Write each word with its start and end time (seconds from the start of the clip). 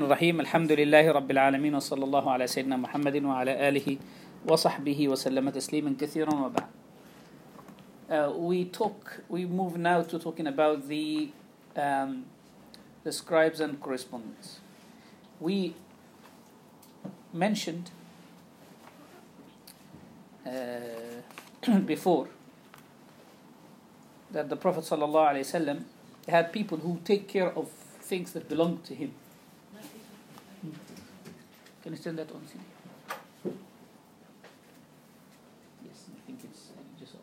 الرحيم 0.00 0.40
الحمد 0.40 0.72
لله 0.72 1.12
رب 1.12 1.30
العالمين 1.30 1.74
وصلى 1.74 2.04
الله 2.04 2.30
على 2.30 2.46
سيدنا 2.46 2.76
محمد 2.76 3.24
وعلى 3.24 3.68
آله 3.68 3.98
وصحبه 4.48 5.08
وسلم 5.08 5.50
تسليما 5.50 5.94
كثيرا 6.00 6.34
وبعد 6.34 6.66
uh, 8.10 8.32
we 8.34 8.64
talk 8.64 9.22
we 9.28 9.46
move 9.46 9.78
now 9.78 10.02
to 10.02 10.18
talking 10.18 10.48
about 10.48 10.88
the 10.88 11.30
um, 11.76 12.24
the 13.04 13.12
scribes 13.12 13.60
and 13.60 13.78
correspondence 13.80 14.58
we 15.38 15.76
mentioned 17.32 17.92
uh, 20.44 21.70
before 21.86 22.26
that 24.32 24.48
the 24.48 24.56
prophet 24.56 24.82
sallallahu 24.82 25.30
alaihi 25.34 25.46
wasallam 25.46 25.84
had 26.26 26.52
people 26.52 26.78
who 26.78 26.98
take 27.04 27.28
care 27.28 27.52
of 27.56 27.68
things 28.02 28.32
that 28.32 28.48
belong 28.48 28.78
to 28.82 28.92
him 28.92 29.12
can 31.84 31.92
you 31.92 31.98
turn 31.98 32.16
that 32.16 32.32
on? 32.32 32.40
CD? 32.46 32.64
Yes, 35.84 36.06
I 36.16 36.26
think 36.26 36.40
it's 36.42 36.70
just 36.98 37.14
off. 37.16 37.20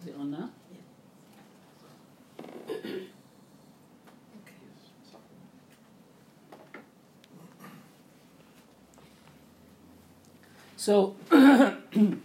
Is 0.00 0.06
it 0.08 0.16
on 0.18 0.30
now? 0.30 0.50
So, 10.89 11.15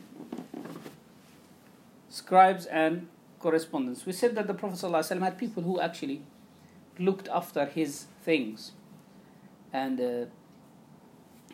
scribes 2.08 2.66
and 2.66 3.08
correspondents. 3.38 4.04
We 4.06 4.12
said 4.12 4.34
that 4.34 4.46
the 4.46 4.54
Prophet 4.54 4.78
ﷺ 4.78 5.20
had 5.20 5.38
people 5.38 5.62
who 5.62 5.80
actually 5.80 6.22
looked 6.98 7.28
after 7.28 7.64
his 7.64 8.06
things. 8.22 8.72
And 9.72 10.00
uh, 10.00 10.26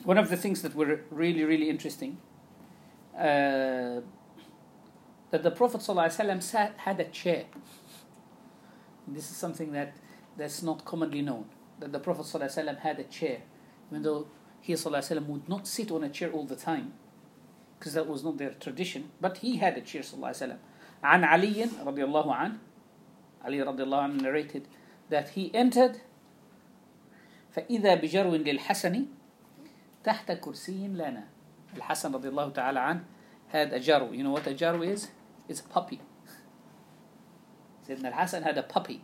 one 0.05 0.19
of 0.19 0.29
the 0.29 0.37
things 0.37 0.62
that 0.62 0.75
were 0.75 1.01
really, 1.11 1.45
really 1.45 1.69
interesting, 1.71 2.19
uh, 3.17 4.01
that 5.31 5.43
the 5.43 5.51
Prophet 5.51 5.81
ﷺ 5.81 6.43
sat, 6.43 6.75
had 6.79 6.99
a 7.01 7.05
chair. 7.05 7.45
This 9.07 9.31
is 9.31 9.37
something 9.37 9.73
that, 9.73 9.95
that's 10.37 10.62
not 10.62 10.85
commonly 10.85 11.23
known, 11.23 11.45
that 11.79 11.93
the 11.93 12.01
Prophet 12.01 12.25
ﷺ 12.25 12.79
had 12.81 12.99
a 12.99 13.05
chair, 13.05 13.43
even 13.91 14.03
though 14.03 14.27
he 14.61 14.73
وسلم, 14.73 15.27
would 15.27 15.49
not 15.49 15.67
sit 15.67 15.91
on 15.93 16.03
a 16.03 16.09
chair 16.09 16.31
all 16.33 16.45
the 16.45 16.57
time 16.57 16.93
because 17.81 17.95
that 17.95 18.07
was 18.07 18.25
not 18.25 18.39
their 18.39 18.51
tradition 18.51 19.11
but 19.21 19.39
he 19.39 19.57
had 19.57 19.77
a 19.77 19.81
chair 19.81 20.03
صلى 20.03 20.15
الله 20.15 20.29
عليه 20.29 20.37
وسلم 20.37 20.59
عن 21.05 21.25
علي 21.25 21.69
رضي 21.87 22.05
الله 22.05 22.35
عنه 22.35 22.59
علي 23.45 23.62
رضي 23.62 23.83
الله 23.83 24.01
عنه 24.03 24.23
narrated 24.23 24.62
that 25.11 25.29
he 25.31 25.55
entered 25.55 26.01
فإذا 27.53 27.95
بجرو 27.95 28.35
للحسن 28.37 29.07
تحت 30.05 30.33
كرسي 30.33 30.89
لنا 30.89 31.25
الحسن 31.77 32.15
رضي 32.15 32.29
الله 32.29 32.49
تعالى 32.51 32.81
عنه 32.81 33.05
had 33.53 33.73
a 33.73 33.81
jaru 33.81 34.12
you 34.17 34.23
know 34.23 34.31
what 34.31 34.47
a 34.47 34.55
jaru 34.55 34.83
is 34.87 35.09
it's 35.49 35.61
a 35.61 35.65
puppy 35.65 36.01
سيدنا 37.87 38.09
الحسن 38.09 38.43
had 38.43 38.59
a 38.59 38.62
puppy 38.62 39.01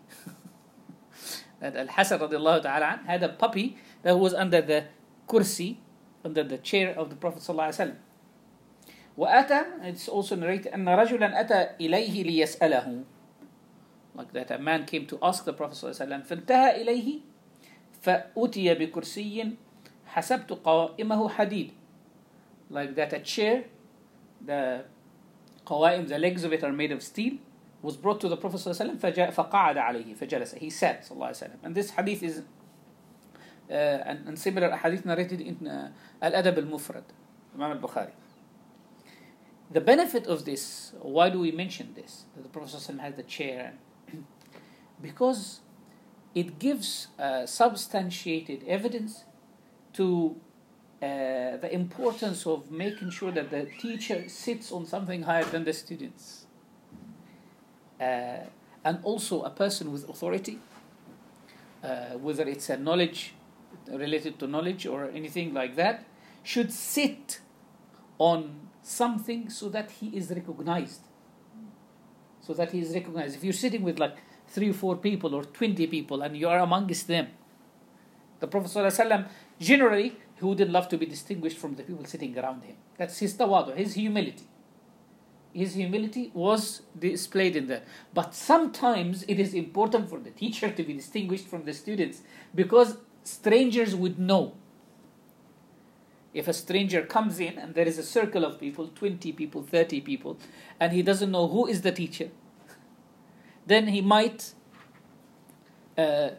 that 1.61 1.77
Al-Hasan 1.77 2.19
رضي 2.19 2.36
الله 2.36 2.58
تعالى 2.58 2.84
عنه 2.84 3.06
had 3.06 3.22
a 3.22 3.28
puppy 3.28 3.77
that 4.03 4.19
was 4.19 4.34
under 4.34 4.61
the 4.61 4.84
kursi 5.28 5.77
under 6.25 6.42
the 6.42 6.58
chair 6.58 6.95
of 6.98 7.11
the 7.11 7.17
Prophet 7.17 7.41
صلى 7.41 7.50
الله 7.50 7.64
عليه 7.64 7.75
وسلم 7.75 7.97
وأتى 9.18 9.61
it's 9.82 10.08
also 10.08 10.36
narrated 10.36 10.73
أن 10.73 10.89
رجلا 10.89 11.42
أتى 11.42 11.70
إليه 11.82 12.23
ليسأله 12.23 13.04
like 14.17 14.33
that 14.33 14.52
a 14.52 14.58
man 14.58 14.86
came 14.86 15.05
to 15.05 15.17
ask 15.22 15.44
the 15.45 15.54
Prophet 15.54 15.76
صلى 15.76 15.89
الله 15.92 16.02
عليه 16.02 16.05
وسلم 16.05 16.22
فانتهى 16.22 16.82
إليه 16.82 17.20
فأتي 18.02 18.73
بكرسي 18.73 19.56
حسبت 20.06 20.52
قوائمه 20.52 21.30
حديد 21.30 21.72
like 22.72 22.95
that 22.95 23.14
a 23.14 23.20
chair 23.20 23.64
the 24.45 24.86
قوائم 25.66 26.08
the 26.08 26.20
legs 26.20 26.44
of 26.44 26.54
it 26.54 26.64
are 26.64 26.72
made 26.72 26.92
of 26.92 27.02
steel 27.02 27.33
was 27.82 27.98
brought 27.98 28.20
to 28.22 28.30
the 28.30 28.38
Prophet 28.38 28.58
صلى 28.58 28.72
الله 28.72 28.82
عليه 28.82 29.00
وسلم 29.02 29.32
فقعد 29.32 29.77
عليه 29.77 30.14
فجلس 30.14 30.56
he 30.56 30.70
sat 30.70 31.04
صلى 31.04 31.11
الله 31.11 31.27
عليه 31.27 31.38
وسلم 31.38 31.58
and 31.64 31.76
this 31.76 31.92
hadith 31.92 32.22
is 32.22 32.44
uh, 33.70 33.73
and, 33.73 34.27
and 34.27 34.39
similar 34.39 34.76
hadith 34.76 35.06
narrated 35.06 35.42
in 35.42 35.67
uh, 35.67 35.89
al-Mufrad 36.22 37.04
Imam 37.56 37.72
al-Bukhari 37.72 38.11
the 39.70 39.82
benefit 39.82 40.28
of 40.28 40.45
this 40.45 40.94
why 41.02 41.30
do 41.30 41.39
we 41.39 41.52
mention 41.52 41.94
this? 41.95 42.26
That 42.36 42.44
the 42.44 42.50
Prophet 42.50 42.72
ﷺ 42.76 43.00
has 43.00 43.16
the 43.16 43.23
chair. 43.23 43.73
Because 45.00 45.60
it 46.33 46.58
gives 46.58 47.08
uh, 47.20 47.45
substantiated 47.45 48.64
evidence 48.67 49.26
to 49.94 50.36
uh, 51.04 51.06
the 51.58 51.70
importance 51.72 52.48
of 52.48 52.72
making 52.72 53.11
sure 53.11 53.32
that 53.32 53.52
the 53.52 53.67
teacher 53.80 54.27
sits 54.27 54.72
on 54.72 54.88
something 54.88 55.22
higher 55.23 55.44
than 55.44 55.66
the 55.66 55.73
students. 55.73 56.48
Uh, 58.02 58.38
and 58.83 59.00
also 59.04 59.44
a 59.44 59.52
person 59.52 59.92
with 59.92 60.10
authority 60.10 60.60
uh, 61.83 62.17
whether 62.17 62.48
it's 62.48 62.70
a 62.70 62.77
knowledge 62.77 63.33
related 63.88 64.39
to 64.39 64.48
knowledge 64.48 64.86
or 64.86 65.10
anything 65.11 65.54
like 65.54 65.76
that 65.76 66.06
should 66.44 66.72
sit 66.72 67.39
on 68.17 68.70
something 68.82 69.50
so 69.50 69.70
that 69.70 69.92
he 69.92 70.08
is 70.16 70.30
recognized 70.30 71.02
so 72.42 72.54
that 72.54 72.72
he 72.72 72.80
is 72.80 72.94
recognized 72.94 73.36
if 73.36 73.44
you're 73.44 73.54
sitting 73.54 73.83
with 73.83 74.00
like 74.00 74.16
three 74.48 74.70
or 74.70 74.73
four 74.73 74.95
people 74.95 75.36
or 75.36 75.44
20 75.44 75.88
people 75.88 76.22
and 76.22 76.38
you 76.38 76.48
are 76.48 76.60
amongst 76.60 77.08
them 77.08 77.27
the 78.39 78.48
prophet 78.48 78.70
ﷺ, 78.70 79.27
generally 79.60 80.16
he 80.36 80.45
wouldn't 80.45 80.72
love 80.72 80.88
to 80.88 80.98
be 80.98 81.06
distinguished 81.06 81.58
from 81.58 81.76
the 81.76 81.83
people 81.83 82.06
sitting 82.06 82.38
around 82.38 82.64
him 82.64 82.76
that's 82.98 83.17
his 83.20 83.33
tawadu 83.33 83.76
his 83.76 83.94
humility 83.95 84.48
his 85.58 85.73
humility 85.73 86.30
was 86.36 86.83
displayed 86.98 87.56
in 87.56 87.66
that. 87.66 87.83
But 88.14 88.36
sometimes 88.36 89.23
it 89.27 89.39
is 89.39 89.56
important 89.56 90.08
for 90.08 90.20
the 90.20 90.30
teacher 90.30 90.70
to 90.70 90.83
be 90.83 90.94
distinguished 90.94 91.48
from 91.48 91.66
the 91.66 91.73
students 91.73 92.22
because 92.54 92.98
strangers 93.23 93.95
would 93.95 94.20
know. 94.20 94.54
If 96.33 96.48
a 96.48 96.54
stranger 96.54 97.04
comes 97.04 97.39
in 97.39 97.58
and 97.58 97.73
there 97.73 97.88
is 97.88 97.98
a 97.98 98.04
circle 98.04 98.43
of 98.45 98.60
people, 98.60 98.89
20 98.89 99.32
people, 99.32 99.64
30 99.64 100.02
people, 100.02 100.38
and 100.80 100.93
he 100.93 101.02
doesn't 101.02 101.32
know 101.32 101.48
who 101.48 101.67
is 101.67 101.82
the 101.82 101.92
teacher, 101.92 102.30
then 103.65 103.88
he 103.88 104.02
might 104.02 104.54
uh, 105.98 106.30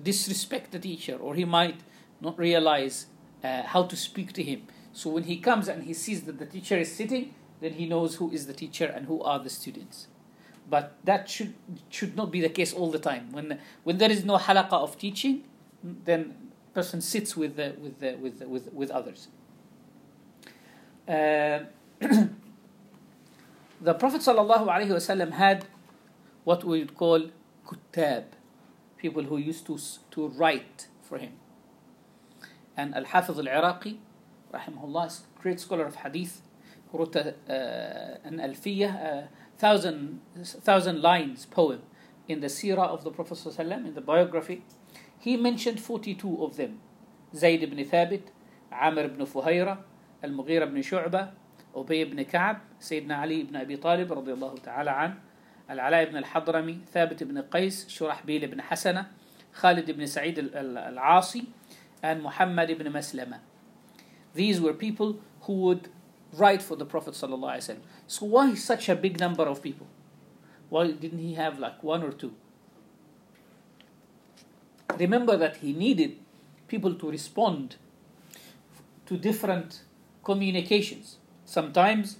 disrespect 0.00 0.72
the 0.72 0.78
teacher 0.78 1.16
or 1.16 1.34
he 1.34 1.44
might 1.44 1.80
not 2.20 2.38
realize 2.38 3.06
uh, 3.42 3.62
how 3.62 3.82
to 3.84 3.96
speak 3.96 4.32
to 4.32 4.42
him. 4.42 4.66
So 4.92 5.10
when 5.10 5.24
he 5.24 5.38
comes 5.38 5.68
and 5.68 5.84
he 5.84 5.94
sees 5.94 6.22
that 6.22 6.38
the 6.38 6.46
teacher 6.46 6.78
is 6.78 6.94
sitting, 6.94 7.34
then 7.60 7.72
he 7.74 7.86
knows 7.86 8.16
who 8.16 8.30
is 8.30 8.46
the 8.46 8.52
teacher 8.52 8.86
and 8.86 9.06
who 9.06 9.22
are 9.22 9.38
the 9.38 9.50
students. 9.50 10.08
But 10.68 10.96
that 11.04 11.28
should 11.28 11.54
should 11.90 12.16
not 12.16 12.30
be 12.30 12.40
the 12.40 12.48
case 12.48 12.72
all 12.72 12.90
the 12.90 12.98
time. 12.98 13.32
When 13.32 13.58
when 13.82 13.98
there 13.98 14.10
is 14.10 14.24
no 14.24 14.38
halaqa 14.38 14.72
of 14.72 14.96
teaching, 14.96 15.44
then 15.82 16.41
person 16.74 17.00
sits 17.00 17.36
with 17.36 17.56
the, 17.56 17.74
with 17.80 18.00
the, 18.00 18.16
with 18.16 18.38
the, 18.38 18.48
with 18.48 18.72
with 18.72 18.90
others. 18.90 19.28
Uh, 21.08 21.60
the 23.80 23.94
Prophet 23.94 24.20
wasallam 24.20 25.32
had 25.32 25.66
what 26.44 26.64
we 26.64 26.80
would 26.80 26.96
call 26.96 27.30
kutab, 27.66 28.24
people 28.96 29.22
who 29.24 29.36
used 29.38 29.66
to 29.66 29.78
to 30.10 30.28
write 30.28 30.88
for 31.02 31.18
him. 31.18 31.32
And 32.76 32.94
Al 32.94 33.04
Hafiz 33.04 33.38
Al 33.38 33.48
Iraqi, 33.48 34.00
rahimahullah, 34.52 35.20
great 35.40 35.60
scholar 35.60 35.84
of 35.84 35.96
hadith, 35.96 36.40
wrote 36.92 37.16
a, 37.16 37.34
uh, 37.48 38.28
an 38.28 38.38
alfiyah, 38.38 38.94
a 38.94 39.28
thousand, 39.58 40.20
thousand 40.42 41.02
lines 41.02 41.46
poem 41.46 41.82
in 42.28 42.40
the 42.40 42.46
seerah 42.46 42.88
of 42.88 43.04
the 43.04 43.10
Prophet 43.10 43.34
ﷺ, 43.38 43.86
in 43.86 43.94
the 43.94 44.00
biography. 44.00 44.62
He 45.22 45.36
mentioned 45.36 45.78
42 45.78 46.42
of 46.42 46.56
them. 46.56 46.80
Zayd 47.32 47.62
ibn 47.62 47.78
Thabit, 47.78 48.22
Amr 48.72 49.02
ibn 49.04 49.24
Fuhayra, 49.24 49.78
Al-Mughira 50.20 50.62
ibn 50.62 50.82
Shu'bah, 50.82 51.30
Ubay 51.76 52.02
ibn 52.02 52.24
Ka'b, 52.24 52.58
Sayyidina 52.80 53.20
Ali 53.20 53.42
ibn 53.42 53.54
Abi 53.54 53.76
Talib 53.76 54.08
ta'ala 54.08 54.90
an, 54.90 55.20
Al-Ala 55.68 56.02
ibn 56.02 56.16
al-Hadrami, 56.16 56.80
Thabit 56.92 57.22
ibn 57.22 57.36
Qais, 57.36 57.86
Shurahbil 57.86 58.42
ibn 58.42 58.58
Hasana, 58.68 59.06
Khalid 59.54 59.88
ibn 59.88 60.04
Sa'id 60.08 60.50
al-Asi, 60.52 61.46
and 62.02 62.20
Muhammad 62.20 62.70
ibn 62.70 62.92
Maslama. 62.92 63.38
These 64.34 64.60
were 64.60 64.72
people 64.72 65.20
who 65.42 65.52
would 65.60 65.88
write 66.32 66.62
for 66.62 66.74
the 66.74 66.84
Prophet 66.84 67.14
ﷺ. 67.14 67.76
So 68.08 68.26
why 68.26 68.54
such 68.54 68.88
a 68.88 68.96
big 68.96 69.20
number 69.20 69.44
of 69.44 69.62
people? 69.62 69.86
Why 70.68 70.90
didn't 70.90 71.20
he 71.20 71.34
have 71.34 71.60
like 71.60 71.80
one 71.84 72.02
or 72.02 72.10
two? 72.10 72.34
Remember 74.98 75.36
that 75.36 75.56
he 75.58 75.72
needed 75.72 76.16
people 76.68 76.94
to 76.94 77.10
respond 77.10 77.76
to 79.06 79.16
different 79.16 79.82
communications. 80.24 81.18
Sometimes 81.44 82.18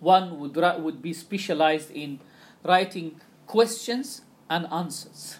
one 0.00 0.38
would, 0.40 0.56
would 0.56 1.00
be 1.00 1.12
specialized 1.12 1.90
in 1.90 2.18
writing 2.64 3.20
questions 3.46 4.22
and 4.50 4.66
answers. 4.72 5.38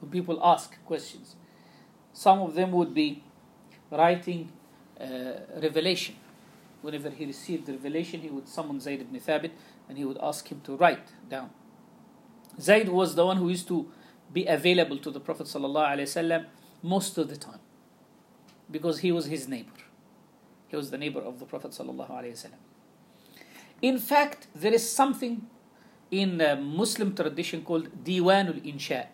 When 0.00 0.10
people 0.10 0.38
ask 0.42 0.82
questions, 0.84 1.34
some 2.12 2.40
of 2.40 2.54
them 2.54 2.72
would 2.72 2.94
be 2.94 3.24
writing 3.90 4.52
uh, 5.00 5.04
revelation. 5.60 6.14
Whenever 6.80 7.10
he 7.10 7.26
received 7.26 7.68
revelation, 7.68 8.20
he 8.20 8.28
would 8.28 8.48
summon 8.48 8.80
Zayd 8.80 9.00
ibn 9.00 9.18
Thabit 9.20 9.50
and 9.88 9.98
he 9.98 10.04
would 10.04 10.18
ask 10.22 10.46
him 10.46 10.60
to 10.62 10.76
write 10.76 11.08
down. 11.28 11.50
Zayd 12.60 12.88
was 12.88 13.14
the 13.14 13.26
one 13.26 13.36
who 13.36 13.48
used 13.48 13.66
to 13.68 13.90
be 14.32 14.46
available 14.46 14.98
to 14.98 15.10
the 15.10 15.20
Prophet 15.20 15.46
ﷺ 15.46 16.46
most 16.82 17.18
of 17.18 17.28
the 17.28 17.36
time 17.36 17.60
because 18.70 19.00
he 19.00 19.10
was 19.12 19.26
his 19.26 19.48
neighbor. 19.48 19.70
He 20.68 20.76
was 20.76 20.90
the 20.90 20.98
neighbor 20.98 21.20
of 21.20 21.38
the 21.38 21.46
Prophet 21.46 21.70
ﷺ. 21.70 22.46
In 23.80 23.98
fact, 23.98 24.48
there 24.54 24.72
is 24.74 24.90
something 24.90 25.46
in 26.10 26.38
Muslim 26.76 27.14
tradition 27.14 27.62
called 27.62 28.04
Diwanul 28.04 28.60
Insha, 28.64 29.06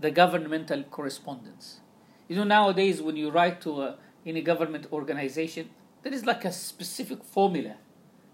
the 0.00 0.10
governmental 0.10 0.82
correspondence. 0.84 1.80
You 2.28 2.36
know, 2.36 2.44
nowadays 2.44 3.02
when 3.02 3.16
you 3.16 3.30
write 3.30 3.60
to 3.62 3.82
a, 3.82 3.96
any 4.26 4.40
government 4.40 4.86
organization, 4.92 5.70
there 6.02 6.12
is 6.12 6.24
like 6.24 6.44
a 6.44 6.52
specific 6.52 7.22
formula. 7.22 7.76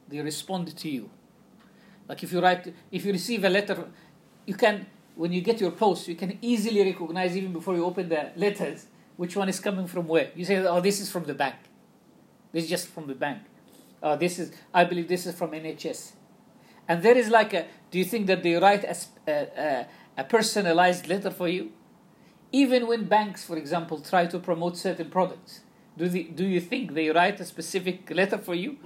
They 0.09 0.21
respond 0.21 0.77
to 0.77 0.89
you. 0.89 1.11
Like 2.09 2.23
if 2.23 2.33
you 2.33 2.41
write, 2.41 2.73
if 2.91 3.05
you 3.05 3.13
receive 3.13 3.45
a 3.45 3.49
letter, 3.49 3.87
you 4.47 4.55
can, 4.55 4.87
when 5.21 5.35
you 5.35 5.43
get 5.43 5.61
your 5.61 5.71
post, 5.71 6.09
you 6.09 6.15
can 6.15 6.39
easily 6.41 6.83
recognize 6.83 7.37
even 7.37 7.53
before 7.53 7.75
you 7.75 7.85
open 7.85 8.09
the 8.09 8.31
letters 8.37 8.87
which 9.19 9.37
one 9.37 9.51
is 9.51 9.61
coming 9.61 9.87
from 9.87 10.09
where. 10.09 10.31
You 10.35 10.47
say, 10.47 10.57
oh, 10.57 10.81
this 10.81 10.99
is 10.99 11.11
from 11.11 11.25
the 11.25 11.35
bank. 11.35 11.57
This 12.53 12.65
is 12.65 12.71
just 12.71 12.89
from 12.89 13.07
the 13.07 13.15
bank. 13.15 13.43
Uh, 14.03 14.17
this 14.17 14.39
is, 14.39 14.51
I 14.73 14.85
believe 14.85 15.09
this 15.09 15.27
is 15.27 15.35
from 15.35 15.51
NHS. 15.51 16.13
And 16.89 17.03
there 17.03 17.19
is 17.19 17.29
like 17.29 17.53
a, 17.53 17.67
do 17.91 17.99
you 17.99 18.07
think 18.07 18.29
that 18.29 18.43
they 18.43 18.55
write 18.55 18.83
a, 18.83 18.97
a, 19.29 19.87
a 20.17 20.25
personalized 20.25 21.07
letter 21.07 21.31
for 21.31 21.49
you? 21.49 21.73
Even 22.51 22.87
when 22.87 23.05
banks, 23.05 23.45
for 23.45 23.59
example, 23.59 24.01
try 24.01 24.25
to 24.25 24.39
promote 24.39 24.79
certain 24.79 25.11
products, 25.11 25.61
do, 25.99 26.09
they, 26.09 26.23
do 26.23 26.47
you 26.47 26.63
think 26.63 26.95
they 26.95 27.11
write 27.11 27.39
a 27.41 27.45
specific 27.45 28.11
letter 28.11 28.39
for 28.39 28.55
you? 28.55 28.79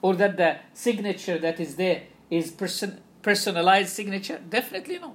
or 0.00 0.14
that 0.14 0.38
the 0.38 0.56
signature 0.72 1.36
that 1.36 1.60
is 1.60 1.76
there 1.76 2.04
is 2.30 2.50
person, 2.50 3.02
personalized 3.28 3.92
signature? 4.00 4.40
Definitely 4.58 4.98
no. 4.98 5.10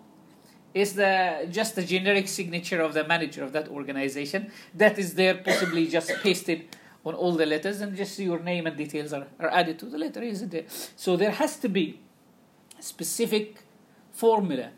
It's 0.80 0.94
the, 0.94 1.48
just 1.60 1.76
the 1.76 1.86
generic 1.94 2.28
signature 2.28 2.82
of 2.88 2.94
the 2.94 3.04
manager 3.14 3.44
of 3.44 3.52
that 3.54 3.68
organization 3.70 4.52
that 4.76 5.00
is 5.00 5.16
there, 5.16 5.36
possibly 5.50 5.88
just 5.88 6.10
pasted 6.22 6.60
on 7.06 7.14
all 7.16 7.34
the 7.42 7.48
letters, 7.54 7.82
and 7.82 7.98
just 7.98 8.18
your 8.20 8.40
name 8.40 8.68
and 8.68 8.76
details 8.78 9.14
are, 9.14 9.28
are 9.40 9.50
added 9.50 9.80
to 9.80 9.88
the 9.94 9.98
letter, 9.98 10.22
isn't 10.22 10.54
it? 10.54 10.66
So 10.96 11.18
there 11.18 11.32
has 11.32 11.58
to 11.64 11.70
be 11.70 12.00
specific 12.80 13.48
formula. 14.12 14.70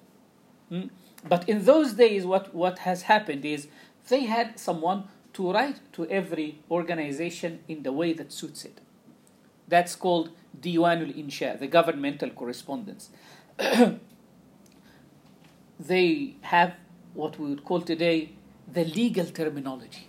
Hmm? 0.69 0.87
But 1.27 1.47
in 1.49 1.65
those 1.65 1.93
days, 1.93 2.25
what, 2.25 2.55
what 2.63 2.79
has 2.79 3.03
happened 3.13 3.43
is 3.43 3.67
they 4.07 4.23
had 4.35 4.59
someone 4.59 5.09
to 5.33 5.51
write 5.51 5.79
to 5.93 6.07
every 6.07 6.59
organization 6.71 7.59
in 7.67 7.83
the 7.83 7.91
way 7.91 8.13
that 8.13 8.31
suits 8.31 8.63
it. 8.63 8.79
That's 9.67 9.95
called 9.95 10.31
Diwanul 10.59 11.15
Insha, 11.17 11.59
the 11.59 11.67
governmental 11.67 12.29
correspondence. 12.29 13.09
they 15.79 16.35
have 16.41 16.75
what 17.13 17.39
we 17.39 17.49
would 17.49 17.63
call 17.63 17.81
today 17.81 18.31
the 18.71 18.85
legal 18.85 19.25
terminology. 19.25 20.07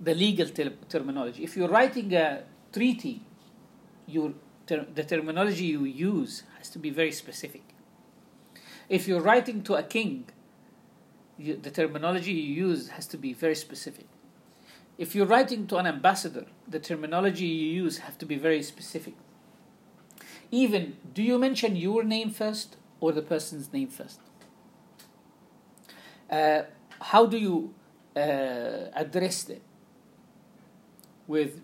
The 0.00 0.14
legal 0.14 0.48
ter- 0.48 0.74
terminology. 0.88 1.44
If 1.44 1.56
you're 1.56 1.68
writing 1.68 2.12
a 2.14 2.44
treaty, 2.72 3.22
your 4.06 4.32
ter- 4.66 4.86
the 4.94 5.04
terminology 5.04 5.64
you 5.64 5.84
use 5.84 6.42
has 6.58 6.68
to 6.70 6.78
be 6.78 6.90
very 6.90 7.12
specific. 7.12 7.62
If 8.88 9.08
you're 9.08 9.20
writing 9.20 9.62
to 9.64 9.74
a 9.74 9.82
king, 9.82 10.26
you, 11.38 11.56
the 11.56 11.70
terminology 11.70 12.32
you 12.32 12.66
use 12.68 12.88
has 12.90 13.06
to 13.08 13.16
be 13.16 13.32
very 13.32 13.54
specific. 13.54 14.06
If 14.98 15.14
you're 15.14 15.26
writing 15.26 15.66
to 15.66 15.76
an 15.76 15.86
ambassador, 15.86 16.46
the 16.66 16.80
terminology 16.80 17.44
you 17.44 17.82
use 17.82 17.98
have 17.98 18.16
to 18.18 18.26
be 18.26 18.36
very 18.36 18.62
specific. 18.62 19.14
Even, 20.50 20.96
do 21.12 21.22
you 21.22 21.38
mention 21.38 21.76
your 21.76 22.02
name 22.02 22.30
first 22.30 22.76
or 23.00 23.12
the 23.12 23.22
person's 23.22 23.72
name 23.72 23.88
first? 23.88 24.20
Uh, 26.30 26.62
how 27.00 27.26
do 27.26 27.36
you 27.36 27.74
uh, 28.16 28.90
address 28.94 29.44
them? 29.44 29.60
With 31.26 31.60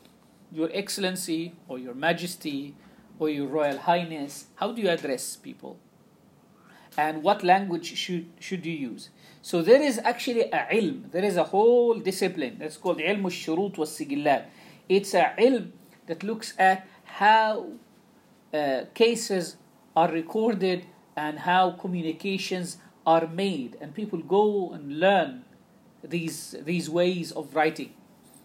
Your 0.50 0.68
Excellency 0.72 1.54
or 1.68 1.78
Your 1.78 1.94
Majesty 1.94 2.74
or 3.18 3.30
Your 3.30 3.46
Royal 3.46 3.78
Highness? 3.78 4.46
How 4.56 4.72
do 4.72 4.82
you 4.82 4.90
address 4.90 5.36
people? 5.36 5.78
And 6.98 7.22
what 7.22 7.42
language 7.42 7.96
should, 7.96 8.26
should 8.38 8.66
you 8.66 8.72
use? 8.72 9.08
So 9.42 9.60
there 9.60 9.82
is 9.82 9.98
actually 10.04 10.42
a 10.42 10.66
ilm, 10.72 11.10
there 11.10 11.24
is 11.24 11.36
a 11.36 11.42
whole 11.42 11.98
discipline 11.98 12.58
that's 12.60 12.76
called 12.76 12.98
ilm 12.98 13.24
al-shurut 13.24 13.76
wa 13.76 14.38
It's 14.88 15.14
a 15.14 15.34
ilm 15.36 15.72
that 16.06 16.22
looks 16.22 16.54
at 16.58 16.86
how 17.04 17.66
uh, 18.54 18.84
cases 18.94 19.56
are 19.96 20.10
recorded 20.12 20.86
and 21.16 21.40
how 21.40 21.72
communications 21.72 22.76
are 23.04 23.26
made. 23.26 23.76
And 23.80 23.92
people 23.92 24.20
go 24.20 24.70
and 24.70 25.00
learn 25.00 25.44
these 26.04 26.54
these 26.60 26.88
ways 26.88 27.32
of 27.32 27.54
writing. 27.56 27.94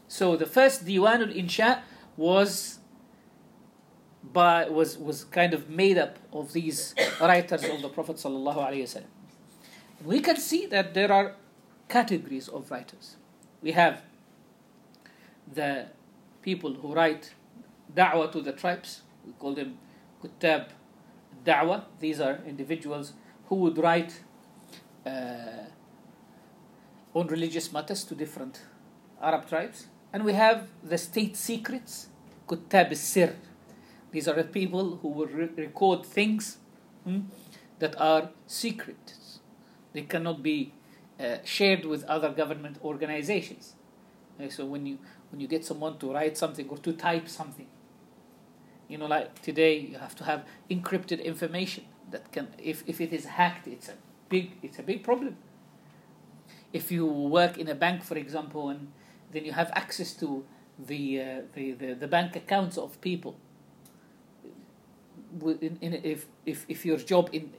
So 0.08 0.36
the 0.36 0.48
first 0.48 0.84
diwanul 0.84 1.32
insha 1.36 1.82
was 2.16 2.80
by 4.24 4.68
was 4.68 4.98
was 4.98 5.26
kind 5.26 5.54
of 5.54 5.70
made 5.70 6.00
up 6.00 6.18
of 6.34 6.54
these 6.54 6.96
writers 7.22 7.64
of 7.66 7.84
the 7.84 7.90
prophet 7.90 8.16
sallallahu 8.18 8.58
alaihi 8.58 8.82
wasallam 8.82 9.17
we 10.04 10.20
can 10.20 10.38
see 10.38 10.66
that 10.66 10.94
there 10.94 11.12
are 11.12 11.34
categories 11.90 12.48
of 12.48 12.70
writers 12.72 13.16
we 13.62 13.72
have 13.72 14.02
the 15.54 15.86
people 16.42 16.74
who 16.74 16.94
write 16.94 17.34
da'wah 17.96 18.32
to 18.32 18.42
the 18.42 18.52
tribes 18.52 19.02
we 19.26 19.34
call 19.34 19.54
them 19.54 19.78
kutab 20.22 20.68
da'wah 21.46 21.84
these 22.00 22.20
are 22.20 22.40
individuals 22.46 23.14
who 23.48 23.56
would 23.56 23.78
write 23.78 24.22
uh, 25.06 25.64
on 27.14 27.28
religious 27.28 27.72
matters 27.72 28.04
to 28.04 28.16
different 28.16 28.62
Arab 29.22 29.48
tribes. 29.48 29.88
And 30.14 30.24
we 30.24 30.34
have 30.34 30.68
the 30.84 30.98
state 30.98 31.36
secrets, 31.36 32.08
Kuttab 32.48 32.96
sir 32.96 33.36
These 34.12 34.28
are 34.28 34.36
the 34.36 34.44
people 34.44 34.98
who 34.98 35.10
will 35.10 35.28
re- 35.28 35.50
record 35.58 36.06
things 36.06 36.58
hmm, 37.04 37.22
that 37.80 38.00
are 38.00 38.30
secret. 38.46 39.16
They 39.98 40.04
cannot 40.04 40.44
be 40.44 40.74
uh, 41.20 41.38
shared 41.44 41.84
with 41.84 42.04
other 42.04 42.30
government 42.30 42.78
organizations. 42.84 43.74
Okay, 44.36 44.52
so 44.52 44.64
when 44.64 44.86
you 44.86 45.00
when 45.32 45.40
you 45.42 45.48
get 45.48 45.66
someone 45.66 45.98
to 45.98 46.14
write 46.14 46.38
something 46.38 46.70
or 46.70 46.78
to 46.78 46.94
type 46.94 47.28
something, 47.28 47.66
you 48.88 49.00
know, 49.00 49.08
like 49.08 49.42
today 49.42 49.80
you 49.80 49.98
have 49.98 50.16
to 50.18 50.24
have 50.24 50.46
encrypted 50.70 51.24
information 51.24 51.86
that 52.12 52.32
can, 52.32 52.48
if, 52.60 52.84
if 52.86 53.02
it 53.02 53.12
is 53.12 53.26
hacked, 53.26 53.68
it's 53.68 53.90
a 53.90 53.96
big 54.30 54.52
it's 54.62 54.78
a 54.78 54.84
big 54.84 55.04
problem. 55.04 55.36
If 56.72 56.92
you 56.92 57.08
work 57.08 57.58
in 57.58 57.68
a 57.68 57.76
bank, 57.76 58.04
for 58.04 58.18
example, 58.18 58.70
and 58.70 58.92
then 59.32 59.46
you 59.46 59.54
have 59.54 59.72
access 59.74 60.14
to 60.22 60.46
the 60.78 61.22
uh, 61.22 61.26
the, 61.56 61.72
the, 61.72 61.94
the 61.96 62.08
bank 62.08 62.36
accounts 62.36 62.78
of 62.78 63.02
people. 63.02 63.36
In, 65.42 65.80
in, 65.82 65.94
if, 66.04 66.28
if 66.46 66.66
if 66.70 66.86
your 66.86 66.98
job 66.98 67.32
in 67.34 67.52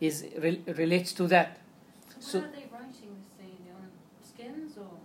is 0.00 0.24
re, 0.38 0.62
relates 0.76 1.12
to 1.14 1.26
that, 1.26 1.58
so, 2.20 2.38
what 2.38 2.48
are 2.48 2.52
they 2.52 2.66
writing 2.72 3.16
this 3.18 3.32
thing 3.38 3.56
on 3.74 3.88
skins 4.22 4.78
or? 4.78 4.98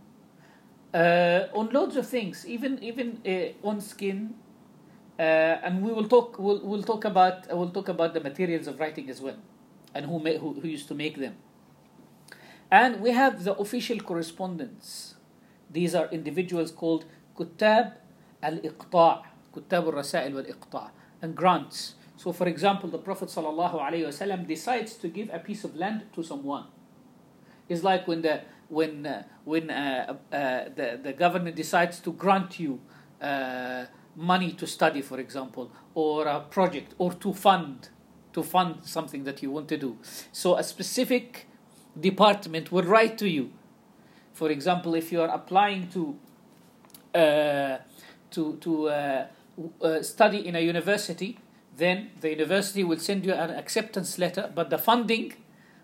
Uh, 0.93 1.47
on 1.53 1.69
loads 1.71 1.95
of 1.97 2.07
things, 2.07 2.45
even 2.47 2.81
even 2.83 3.19
uh, 3.25 3.67
on 3.67 3.81
skin, 3.81 4.35
uh, 5.19 5.21
and 5.21 5.81
we 5.81 5.91
will 5.91 6.07
talk. 6.07 6.37
We'll, 6.37 6.61
we'll 6.63 6.83
talk 6.83 7.05
about. 7.05 7.47
We'll 7.49 7.71
talk 7.71 7.89
about 7.89 8.13
the 8.13 8.21
materials 8.21 8.67
of 8.67 8.79
writing 8.79 9.09
as 9.09 9.19
well 9.21 9.37
and 9.95 10.05
who, 10.05 10.19
who, 10.19 10.59
who 10.61 10.67
used 10.67 10.87
to 10.89 10.93
make 10.93 11.17
them. 11.17 11.35
And 12.69 13.01
we 13.01 13.11
have 13.11 13.43
the 13.43 13.55
official 13.55 13.99
correspondence. 13.99 15.15
These 15.71 15.95
are 15.95 16.07
individuals 16.11 16.71
called 16.71 17.05
Kutab 17.35 17.93
al-Iqta' 18.43 19.23
Kutab 19.55 19.85
al-Rasail 19.85 20.33
wal-Iqta' 20.33 20.91
and 21.21 21.35
grants. 21.35 21.95
So 22.17 22.33
for 22.33 22.47
example, 22.47 22.89
the 22.89 22.97
Prophet 22.97 23.29
ﷺ 23.29 24.47
decides 24.47 24.93
to 24.95 25.07
give 25.07 25.29
a 25.33 25.39
piece 25.39 25.63
of 25.63 25.75
land 25.75 26.03
to 26.13 26.23
someone. 26.23 26.65
It's 27.67 27.83
like 27.83 28.07
when 28.07 28.21
the 28.21 28.41
when 28.69 29.05
uh, 29.05 29.23
when 29.43 29.69
uh, 29.69 30.17
uh, 30.31 30.37
the 30.75 30.99
the 31.01 31.13
government 31.13 31.55
decides 31.55 31.99
to 32.01 32.13
grant 32.13 32.59
you 32.59 32.79
uh, 33.21 33.85
money 34.15 34.51
to 34.53 34.67
study, 34.67 35.01
for 35.01 35.19
example, 35.19 35.71
or 35.93 36.27
a 36.27 36.39
project, 36.41 36.93
or 36.97 37.13
to 37.13 37.33
fund 37.33 37.89
to 38.33 38.43
fund 38.43 38.83
something 38.83 39.23
that 39.23 39.41
you 39.41 39.51
want 39.51 39.67
to 39.69 39.77
do. 39.77 39.97
So 40.31 40.57
a 40.57 40.63
specific 40.63 41.47
department 41.99 42.71
will 42.71 42.83
write 42.83 43.17
to 43.19 43.29
you. 43.29 43.51
For 44.33 44.49
example, 44.49 44.95
if 44.95 45.11
you 45.11 45.21
are 45.21 45.29
applying 45.29 45.89
to 45.89 46.15
uh, 47.17 47.77
to 48.31 48.57
to 48.57 48.89
uh, 48.89 49.27
study 50.01 50.45
in 50.45 50.55
a 50.55 50.59
university, 50.59 51.39
then 51.77 52.11
the 52.19 52.29
university 52.29 52.83
will 52.83 52.99
send 52.99 53.25
you 53.25 53.33
an 53.33 53.51
acceptance 53.51 54.19
letter, 54.19 54.51
but 54.53 54.69
the 54.69 54.77
funding 54.77 55.33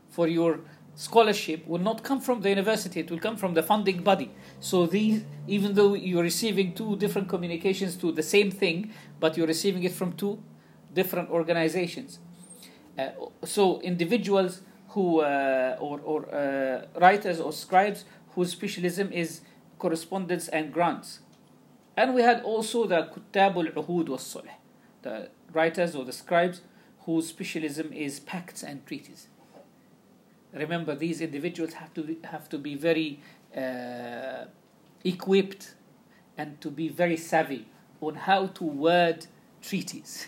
for 0.10 0.28
your 0.28 0.60
scholarship 0.96 1.66
will 1.68 1.80
not 1.80 2.04
come 2.04 2.20
from 2.20 2.42
the 2.42 2.50
university, 2.50 3.00
it 3.00 3.12
will 3.12 3.20
come 3.20 3.38
from 3.38 3.54
the 3.54 3.64
funding 3.64 4.04
body. 4.04 4.32
So, 4.60 4.86
these, 4.86 5.24
even 5.48 5.74
though 5.74 5.94
you're 5.94 6.24
receiving 6.24 6.74
two 6.74 6.96
different 6.98 7.30
communications 7.30 7.96
to 7.98 8.12
the 8.12 8.24
same 8.24 8.52
thing, 8.52 8.92
but 9.20 9.38
you're 9.38 9.48
receiving 9.48 9.84
it 9.84 9.94
from 9.94 10.14
two 10.14 10.42
different 10.94 11.30
organizations. 11.30 12.20
Uh, 12.98 13.10
so, 13.44 13.80
individuals 13.82 14.62
who, 14.90 15.22
uh, 15.22 15.78
or, 15.80 16.00
or 16.02 16.36
uh, 16.36 16.86
writers 17.00 17.40
or 17.40 17.54
scribes 17.54 18.04
whose 18.36 18.52
specialism 18.52 19.12
is 19.12 19.42
correspondence 19.80 20.48
and 20.50 20.74
grants. 20.74 21.20
And 21.96 22.14
we 22.14 22.22
had 22.22 22.44
also 22.44 22.86
the 22.86 23.10
Kutab 23.14 23.56
al 23.56 23.84
Uhud 23.84 24.10
was 24.10 24.38
the 25.02 25.30
writers 25.52 25.96
or 25.96 26.06
the 26.06 26.14
scribes 26.14 26.62
whose 27.06 27.28
specialism 27.28 27.92
is 27.92 28.20
pacts 28.20 28.64
and 28.64 28.86
treaties. 28.86 29.28
Remember, 30.54 30.96
these 30.96 31.22
individuals 31.22 31.74
have 31.74 31.94
to 31.94 32.04
be, 32.04 32.18
have 32.26 32.50
to 32.50 32.58
be 32.58 32.76
very 32.76 33.22
uh, 33.56 34.46
equipped 35.04 35.76
and 36.38 36.60
to 36.62 36.70
be 36.70 36.90
very 36.90 37.18
savvy 37.18 37.68
on 38.02 38.16
how 38.16 38.48
to 38.48 38.64
word 38.64 39.28
treaties. 39.62 40.28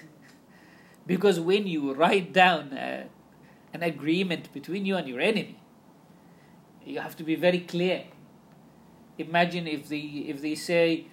because 1.08 1.39
when 1.39 1.68
you 1.68 1.94
write 1.94 2.32
down 2.32 2.74
uh, 2.74 3.06
an 3.74 3.84
agreement 3.84 4.51
between 4.53 4.86
you 4.86 4.96
and 4.96 5.08
your 5.08 5.20
enemy, 5.20 5.60
you 6.86 7.00
have 7.00 7.15
to 7.18 7.24
be 7.24 7.36
very 7.36 7.60
clear. 7.60 8.06
Imagine 9.18 9.68
if 9.68 9.88
the 9.89 10.30
if 10.30 10.42
they 10.42 10.56
say, 10.56 11.08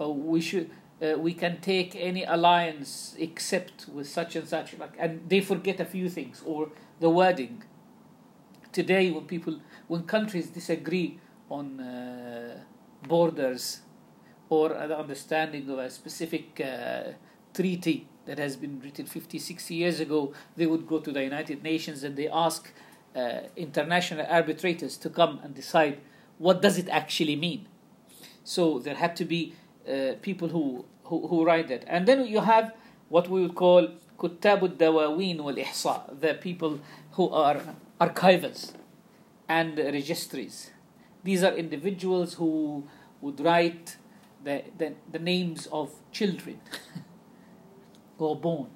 "Oh, 0.00 0.12
we 0.12 0.40
should." 0.40 0.70
Uh, 1.00 1.18
we 1.18 1.34
can 1.34 1.60
take 1.60 1.94
any 1.94 2.24
alliance 2.24 3.14
except 3.18 3.86
with 3.86 4.08
such 4.08 4.34
and 4.34 4.48
such, 4.48 4.78
like, 4.78 4.94
and 4.98 5.28
they 5.28 5.42
forget 5.42 5.78
a 5.78 5.84
few 5.84 6.08
things 6.08 6.42
or 6.46 6.70
the 7.00 7.10
wording 7.10 7.62
Today, 8.75 9.11
when 9.11 9.25
people, 9.25 9.59
when 9.87 10.03
countries 10.03 10.47
disagree 10.47 11.19
on 11.49 11.79
uh, 11.79 12.57
borders 13.07 13.81
or 14.49 14.69
the 14.69 14.97
understanding 14.97 15.69
of 15.69 15.79
a 15.79 15.89
specific 15.89 16.61
uh, 16.61 17.11
treaty 17.53 18.07
that 18.25 18.37
has 18.37 18.55
been 18.55 18.79
written 18.79 19.05
50, 19.05 19.39
60 19.39 19.75
years 19.75 19.99
ago, 19.99 20.33
they 20.55 20.65
would 20.65 20.87
go 20.87 20.99
to 20.99 21.11
the 21.11 21.23
United 21.23 21.63
Nations 21.63 22.03
and 22.03 22.15
they 22.15 22.29
ask 22.29 22.71
uh, 23.15 23.39
international 23.55 24.25
arbitrators 24.29 24.97
to 24.97 25.09
come 25.09 25.39
and 25.43 25.53
decide 25.53 25.99
what 26.37 26.61
does 26.61 26.77
it 26.77 26.87
actually 26.89 27.35
mean. 27.35 27.67
So 28.43 28.79
there 28.79 28.95
had 28.95 29.15
to 29.17 29.25
be 29.25 29.53
uh, 29.87 30.13
people 30.21 30.47
who, 30.47 30.85
who 31.03 31.27
who 31.27 31.45
write 31.45 31.67
that, 31.67 31.83
and 31.87 32.07
then 32.07 32.25
you 32.25 32.39
have 32.39 32.73
what 33.09 33.29
we 33.29 33.41
would 33.41 33.55
call 33.55 33.89
كتاب 34.19 34.63
الدواوين 34.63 35.39
والإحصاء, 35.39 36.19
the 36.19 36.35
people 36.35 36.79
who 37.13 37.29
are 37.29 37.59
archivers 38.00 38.72
and 39.48 39.78
registries. 39.78 40.70
These 41.24 41.42
are 41.42 41.54
individuals 41.54 42.34
who 42.34 42.86
would 43.20 43.40
write 43.40 43.96
the, 44.44 44.64
the, 44.78 44.94
the 45.10 45.18
names 45.18 45.66
of 45.72 45.90
children 46.12 46.60
who 48.18 48.30
are 48.30 48.36
born. 48.36 48.68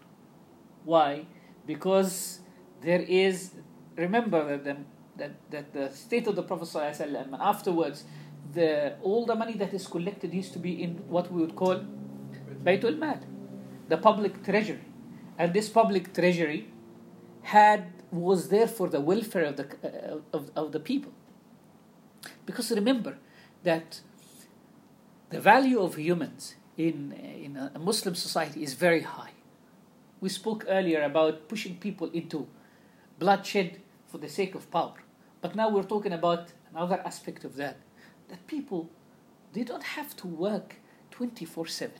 Why? 0.84 1.26
Because 1.66 2.40
there 2.80 3.02
is, 3.02 3.52
remember 3.96 4.56
that 4.56 4.64
the, 4.64 4.76
that, 5.16 5.50
that 5.50 5.72
the 5.72 5.94
state 5.94 6.26
of 6.26 6.36
the 6.36 6.42
Prophet 6.42 7.00
and 7.00 7.34
afterwards, 7.38 8.04
the, 8.52 8.94
all 9.02 9.26
the 9.26 9.34
money 9.34 9.54
that 9.54 9.74
is 9.74 9.86
collected 9.86 10.32
used 10.34 10.52
to 10.54 10.58
be 10.58 10.82
in 10.82 10.94
what 11.08 11.30
we 11.30 11.40
would 11.40 11.54
call 11.54 11.84
Baytul 12.64 12.98
Mal, 12.98 13.20
the 13.88 13.96
public 13.96 14.42
treasury. 14.42 14.84
And 15.38 15.52
this 15.54 15.68
public 15.68 16.12
treasury 16.12 16.68
had 17.42 17.99
was 18.10 18.48
there 18.48 18.66
for 18.66 18.88
the 18.88 19.00
welfare 19.00 19.44
of 19.44 19.56
the, 19.56 19.66
uh, 19.84 20.36
of, 20.36 20.50
of 20.56 20.72
the 20.72 20.80
people. 20.80 21.12
Because 22.46 22.70
remember 22.70 23.18
that 23.62 24.00
the 25.30 25.40
value 25.40 25.80
of 25.80 25.94
humans 25.96 26.56
in, 26.76 27.12
in 27.12 27.56
a 27.56 27.78
Muslim 27.78 28.14
society 28.14 28.62
is 28.62 28.74
very 28.74 29.02
high. 29.02 29.30
We 30.20 30.28
spoke 30.28 30.64
earlier 30.68 31.02
about 31.02 31.48
pushing 31.48 31.76
people 31.76 32.10
into 32.10 32.48
bloodshed 33.18 33.80
for 34.06 34.18
the 34.18 34.28
sake 34.28 34.54
of 34.54 34.70
power. 34.70 34.94
But 35.40 35.54
now 35.54 35.70
we're 35.70 35.84
talking 35.84 36.12
about 36.12 36.52
another 36.72 37.00
aspect 37.04 37.44
of 37.44 37.56
that 37.56 37.78
that 38.28 38.46
people 38.46 38.88
they 39.52 39.64
don't 39.64 39.82
have 39.82 40.16
to 40.16 40.26
work 40.26 40.76
24 41.10 41.66
7 41.66 41.92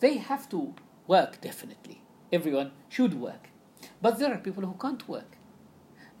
they 0.00 0.16
have 0.16 0.48
to 0.48 0.74
work 1.06 1.40
definitely 1.40 2.02
everyone 2.32 2.72
should 2.88 3.14
work. 3.14 3.48
But 4.00 4.18
there 4.18 4.32
are 4.32 4.38
people 4.38 4.64
who 4.64 4.74
can't 4.74 5.06
work. 5.08 5.36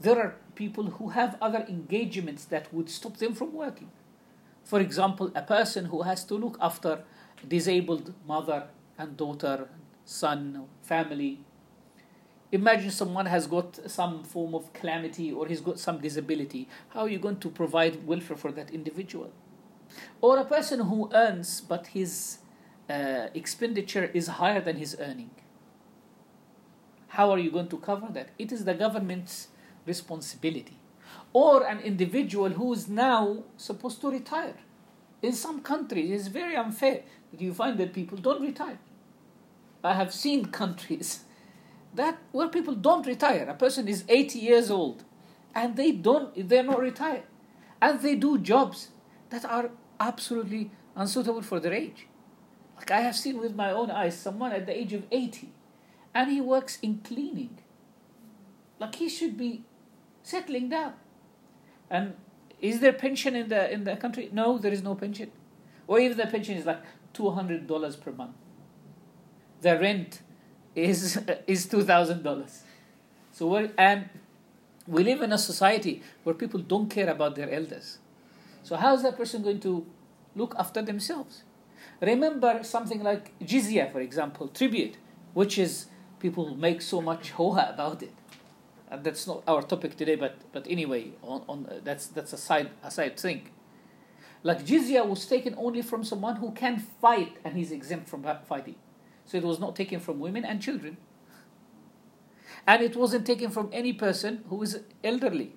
There 0.00 0.18
are 0.18 0.36
people 0.54 0.84
who 0.84 1.10
have 1.10 1.36
other 1.40 1.64
engagements 1.68 2.44
that 2.46 2.72
would 2.72 2.88
stop 2.88 3.18
them 3.18 3.34
from 3.34 3.52
working. 3.52 3.90
For 4.64 4.80
example 4.80 5.30
a 5.34 5.42
person 5.42 5.86
who 5.86 6.02
has 6.02 6.24
to 6.24 6.34
look 6.34 6.56
after 6.60 7.04
disabled 7.46 8.14
mother 8.26 8.68
and 8.98 9.16
daughter 9.16 9.68
son 10.04 10.64
family. 10.82 11.40
Imagine 12.52 12.90
someone 12.90 13.26
has 13.26 13.46
got 13.46 13.78
some 13.90 14.24
form 14.24 14.54
of 14.54 14.72
calamity 14.72 15.30
or 15.32 15.46
he's 15.46 15.60
got 15.60 15.78
some 15.78 16.00
disability. 16.00 16.68
How 16.88 17.02
are 17.02 17.08
you 17.08 17.18
going 17.18 17.38
to 17.40 17.48
provide 17.48 18.06
welfare 18.06 18.36
for 18.36 18.50
that 18.52 18.70
individual? 18.70 19.32
Or 20.20 20.38
a 20.38 20.44
person 20.44 20.80
who 20.80 21.10
earns 21.12 21.60
but 21.60 21.88
his 21.88 22.38
uh, 22.88 23.28
expenditure 23.34 24.10
is 24.12 24.26
higher 24.26 24.60
than 24.60 24.76
his 24.76 24.96
earning 24.98 25.30
how 27.10 27.30
are 27.30 27.38
you 27.38 27.50
going 27.50 27.68
to 27.68 27.78
cover 27.78 28.08
that 28.12 28.30
it 28.38 28.52
is 28.52 28.64
the 28.64 28.74
government's 28.74 29.48
responsibility 29.86 30.76
or 31.32 31.66
an 31.66 31.80
individual 31.80 32.50
who 32.50 32.72
is 32.72 32.88
now 32.88 33.42
supposed 33.56 34.00
to 34.00 34.10
retire 34.10 34.56
in 35.22 35.32
some 35.32 35.60
countries 35.60 36.10
it's 36.10 36.28
very 36.28 36.56
unfair 36.56 37.02
that 37.30 37.40
you 37.40 37.52
find 37.52 37.78
that 37.78 37.92
people 37.92 38.18
don't 38.18 38.42
retire 38.42 38.78
i 39.84 39.94
have 39.94 40.12
seen 40.12 40.44
countries 40.62 41.24
that 41.94 42.18
where 42.32 42.48
people 42.48 42.74
don't 42.74 43.06
retire. 43.06 43.48
A 43.48 43.54
person 43.54 43.88
is 43.88 44.04
80 44.08 44.38
years 44.38 44.70
old 44.70 45.04
and 45.54 45.76
they 45.76 45.92
don't 45.92 46.48
they're 46.48 46.62
not 46.62 46.80
retired. 46.80 47.24
And 47.82 48.00
they 48.00 48.14
do 48.14 48.38
jobs 48.38 48.88
that 49.30 49.44
are 49.44 49.70
absolutely 49.98 50.70
unsuitable 50.94 51.42
for 51.42 51.60
their 51.60 51.72
age. 51.72 52.06
Like 52.76 52.90
I 52.90 53.00
have 53.00 53.16
seen 53.16 53.38
with 53.38 53.54
my 53.54 53.70
own 53.72 53.90
eyes 53.90 54.18
someone 54.18 54.52
at 54.52 54.66
the 54.66 54.76
age 54.76 54.92
of 54.92 55.04
80 55.10 55.50
and 56.14 56.30
he 56.30 56.40
works 56.40 56.78
in 56.82 56.98
cleaning. 56.98 57.58
Like 58.78 58.94
he 58.96 59.08
should 59.08 59.36
be 59.36 59.64
settling 60.22 60.68
down. 60.68 60.94
And 61.88 62.14
is 62.60 62.80
there 62.80 62.92
pension 62.92 63.36
in 63.36 63.48
the 63.48 63.72
in 63.72 63.84
the 63.84 63.96
country? 63.96 64.30
No, 64.32 64.58
there 64.58 64.72
is 64.72 64.82
no 64.82 64.94
pension. 64.94 65.30
Or 65.86 65.98
even 65.98 66.16
the 66.16 66.26
pension 66.26 66.56
is 66.56 66.66
like 66.66 66.82
two 67.12 67.30
hundred 67.30 67.66
dollars 67.66 67.96
per 67.96 68.12
month. 68.12 68.36
The 69.60 69.78
rent 69.78 70.22
is 70.74 71.18
is 71.46 71.66
two 71.66 71.82
thousand 71.82 72.22
dollars. 72.22 72.62
So 73.32 73.46
we 73.46 73.70
and 73.78 74.08
we 74.86 75.04
live 75.04 75.22
in 75.22 75.32
a 75.32 75.38
society 75.38 76.02
where 76.24 76.34
people 76.34 76.60
don't 76.60 76.88
care 76.88 77.08
about 77.08 77.36
their 77.36 77.50
elders. 77.50 77.98
So 78.62 78.76
how 78.76 78.94
is 78.94 79.02
that 79.02 79.16
person 79.16 79.42
going 79.42 79.60
to 79.60 79.86
look 80.34 80.54
after 80.58 80.82
themselves? 80.82 81.42
Remember 82.00 82.62
something 82.62 83.02
like 83.02 83.38
jizya, 83.40 83.90
for 83.92 84.00
example, 84.00 84.48
tribute, 84.48 84.96
which 85.32 85.58
is 85.58 85.86
people 86.20 86.54
make 86.54 86.82
so 86.82 87.00
much 87.00 87.32
hoha 87.36 87.74
about 87.74 88.02
it. 88.02 88.14
And 88.90 89.04
that's 89.04 89.26
not 89.26 89.42
our 89.46 89.62
topic 89.62 89.96
today, 89.96 90.16
but 90.16 90.36
but 90.52 90.66
anyway, 90.68 91.12
on, 91.22 91.42
on 91.48 91.66
uh, 91.66 91.80
that's 91.82 92.06
that's 92.06 92.32
a 92.32 92.38
side 92.38 92.70
a 92.82 92.90
side 92.90 93.18
thing. 93.18 93.48
Like 94.42 94.64
jizya 94.64 95.06
was 95.06 95.26
taken 95.26 95.54
only 95.58 95.82
from 95.82 96.02
someone 96.02 96.36
who 96.36 96.52
can 96.52 96.78
fight 96.78 97.36
and 97.44 97.56
he's 97.56 97.70
exempt 97.70 98.08
from 98.08 98.24
fighting. 98.48 98.76
So 99.26 99.36
it 99.36 99.44
was 99.44 99.60
not 99.60 99.76
taken 99.76 100.00
from 100.00 100.18
women 100.18 100.44
and 100.44 100.60
children. 100.60 100.96
And 102.66 102.82
it 102.82 102.96
wasn't 102.96 103.26
taken 103.26 103.50
from 103.50 103.68
any 103.72 103.92
person 103.92 104.44
who 104.48 104.62
is 104.62 104.80
elderly. 105.04 105.52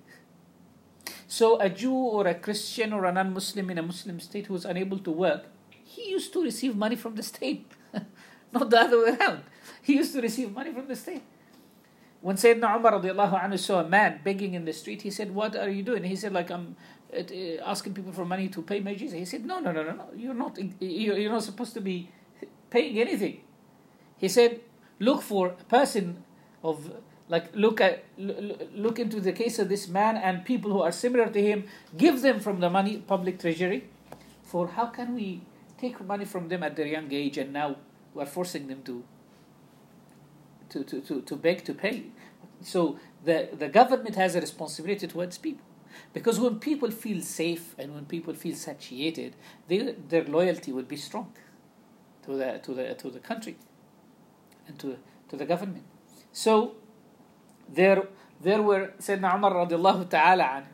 So 1.26 1.60
a 1.60 1.68
Jew 1.68 1.92
or 1.92 2.26
a 2.26 2.34
Christian 2.34 2.92
or 2.92 3.04
a 3.04 3.12
non 3.12 3.32
Muslim 3.32 3.70
in 3.70 3.78
a 3.78 3.82
Muslim 3.82 4.20
state 4.20 4.46
who 4.46 4.54
is 4.54 4.64
unable 4.64 4.98
to 4.98 5.10
work, 5.10 5.46
he 5.82 6.10
used 6.10 6.32
to 6.34 6.42
receive 6.42 6.76
money 6.76 6.96
from 6.96 7.14
the 7.16 7.22
state. 7.22 7.66
not 8.52 8.70
the 8.70 8.80
other 8.80 9.02
way 9.02 9.16
around. 9.16 9.42
He 9.84 10.00
used 10.00 10.12
to 10.16 10.20
receive 10.20 10.50
money 10.52 10.72
from 10.72 10.88
the 10.88 10.96
state. 10.96 11.22
When 12.24 12.36
Sayyidina 12.36 12.76
Umar 12.76 12.92
radiallahu 12.98 13.36
anhu 13.36 13.58
saw 13.58 13.80
a 13.80 13.88
man 13.88 14.20
begging 14.24 14.54
in 14.54 14.64
the 14.64 14.72
street, 14.72 15.02
he 15.02 15.10
said, 15.10 15.34
What 15.34 15.56
are 15.56 15.68
you 15.68 15.82
doing? 15.84 16.04
He 16.04 16.16
said, 16.16 16.32
like, 16.32 16.50
I'm 16.50 16.74
uh, 17.12 17.20
asking 17.64 17.92
people 17.92 18.12
for 18.12 18.24
money 18.24 18.48
to 18.48 18.62
pay 18.62 18.80
my 18.80 18.94
jizya. 18.94 19.20
He 19.20 19.28
said, 19.28 19.44
No, 19.44 19.60
no, 19.60 19.72
no, 19.72 19.82
no, 19.84 19.92
no. 19.92 20.06
You're 20.16 20.32
not, 20.34 20.58
you're 20.80 21.30
not 21.30 21.44
supposed 21.44 21.74
to 21.74 21.82
be 21.82 22.08
paying 22.70 22.98
anything. 22.98 23.42
He 24.16 24.28
said, 24.28 24.60
look 24.98 25.22
for 25.22 25.48
a 25.48 25.64
person 25.64 26.24
of 26.62 26.90
Like 27.28 27.56
look 27.56 27.80
at 27.80 28.04
look 28.18 28.98
into 28.98 29.20
the 29.20 29.32
case 29.32 29.58
of 29.58 29.68
this 29.68 29.88
man 29.88 30.16
and 30.16 30.44
people 30.44 30.70
who 30.72 30.82
are 30.82 30.92
similar 30.92 31.28
to 31.30 31.40
him. 31.40 31.64
Give 31.96 32.20
them 32.20 32.38
from 32.38 32.60
the 32.60 32.68
money 32.68 32.98
public 32.98 33.38
treasury. 33.38 33.88
For 34.42 34.68
how 34.68 34.86
can 34.86 35.14
we 35.14 35.40
take 35.78 36.04
money 36.04 36.26
from 36.26 36.48
them 36.48 36.62
at 36.62 36.76
their 36.76 36.86
young 36.86 37.10
age 37.10 37.38
and 37.38 37.52
now 37.52 37.76
we're 38.12 38.26
forcing 38.26 38.68
them 38.68 38.82
to 38.84 39.02
to, 40.74 40.82
to, 40.84 41.00
to, 41.00 41.22
to 41.22 41.36
beg 41.36 41.64
to 41.64 41.72
pay. 41.72 42.04
So 42.60 42.98
the, 43.24 43.48
the 43.52 43.68
government 43.68 44.16
has 44.16 44.34
a 44.34 44.40
responsibility 44.40 45.06
towards 45.06 45.38
people. 45.38 45.64
Because 46.12 46.40
when 46.40 46.58
people 46.58 46.90
feel 46.90 47.20
safe 47.22 47.74
and 47.78 47.94
when 47.94 48.06
people 48.06 48.34
feel 48.34 48.56
satiated, 48.56 49.36
they, 49.68 49.94
their 50.08 50.24
loyalty 50.24 50.72
will 50.72 50.82
be 50.82 50.96
strong 50.96 51.32
to 52.24 52.36
the, 52.36 52.60
to 52.64 52.74
the, 52.74 52.94
to 52.94 53.10
the 53.10 53.20
country 53.20 53.56
and 54.66 54.78
to, 54.80 54.98
to 55.28 55.36
the 55.36 55.44
government. 55.44 55.84
So 56.32 56.74
there, 57.72 58.08
there 58.40 58.60
were 58.60 58.92
Sayyidina 58.98 59.36
Umar 59.36 59.52
radiallahu 59.52 60.10
ta'ala 60.10 60.64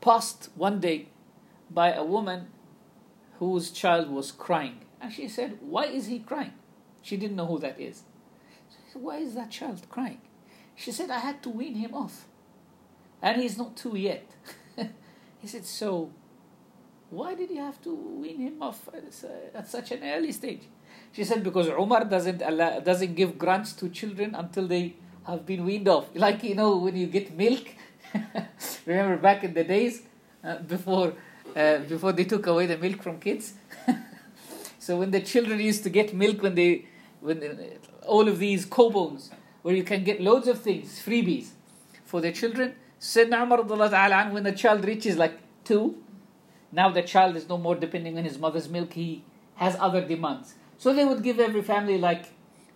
passed 0.00 0.48
one 0.54 0.80
day 0.80 1.08
by 1.70 1.92
a 1.92 2.02
woman 2.02 2.46
whose 3.38 3.70
child 3.70 4.08
was 4.10 4.32
crying. 4.32 4.80
And 5.02 5.12
she 5.12 5.28
said, 5.28 5.58
Why 5.60 5.84
is 5.84 6.06
he 6.06 6.20
crying? 6.20 6.54
She 7.02 7.16
didn't 7.18 7.36
know 7.36 7.46
who 7.46 7.58
that 7.58 7.78
is. 7.78 8.04
Why 8.94 9.18
is 9.18 9.34
that 9.34 9.50
child 9.50 9.86
crying? 9.88 10.20
She 10.74 10.92
said, 10.92 11.10
I 11.10 11.18
had 11.18 11.42
to 11.42 11.50
wean 11.50 11.74
him 11.74 11.94
off. 11.94 12.26
And 13.20 13.40
he's 13.40 13.56
not 13.56 13.76
two 13.76 13.96
yet. 13.96 14.26
he 15.40 15.46
said, 15.46 15.64
So 15.64 16.10
why 17.10 17.34
did 17.34 17.50
you 17.50 17.60
have 17.60 17.80
to 17.82 17.94
wean 17.94 18.38
him 18.38 18.62
off 18.62 18.88
at 18.94 19.68
such 19.68 19.92
an 19.92 20.02
early 20.02 20.32
stage? 20.32 20.62
She 21.12 21.24
said, 21.24 21.44
Because 21.44 21.68
Umar 21.68 22.04
doesn't, 22.04 22.42
allow, 22.42 22.80
doesn't 22.80 23.14
give 23.14 23.38
grants 23.38 23.74
to 23.74 23.88
children 23.90 24.34
until 24.34 24.66
they 24.66 24.94
have 25.26 25.44
been 25.46 25.64
weaned 25.64 25.88
off. 25.88 26.06
Like, 26.14 26.42
you 26.42 26.54
know, 26.54 26.78
when 26.78 26.96
you 26.96 27.06
get 27.06 27.36
milk. 27.36 27.66
Remember 28.86 29.16
back 29.16 29.44
in 29.44 29.54
the 29.54 29.64
days 29.64 30.02
uh, 30.42 30.58
before, 30.58 31.14
uh, 31.54 31.78
before 31.80 32.12
they 32.12 32.24
took 32.24 32.46
away 32.46 32.66
the 32.66 32.78
milk 32.78 33.02
from 33.02 33.20
kids? 33.20 33.54
so 34.78 34.96
when 34.96 35.10
the 35.10 35.20
children 35.20 35.60
used 35.60 35.82
to 35.84 35.90
get 35.90 36.14
milk 36.14 36.42
when 36.42 36.54
they, 36.54 36.86
uh, 37.24 38.06
all 38.06 38.28
of 38.28 38.38
these 38.38 38.64
cobones, 38.64 39.30
where 39.62 39.74
you 39.74 39.84
can 39.84 40.04
get 40.04 40.20
loads 40.20 40.48
of 40.48 40.60
things, 40.60 41.02
freebies 41.04 41.50
for 42.04 42.20
the 42.20 42.32
children. 42.32 42.74
Sayyidina 43.00 43.42
Umar 43.42 44.32
when 44.32 44.44
the 44.44 44.52
child 44.52 44.84
reaches 44.84 45.16
like 45.16 45.38
two, 45.64 46.02
now 46.70 46.90
the 46.90 47.02
child 47.02 47.36
is 47.36 47.48
no 47.48 47.58
more 47.58 47.74
depending 47.74 48.16
on 48.18 48.24
his 48.24 48.38
mother's 48.38 48.68
milk, 48.68 48.92
he 48.94 49.24
has 49.56 49.76
other 49.78 50.06
demands. 50.06 50.54
So 50.78 50.92
they 50.92 51.04
would 51.04 51.22
give 51.22 51.38
every 51.38 51.62
family 51.62 51.98
like 51.98 52.26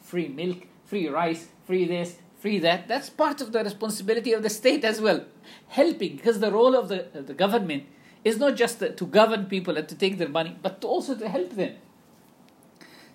free 0.01 0.29
milk, 0.29 0.67
free 0.85 1.09
rice, 1.09 1.49
free 1.65 1.85
this, 1.87 2.17
free 2.39 2.59
that. 2.61 2.87
That's 2.87 3.11
part 3.11 3.41
of 3.41 3.53
the 3.53 3.65
responsibility 3.65 4.33
of 4.33 4.43
the 4.43 4.51
state 4.51 4.85
as 4.85 5.01
well. 5.01 5.25
Helping, 5.69 6.17
because 6.17 6.41
the 6.41 6.53
role 6.53 6.77
of 6.77 6.89
the, 6.89 7.07
the 7.13 7.35
government 7.35 7.85
is 8.25 8.39
not 8.39 8.57
just 8.57 8.81
to 8.81 9.07
govern 9.07 9.47
people 9.47 9.77
and 9.77 9.89
to 9.89 9.95
take 9.95 10.19
their 10.19 10.29
money, 10.29 10.57
but 10.63 10.81
to 10.81 10.87
also 10.87 11.15
to 11.15 11.29
help 11.29 11.51
them. 11.55 11.75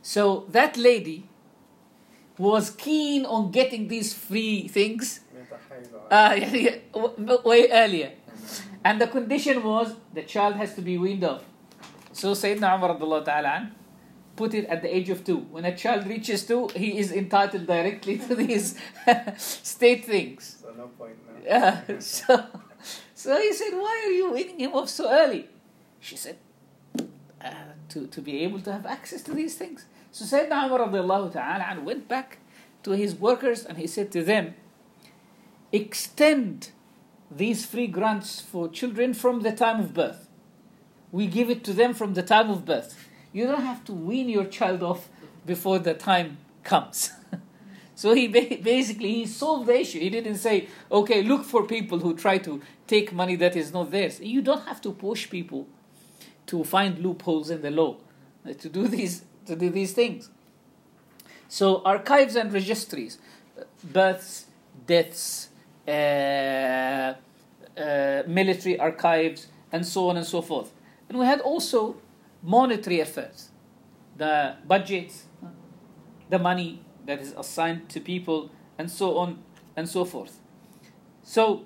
So 0.01 0.45
that 0.49 0.77
lady 0.77 1.27
was 2.37 2.71
keen 2.71 3.25
on 3.25 3.51
getting 3.51 3.87
these 3.87 4.13
free 4.13 4.67
things 4.67 5.21
uh, 6.09 6.39
way 7.45 7.69
earlier. 7.71 8.11
And 8.83 8.99
the 8.99 9.07
condition 9.07 9.63
was 9.63 9.95
the 10.13 10.23
child 10.23 10.55
has 10.55 10.73
to 10.75 10.81
be 10.81 10.97
weaned 10.97 11.23
off. 11.23 11.43
So 12.13 12.31
Sayyidina 12.31 12.75
Umar 12.75 13.23
ta'ala 13.23 13.71
put 14.35 14.53
it 14.53 14.65
at 14.65 14.81
the 14.81 14.93
age 14.95 15.09
of 15.09 15.23
two. 15.23 15.37
When 15.51 15.65
a 15.65 15.75
child 15.75 16.07
reaches 16.07 16.45
two, 16.45 16.67
he 16.75 16.97
is 16.97 17.11
entitled 17.11 17.67
directly 17.67 18.17
to 18.17 18.35
these 18.35 18.75
state 19.37 20.05
things. 20.05 20.57
So 20.61 20.73
no 20.73 20.87
point 20.87 21.17
now. 21.27 21.31
Yeah. 21.45 21.81
So, 21.99 22.45
so 23.15 23.39
he 23.39 23.53
said, 23.53 23.73
Why 23.73 24.03
are 24.05 24.11
you 24.11 24.31
weaning 24.31 24.59
him 24.59 24.73
off 24.73 24.89
so 24.89 25.09
early? 25.11 25.49
She 25.99 26.15
said, 26.15 26.37
uh, 27.43 27.53
to, 27.89 28.07
to 28.07 28.21
be 28.21 28.43
able 28.43 28.61
to 28.61 28.71
have 28.71 28.85
access 28.85 29.21
to 29.23 29.33
these 29.33 29.55
things. 29.55 29.85
So 30.11 30.25
Sayyidina 30.25 30.65
Umar 30.65 30.87
radiallahu 30.87 31.31
ta'ala 31.31 31.79
went 31.81 32.09
back 32.09 32.39
to 32.83 32.91
his 32.91 33.15
workers 33.15 33.65
and 33.65 33.77
he 33.77 33.87
said 33.87 34.11
to 34.11 34.23
them, 34.23 34.55
extend 35.71 36.71
these 37.29 37.65
free 37.65 37.87
grants 37.87 38.41
for 38.41 38.67
children 38.67 39.13
from 39.13 39.41
the 39.41 39.53
time 39.53 39.79
of 39.79 39.93
birth. 39.93 40.27
We 41.13 41.27
give 41.27 41.49
it 41.49 41.63
to 41.63 41.73
them 41.73 41.93
from 41.93 42.13
the 42.13 42.23
time 42.23 42.49
of 42.49 42.65
birth. 42.65 43.07
You 43.31 43.47
don't 43.47 43.61
have 43.61 43.85
to 43.85 43.93
wean 43.93 44.27
your 44.27 44.45
child 44.45 44.83
off 44.83 45.09
before 45.45 45.79
the 45.79 45.93
time 45.93 46.37
comes. 46.63 47.11
so 47.95 48.13
he 48.13 48.27
basically 48.27 49.13
he 49.13 49.25
solved 49.25 49.67
the 49.67 49.79
issue. 49.79 49.99
He 49.99 50.09
didn't 50.09 50.35
say, 50.35 50.67
okay, 50.91 51.23
look 51.23 51.45
for 51.45 51.65
people 51.65 51.99
who 51.99 52.15
try 52.15 52.37
to 52.39 52.61
take 52.85 53.13
money 53.13 53.37
that 53.37 53.55
is 53.55 53.71
not 53.71 53.91
theirs. 53.91 54.19
You 54.19 54.41
don't 54.41 54.67
have 54.67 54.81
to 54.81 54.91
push 54.91 55.29
people 55.29 55.67
to 56.47 56.65
find 56.65 56.99
loopholes 56.99 57.49
in 57.49 57.61
the 57.61 57.71
law 57.71 57.95
to 58.45 58.69
do 58.69 58.87
these 58.87 59.23
to 59.51 59.55
do 59.55 59.69
these 59.69 59.93
things. 59.93 60.29
So 61.47 61.81
archives 61.83 62.35
and 62.35 62.51
registries, 62.53 63.19
births, 63.83 64.45
deaths, 64.87 65.49
uh, 65.87 65.91
uh, 65.91 67.13
military 68.27 68.79
archives, 68.79 69.47
and 69.71 69.85
so 69.85 70.09
on 70.09 70.17
and 70.17 70.25
so 70.25 70.41
forth. 70.41 70.71
And 71.09 71.19
we 71.19 71.25
had 71.25 71.41
also 71.41 71.97
monetary 72.41 73.01
affairs, 73.01 73.49
the 74.15 74.55
budgets, 74.65 75.25
the 76.29 76.39
money 76.39 76.81
that 77.05 77.19
is 77.19 77.33
assigned 77.37 77.89
to 77.89 77.99
people, 77.99 78.49
and 78.77 78.89
so 78.89 79.17
on 79.17 79.43
and 79.75 79.89
so 79.89 80.05
forth. 80.05 80.39
So, 81.23 81.65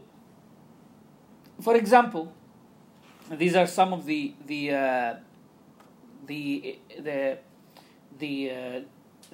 for 1.62 1.76
example, 1.76 2.34
these 3.30 3.56
are 3.56 3.68
some 3.68 3.94
of 3.94 4.06
the 4.06 4.34
the 4.48 4.72
uh, 4.72 5.16
the 6.26 6.80
the 7.00 7.38
the 8.19 8.51
uh, 8.51 8.81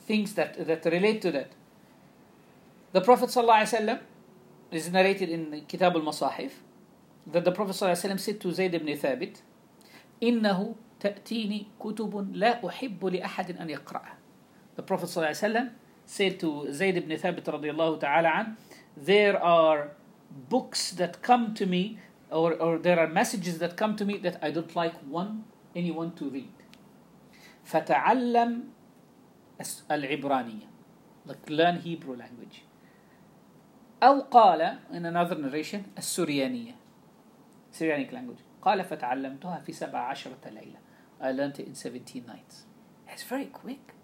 things 0.01 0.35
that 0.35 0.67
that 0.67 0.85
relate 0.85 1.23
to 1.23 1.31
that. 1.33 1.51
The 2.93 3.01
Prophet 3.01 3.29
ﷺ 3.29 4.01
is 4.71 4.91
narrated 4.91 5.29
in 5.29 5.65
Kitab 5.69 5.97
al-Masahif 5.97 6.53
that 7.27 7.45
the 7.45 7.53
Prophet 7.53 7.73
ﷺ 7.73 8.21
said 8.21 8.41
to 8.41 8.53
Zayd 8.53 8.75
ibn 8.75 8.89
Thabit, 8.97 9.43
إنه 10.23 10.75
تأتيني 11.01 11.67
كتب 11.81 12.33
لا 12.35 12.67
أحب 12.67 13.05
لأحد 13.05 13.61
أن 13.61 13.69
يقرأها. 13.69 14.15
The 14.77 14.83
Prophet 14.83 15.07
ﷺ 15.09 15.71
said 16.07 16.41
to 16.41 16.73
Zayd 16.73 16.97
ibn 16.97 17.11
Thabit 17.17 17.45
radiallahu 17.45 18.01
ta'ala 18.01 18.29
an, 18.29 18.57
there 18.97 19.43
are 19.43 19.91
books 20.49 20.93
that 20.93 21.21
come 21.23 21.55
to 21.55 21.67
me 21.67 21.99
or, 22.31 22.55
or 22.55 22.79
there 22.79 22.99
are 22.99 23.07
messages 23.07 23.59
that 23.59 23.77
come 23.77 23.97
to 23.97 24.05
me 24.05 24.19
that 24.19 24.39
I 24.43 24.51
don't 24.51 24.75
like 24.75 24.95
one 25.03 25.45
anyone 25.75 26.12
to 26.12 26.31
read. 26.31 26.53
فتعلم 27.71 28.65
العبرانية 29.91 30.67
like 31.29 31.51
learn 31.51 31.79
Hebrew 31.85 32.17
language 32.17 32.62
أو 34.03 34.21
قال 34.21 34.79
in 34.93 35.05
another 35.05 35.35
narration 35.35 35.99
السريانية 35.99 36.75
Syrianic 37.73 38.12
language 38.12 38.43
قال 38.62 38.85
فتعلمتها 38.85 39.59
في 39.59 39.73
سبع 39.73 39.99
عشرة 39.99 40.39
ليلة 40.47 40.79
I 41.21 41.33
learned 41.33 41.59
it 41.59 41.67
in 41.67 41.75
17 41.75 42.27
nights 42.27 42.65
it's 43.09 43.23
very 43.23 43.47
quick 43.47 43.95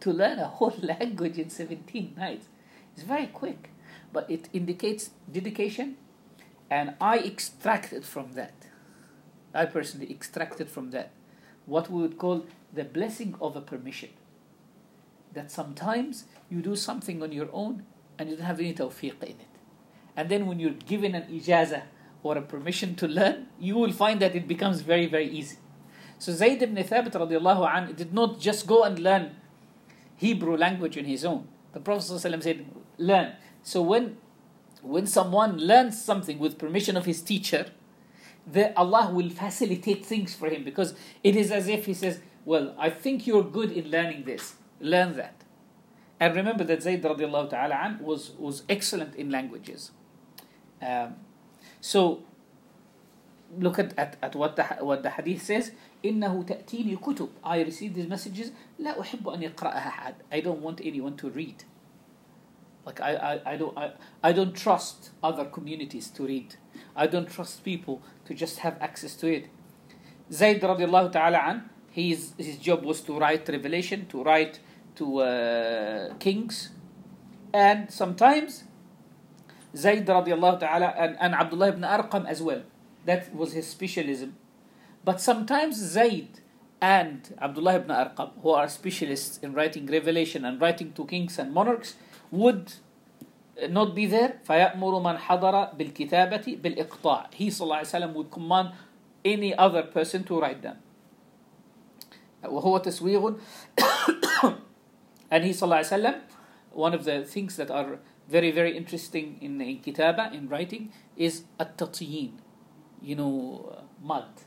to 0.00 0.12
learn 0.12 0.38
a 0.38 0.48
whole 0.48 0.74
language 0.82 1.38
in 1.38 1.50
17 1.50 2.14
nights 2.16 2.48
it's 2.94 3.02
very 3.02 3.26
quick 3.26 3.70
but 4.12 4.30
it 4.30 4.48
indicates 4.52 5.10
dedication 5.32 5.96
and 6.70 6.94
I 7.00 7.18
extracted 7.18 8.04
from 8.04 8.32
that 8.32 8.54
I 9.54 9.64
personally 9.66 10.10
extracted 10.10 10.68
from 10.68 10.90
that 10.90 11.10
what 11.64 11.90
we 11.90 12.02
would 12.02 12.18
call 12.18 12.44
the 12.73 12.83
blessing 12.83 13.35
of 13.41 13.55
a 13.55 13.61
permission 13.61 14.09
that 15.33 15.51
sometimes 15.51 16.25
you 16.49 16.61
do 16.61 16.75
something 16.75 17.21
on 17.23 17.31
your 17.31 17.49
own 17.53 17.83
and 18.17 18.29
you 18.29 18.35
don't 18.35 18.45
have 18.45 18.59
any 18.59 18.73
tawfiq 18.73 19.21
in 19.23 19.29
it. 19.29 19.47
And 20.15 20.29
then 20.29 20.45
when 20.45 20.59
you're 20.59 20.71
given 20.71 21.15
an 21.15 21.23
ijaza 21.23 21.83
or 22.23 22.37
a 22.37 22.41
permission 22.41 22.95
to 22.95 23.07
learn, 23.07 23.47
you 23.59 23.75
will 23.75 23.91
find 23.91 24.19
that 24.21 24.35
it 24.35 24.47
becomes 24.47 24.81
very, 24.81 25.07
very 25.07 25.29
easy. 25.29 25.57
So 26.19 26.31
Zayd 26.33 26.61
ibn 26.61 26.75
Thabit 26.83 27.13
radiallahu 27.13 27.67
anh 27.67 27.93
did 27.93 28.13
not 28.13 28.39
just 28.39 28.67
go 28.67 28.83
and 28.83 28.99
learn 28.99 29.35
Hebrew 30.17 30.55
language 30.55 30.97
on 30.97 31.05
his 31.05 31.25
own. 31.25 31.47
The 31.73 31.79
Prophet 31.79 32.19
said, 32.19 32.65
learn. 32.97 33.33
So 33.63 33.81
when 33.81 34.17
when 34.81 35.05
someone 35.05 35.57
learns 35.57 36.01
something 36.03 36.39
with 36.39 36.57
permission 36.57 36.97
of 36.97 37.05
his 37.05 37.21
teacher, 37.21 37.67
the, 38.51 38.75
Allah 38.77 39.11
will 39.13 39.29
facilitate 39.29 40.05
things 40.05 40.33
for 40.33 40.49
him 40.49 40.63
because 40.63 40.95
it 41.23 41.35
is 41.35 41.51
as 41.51 41.67
if 41.67 41.85
he 41.85 41.93
says, 41.93 42.19
Well, 42.44 42.74
I 42.78 42.90
think 42.90 43.26
you're 43.26 43.44
good 43.44 43.72
in 43.72 43.90
learning 43.90 44.24
this. 44.24 44.56
Learn 44.80 45.14
that. 45.16 45.42
And 46.18 46.34
remember 46.34 46.64
that 46.64 46.82
Zayd 46.82 47.02
radiallahu 47.02 47.50
ta'ala 47.50 47.74
an 47.74 47.98
was, 48.02 48.30
was 48.38 48.62
excellent 48.68 49.14
in 49.16 49.30
languages. 49.30 49.90
Um, 50.80 51.16
so 51.80 52.22
look 53.58 53.78
at, 53.78 53.96
at, 53.98 54.16
at 54.22 54.34
what, 54.34 54.56
the, 54.56 54.64
what 54.80 55.02
the 55.02 55.10
hadith 55.10 55.42
says. 55.42 55.72
إنه 56.04 56.46
تأتيني 56.46 56.96
كتب 56.96 57.28
I 57.42 57.62
receive 57.62 57.94
these 57.94 58.06
messages 58.06 58.52
لا 58.78 59.00
أحب 59.00 59.28
أن 59.28 59.42
يقرأها 59.42 59.88
أحد 59.88 60.14
I 60.30 60.40
don't 60.40 60.60
want 60.60 60.80
anyone 60.84 61.16
to 61.16 61.30
read 61.30 61.64
Like 62.86 63.00
I, 63.00 63.14
I, 63.14 63.52
I 63.52 63.56
don't 63.56 63.76
I, 63.76 63.90
I 64.22 64.32
don't 64.32 64.54
trust 64.54 65.10
other 65.20 65.44
communities 65.44 66.08
to 66.10 66.24
read. 66.24 66.54
I 66.94 67.08
don't 67.08 67.28
trust 67.28 67.64
people 67.64 68.00
to 68.26 68.32
just 68.32 68.60
have 68.60 68.78
access 68.80 69.16
to 69.16 69.26
it. 69.26 69.48
Zayd 70.32 70.62
radiallahu 70.62 71.10
ta'ala 71.10 71.38
an, 71.38 71.69
his, 71.90 72.32
his 72.38 72.56
job 72.58 72.84
was 72.84 73.00
to 73.02 73.18
write 73.18 73.48
revelation, 73.48 74.06
to 74.08 74.22
write 74.22 74.60
to 74.96 75.20
uh, 75.20 76.14
kings. 76.18 76.70
And 77.52 77.90
sometimes 77.90 78.64
Zayd 79.74 80.06
radiallahu 80.06 80.60
ta'ala 80.60 80.94
and, 80.96 81.16
and 81.20 81.34
Abdullah 81.34 81.68
ibn 81.68 81.82
Arqam 81.82 82.26
as 82.26 82.42
well. 82.42 82.62
That 83.04 83.34
was 83.34 83.52
his 83.52 83.66
specialism. 83.66 84.36
But 85.04 85.20
sometimes 85.20 85.76
Zayd 85.76 86.40
and 86.80 87.34
Abdullah 87.40 87.76
ibn 87.76 87.90
Arqam, 87.90 88.30
who 88.42 88.50
are 88.50 88.68
specialists 88.68 89.38
in 89.38 89.52
writing 89.52 89.86
revelation 89.86 90.44
and 90.44 90.60
writing 90.60 90.92
to 90.92 91.04
kings 91.04 91.38
and 91.38 91.52
monarchs, 91.52 91.94
would 92.30 92.72
not 93.70 93.94
be 93.94 94.06
there 94.06 94.40
فيأمر 94.46 95.00
من 95.00 95.16
حضر 95.18 95.76
بالكتابة 95.76 96.58
بالإقطاع 96.62 97.30
he 97.34 97.48
صلى 97.48 97.64
الله 97.64 97.76
عليه 97.76 97.88
وسلم 97.88 98.14
would 98.14 98.30
command 98.30 98.72
any 99.24 99.54
other 99.54 99.82
person 99.82 100.24
to 100.24 100.38
write 100.38 100.62
them 100.62 100.76
وهو 102.44 102.78
تسويغ 102.78 103.38
and 105.30 105.44
he 105.44 105.52
صلى 105.52 105.62
الله 105.62 105.76
عليه 105.76 105.86
وسلم 105.86 106.14
one 106.72 106.94
of 106.94 107.04
the 107.04 107.24
things 107.24 107.56
that 107.56 107.70
are 107.70 107.98
very 108.28 108.50
very 108.50 108.76
interesting 108.76 109.38
in, 109.40 109.60
in 109.60 109.80
كتابة 109.82 110.32
in 110.32 110.48
writing 110.48 110.92
is 111.16 111.42
التطيين 111.60 112.32
you 113.02 113.14
know 113.16 113.82
mud 114.02 114.42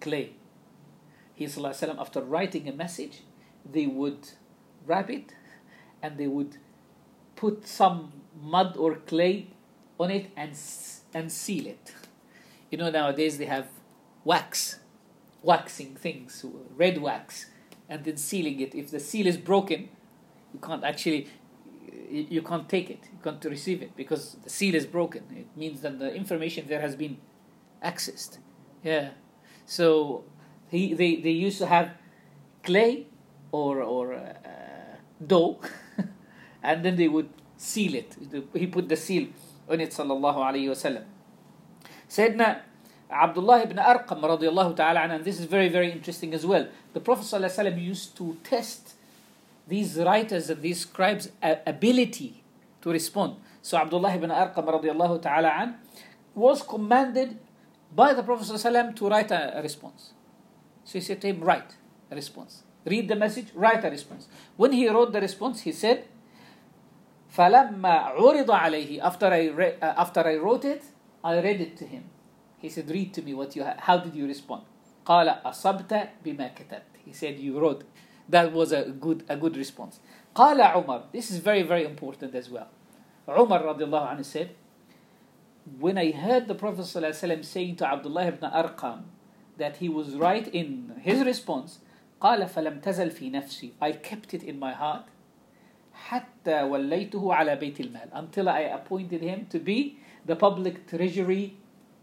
clay 0.00 0.34
he 1.34 1.46
صلى 1.46 1.56
الله 1.58 1.68
عليه 1.68 1.76
وسلم 1.76 1.98
after 1.98 2.20
writing 2.22 2.68
a 2.68 2.72
message 2.72 3.22
they 3.64 3.86
would 3.86 4.30
wrap 4.86 5.10
it 5.10 5.34
and 6.02 6.18
they 6.18 6.26
would 6.26 6.56
put 7.36 7.66
some 7.66 8.12
mud 8.42 8.76
or 8.76 8.96
clay 8.96 9.46
on 9.98 10.10
it 10.10 10.30
and 10.36 10.52
and 11.14 11.30
seal 11.30 11.66
it. 11.66 11.94
You 12.70 12.78
know 12.78 12.90
nowadays 12.90 13.38
they 13.38 13.46
have 13.46 13.68
wax, 14.24 14.78
waxing 15.45 15.95
things, 15.95 16.43
red 16.75 16.97
wax, 17.01 17.45
and 17.87 18.03
then 18.03 18.17
sealing 18.17 18.59
it. 18.59 18.73
If 18.73 18.91
the 18.91 18.99
seal 18.99 19.27
is 19.27 19.37
broken, 19.37 19.89
you 20.53 20.59
can't 20.59 20.83
actually 20.83 21.27
you 22.09 22.41
can't 22.41 22.67
take 22.69 22.89
it, 22.89 22.99
you 23.11 23.19
can't 23.23 23.43
receive 23.45 23.81
it 23.81 23.95
because 23.95 24.37
the 24.43 24.49
seal 24.49 24.75
is 24.75 24.85
broken. 24.85 25.23
It 25.31 25.47
means 25.55 25.81
that 25.81 25.99
the 25.99 26.13
information 26.13 26.67
there 26.67 26.81
has 26.81 26.95
been 26.95 27.17
accessed. 27.83 28.39
Yeah. 28.83 29.09
So 29.65 30.23
he 30.69 30.93
they, 30.93 31.17
they 31.17 31.31
used 31.31 31.57
to 31.59 31.67
have 31.67 31.91
clay 32.63 33.07
or 33.51 33.81
or 33.81 34.13
uh, 34.13 34.33
dough 35.25 35.59
and 36.63 36.83
then 36.83 36.95
they 36.95 37.07
would 37.07 37.29
seal 37.57 37.95
it. 37.95 38.15
He 38.53 38.67
put 38.67 38.89
the 38.89 38.95
seal 38.95 39.27
on 39.69 39.79
it 39.79 39.91
sallallahu 39.91 40.37
alayhi 40.37 40.69
wasallam. 40.69 41.03
Sayyidina 42.09 42.61
Abdullah 43.10 43.62
ibn 43.62 43.76
Arqam 43.76 44.20
radiallahu 44.22 44.76
ta'ala 44.76 45.00
and 45.00 45.24
this 45.24 45.40
is 45.40 45.46
very 45.46 45.68
very 45.68 45.90
interesting 45.90 46.32
as 46.34 46.46
well. 46.46 46.68
The 46.92 47.00
Prophet 47.00 47.24
sallallahu 47.24 47.50
alayhi 47.50 47.74
wasallam 47.74 47.84
used 47.84 48.16
to 48.16 48.36
test 48.44 48.94
these 49.66 49.96
writers 49.98 50.50
and 50.50 50.62
these 50.62 50.80
scribes' 50.80 51.30
ability 51.42 52.42
to 52.82 52.90
respond. 52.90 53.36
So 53.62 53.78
Abdullah 53.78 54.14
ibn 54.14 54.30
Arqam 54.30 54.64
radiallahu 54.64 55.22
ta'ala 55.22 55.48
an 55.48 55.74
was 56.34 56.62
commanded 56.62 57.38
by 57.94 58.14
the 58.14 58.22
Prophet 58.22 58.46
sallallahu 58.46 58.70
alayhi 58.70 58.84
wasallam 58.84 58.96
to 58.96 59.08
write 59.08 59.30
a, 59.30 59.58
a 59.58 59.62
response. 59.62 60.12
So 60.84 60.98
he 60.98 61.00
said 61.00 61.20
to 61.22 61.28
him, 61.28 61.40
write 61.40 61.76
a 62.10 62.14
response. 62.14 62.62
Read 62.84 63.08
the 63.08 63.16
message, 63.16 63.48
write 63.54 63.84
a 63.84 63.90
response. 63.90 64.26
When 64.56 64.72
he 64.72 64.88
wrote 64.88 65.12
the 65.12 65.20
response, 65.20 65.62
he 65.62 65.72
said, 65.72 66.06
فلما 67.36 68.14
عرض 68.16 68.50
عليه 68.50 69.00
after 69.02 69.26
I 69.26 69.48
re- 69.48 69.76
uh, 69.80 69.94
after 69.96 70.26
I 70.26 70.36
wrote 70.36 70.64
it 70.64 70.82
I 71.22 71.40
read 71.40 71.60
it 71.60 71.76
to 71.78 71.84
him 71.84 72.04
he 72.64 72.68
said 72.68 72.88
read 72.90 73.12
to 73.14 73.22
me 73.22 73.34
what 73.34 73.54
you 73.56 73.64
ha- 73.64 73.76
how 73.78 73.96
did 73.98 74.14
you 74.14 74.26
respond 74.26 74.62
قال 75.06 75.28
أصبت 75.28 76.08
بما 76.24 76.48
كتبت 76.54 76.82
he 77.06 77.12
said 77.12 77.38
you 77.38 77.58
wrote 77.58 77.84
that 78.28 78.52
was 78.52 78.72
a 78.72 78.90
good 78.90 79.24
a 79.28 79.36
good 79.36 79.56
response 79.56 80.00
قال 80.34 80.60
عمر 80.60 81.04
this 81.12 81.30
is 81.30 81.38
very 81.38 81.62
very 81.62 81.84
important 81.84 82.34
as 82.34 82.50
well 82.50 82.68
عمر 83.28 83.62
رضي 83.62 83.84
الله 83.84 84.06
عنه 84.06 84.22
said 84.22 84.48
when 85.78 85.96
I 85.98 86.10
heard 86.10 86.48
the 86.48 86.54
Prophet 86.54 86.84
صلى 86.84 86.96
الله 86.96 87.08
عليه 87.08 87.16
وسلم 87.16 87.42
saying 87.42 87.76
to 87.76 87.86
Abdullah 87.86 88.26
ibn 88.28 88.50
Arqam 88.50 89.02
that 89.58 89.76
he 89.76 89.88
was 89.88 90.14
right 90.16 90.48
in 90.48 90.92
his 91.02 91.24
response 91.24 91.80
قال 92.20 92.46
فلم 92.48 92.80
تزل 92.80 93.10
في 93.10 93.30
نفسي 93.30 93.72
I 93.80 93.92
kept 93.92 94.34
it 94.34 94.42
in 94.42 94.58
my 94.58 94.72
heart 94.72 95.04
حتى 95.94 96.62
وليته 96.62 97.34
على 97.34 97.56
بيت 97.56 97.80
المال 97.80 98.10
until 98.12 98.48
I 98.48 98.60
appointed 98.60 99.22
him 99.22 99.46
to 99.50 99.58
be 99.58 99.98
the 100.26 100.36
public 100.36 100.86
treasury 100.86 101.54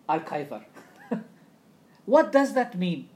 archiver. 0.08 0.64
what 2.06 2.32
does 2.32 2.54
that 2.54 2.78
mean? 2.78 3.08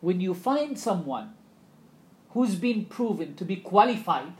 When 0.00 0.20
you 0.20 0.34
find 0.34 0.78
someone 0.78 1.34
who's 2.30 2.54
been 2.54 2.86
proven 2.86 3.34
to 3.34 3.44
be 3.44 3.56
qualified, 3.56 4.32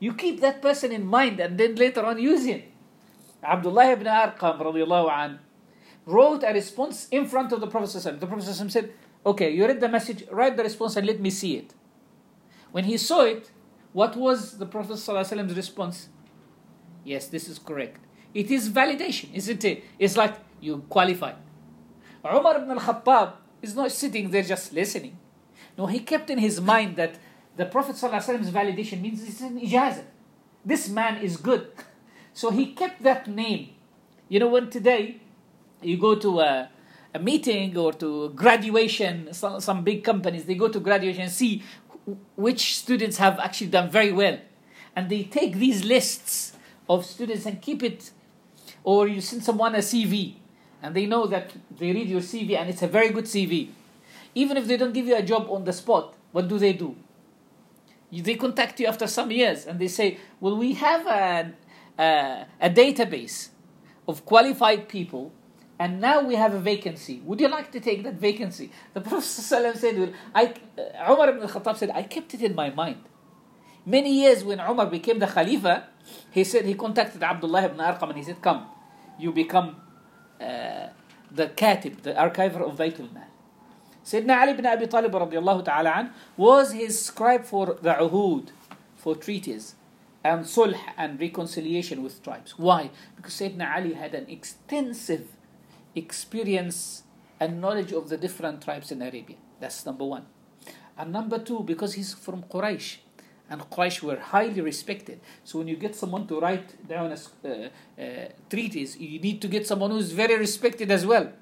you 0.00 0.14
keep 0.14 0.40
that 0.40 0.62
person 0.62 0.92
in 0.92 1.06
mind 1.06 1.40
and 1.40 1.58
then 1.58 1.74
later 1.74 2.04
on 2.04 2.18
use 2.18 2.44
him. 2.44 2.62
Abdullah 3.42 3.92
ibn 3.92 4.06
Arqam 4.06 4.60
radiallahu 4.60 5.10
an, 5.10 5.38
wrote 6.06 6.42
a 6.42 6.52
response 6.52 7.08
in 7.10 7.26
front 7.26 7.52
of 7.52 7.60
the 7.60 7.66
Prophet. 7.66 8.20
The 8.20 8.26
Prophet 8.26 8.70
said, 8.70 8.92
Okay, 9.26 9.50
you 9.50 9.66
read 9.66 9.80
the 9.80 9.88
message, 9.88 10.24
write 10.30 10.56
the 10.56 10.62
response 10.62 10.96
and 10.96 11.06
let 11.06 11.20
me 11.20 11.30
see 11.30 11.56
it. 11.56 11.74
When 12.70 12.84
he 12.84 12.96
saw 12.96 13.22
it, 13.22 13.50
what 13.92 14.16
was 14.16 14.58
the 14.58 14.66
Prophet 14.66 14.94
ﷺ's 14.94 15.56
response? 15.56 16.08
Yes, 17.04 17.26
this 17.28 17.48
is 17.48 17.58
correct. 17.58 18.04
It 18.34 18.50
is 18.50 18.68
validation, 18.70 19.34
isn't 19.34 19.64
it? 19.64 19.84
It's 19.98 20.16
like 20.16 20.34
you 20.60 20.84
qualify. 20.88 21.32
Umar 22.24 22.56
ibn 22.56 22.70
al-Khattab 22.70 23.32
is 23.62 23.74
not 23.74 23.90
sitting 23.90 24.30
there 24.30 24.42
just 24.42 24.72
listening. 24.72 25.16
No, 25.76 25.86
he 25.86 26.00
kept 26.00 26.30
in 26.30 26.38
his 26.38 26.60
mind 26.60 26.96
that 26.96 27.18
the 27.56 27.64
Prophet 27.64 27.96
ﷺ's 27.96 28.50
validation 28.50 29.00
means 29.00 29.22
it's 29.22 29.40
an. 29.40 29.58
This 30.64 30.88
man 30.88 31.22
is 31.22 31.36
good. 31.36 31.70
So 32.34 32.50
he 32.50 32.72
kept 32.72 33.02
that 33.02 33.26
name. 33.26 33.70
You 34.28 34.40
know, 34.40 34.48
when 34.48 34.70
today 34.70 35.20
you 35.82 35.96
go 35.96 36.14
to 36.16 36.40
a, 36.40 36.70
a 37.14 37.18
meeting 37.18 37.76
or 37.76 37.92
to 37.94 38.30
graduation, 38.30 39.32
some, 39.32 39.60
some 39.60 39.82
big 39.82 40.04
companies, 40.04 40.44
they 40.44 40.54
go 40.54 40.68
to 40.68 40.78
graduation 40.80 41.22
and 41.22 41.32
see 41.32 41.62
which 42.36 42.76
students 42.76 43.16
have 43.18 43.38
actually 43.38 43.68
done 43.68 43.90
very 43.90 44.12
well. 44.12 44.38
And 44.94 45.08
they 45.08 45.24
take 45.24 45.56
these 45.56 45.84
lists 45.84 46.52
of 46.88 47.04
students 47.06 47.46
and 47.46 47.60
keep 47.62 47.82
it, 47.82 48.10
or 48.84 49.08
you 49.08 49.20
send 49.20 49.44
someone 49.44 49.74
a 49.74 49.78
CV, 49.78 50.34
and 50.82 50.94
they 50.94 51.06
know 51.06 51.26
that 51.26 51.52
they 51.78 51.92
read 51.92 52.08
your 52.08 52.20
CV 52.20 52.56
and 52.56 52.70
it's 52.70 52.82
a 52.82 52.86
very 52.88 53.10
good 53.10 53.24
CV. 53.24 53.68
Even 54.34 54.56
if 54.56 54.66
they 54.66 54.76
don't 54.76 54.92
give 54.92 55.06
you 55.06 55.16
a 55.16 55.22
job 55.22 55.48
on 55.50 55.64
the 55.64 55.72
spot, 55.72 56.14
what 56.32 56.48
do 56.48 56.58
they 56.58 56.72
do? 56.72 56.94
They 58.12 58.36
contact 58.36 58.80
you 58.80 58.86
after 58.86 59.06
some 59.06 59.30
years 59.30 59.66
and 59.66 59.78
they 59.78 59.88
say, 59.88 60.18
Well, 60.40 60.56
we 60.56 60.74
have 60.74 61.06
a, 61.06 61.52
a, 61.98 62.46
a 62.60 62.70
database 62.70 63.48
of 64.06 64.24
qualified 64.24 64.88
people 64.88 65.32
and 65.78 66.00
now 66.00 66.22
we 66.22 66.34
have 66.34 66.54
a 66.54 66.58
vacancy. 66.58 67.20
Would 67.24 67.40
you 67.40 67.48
like 67.48 67.70
to 67.72 67.80
take 67.80 68.02
that 68.04 68.14
vacancy? 68.14 68.70
The 68.94 69.00
Prophet 69.02 69.24
ﷺ 69.24 69.76
said, 69.76 70.14
I, 70.34 70.54
uh, 70.78 71.12
Umar 71.12 71.28
ibn 71.30 71.42
al-Khattab 71.42 71.76
said, 71.76 71.90
I 71.94 72.02
kept 72.02 72.34
it 72.34 72.42
in 72.42 72.54
my 72.54 72.70
mind. 72.70 73.02
Many 73.86 74.22
years 74.22 74.42
when 74.44 74.60
Umar 74.60 74.86
became 74.86 75.18
the 75.18 75.26
Khalifa, 75.26 75.88
he 76.30 76.44
said, 76.44 76.64
he 76.64 76.74
contacted 76.74 77.22
Abdullah 77.22 77.64
ibn 77.64 77.78
Arqam 77.78 78.08
and 78.08 78.18
he 78.18 78.24
said, 78.24 78.40
come, 78.40 78.66
you 79.18 79.32
become 79.32 79.76
uh, 80.40 80.88
the 81.30 81.48
katib, 81.48 82.02
the 82.02 82.12
archiver 82.12 82.60
of 82.60 82.76
Baytul 82.76 83.12
Mal. 83.12 83.24
Sayyidina 84.04 84.40
Ali 84.40 84.52
ibn 84.52 84.66
Abi 84.66 84.86
Talib 84.86 85.12
ta'ala 85.12 85.90
an 85.90 86.10
was 86.36 86.72
his 86.72 87.04
scribe 87.04 87.44
for 87.44 87.78
the 87.82 87.92
uhud, 87.92 88.48
for 88.96 89.14
treaties 89.14 89.74
and 90.24 90.44
sulh 90.44 90.74
and 90.96 91.20
reconciliation 91.20 92.02
with 92.02 92.22
tribes. 92.22 92.58
Why? 92.58 92.90
Because 93.16 93.34
Sayyidina 93.34 93.76
Ali 93.76 93.92
had 93.92 94.14
an 94.14 94.28
extensive 94.28 95.28
experience 95.94 97.02
and 97.40 97.60
knowledge 97.60 97.92
of 97.92 98.08
the 98.08 98.16
different 98.16 98.62
tribes 98.62 98.90
in 98.90 99.02
Arabia. 99.02 99.36
That's 99.60 99.84
number 99.84 100.04
one. 100.04 100.26
And 100.96 101.12
number 101.12 101.38
two, 101.38 101.60
because 101.60 101.94
he's 101.94 102.14
from 102.14 102.42
Quraysh, 102.44 102.98
and 103.50 103.60
Quraysh 103.62 104.02
were 104.02 104.16
highly 104.16 104.60
respected. 104.60 105.20
So 105.44 105.58
when 105.58 105.68
you 105.68 105.76
get 105.76 105.94
someone 105.94 106.26
to 106.26 106.40
write 106.40 106.86
down 106.86 107.12
a 107.12 107.18
uh, 107.48 108.02
uh, 108.02 108.28
treatise, 108.50 108.96
you 108.98 109.20
need 109.20 109.40
to 109.42 109.48
get 109.48 109.66
someone 109.66 109.90
who's 109.90 110.12
very 110.12 110.36
respected 110.36 110.90
as 110.90 111.06
well, 111.06 111.32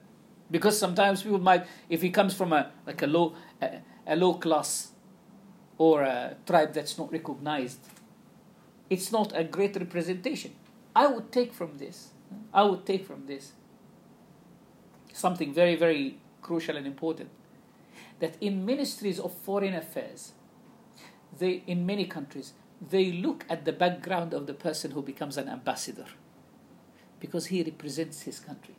because 0.50 0.78
sometimes 0.78 1.22
people 1.22 1.40
might, 1.40 1.66
if 1.88 2.02
he 2.02 2.10
comes 2.10 2.34
from 2.34 2.52
a 2.52 2.70
like 2.86 3.02
a 3.02 3.06
low 3.06 3.34
a, 3.60 3.80
a 4.06 4.16
low 4.16 4.34
class 4.34 4.92
or 5.78 6.02
a 6.02 6.36
tribe 6.46 6.72
that's 6.72 6.96
not 6.96 7.12
recognized, 7.12 7.80
it's 8.88 9.10
not 9.10 9.32
a 9.34 9.44
great 9.44 9.76
representation. 9.76 10.52
I 10.94 11.06
would 11.08 11.32
take 11.32 11.52
from 11.52 11.78
this. 11.78 12.10
I 12.52 12.62
would 12.62 12.86
take 12.86 13.06
from 13.06 13.26
this 13.26 13.52
something 15.12 15.52
very, 15.52 15.76
very 15.76 16.18
crucial 16.42 16.76
and 16.76 16.86
important. 16.86 17.30
That 18.20 18.36
in 18.40 18.64
ministries 18.64 19.18
of 19.18 19.32
foreign 19.32 19.74
affairs, 19.74 20.32
they 21.38 21.62
in 21.66 21.86
many 21.86 22.06
countries 22.06 22.52
they 22.80 23.12
look 23.12 23.44
at 23.48 23.64
the 23.64 23.72
background 23.72 24.34
of 24.34 24.46
the 24.46 24.54
person 24.54 24.90
who 24.90 25.02
becomes 25.02 25.36
an 25.36 25.48
ambassador 25.48 26.06
because 27.20 27.46
he 27.46 27.62
represents 27.62 28.22
his 28.22 28.38
country. 28.38 28.74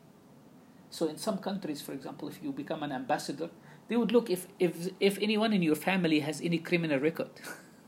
So 0.90 1.08
in 1.08 1.18
some 1.18 1.40
countries, 1.40 1.82
for 1.82 1.92
example, 1.92 2.28
if 2.30 2.42
you 2.42 2.52
become 2.52 2.84
an 2.84 2.92
ambassador, 2.92 3.50
they 3.88 3.98
would 3.98 4.12
look 4.12 4.30
if 4.30 4.48
if 4.60 4.90
if 5.00 5.18
anyone 5.22 5.54
in 5.54 5.62
your 5.62 5.76
family 5.76 6.20
has 6.22 6.42
any 6.42 6.60
criminal 6.60 7.00
record, 7.00 7.30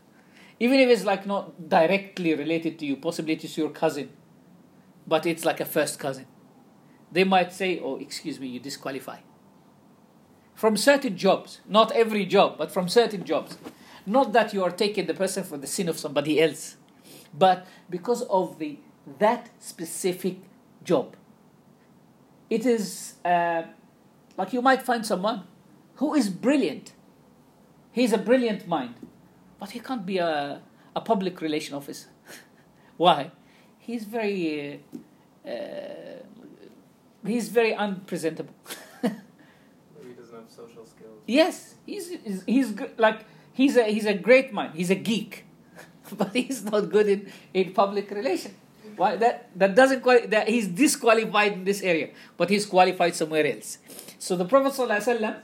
even 0.60 0.80
if 0.80 0.90
it's 0.90 1.06
like 1.06 1.26
not 1.26 1.70
directly 1.70 2.34
related 2.34 2.80
to 2.80 2.86
you, 2.86 2.96
possibly 2.98 3.34
it's 3.34 3.58
your 3.58 3.70
cousin, 3.70 4.10
but 5.08 5.26
it's 5.26 5.46
like 5.46 5.60
a 5.60 5.66
first 5.66 6.00
cousin. 6.00 6.26
They 7.12 7.24
might 7.24 7.54
say, 7.54 7.80
"Oh, 7.80 7.98
excuse 7.98 8.40
me, 8.40 8.48
you 8.48 8.60
disqualify." 8.60 9.20
From 10.56 10.76
certain 10.76 11.16
jobs, 11.16 11.62
not 11.68 11.92
every 11.94 12.26
job, 12.26 12.58
but 12.58 12.72
from 12.72 12.90
certain 12.90 13.24
jobs. 13.24 13.58
Not 14.10 14.34
that 14.34 14.56
you 14.56 14.64
are 14.64 14.72
taking 14.72 15.06
the 15.06 15.14
person 15.14 15.44
for 15.44 15.56
the 15.58 15.68
sin 15.68 15.88
of 15.88 16.00
somebody 16.00 16.42
else, 16.42 16.78
but 17.32 17.68
because 17.92 18.24
of 18.24 18.58
the 18.58 18.80
that 19.20 19.50
specific 19.60 20.38
job. 20.84 21.16
It 22.50 22.66
is 22.66 23.14
uh, 23.24 23.64
like 24.36 24.52
you 24.52 24.64
might 24.64 24.82
find 24.82 25.06
someone 25.06 25.44
who 25.98 26.16
is 26.16 26.28
brilliant. 26.30 26.94
He's 27.92 28.12
a 28.12 28.18
brilliant 28.18 28.68
mind, 28.68 28.96
but 29.60 29.70
he 29.72 29.80
can't 29.80 30.06
be 30.08 30.18
a, 30.18 30.62
a 30.96 31.02
public 31.02 31.40
relation 31.40 31.76
officer. 31.76 32.10
Why? 32.98 33.30
He's 33.78 34.06
very 34.06 34.82
uh, 35.46 35.50
uh, 35.50 35.54
he's 37.24 37.50
very 37.50 37.76
unpresentable. 37.76 38.56
He 40.02 40.14
doesn't 40.14 40.36
have 40.36 40.50
social 40.50 40.86
skills. 40.88 41.22
yes, 41.28 41.76
he's 41.86 42.10
he's, 42.26 42.44
he's 42.48 42.74
like 42.98 43.20
he's 43.60 43.76
a 43.76 43.84
he's 43.84 44.08
a 44.08 44.16
great 44.16 44.54
mind. 44.56 44.74
He's 44.80 44.90
a 44.90 44.96
geek, 44.96 45.44
but 46.20 46.32
he's 46.32 46.64
not 46.64 46.88
good 46.90 47.08
in 47.12 47.20
in 47.54 47.74
public 47.76 48.10
relation. 48.12 48.56
Why 48.96 49.16
that 49.20 49.52
that 49.60 49.76
doesn't 49.76 50.02
quali- 50.02 50.28
that 50.32 50.48
he's 50.48 50.68
disqualified 50.68 51.60
in 51.60 51.64
this 51.68 51.84
area, 51.84 52.10
but 52.40 52.50
he's 52.50 52.66
qualified 52.66 53.16
somewhere 53.16 53.46
else. 53.46 53.78
So 54.20 54.36
the 54.36 54.44
Prophet 54.44 54.74
ﷺ 54.76 55.40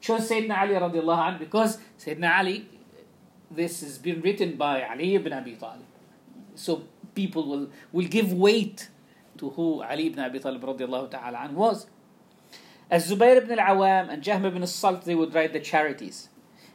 chose 0.00 0.28
Sayyidina 0.30 0.58
Ali 0.58 0.74
radiallahu 0.74 1.22
anh 1.26 1.38
because 1.38 1.78
Sayyidina 1.98 2.38
Ali, 2.38 2.68
this 3.50 3.80
has 3.82 3.98
been 3.98 4.20
written 4.22 4.56
by 4.56 4.82
Ali 4.82 5.14
ibn 5.14 5.32
Abi 5.32 5.54
Talib. 5.54 5.86
So 6.54 6.82
people 7.14 7.46
will, 7.46 7.70
will 7.92 8.08
give 8.08 8.32
weight 8.32 8.88
to 9.38 9.50
who 9.50 9.82
Ali 9.82 10.08
ibn 10.08 10.18
Abi 10.18 10.40
Talib 10.40 10.62
radiallahu 10.62 11.10
ta'ala 11.10 11.46
anh 11.46 11.54
was. 11.54 11.86
As 12.90 13.10
Zubayr 13.10 13.36
ibn 13.38 13.58
al-Awam 13.58 14.10
and 14.10 14.22
Jahm 14.22 14.44
ibn 14.46 14.62
al-Salt, 14.62 15.04
they 15.04 15.14
would 15.14 15.34
write 15.34 15.52
the 15.52 15.60
charities. 15.60 16.28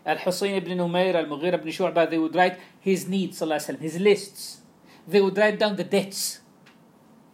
Al-Husayn 0.06 0.56
ibn 0.56 0.78
Umayr, 0.78 1.16
Al-Mughira 1.16 1.54
ibn 1.54 1.68
Shu'bah, 1.68 2.10
they 2.10 2.18
would 2.18 2.36
write 2.36 2.60
his 2.80 3.08
needs, 3.08 3.40
alaihi 3.42 3.80
his 3.80 4.00
lists. 4.00 4.62
They 5.08 5.22
would 5.22 5.38
write 5.38 5.60
down 5.60 5.76
the 5.76 5.84
debts 5.84 6.42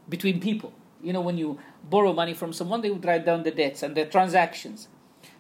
between 0.10 0.40
people. 0.40 0.74
You 1.02 1.14
know, 1.14 1.22
when 1.22 1.38
you 1.38 1.60
borrow 1.84 2.14
money 2.14 2.34
from 2.34 2.54
someone, 2.54 2.82
they 2.82 2.90
would 2.90 3.06
write 3.06 3.26
down 3.26 3.44
the 3.44 3.52
debts 3.52 3.84
and 3.84 3.96
the 3.96 4.06
transactions. 4.06 4.88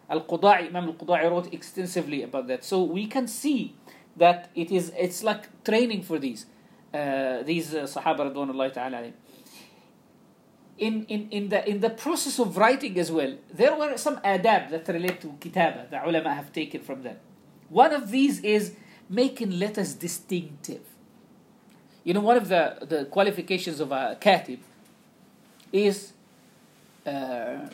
Al-Quda'i, 0.10 0.68
Imam 0.68 0.86
Al-Quda'i 0.90 1.30
wrote 1.30 1.54
extensively 1.54 2.24
about 2.24 2.48
that. 2.48 2.63
So 2.63 2.84
we 2.84 3.08
can 3.08 3.28
see 3.28 3.76
that 4.16 4.50
it 4.56 4.72
is, 4.72 4.94
it's 4.98 5.24
like 5.24 5.63
training 5.63 6.04
for 6.04 6.18
these, 6.20 6.46
uh, 6.94 7.44
these 7.44 7.74
uh, 7.74 7.84
Sahaba 7.84 8.32
radwanullahi 8.32 8.74
ta'ala. 8.74 9.12
In, 10.78 11.06
in, 11.06 11.28
in, 11.32 11.50
the, 11.50 11.68
in 11.68 11.80
the 11.80 11.90
process 11.90 12.38
of 12.40 12.56
writing 12.56 13.00
as 13.00 13.12
well, 13.12 13.36
there 13.52 13.76
were 13.76 13.98
some 13.98 14.18
adab 14.18 14.70
that 14.70 14.88
relate 14.88 15.20
to 15.22 15.28
kitaba, 15.40 15.90
the 15.90 16.08
ulama 16.08 16.34
have 16.34 16.54
taken 16.54 16.82
from 16.82 17.02
them. 17.02 17.18
One 17.70 17.94
of 17.94 18.12
these 18.12 18.42
is 18.42 18.74
making 19.10 19.58
letters 19.58 19.94
distinctive. 19.96 20.82
You 22.04 22.13
know, 22.13 22.22
one 22.22 22.38
of 22.38 22.48
the, 22.48 22.78
the 22.82 23.06
qualifications 23.06 23.80
of 23.80 23.92
a 23.92 24.18
katib 24.22 24.60
is 25.74 26.13
uh, 27.06 27.70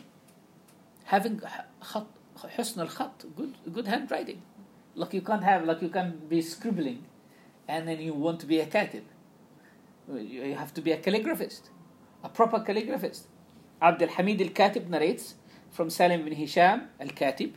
having 1.06 1.39
khat, 1.39 2.08
husn 2.38 2.80
al 2.80 2.88
khat, 2.88 3.26
good, 3.36 3.54
good 3.72 3.88
handwriting. 3.88 4.42
Like 4.96 5.13
you 5.13 5.22
can't 5.22 5.44
have, 5.44 5.66
like 5.66 5.82
you 5.82 5.89
can't 5.89 6.30
be 6.30 6.42
scribbling 6.42 7.04
and 7.68 7.88
then 7.88 8.00
you 8.00 8.13
want 8.13 8.39
to 8.42 8.46
be 8.46 8.60
a 8.60 8.66
katib. 8.66 9.04
You 10.12 10.56
have 10.56 10.74
to 10.74 10.82
be 10.82 10.92
a 10.92 10.98
calligraphist, 10.98 11.70
a 12.24 12.30
proper 12.30 12.60
calligraphist. 12.60 13.24
Abd 13.82 14.04
al-Hamid 14.04 14.42
al-Katib 14.42 14.88
narrates 14.88 15.36
from 15.72 15.90
Salim 15.90 16.22
ibn 16.22 16.34
Hisham 16.34 16.90
al-Katib, 17.00 17.54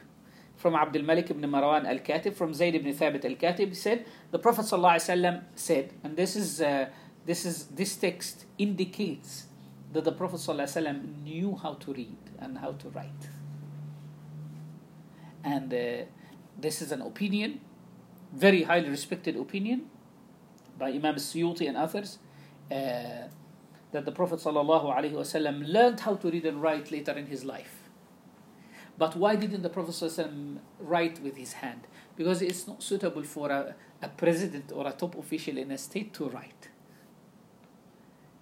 from 0.57 0.75
Abdul 0.75 1.03
Malik 1.03 1.31
ibn 1.31 1.43
Marwan 1.51 1.87
al-Katib, 1.87 2.35
from 2.35 2.55
Zayd 2.55 2.75
ibn 2.75 2.93
Thabit 2.93 3.25
al-Katib, 3.25 3.69
he 3.69 3.75
said, 3.75 4.07
the 4.31 4.39
Prophet 4.39 4.65
ﷺ 4.65 5.43
said, 5.55 5.93
and 6.03 6.17
this 6.17 6.35
is, 6.35 6.61
uh, 6.61 6.89
this 7.27 7.45
is, 7.45 7.67
this 7.67 7.95
text 7.97 8.47
indicates 8.59 9.47
that 9.93 10.05
the 10.05 10.13
Prophet 10.13 10.41
ﷺ 10.41 11.23
knew 11.23 11.57
how 11.63 11.75
to 11.75 11.93
read 11.93 12.17
and 12.39 12.59
how 12.59 12.73
to 12.73 12.89
write. 12.89 13.29
And 15.45 15.73
uh, 15.73 16.07
this 16.59 16.83
is 16.83 16.91
an 16.91 17.03
opinion, 17.03 17.61
very 18.33 18.63
highly 18.63 18.89
respected 18.89 19.37
opinion 19.37 19.91
by 20.79 20.89
Imam 20.89 21.17
Suyuti 21.17 21.69
and 21.69 21.77
others, 21.77 22.19
uh, 22.73 23.29
that 23.92 24.06
the 24.06 24.12
Prophet 24.12 24.40
ﷺ 24.40 25.68
learned 25.68 26.00
how 26.02 26.16
to 26.16 26.32
read 26.32 26.46
and 26.46 26.62
write 26.62 26.92
later 26.92 27.12
in 27.12 27.28
his 27.28 27.44
life. 27.44 27.82
But 28.98 29.16
why 29.16 29.36
didn't 29.36 29.64
the 29.64 29.70
Prophet 29.70 29.92
ﷺ 29.92 30.60
write 30.80 31.22
with 31.22 31.36
his 31.36 31.54
hand? 31.54 31.88
Because 32.16 32.42
it's 32.42 32.68
not 32.68 32.84
suitable 32.84 33.24
for 33.24 33.50
a, 33.50 33.76
a 34.02 34.08
president 34.10 34.72
or 34.74 34.88
a 34.88 34.92
top 34.92 35.18
official 35.18 35.58
in 35.58 35.72
a 35.72 35.78
state 35.78 36.14
to 36.14 36.30
write. 36.30 36.70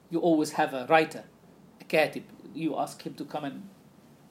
You 0.10 0.20
always 0.20 0.52
have 0.52 0.74
a 0.74 0.86
writer, 0.90 1.24
a 1.80 1.84
katib. 1.84 2.24
You 2.54 2.78
ask 2.78 3.02
him 3.04 3.14
to 3.16 3.26
come 3.26 3.46
and, 3.46 3.70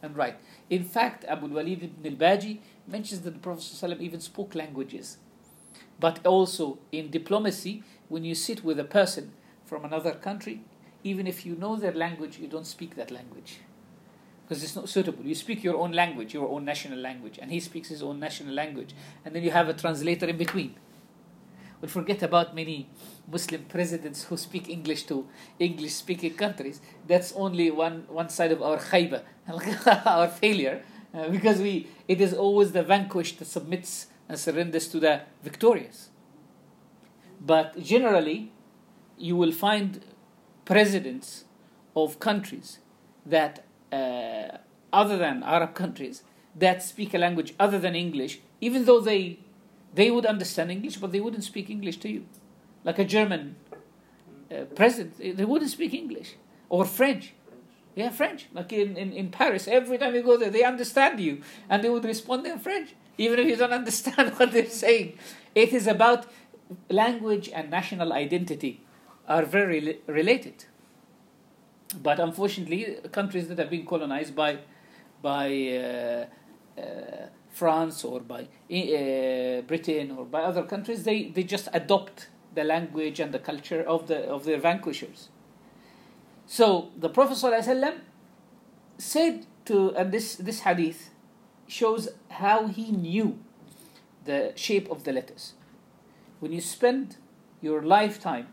and 0.03 0.17
write. 0.17 0.37
In 0.69 0.85
fact, 0.85 1.25
Abu 1.25 1.47
Walid 1.47 1.83
ibn 1.83 2.13
al-Baji 2.13 2.61
mentions 2.87 3.23
that 3.23 3.33
the 3.33 3.41
Prophet 3.41 3.63
ﷺ 3.63 4.01
even 4.01 4.21
spoke 4.21 4.55
languages. 4.55 5.19
But 5.99 6.25
also 6.27 6.79
in 6.93 7.11
diplomacy, 7.11 7.83
when 8.09 8.25
you 8.25 8.35
sit 8.35 8.63
with 8.65 8.79
a 8.79 8.85
person 8.85 9.33
from 9.65 9.85
another 9.85 10.13
country, 10.13 10.63
even 11.04 11.28
if 11.28 11.46
you 11.46 11.56
know 11.56 11.76
their 11.76 11.94
language, 11.94 12.40
you 12.40 12.48
don't 12.48 12.68
speak 12.68 12.96
that 12.96 13.12
language 13.12 13.60
because 14.44 14.64
it's 14.64 14.76
not 14.76 14.90
suitable. 14.90 15.26
You 15.26 15.36
speak 15.36 15.64
your 15.64 15.78
own 15.78 15.92
language, 15.94 16.34
your 16.34 16.50
own 16.50 16.66
national 16.66 17.00
language, 17.00 17.40
and 17.42 17.52
he 17.52 17.60
speaks 17.60 17.90
his 17.90 18.04
own 18.04 18.20
national 18.20 18.54
language, 18.54 18.94
and 19.24 19.36
then 19.36 19.44
you 19.44 19.52
have 19.52 19.70
a 19.70 19.74
translator 19.74 20.28
in 20.28 20.38
between. 20.38 20.76
We 21.82 21.88
forget 21.88 22.24
about 22.24 22.56
many 22.56 22.90
Muslim 23.30 23.66
presidents 23.66 24.24
who 24.26 24.38
speak 24.38 24.70
English 24.70 25.04
to 25.04 25.28
English 25.60 25.94
speaking 25.94 26.34
countries. 26.36 26.80
That's 27.08 27.34
only 27.34 27.72
one, 27.72 28.06
one 28.08 28.30
side 28.30 28.52
of 28.52 28.62
our 28.62 28.78
khayba, 28.78 29.24
our 30.06 30.28
failure, 30.28 30.82
uh, 31.14 31.30
because 31.30 31.60
we, 31.60 31.88
it 32.08 32.22
is 32.22 32.34
always 32.34 32.72
the 32.72 32.84
vanquished 32.84 33.40
that 33.40 33.46
submits 33.46 34.08
and 34.30 34.40
surrenders 34.40 34.88
to 34.90 35.00
the 35.00 35.22
victorious. 35.44 36.10
But 37.42 37.78
generally, 37.80 38.54
you 39.18 39.36
will 39.36 39.52
find 39.52 40.04
presidents 40.66 41.46
of 41.96 42.20
countries 42.20 42.80
that 43.26 43.64
uh, 43.92 44.58
other 44.92 45.18
than 45.18 45.44
Arab 45.44 45.74
countries 45.74 46.24
that 46.56 46.84
speak 46.84 47.14
a 47.14 47.18
language 47.18 47.54
other 47.60 47.80
than 47.80 47.96
English, 47.96 48.40
even 48.62 48.86
though 48.86 49.00
they 49.00 49.40
they 49.94 50.10
would 50.10 50.26
understand 50.26 50.72
English, 50.72 50.98
but 50.98 51.12
they 51.12 51.20
wouldn't 51.20 51.44
speak 51.44 51.70
English 51.70 51.98
to 51.98 52.10
you, 52.10 52.26
like 52.84 52.98
a 52.98 53.06
German 53.06 53.56
uh, 54.52 54.66
president, 54.76 55.38
they 55.38 55.46
wouldn't 55.46 55.70
speak 55.70 55.94
English 55.94 56.36
or 56.70 56.86
French. 56.86 57.34
Yeah, 57.96 58.10
French. 58.10 58.48
Like 58.54 58.74
in, 58.74 58.98
in, 58.98 59.14
in 59.14 59.30
Paris, 59.30 59.68
every 59.68 60.00
time 60.00 60.16
you 60.16 60.24
go 60.24 60.36
there, 60.36 60.50
they 60.50 60.64
understand 60.64 61.20
you 61.20 61.42
and 61.70 61.84
they 61.84 61.90
would 61.90 62.06
respond 62.06 62.46
in 62.48 62.58
French, 62.58 62.96
even 63.20 63.38
if 63.40 63.48
you 63.48 63.56
don't 63.56 63.74
understand 63.82 64.34
what 64.38 64.52
they're 64.52 64.70
saying. 64.70 65.18
It 65.54 65.74
is 65.74 65.86
about 65.86 66.26
language 66.90 67.50
and 67.54 67.70
national 67.70 68.12
identity 68.14 68.83
are 69.28 69.44
very 69.46 70.00
related. 70.08 70.66
But 72.02 72.20
unfortunately, 72.20 72.98
countries 73.12 73.48
that 73.48 73.60
have 73.60 73.70
been 73.70 73.86
colonized 73.86 74.36
by 74.36 74.60
by 75.22 75.48
uh, 75.48 76.82
uh, 76.82 77.28
France 77.50 78.04
or 78.04 78.20
by 78.20 78.42
uh, 78.42 79.62
Britain 79.62 80.12
or 80.18 80.26
by 80.26 80.42
other 80.42 80.64
countries, 80.64 81.04
they, 81.04 81.30
they 81.30 81.44
just 81.44 81.70
adopt 81.72 82.28
the 82.54 82.64
language 82.64 83.20
and 83.20 83.32
the 83.34 83.40
culture 83.40 83.82
of 83.84 84.08
the 84.08 84.26
of 84.28 84.44
their 84.46 84.58
vanquishers. 84.58 85.30
So 86.46 86.90
the 86.98 87.10
Prophet 87.10 87.38
ﷺ 87.38 88.00
said 88.98 89.46
to, 89.66 89.96
and 89.96 90.12
this 90.12 90.36
this 90.36 90.62
hadith 90.62 91.12
shows 91.68 92.10
how 92.30 92.68
he 92.68 92.92
knew 92.92 93.40
the 94.26 94.52
shape 94.56 94.90
of 94.92 95.04
the 95.04 95.14
letters. 95.14 95.54
When 96.40 96.52
you 96.52 96.62
spend 96.62 97.18
your 97.62 97.82
lifetime 97.82 98.48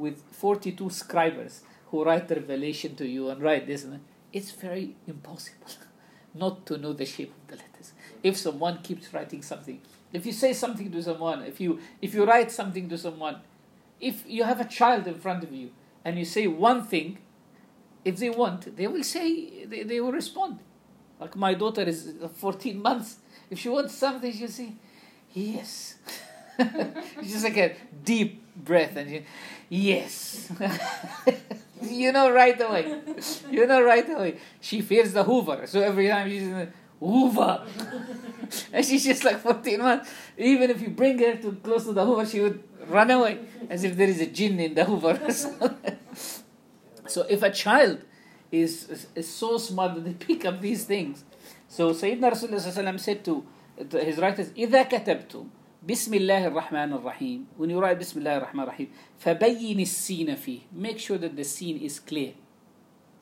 with 0.00 0.22
42 0.32 0.90
scribes 0.90 1.62
who 1.90 2.04
write 2.04 2.28
the 2.28 2.36
revelation 2.36 2.96
to 2.96 3.06
you 3.06 3.30
and 3.30 3.42
write 3.42 3.66
this, 3.66 3.86
it's 4.32 4.50
very 4.52 4.96
impossible 5.06 5.68
not 6.34 6.66
to 6.66 6.78
know 6.78 6.92
the 6.92 7.06
shape 7.06 7.32
of 7.42 7.48
the 7.48 7.56
letters. 7.56 7.92
If 8.22 8.36
someone 8.36 8.78
keeps 8.82 9.12
writing 9.12 9.42
something 9.42 9.80
If 10.12 10.26
you 10.26 10.32
say 10.32 10.52
something 10.52 10.90
to 10.90 11.02
someone, 11.02 11.44
if 11.44 11.60
you 11.60 11.78
if 12.02 12.14
you 12.14 12.24
write 12.24 12.50
something 12.50 12.88
to 12.88 12.98
someone, 12.98 13.36
if 14.00 14.24
you 14.26 14.44
have 14.44 14.60
a 14.60 14.64
child 14.64 15.06
in 15.06 15.14
front 15.14 15.44
of 15.44 15.52
you 15.52 15.70
and 16.04 16.18
you 16.18 16.24
say 16.24 16.46
one 16.46 16.84
thing, 16.84 17.18
if 18.04 18.16
they 18.16 18.30
want, 18.30 18.76
they 18.76 18.86
will 18.88 19.04
say 19.04 19.66
they, 19.66 19.84
they 19.84 20.00
will 20.00 20.12
respond. 20.12 20.58
Like 21.20 21.36
my 21.36 21.54
daughter 21.54 21.82
is 21.82 22.14
14 22.34 22.82
months. 22.82 23.18
If 23.50 23.58
she 23.58 23.68
wants 23.68 23.94
something, 23.94 24.32
she'll 24.32 24.48
say, 24.48 24.72
Yes. 25.32 25.96
just 27.22 27.44
like 27.44 27.56
a 27.56 27.76
deep 28.04 28.42
breath 28.56 28.96
and 28.96 29.08
she, 29.08 29.24
yes. 29.69 30.51
you 31.81 32.11
know 32.11 32.31
right 32.31 32.59
away. 32.59 33.01
You 33.49 33.65
know 33.67 33.81
right 33.83 34.07
away. 34.09 34.37
She 34.61 34.81
fears 34.81 35.13
the 35.13 35.23
Hoover. 35.23 35.67
So 35.67 35.81
every 35.81 36.07
time 36.07 36.29
she's 36.29 36.43
in 36.43 36.51
the 36.53 36.69
Hoover. 36.99 37.65
and 38.73 38.85
she's 38.85 39.03
just 39.03 39.23
like 39.23 39.39
14 39.39 39.79
months. 39.79 40.11
Even 40.37 40.69
if 40.69 40.81
you 40.81 40.89
bring 40.89 41.19
her 41.19 41.35
too 41.35 41.57
close 41.63 41.85
to 41.85 41.93
the 41.93 42.05
Hoover, 42.05 42.25
she 42.25 42.41
would 42.41 42.63
run 42.87 43.11
away 43.11 43.39
as 43.69 43.83
if 43.83 43.95
there 43.95 44.07
is 44.07 44.21
a 44.21 44.27
jinn 44.27 44.59
in 44.59 44.73
the 44.73 44.85
Hoover. 44.85 45.19
so 47.07 47.25
if 47.29 47.43
a 47.43 47.51
child 47.51 48.01
is, 48.51 48.89
is, 48.89 49.07
is 49.15 49.33
so 49.33 49.57
smart 49.57 49.95
that 49.95 50.05
they 50.05 50.13
pick 50.13 50.45
up 50.45 50.61
these 50.61 50.85
things. 50.85 51.23
So 51.67 51.91
Sayyidina 51.91 52.31
Rasulullah 52.31 52.99
said 52.99 53.25
to 53.25 53.45
to 53.89 54.03
his 54.03 54.17
writers 54.17 54.49
إذا 54.49 54.83
كتبتم 54.83 55.49
بسم 55.80 56.14
الله 56.14 56.46
الرحمن 56.46 56.92
الرحيم 56.92 57.46
when 57.56 57.70
you 57.70 57.80
write 57.80 57.96
بسم 57.96 58.20
الله 58.20 58.36
الرحمن 58.36 58.64
الرحيم 58.68 58.88
فبين 59.18 59.80
السين 59.80 60.36
فيه. 60.36 60.60
Make 60.72 60.98
sure 60.98 61.16
that 61.16 61.34
the 61.36 61.44
seen 61.44 61.78
is 61.78 61.98
clear. 61.98 62.34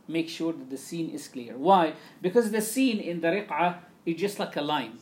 Make 0.08 0.28
sure 0.28 0.52
that 0.52 0.68
the 0.68 0.76
seen 0.76 1.10
is 1.10 1.28
clear. 1.28 1.56
Why? 1.56 1.92
Because 2.20 2.50
the 2.50 2.60
seen 2.60 2.98
in 2.98 3.20
the 3.20 3.28
riq'ah 3.28 3.76
is 4.04 4.16
just 4.16 4.40
like 4.40 4.56
a 4.56 4.62
line. 4.62 4.98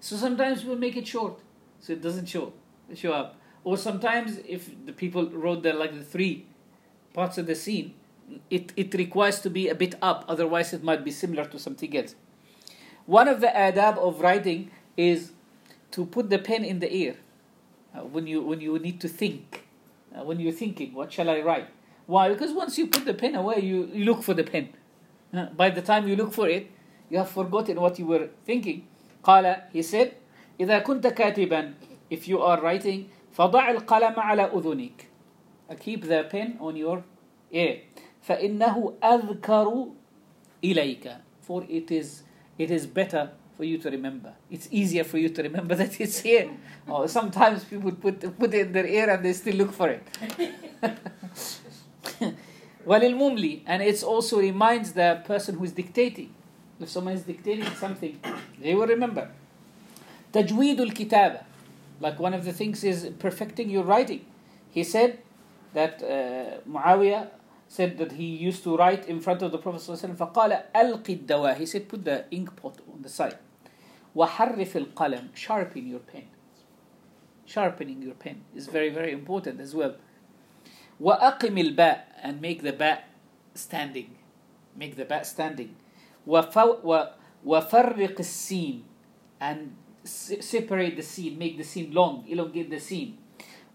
So 0.00 0.16
sometimes 0.16 0.64
we'll 0.64 0.78
make 0.78 0.96
it 0.96 1.06
short 1.06 1.40
so 1.80 1.92
it 1.92 2.00
doesn't 2.00 2.26
show 2.26 2.54
show 2.94 3.12
up. 3.12 3.36
Or 3.62 3.76
sometimes 3.76 4.38
if 4.48 4.70
the 4.86 4.92
people 4.94 5.28
wrote 5.28 5.64
the 5.64 5.74
like 5.74 5.92
the 5.92 6.04
three 6.04 6.46
parts 7.12 7.36
of 7.36 7.46
the 7.46 7.54
seen 7.54 7.92
it, 8.48 8.72
it 8.74 8.94
requires 8.94 9.40
to 9.40 9.50
be 9.50 9.68
a 9.68 9.74
bit 9.74 9.96
up 10.00 10.24
otherwise 10.28 10.72
it 10.72 10.82
might 10.82 11.04
be 11.04 11.10
similar 11.10 11.44
to 11.44 11.58
something 11.58 11.94
else. 11.94 12.14
One 13.04 13.28
of 13.28 13.42
the 13.42 13.48
adab 13.48 13.98
of 13.98 14.22
writing 14.22 14.70
is 14.96 15.32
to 15.95 16.05
put 16.05 16.29
the 16.29 16.39
pen 16.39 16.63
in 16.63 16.79
the 16.79 16.93
ear 16.95 17.15
uh, 17.95 17.99
when 17.99 18.27
you 18.27 18.41
when 18.41 18.61
you 18.61 18.77
need 18.79 18.99
to 19.01 19.07
think 19.07 19.67
uh, 20.15 20.23
when 20.23 20.39
you're 20.39 20.51
thinking 20.51 20.93
what 20.93 21.11
shall 21.11 21.29
i 21.29 21.39
write 21.41 21.67
why 22.05 22.29
because 22.29 22.51
once 22.53 22.77
you 22.77 22.87
put 22.87 23.05
the 23.05 23.13
pen 23.13 23.35
away 23.35 23.59
you, 23.59 23.89
you 23.93 24.05
look 24.05 24.23
for 24.23 24.33
the 24.33 24.43
pen 24.43 24.69
uh, 25.33 25.45
by 25.47 25.69
the 25.69 25.81
time 25.81 26.07
you 26.07 26.15
look 26.15 26.33
for 26.33 26.47
it 26.47 26.69
you 27.09 27.17
have 27.17 27.29
forgotten 27.29 27.79
what 27.79 27.99
you 27.99 28.05
were 28.05 28.29
thinking 28.45 28.87
قال 29.23 29.61
he 29.71 29.81
said 29.81 30.13
إذا 30.59 30.79
كنت 30.79 31.07
كاتبا 31.07 31.73
if 32.09 32.27
you 32.27 32.41
are 32.41 32.61
writing 32.61 33.09
فضع 33.31 33.69
القلم 33.71 34.19
على 34.19 34.43
أذنك 34.43 35.07
uh, 35.69 35.75
keep 35.75 36.03
the 36.05 36.23
pen 36.29 36.57
on 36.59 36.75
your 36.75 37.03
ear 37.51 37.77
فإنه 38.21 38.93
أذكر 39.03 39.87
إليك 40.63 41.15
for 41.41 41.63
it 41.69 41.91
is 41.91 42.23
it 42.57 42.71
is 42.71 42.85
better 42.85 43.31
for 43.57 43.63
you 43.65 43.77
to 43.77 43.89
remember. 43.91 44.33
It's 44.49 44.67
easier 44.71 45.03
for 45.03 45.17
you 45.17 45.29
to 45.29 45.43
remember 45.43 45.75
that 45.75 45.99
it's 46.01 46.19
here. 46.19 46.49
Or 46.87 47.07
sometimes 47.07 47.63
people 47.63 47.91
put 47.91 48.37
put 48.39 48.53
it 48.53 48.67
in 48.67 48.73
their 48.73 48.87
ear 48.87 49.09
and 49.09 49.23
they 49.23 49.33
still 49.33 49.55
look 49.55 49.71
for 49.71 49.89
it. 49.89 50.03
وللمملي 52.87 53.61
and 53.67 53.83
it 53.83 54.03
also 54.03 54.39
reminds 54.39 54.93
the 54.93 55.21
person 55.25 55.55
who 55.57 55.63
is 55.63 55.71
dictating. 55.73 56.33
If 56.79 56.89
someone 56.89 57.13
is 57.13 57.21
dictating 57.23 57.65
something, 57.75 58.19
they 58.59 58.73
will 58.73 58.87
remember. 58.87 59.29
تجويد 60.33 60.79
الكتابة 60.79 61.41
like 61.99 62.19
one 62.19 62.33
of 62.33 62.43
the 62.45 62.51
things 62.51 62.83
is 62.83 63.11
perfecting 63.19 63.69
your 63.69 63.83
writing. 63.83 64.25
He 64.71 64.83
said 64.83 65.19
that 65.73 66.01
uh, 66.01 66.67
Muawiyah 66.67 67.27
said 67.67 67.97
that 67.99 68.13
he 68.13 68.25
used 68.25 68.63
to 68.63 68.75
write 68.75 69.07
in 69.07 69.21
front 69.21 69.41
of 69.41 69.51
the 69.51 69.57
Prophet 69.57 69.79
ﷺ 69.81 70.17
فقال 70.17 70.63
ألقي 70.75 71.25
الدواء 71.25 71.57
he 71.57 71.65
said 71.65 71.87
put 71.87 72.03
the 72.03 72.25
ink 72.31 72.55
pot 72.55 72.79
on 72.91 73.01
the 73.01 73.09
side 73.09 73.37
وحرف 74.16 74.76
القلم. 74.76 75.28
Sharpen 75.34 75.86
your 75.86 76.00
pen. 76.00 76.24
Sharpening 77.44 78.02
your 78.02 78.14
pen 78.14 78.42
is 78.56 78.66
very 78.66 78.88
very 78.88 79.12
important 79.12 79.60
as 79.60 79.74
well. 79.74 79.94
وأقم 81.00 81.58
الباء 81.58 82.04
and 82.22 82.40
make 82.40 82.62
the 82.62 82.72
باء 82.72 83.04
standing. 83.54 84.16
Make 84.74 84.96
the 84.96 85.04
باء 85.04 85.22
standing. 85.24 85.76
وفرق 86.26 88.16
السين 88.18 88.82
and 89.40 89.76
separate 90.04 90.96
the 90.96 91.02
seen, 91.02 91.38
make 91.38 91.56
the 91.58 91.64
seen 91.64 91.92
long, 91.92 92.24
elongate 92.28 92.70
the 92.70 92.80
seen. 92.80 93.18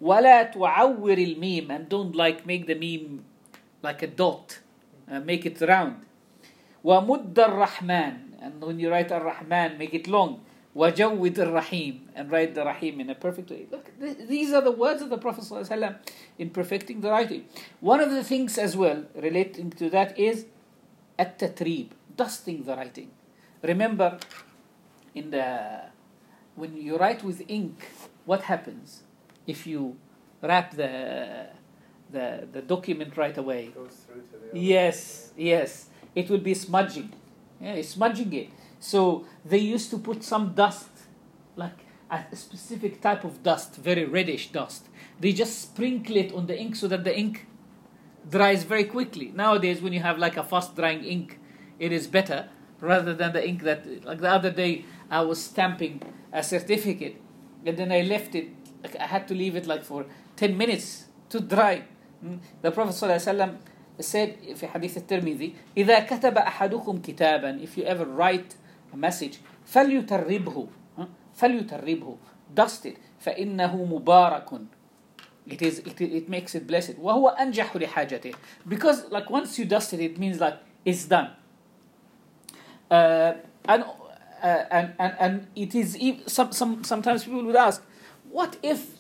ولا 0.01 0.51
تعور 0.51 1.17
الميم 1.17 1.69
and 1.69 1.88
don't 1.88 2.15
like 2.15 2.45
make 2.45 2.65
the 2.65 2.75
meem 2.75 3.23
like 3.84 4.01
a 4.01 4.08
dot, 4.08 4.60
uh, 5.10 5.19
make 5.19 5.45
it 5.45 5.62
round. 5.62 6.04
ومد 6.84 7.39
الرحمن 7.39 8.31
and 8.40 8.62
when 8.62 8.79
you 8.79 8.90
write 8.90 9.09
الرحمن 9.11 9.79
make 9.79 9.95
it 9.95 10.07
long 10.07 10.40
وجود 10.75 11.38
الرحيم 11.38 12.01
and 12.14 12.31
write 12.31 12.55
the 12.55 12.64
rahim 12.64 13.01
in 13.01 13.11
a 13.11 13.14
perfect 13.14 13.51
way 13.51 13.66
look 13.71 13.90
th- 14.01 14.29
these 14.29 14.53
are 14.53 14.61
the 14.62 14.71
words 14.71 15.01
of 15.03 15.09
the 15.09 15.19
prophet 15.19 15.45
ﷺ 15.45 15.97
in 16.38 16.51
perfecting 16.51 17.01
the 17.01 17.11
writing 17.11 17.45
one 17.81 18.01
of 18.01 18.11
the 18.11 18.23
things 18.23 18.59
as 18.59 18.77
well 18.77 19.05
relating 19.14 19.71
to 19.71 19.88
that 19.90 20.19
is 20.19 20.47
التتريب 21.19 21.88
dusting 22.16 22.62
the 22.64 22.77
writing 22.77 23.11
remember 23.62 24.19
in 25.14 25.31
the 25.31 25.83
when 26.57 26.77
you 26.77 26.97
write 26.97 27.25
with 27.25 27.42
ink 27.49 27.88
what 28.27 28.42
happens 28.42 29.03
if 29.47 29.66
you 29.66 29.97
wrap 30.42 30.75
the 30.75 31.47
the, 32.11 32.47
the 32.53 32.62
document 32.62 33.16
right 33.16 33.37
away 33.37 33.69
goes 33.69 33.90
through 34.07 34.23
to 34.23 34.33
the 34.33 34.51
other. 34.51 34.59
Yes, 34.59 35.33
yes. 35.37 35.88
It 36.14 36.31
will 36.31 36.38
be 36.38 36.55
smudging. 36.55 37.12
Yeah, 37.62 37.82
smudging 37.82 38.34
it. 38.34 38.50
So 38.80 39.26
they 39.45 39.60
used 39.60 39.89
to 39.91 39.97
put 39.97 40.24
some 40.24 40.54
dust, 40.54 40.89
like 41.56 41.86
a 42.10 42.36
specific 42.36 43.02
type 43.02 43.24
of 43.24 43.43
dust, 43.43 43.76
very 43.76 44.06
reddish 44.06 44.52
dust. 44.52 44.88
They 45.19 45.32
just 45.32 45.62
sprinkle 45.62 46.17
it 46.17 46.34
on 46.34 46.47
the 46.47 46.60
ink 46.60 46.76
so 46.76 46.88
that 46.88 47.04
the 47.04 47.17
ink 47.17 47.47
dries 48.30 48.63
very 48.63 48.86
quickly. 48.86 49.32
Nowadays, 49.34 49.82
when 49.82 49.93
you 49.93 50.02
have 50.02 50.17
like 50.17 50.38
a 50.38 50.43
fast 50.43 50.76
drying 50.76 51.04
ink, 51.04 51.39
it 51.80 51.91
is 51.91 52.08
better 52.08 52.50
rather 52.80 53.13
than 53.13 53.34
the 53.34 53.47
ink 53.47 53.63
that, 53.63 54.04
like 54.04 54.19
the 54.19 54.30
other 54.30 54.52
day, 54.52 54.86
I 55.10 55.21
was 55.21 55.41
stamping 55.41 56.02
a 56.34 56.43
certificate 56.43 57.21
and 57.65 57.78
then 57.78 57.91
I 57.91 58.02
left 58.02 58.36
it, 58.36 58.50
I 59.00 59.06
had 59.06 59.28
to 59.28 59.36
leave 59.36 59.56
it 59.56 59.67
like 59.67 59.84
for 59.84 60.06
10 60.36 60.58
minutes 60.58 61.06
to 61.30 61.39
dry. 61.39 61.84
Mm. 62.26 62.39
The 62.62 62.71
Prophet 62.71 62.95
said 64.01 64.55
في 64.55 64.66
حديث 64.66 64.97
الترمذي 64.97 65.55
إذا 65.77 65.99
كتب 66.01 66.38
أحدكم 66.38 66.99
كتابا 66.99 67.59
if 67.64 67.79
you 67.79 67.85
ever 67.85 68.05
write 68.05 68.55
a 68.92 68.97
message 68.97 69.37
فليتربه 69.66 70.66
huh? 70.99 71.03
فليتربه 71.35 72.16
dust 72.61 72.87
it 72.87 72.97
فإنه 73.21 73.85
مبارك 73.85 74.61
it 75.49 75.62
is 75.62 75.79
it, 75.79 76.01
it 76.01 76.29
makes 76.29 76.55
it 76.55 76.66
blessed 76.66 76.99
وهو 76.99 77.29
أنجح 77.29 77.77
لحاجته 77.77 78.33
because 78.69 79.11
like 79.11 79.31
once 79.31 79.59
you 79.59 79.64
dust 79.64 79.92
it 79.92 80.01
it 80.01 80.19
means 80.19 80.40
like 80.40 80.55
it's 80.85 81.05
done 81.05 81.31
uh, 82.90 83.33
and, 83.69 83.85
uh, 84.42 84.64
and 84.71 84.92
and 84.99 85.14
and 85.19 85.47
it 85.57 85.75
is 85.75 85.97
ev- 86.01 86.23
some, 86.27 86.53
some 86.53 86.85
sometimes 86.85 87.25
people 87.25 87.42
would 87.45 87.57
ask 87.57 87.83
what 88.31 88.57
if 88.62 88.97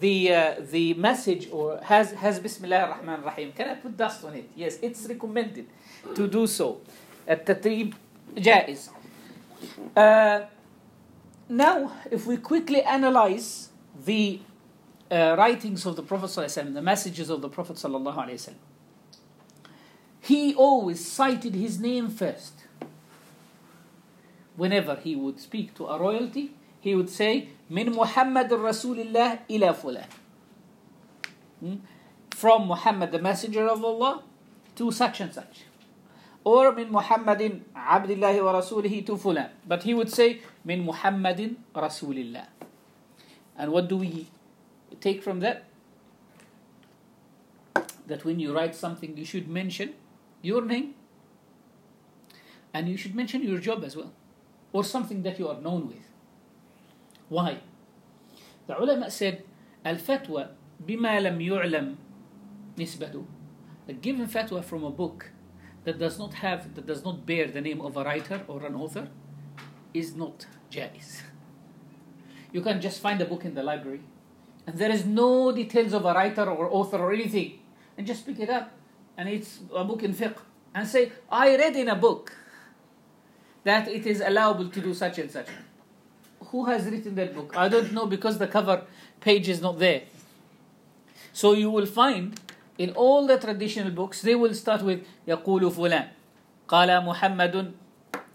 the 0.00 0.32
uh, 0.32 0.54
the 0.70 0.94
message 0.94 1.48
or 1.50 1.78
has 1.82 2.12
has 2.12 2.38
Bismillah 2.40 2.80
ar-Rahman 2.80 3.22
rahim 3.22 3.52
Can 3.52 3.68
I 3.68 3.74
put 3.74 3.96
dust 3.96 4.24
on 4.24 4.34
it? 4.34 4.50
Yes, 4.54 4.78
it's 4.82 5.06
recommended 5.06 5.66
to 6.14 6.26
do 6.28 6.46
so. 6.46 6.80
التتريب 7.28 7.94
جائز. 8.36 8.90
Uh, 9.96 10.46
now, 11.48 11.92
if 12.10 12.26
we 12.26 12.36
quickly 12.36 12.82
analyze 12.82 13.68
the 14.04 14.40
uh, 15.10 15.36
writings 15.38 15.86
of 15.86 15.94
the 15.96 16.02
Prophet 16.02 16.26
ﷺ, 16.26 16.74
the 16.74 16.82
messages 16.82 17.30
of 17.30 17.40
the 17.40 17.48
Prophet 17.48 17.76
ﷺ, 17.76 18.54
he 20.20 20.54
always 20.54 21.06
cited 21.06 21.54
his 21.54 21.78
name 21.78 22.08
first. 22.08 22.64
Whenever 24.56 24.96
he 24.96 25.14
would 25.14 25.38
speak 25.38 25.74
to 25.74 25.86
a 25.86 25.98
royalty, 25.98 26.54
he 26.80 26.94
would 26.96 27.10
say, 27.10 27.50
من 27.70 27.92
محمد 27.92 28.52
رسول 28.52 29.00
الله 29.00 29.38
إلى 29.50 29.74
فلان. 29.74 30.08
Hmm? 31.60 31.76
From 32.30 32.68
Muhammad, 32.68 33.12
the 33.12 33.18
messenger 33.18 33.66
of 33.66 33.82
Allah, 33.82 34.22
to 34.76 34.90
such 34.90 35.20
and 35.20 35.32
such. 35.32 35.64
Or 36.44 36.72
من 36.72 36.90
محمد 36.90 37.62
عبد 37.74 38.10
الله 38.10 38.38
ورسوله 38.38 39.06
to 39.06 39.16
فلان. 39.16 39.50
But 39.66 39.82
he 39.82 39.94
would 39.94 40.12
say, 40.12 40.40
من 40.64 40.84
محمد 40.84 41.56
رسول 41.74 42.16
الله. 42.18 42.46
And 43.58 43.72
what 43.72 43.88
do 43.88 43.96
we 43.96 44.28
take 45.00 45.22
from 45.22 45.40
that? 45.40 45.64
That 48.06 48.24
when 48.24 48.38
you 48.38 48.54
write 48.54 48.74
something, 48.74 49.16
you 49.16 49.24
should 49.24 49.48
mention 49.48 49.94
your 50.42 50.64
name. 50.64 50.94
And 52.72 52.88
you 52.88 52.96
should 52.96 53.14
mention 53.14 53.42
your 53.42 53.58
job 53.58 53.82
as 53.82 53.96
well. 53.96 54.12
Or 54.72 54.84
something 54.84 55.22
that 55.22 55.38
you 55.38 55.48
are 55.48 55.60
known 55.60 55.88
with. 55.88 56.04
Why? 57.31 57.61
The 58.67 58.77
ulama 58.77 59.09
said, 59.09 59.43
Al-fatwa 59.85 60.49
bima 60.85 61.23
lam 61.23 61.39
yu'lam 61.39 61.95
nisbatu. 62.75 63.23
A 63.87 63.93
given 63.93 64.27
fatwa 64.27 64.61
from 64.61 64.83
a 64.83 64.89
book 64.89 65.31
that 65.85 65.97
does 65.97 66.19
not 66.19 66.33
have, 66.33 66.75
that 66.75 66.85
does 66.85 67.05
not 67.05 67.25
bear 67.25 67.47
the 67.47 67.61
name 67.61 67.79
of 67.79 67.95
a 67.95 68.03
writer 68.03 68.41
or 68.49 68.65
an 68.65 68.75
author 68.75 69.07
is 69.93 70.13
not 70.13 70.45
jais. 70.69 71.21
You 72.51 72.59
can 72.59 72.81
just 72.81 72.99
find 72.99 73.21
a 73.21 73.25
book 73.25 73.45
in 73.45 73.55
the 73.55 73.63
library 73.63 74.01
and 74.67 74.77
there 74.77 74.91
is 74.91 75.05
no 75.05 75.53
details 75.53 75.93
of 75.93 76.03
a 76.03 76.13
writer 76.13 76.43
or 76.43 76.67
author 76.69 76.97
or 76.97 77.13
anything 77.13 77.59
and 77.97 78.05
just 78.05 78.25
pick 78.25 78.41
it 78.41 78.49
up 78.49 78.73
and 79.15 79.29
it's 79.29 79.59
a 79.73 79.85
book 79.85 80.03
in 80.03 80.13
fiqh 80.13 80.35
and 80.75 80.85
say, 80.85 81.13
I 81.31 81.55
read 81.55 81.77
in 81.77 81.87
a 81.87 81.95
book 81.95 82.35
that 83.63 83.87
it 83.87 84.05
is 84.05 84.19
allowable 84.19 84.67
to 84.67 84.81
do 84.81 84.93
such 84.93 85.17
and 85.17 85.31
such 85.31 85.47
Who 86.50 86.64
has 86.66 86.86
written 86.86 87.14
that 87.16 87.34
book? 87.34 87.54
I 87.56 87.68
don't 87.68 87.92
know 87.92 88.06
because 88.06 88.38
the 88.38 88.46
cover 88.46 88.84
page 89.20 89.48
is 89.48 89.60
not 89.60 89.78
there. 89.78 90.02
So 91.32 91.52
you 91.52 91.70
will 91.70 91.86
find 91.86 92.38
in 92.78 92.90
all 92.90 93.26
the 93.26 93.38
traditional 93.38 93.90
books 93.90 94.22
they 94.22 94.34
will 94.34 94.54
start 94.54 94.82
with 94.82 95.00
يقول 95.28 95.70
فلان 95.70 96.08
قال 96.68 97.04
محمد 97.04 97.72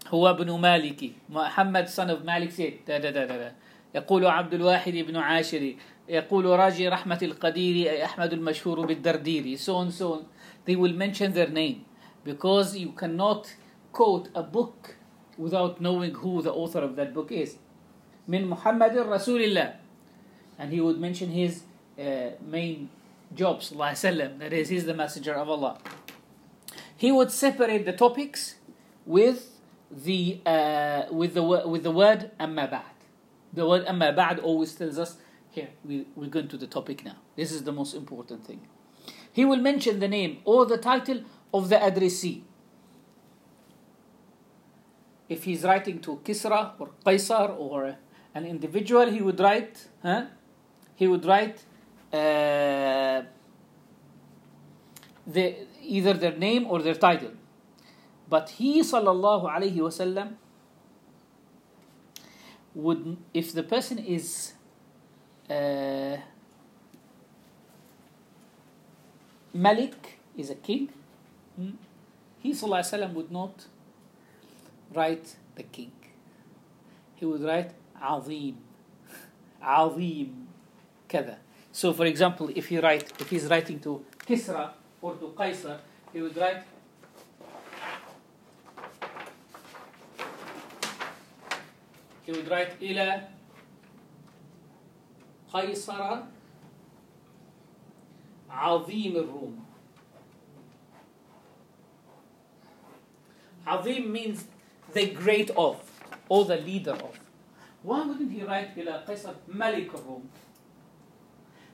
هو 0.08 0.30
ابن 0.30 0.50
مالك 0.60 1.12
محمد 1.30 1.88
son 1.88 2.10
of 2.10 2.24
Malik 2.24 2.50
said 2.52 2.84
da, 2.86 2.98
da, 2.98 3.10
da, 3.10 3.26
da, 3.26 3.36
da. 3.38 3.50
يقول 3.94 4.26
عبد 4.26 4.54
الواحد 4.54 4.92
بن 4.92 5.16
عاشر 5.16 5.74
يقول 6.08 6.44
راجي 6.44 6.88
رحمة 6.88 7.18
القدير 7.22 7.90
أي 7.90 8.04
أحمد 8.04 8.32
المشهور 8.32 8.86
بالدرديري 8.86 9.56
so 9.58 9.74
on 9.74 9.90
so 9.90 10.12
on 10.12 10.24
they 10.66 10.76
will 10.76 10.92
mention 10.92 11.32
their 11.32 11.48
name 11.50 11.84
because 12.24 12.76
you 12.76 12.92
cannot 12.92 13.46
quote 13.92 14.28
a 14.34 14.42
book 14.42 14.96
without 15.38 15.80
knowing 15.80 16.14
who 16.14 16.42
the 16.42 16.52
author 16.52 16.80
of 16.80 16.96
that 16.96 17.12
book 17.14 17.30
is 17.30 17.56
من 18.28 18.46
محمد 18.46 18.96
رسول 18.96 19.42
الله 19.44 19.74
and 20.58 20.72
he 20.72 20.80
would 20.80 20.98
mention 21.00 21.30
his 21.30 21.62
uh, 21.98 22.30
main 22.46 22.88
job 23.34 23.60
صلى 23.60 23.72
الله 23.72 23.86
عليه 23.86 23.98
وسلم 23.98 24.38
that 24.38 24.52
is 24.52 24.68
he's 24.68 24.84
the 24.84 24.94
messenger 24.94 25.34
of 25.34 25.48
Allah 25.48 25.78
he 26.96 27.10
would 27.10 27.30
separate 27.32 27.84
the 27.84 27.92
topics 27.92 28.56
with 29.06 29.58
the 29.90 30.40
uh, 30.46 31.02
with 31.10 31.34
the 31.34 31.42
wo- 31.42 31.66
with 31.66 31.82
the 31.82 31.90
word 31.90 32.30
أما 32.40 32.70
بعد 32.70 32.96
the 33.52 33.66
word 33.66 33.84
أما 33.86 34.14
بعد 34.14 34.40
always 34.40 34.74
tells 34.74 34.98
us 34.98 35.16
here 35.50 35.68
we, 35.84 36.06
we're 36.16 36.28
going 36.28 36.48
to 36.48 36.56
the 36.56 36.66
topic 36.66 37.04
now 37.04 37.16
this 37.36 37.50
is 37.52 37.64
the 37.64 37.72
most 37.72 37.94
important 37.94 38.44
thing 38.46 38.60
he 39.32 39.44
will 39.44 39.56
mention 39.58 39.98
the 39.98 40.08
name 40.08 40.38
or 40.44 40.64
the 40.66 40.78
title 40.78 41.22
of 41.52 41.68
the 41.68 41.82
addressee 41.82 42.44
if 45.28 45.44
he's 45.44 45.62
writing 45.64 45.98
to 46.00 46.16
Kisra 46.24 46.72
or 46.78 46.90
Qaisar 47.04 47.58
or 47.58 47.96
an 48.37 48.45
individual, 48.45 49.09
he 49.09 49.21
would 49.21 49.39
write, 49.39 49.87
huh? 50.03 50.25
he 50.95 51.07
would 51.07 51.25
write 51.25 51.57
uh, 52.13 53.23
the, 55.25 55.55
either 55.81 56.13
their 56.13 56.35
name 56.37 56.67
or 56.67 56.81
their 56.81 56.93
title. 56.93 57.31
But 58.29 58.49
he, 58.51 58.81
sallallahu 58.81 59.45
alaihi 59.55 59.77
wasallam, 59.77 60.33
would, 62.75 63.17
if 63.33 63.53
the 63.53 63.63
person 63.63 63.97
is 63.97 64.53
uh, 65.49 66.17
Malik, 69.53 70.19
is 70.37 70.51
a 70.51 70.55
king, 70.55 70.89
hmm, 71.55 71.71
he, 72.39 72.51
sallallahu 72.51 72.83
alaihi 72.83 72.93
wasallam, 72.93 73.13
would 73.13 73.31
not 73.31 73.65
write 74.93 75.35
the 75.55 75.63
king. 75.63 75.91
He 77.15 77.25
would 77.25 77.41
write 77.41 77.71
عظيم 77.96 78.56
عظيم 79.62 80.46
كذا. 81.08 81.38
So 81.72 81.92
for 81.92 82.06
example, 82.06 82.50
if 82.54 82.68
he 82.68 82.78
write 82.78 83.12
if 83.20 83.30
he's 83.30 83.46
writing 83.46 83.80
to 83.80 84.04
Kisra 84.26 84.70
or 85.00 85.14
to 85.14 85.34
Qaisar, 85.38 85.78
he 86.12 86.20
would 86.20 86.36
write 86.36 86.62
he 92.24 92.32
would 92.32 92.48
write 92.48 92.78
إلى 92.80 93.28
قيصر 95.52 96.22
عظيم 98.50 99.16
الروم 99.16 99.64
عظيم 103.66 104.12
means 104.12 104.44
the 104.92 105.06
great 105.10 105.50
of 105.50 105.90
or 106.28 106.44
the 106.44 106.56
leader 106.56 106.92
of. 106.92 107.18
Why 107.87 108.05
wouldn't 108.05 108.33
he 108.33 108.43
write 108.43 108.75
Bila 108.75 109.05
Qaisar 109.07 109.33
Malik 109.47 109.93
Rome? 109.93 110.27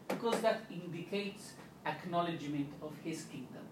Because 0.08 0.40
that 0.42 0.62
indicates 0.70 1.54
acknowledgement 1.88 2.70
of 2.84 2.92
his 3.04 3.24
kingdom. 3.24 3.66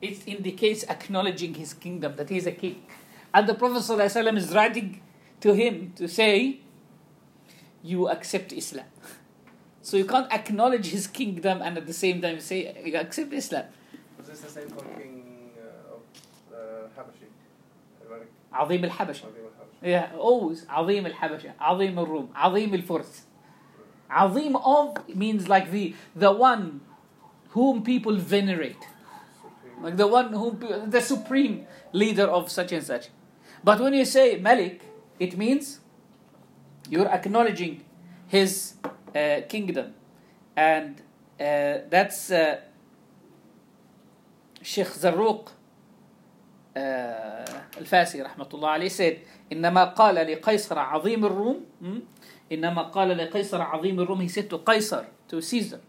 it 0.00 0.26
indicates 0.26 0.84
acknowledging 0.88 1.52
his 1.54 1.74
kingdom, 1.74 2.16
that 2.16 2.30
he 2.30 2.38
is 2.38 2.46
a 2.46 2.52
king. 2.52 2.82
And 3.34 3.46
the 3.46 3.54
Prophet 3.54 3.82
ﷺ 3.82 4.36
is 4.38 4.54
writing 4.54 5.02
to 5.42 5.52
him 5.52 5.92
to 5.96 6.08
say, 6.08 6.60
You 7.82 8.08
accept 8.08 8.52
Islam. 8.54 8.86
So 9.82 9.98
you 9.98 10.06
can't 10.06 10.32
acknowledge 10.32 10.86
his 10.86 11.06
kingdom 11.06 11.60
and 11.60 11.76
at 11.76 11.86
the 11.86 11.92
same 11.92 12.22
time 12.22 12.40
say, 12.40 12.60
You 12.84 12.96
accept 12.96 13.32
Islam. 13.34 13.66
Was 14.16 14.26
this 14.26 14.40
the 14.40 14.48
same 14.48 14.68
for 14.70 14.82
King 14.98 15.50
uh, 15.60 15.94
of 15.96 16.02
uh, 16.50 17.00
Habashi? 17.02 17.28
Azim 18.64 18.84
al 18.84 18.90
Habashi 18.90 19.24
always 19.83 20.65
عظيم 20.69 21.05
الحبشة, 21.05 21.53
عظيم 21.59 21.99
الروم, 21.99 22.29
عظيم 22.35 22.73
الفرس. 22.73 23.23
عظيم 24.09 24.55
of 24.57 24.97
means 25.15 25.47
like 25.47 25.71
the 25.71 25.93
the 26.15 26.31
one 26.31 26.81
whom 27.49 27.83
people 27.83 28.15
venerate, 28.15 28.75
Supreme. 29.41 29.83
like 29.83 29.97
the 29.97 30.07
one 30.07 30.33
whom 30.33 30.57
pe- 30.57 30.85
the 30.87 31.01
supreme 31.01 31.65
leader 31.93 32.25
of 32.27 32.49
such 32.51 32.71
and 32.71 32.83
such. 32.83 33.09
But 33.63 33.79
when 33.79 33.93
you 33.93 34.05
say 34.05 34.37
Malik, 34.37 34.81
it 35.19 35.37
means 35.37 35.79
you're 36.89 37.07
acknowledging 37.09 37.83
his 38.27 38.75
uh, 39.15 39.41
kingdom, 39.49 39.93
and 40.55 41.01
uh, 41.39 41.79
that's 41.89 42.31
uh, 42.31 42.61
Sheikh 44.61 44.87
Zarruq 44.87 45.49
uh, 46.75 46.79
الفاسي 47.77 48.21
رحمة 48.21 48.49
الله 48.53 48.69
عليه 48.69 48.89
said 48.89 49.17
إنما 49.52 49.84
قال 49.84 50.14
لقيصر 50.14 50.78
عظيم 50.78 51.24
الروم 51.24 51.64
hmm? 51.82 52.00
إنما 52.52 52.82
قال 52.82 53.08
لقيصر 53.08 53.62
عظيم 53.62 54.00
الروم 54.00 54.28
said 54.28 54.48
to 54.50 54.56
قيصر 54.56 55.04
to 55.28 55.40
Caesar 55.40 55.80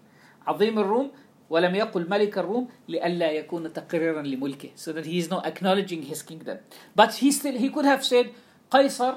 عظيم 0.48 0.80
الروم 0.80 1.12
ولم 1.50 1.76
يقل 1.76 2.10
ملك 2.10 2.38
الروم 2.38 2.68
لئلا 2.88 3.32
يكون 3.32 3.74
تقريرا 3.74 4.22
لملكه 4.22 4.70
so 4.76 4.92
that 4.92 5.06
he 5.06 5.18
is 5.20 5.30
not 5.30 5.46
acknowledging 5.46 6.04
his 6.04 6.22
kingdom 6.22 6.58
but 6.96 7.14
he 7.16 7.32
still 7.32 7.58
he 7.58 7.70
could 7.70 7.86
have 7.86 8.04
said 8.04 8.28
قيصر 8.72 9.14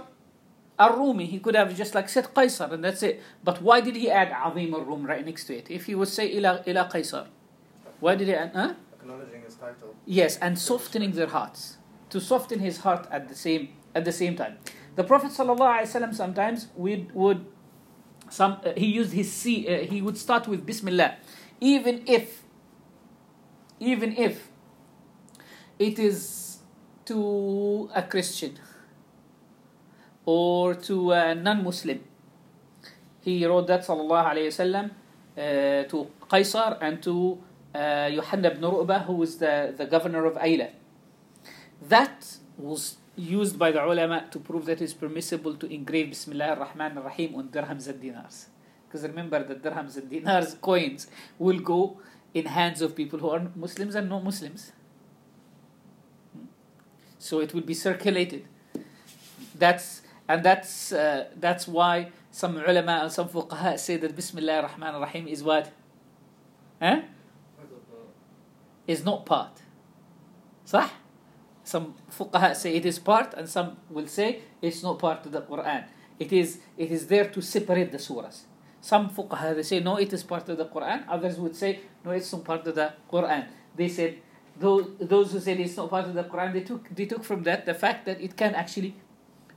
الرومي 0.80 1.26
he 1.26 1.38
could 1.38 1.56
have 1.56 1.74
just 1.74 1.94
like 1.94 2.08
said 2.08 2.26
قيصر 2.34 2.70
and 2.70 2.84
that's 2.84 3.02
it 3.02 3.20
but 3.44 3.62
why 3.62 3.80
did 3.80 3.96
he 3.96 4.10
add 4.10 4.30
عظيم 4.32 4.74
الروم 4.74 5.06
right 5.06 5.24
next 5.26 5.44
to 5.46 5.56
it 5.56 5.70
if 5.70 5.86
he 5.86 5.94
would 5.94 6.08
say 6.08 6.26
إلى 6.38 6.62
إلى 6.66 6.88
قيصر 6.90 7.26
why 8.00 8.14
did 8.14 8.28
he 8.28 8.34
add 8.34 8.52
huh? 8.54 8.74
Acknowledging 9.00 9.42
his 9.42 9.54
title. 9.54 9.94
Yes, 10.04 10.36
and 10.38 10.58
softening 10.58 11.12
their 11.12 11.28
hearts. 11.28 11.78
To 12.10 12.20
soften 12.20 12.58
his 12.60 12.78
heart 12.78 13.06
at 13.10 13.28
the 13.28 13.34
same 13.34 13.68
at 13.96 14.04
the 14.04 14.12
same 14.12 14.36
time. 14.36 14.58
The 14.94 15.04
Prophet 15.04 15.30
ﷺ 15.32 16.14
sometimes 16.14 16.68
would 16.76 17.12
would 17.14 17.44
some 18.28 18.58
uh, 18.64 18.72
he 18.76 18.86
used 19.00 19.12
his 19.12 19.28
uh, 19.46 19.86
he 19.92 20.02
would 20.04 20.18
start 20.18 20.46
with 20.48 20.66
Bismillah, 20.66 21.16
even 21.60 22.02
if 22.06 22.42
even 23.80 24.12
if 24.16 24.48
it 25.78 25.98
is 25.98 26.58
to 27.06 27.88
a 27.94 28.02
Christian 28.02 28.58
or 30.24 30.74
to 30.74 31.12
a 31.12 31.34
non-Muslim. 31.34 32.00
He 33.20 33.44
wrote 33.46 33.66
that 33.66 33.82
sallallahu 33.86 34.26
alayhi 34.32 34.50
wasallam 34.54 34.86
uh, 35.36 35.88
to 35.90 36.06
Qaisar 36.30 36.78
and 36.80 37.02
to 37.02 37.38
uh, 37.74 38.08
Yohanna 38.10 38.52
ibn 38.52 38.62
Ru'bah, 38.62 39.04
who 39.06 39.14
was 39.14 39.38
the, 39.38 39.74
the 39.76 39.86
governor 39.86 40.24
of 40.24 40.34
Ayla. 40.34 40.70
That 41.88 42.38
was 42.56 42.96
used 43.16 43.58
by 43.58 43.72
the 43.72 43.82
ulama 43.82 44.26
to 44.30 44.38
prove 44.38 44.66
that 44.66 44.80
it's 44.82 44.92
permissible 44.92 45.54
to 45.54 45.66
engrave 45.72 46.10
Bismillah 46.10 46.50
ar-Rahman 46.50 46.98
ar-Rahim 46.98 47.34
on 47.34 47.48
dirhams 47.48 47.88
and 47.88 48.00
dinars. 48.00 48.46
Because 48.86 49.02
remember 49.02 49.42
that 49.42 49.62
dirhams 49.62 49.96
and 49.96 50.10
dinars 50.10 50.54
coins 50.60 51.06
will 51.38 51.58
go 51.58 51.98
in 52.34 52.44
hands 52.46 52.82
of 52.82 52.94
people 52.94 53.18
who 53.18 53.30
are 53.30 53.50
Muslims 53.54 53.94
and 53.94 54.08
non-Muslims. 54.10 54.72
So 57.18 57.40
it 57.40 57.54
will 57.54 57.62
be 57.62 57.74
circulated. 57.74 58.46
That's 59.54 60.02
and 60.28 60.44
that's 60.44 60.92
uh, 60.92 61.28
that's 61.36 61.66
why 61.66 62.10
some 62.30 62.58
ulama 62.58 63.00
and 63.04 63.12
some 63.12 63.28
fuqaha 63.28 63.78
say 63.78 63.96
that 63.96 64.14
Bismillah 64.14 64.56
ar-Rahman 64.56 64.94
ar-Rahim 64.94 65.26
is 65.26 65.42
what? 65.42 65.72
Huh? 66.80 67.00
Is 68.86 69.04
not 69.04 69.24
part. 69.24 69.62
صح? 70.66 70.90
Some 71.66 71.94
fuqaha 72.16 72.54
say 72.54 72.76
it 72.76 72.86
is 72.86 73.00
part 73.00 73.34
and 73.34 73.48
some 73.48 73.76
will 73.90 74.06
say 74.06 74.40
it's 74.62 74.84
not 74.84 75.00
part 75.00 75.26
of 75.26 75.32
the 75.32 75.42
Quran. 75.42 75.84
It 76.16 76.32
is 76.32 76.60
it 76.78 76.92
is 76.92 77.08
there 77.08 77.24
to 77.24 77.42
separate 77.42 77.90
the 77.90 77.98
surahs. 77.98 78.42
Some 78.80 79.10
fuqaha 79.10 79.56
they 79.56 79.64
say 79.64 79.80
no, 79.80 79.96
it 79.96 80.12
is 80.12 80.22
part 80.22 80.48
of 80.48 80.58
the 80.58 80.66
Quran. 80.66 81.02
Others 81.08 81.38
would 81.38 81.56
say 81.56 81.80
no, 82.04 82.12
it's 82.12 82.32
not 82.32 82.44
part 82.44 82.64
of 82.68 82.76
the 82.76 82.92
Quran. 83.12 83.48
They 83.74 83.88
said 83.88 84.18
those 84.56 84.86
those 85.00 85.32
who 85.32 85.40
said 85.40 85.58
it's 85.58 85.76
not 85.76 85.90
part 85.90 86.04
of 86.06 86.14
the 86.14 86.22
Quran, 86.22 86.52
they 86.52 86.60
took 86.60 86.88
they 86.94 87.06
took 87.06 87.24
from 87.24 87.42
that 87.42 87.66
the 87.66 87.74
fact 87.74 88.06
that 88.06 88.20
it 88.20 88.36
can 88.36 88.54
actually 88.54 88.94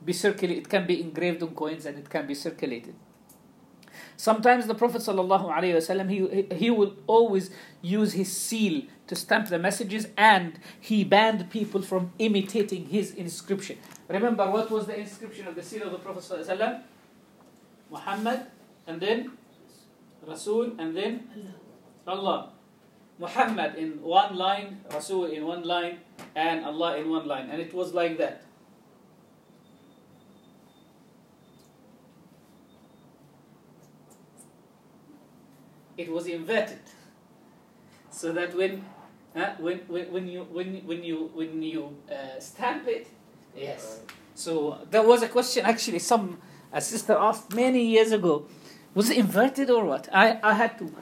be 0.04 0.14
circulated, 0.14 0.64
it 0.64 0.70
can 0.70 0.88
be 0.88 1.00
engraved 1.00 1.44
on 1.44 1.54
coins 1.54 1.86
and 1.86 2.00
it 2.00 2.10
can 2.10 2.26
be 2.26 2.34
circulated. 2.34 2.96
Sometimes 4.18 4.66
the 4.66 4.76
Prophet 4.76 5.02
sallallahu 5.02 5.48
ﷺ, 5.48 6.10
he, 6.10 6.56
he 6.56 6.70
will 6.70 6.96
always 7.08 7.52
use 7.82 8.14
his 8.14 8.36
seal 8.36 8.84
to 9.10 9.16
stamp 9.16 9.50
the 9.50 9.58
messages 9.60 10.08
and 10.16 10.60
he 10.80 11.04
banned 11.04 11.50
people 11.50 11.82
from 11.82 12.14
imitating 12.20 12.86
his 12.86 13.14
inscription. 13.14 13.78
Remember 14.08 14.50
what 14.50 14.70
was 14.70 14.86
the 14.86 14.98
inscription 14.98 15.48
of 15.48 15.56
the 15.56 15.64
seal 15.64 15.84
of 15.84 15.92
the 15.92 15.98
Prophet? 15.98 16.24
Muhammad 17.90 18.46
and 18.86 19.02
then 19.02 19.32
Rasul 20.26 20.74
and 20.78 20.96
then 20.96 21.28
Allah. 22.08 22.52
Muhammad 23.18 23.76
in 23.76 24.02
one 24.02 24.36
line, 24.36 24.80
Rasul 24.94 25.26
in 25.26 25.44
one 25.46 25.64
line, 25.64 26.00
and 26.36 26.64
Allah 26.64 26.98
in 26.98 27.10
one 27.10 27.28
line. 27.28 27.50
And 27.50 27.60
it 27.60 27.74
was 27.74 27.94
like 27.94 28.18
that. 28.18 28.44
it 36.00 36.10
was 36.10 36.28
inverted 36.28 36.80
so 38.10 38.32
that 38.32 38.56
when 38.56 38.86
when, 39.60 39.80
when, 39.88 40.28
you 40.28 40.42
when 40.52 40.82
when 40.86 41.04
you 41.04 41.32
when 41.34 41.62
you 41.64 41.96
uh, 42.12 42.40
stamp 42.40 42.88
it, 42.88 43.08
yes. 43.56 44.02
So 44.36 44.78
there 44.92 45.04
was 45.04 45.22
a 45.24 45.28
question 45.28 45.66
actually. 45.66 46.00
Some 46.00 46.38
a 46.72 46.82
sister 46.82 47.14
asked 47.14 47.54
many 47.54 47.84
years 47.86 48.12
ago, 48.12 48.46
was 48.94 49.10
it 49.10 49.18
inverted 49.18 49.70
or 49.70 49.86
what? 49.86 50.08
I, 50.14 50.40
I 50.44 50.54
had 50.54 50.78
to 50.80 50.94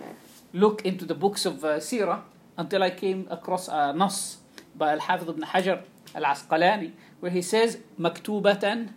look 0.54 0.86
into 0.86 1.06
the 1.06 1.16
books 1.16 1.46
of 1.46 1.64
uh, 1.64 1.80
Sirah 1.80 2.22
until 2.58 2.84
I 2.84 2.90
came 2.92 3.28
across 3.30 3.68
a 3.68 3.94
nas 3.94 4.38
by 4.76 4.92
al 4.94 5.00
hafidh 5.00 5.30
ibn 5.30 5.44
Hajar 5.44 5.82
Al 6.16 6.24
Asqalani 6.24 6.92
where 7.20 7.32
he 7.32 7.42
says 7.42 7.78
maktubatan 8.00 8.90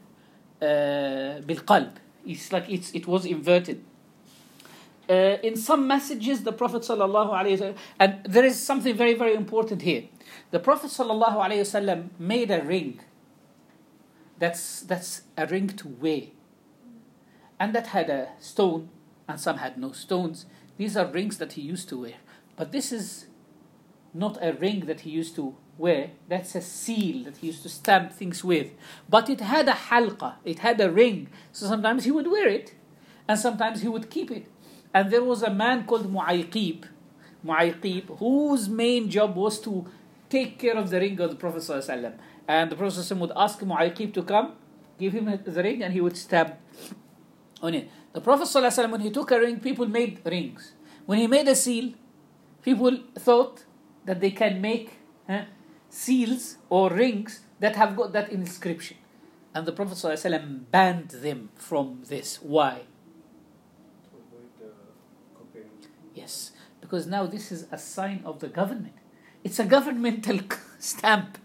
uh, 0.63 1.41
bil 1.41 1.63
qalb. 1.67 1.93
It's 2.27 2.53
like 2.53 2.69
it's 2.69 2.93
it 2.93 3.07
was 3.07 3.25
inverted 3.25 3.83
uh, 5.11 5.39
in 5.43 5.57
some 5.57 5.89
messages, 5.89 6.45
the 6.45 6.53
Prophet 6.53 6.83
sallallahu 6.83 7.77
and 7.99 8.21
there 8.25 8.45
is 8.45 8.61
something 8.61 8.95
very, 8.97 9.15
very 9.15 9.35
important 9.35 9.83
here. 9.83 10.05
The 10.53 10.61
Prophet 10.61 10.91
sallallahu 10.91 12.09
made 12.19 12.51
a 12.53 12.63
ring. 12.63 13.01
That's 14.39 14.83
that's 14.83 15.23
a 15.37 15.47
ring 15.47 15.69
to 15.69 15.89
wear, 15.89 16.23
and 17.59 17.75
that 17.75 17.89
had 17.89 18.09
a 18.09 18.29
stone, 18.39 18.89
and 19.29 19.41
some 19.41 19.59
had 19.59 19.77
no 19.77 19.93
stones. 19.93 20.47
These 20.79 20.97
are 20.97 21.07
rings 21.07 21.39
that 21.39 21.55
he 21.55 21.61
used 21.61 21.89
to 21.91 22.01
wear, 22.03 22.15
but 22.57 22.71
this 22.73 22.93
is 22.93 23.27
not 24.15 24.39
a 24.41 24.53
ring 24.53 24.87
that 24.87 25.01
he 25.01 25.11
used 25.11 25.35
to 25.37 25.57
wear. 25.77 26.13
That's 26.29 26.55
a 26.55 26.63
seal 26.63 27.25
that 27.25 27.39
he 27.39 27.49
used 27.49 27.63
to 27.65 27.69
stamp 27.69 28.13
things 28.13 28.43
with. 28.45 28.71
But 29.09 29.29
it 29.29 29.41
had 29.41 29.69
a 29.69 29.73
halqa, 29.73 30.35
it 30.45 30.61
had 30.61 30.81
a 30.81 30.91
ring. 30.91 31.29
So 31.53 31.67
sometimes 31.67 32.05
he 32.05 32.11
would 32.13 32.29
wear 32.29 32.49
it, 32.49 32.75
and 33.29 33.39
sometimes 33.39 33.83
he 33.83 33.89
would 33.89 34.09
keep 34.09 34.31
it. 34.31 34.47
And 34.94 35.12
there 35.12 35.24
was 35.24 35.44
a 35.44 35.50
man 35.50 35.86
called 35.86 36.12
Mu'ayqib, 36.12 36.86
Mu'ayqib, 37.46 38.18
whose 38.18 38.70
main 38.70 39.10
job 39.10 39.36
was 39.36 39.60
to 39.62 39.86
take 40.30 40.58
care 40.58 40.78
of 40.78 40.90
the 40.90 41.00
ring 41.00 41.20
of 41.20 41.30
the 41.30 41.36
Prophet 41.36 41.62
ﷺ. 41.62 42.14
And 42.48 42.72
the 42.72 42.76
Prophet 42.76 43.00
ﷺ 43.00 43.18
would 43.18 43.32
ask 43.36 43.60
Mu'ayqib 43.60 44.14
to 44.14 44.24
come, 44.24 44.54
give 44.98 45.14
him 45.14 45.26
the 45.44 45.64
ring, 45.64 45.84
and 45.84 45.94
he 45.94 46.02
would 46.02 46.18
stab 46.18 46.58
on 47.62 47.74
it. 47.74 47.90
The 48.14 48.22
Prophet 48.22 48.48
ﷺ, 48.48 48.92
when 48.92 49.02
he 49.02 49.12
took 49.12 49.32
a 49.32 49.40
ring, 49.40 49.60
people 49.60 49.86
made 49.86 50.22
rings. 50.26 50.72
When 51.06 51.20
he 51.20 51.28
made 51.28 51.48
a 51.48 51.56
seal, 51.56 51.94
people 52.62 53.00
thought 53.20 53.66
that 54.06 54.22
they 54.22 54.32
can 54.32 54.62
make 54.62 54.94
eh, 55.28 55.46
seals 55.90 56.58
or 56.70 56.90
rings 56.90 57.42
that 57.60 57.76
have 57.76 57.96
got 57.96 58.14
that 58.14 58.32
inscription. 58.32 58.98
And 59.54 59.66
the 59.66 59.72
Prophet 59.72 59.98
ﷺ 59.98 60.72
banned 60.72 61.10
them 61.10 61.50
from 61.56 62.04
this. 62.08 62.38
Why? 62.42 62.82
Because 66.91 67.07
now 67.07 67.25
this 67.25 67.53
is 67.53 67.67
a 67.71 67.79
sign 67.79 68.21
of 68.25 68.41
the 68.41 68.49
government. 68.49 68.95
It's 69.45 69.61
a 69.61 69.65
governmental 69.65 70.41
stamp. 70.81 71.39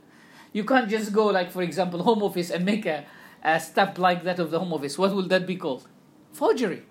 You 0.52 0.64
can't 0.64 0.90
just 0.90 1.14
go, 1.14 1.28
like, 1.28 1.52
for 1.52 1.62
example, 1.62 2.02
Home 2.02 2.24
Office 2.24 2.50
and 2.50 2.66
make 2.66 2.88
a, 2.88 3.06
a 3.44 3.60
stamp 3.60 4.00
like 4.00 4.24
that 4.24 4.40
of 4.40 4.50
the 4.50 4.58
Home 4.58 4.74
Office. 4.74 4.98
What 4.98 5.14
will 5.14 5.28
that 5.28 5.46
be 5.46 5.56
called? 5.56 5.88
Forgery. 6.34 6.82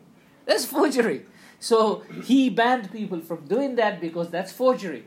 That's 0.47 0.65
forgery. 0.65 1.27
So 1.59 2.05
he 2.23 2.49
banned 2.49 2.93
people 2.93 3.21
from 3.21 3.47
doing 3.47 3.75
that 3.77 4.01
because 4.01 4.31
that's 4.31 4.53
forgery. 4.53 5.07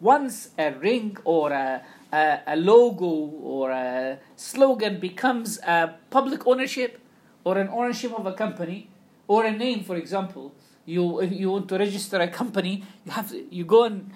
Once 0.00 0.48
a 0.58 0.72
ring 0.72 1.16
or 1.24 1.52
a, 1.52 1.82
a, 2.12 2.40
a 2.46 2.56
logo 2.56 3.06
or 3.06 3.70
a 3.70 4.18
slogan 4.34 4.98
becomes 4.98 5.58
a 5.60 5.94
public 6.08 6.44
ownership 6.44 6.98
or 7.44 7.56
an 7.58 7.68
ownership 7.68 8.12
of 8.18 8.26
a 8.26 8.32
company 8.32 8.88
or 9.28 9.44
a 9.44 9.52
name, 9.52 9.84
for 9.84 9.96
example, 9.96 10.54
you 10.86 11.20
if 11.20 11.32
you 11.32 11.50
want 11.50 11.68
to 11.68 11.78
register 11.78 12.18
a 12.20 12.28
company, 12.28 12.84
you 13.04 13.12
have 13.12 13.30
to, 13.30 13.54
you 13.54 13.64
go 13.64 13.84
and 13.84 14.10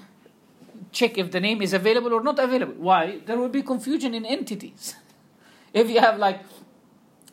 check 0.92 1.18
if 1.18 1.30
the 1.30 1.40
name 1.40 1.62
is 1.62 1.72
available 1.72 2.12
or 2.12 2.22
not 2.22 2.38
available. 2.38 2.74
Why? 2.78 3.20
There 3.24 3.36
will 3.36 3.48
be 3.48 3.62
confusion 3.62 4.14
in 4.14 4.24
entities. 4.24 4.94
if 5.72 5.90
you 5.90 6.00
have 6.00 6.18
like 6.18 6.40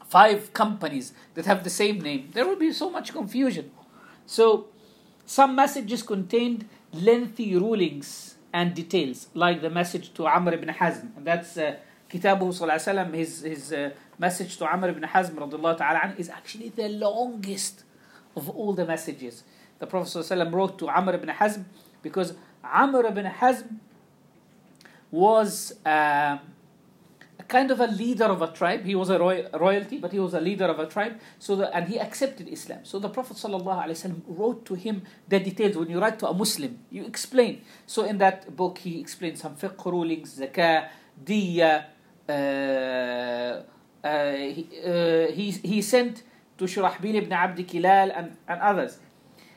five 0.07 0.51
companies 0.53 1.13
that 1.35 1.45
have 1.45 1.63
the 1.63 1.69
same 1.69 2.01
name, 2.01 2.29
there 2.33 2.45
will 2.45 2.57
be 2.57 2.71
so 2.73 2.89
much 2.89 3.13
confusion. 3.13 3.71
So 4.25 4.67
some 5.25 5.55
messages 5.55 6.03
contained 6.03 6.67
lengthy 6.91 7.55
rulings 7.55 8.35
and 8.53 8.73
details, 8.73 9.27
like 9.33 9.61
the 9.61 9.69
message 9.69 10.13
to 10.15 10.27
Amr 10.27 10.53
ibn 10.53 10.69
Hazm. 10.69 11.15
And 11.15 11.25
that's 11.25 11.57
uh, 11.57 11.77
Sallallahu 12.09 13.13
his, 13.13 13.41
his 13.41 13.71
uh, 13.71 13.91
message 14.19 14.57
to 14.57 14.65
Amr 14.65 14.89
ibn 14.89 15.03
Hazm 15.03 15.77
ta'ala 15.77 16.13
is 16.17 16.27
actually 16.29 16.69
the 16.69 16.89
longest 16.89 17.83
of 18.35 18.49
all 18.49 18.73
the 18.73 18.85
messages. 18.85 19.43
The 19.79 19.87
Prophet 19.87 20.09
ﷺ 20.09 20.53
wrote 20.53 20.77
to 20.79 20.89
Amr 20.89 21.15
ibn 21.15 21.29
Hazm 21.29 21.65
because 22.01 22.33
Amr 22.63 23.05
ibn 23.07 23.25
Hazm 23.25 23.77
was 25.09 25.73
uh, 25.85 26.37
a 27.39 27.43
kind 27.47 27.71
of 27.71 27.79
a 27.79 27.87
leader 27.87 28.25
of 28.25 28.41
a 28.41 28.47
tribe. 28.47 28.85
He 28.85 28.95
was 28.95 29.09
a 29.09 29.19
roy- 29.19 29.45
royalty, 29.53 29.97
but 29.97 30.11
he 30.11 30.19
was 30.19 30.33
a 30.33 30.39
leader 30.39 30.65
of 30.65 30.79
a 30.79 30.85
tribe. 30.85 31.19
So 31.39 31.55
the, 31.55 31.75
and 31.75 31.87
he 31.87 31.99
accepted 31.99 32.47
Islam. 32.47 32.79
So 32.83 32.99
the 32.99 33.09
Prophet 33.09 33.37
ﷺ 33.37 34.21
wrote 34.27 34.65
to 34.65 34.75
him 34.75 35.03
the 35.27 35.39
details. 35.39 35.75
When 35.75 35.89
you 35.89 35.99
write 35.99 36.19
to 36.19 36.27
a 36.27 36.33
Muslim, 36.33 36.79
you 36.89 37.05
explain. 37.05 37.61
So 37.85 38.05
in 38.05 38.19
that 38.19 38.55
book, 38.55 38.77
he 38.77 38.99
explained 38.99 39.37
some 39.39 39.55
fiqh 39.55 39.83
rulings, 39.85 40.39
zakah, 40.39 40.89
diya. 41.23 41.85
Uh, 42.29 43.63
uh, 44.07 44.31
he, 44.33 44.67
uh, 44.85 45.27
he, 45.31 45.51
he 45.51 45.81
sent 45.81 46.23
to 46.60 46.64
Shurahbil 46.64 47.14
ibn 47.14 47.32
Abd 47.32 47.58
Kilal 47.68 48.12
and, 48.16 48.36
and 48.48 48.60
others. 48.60 48.98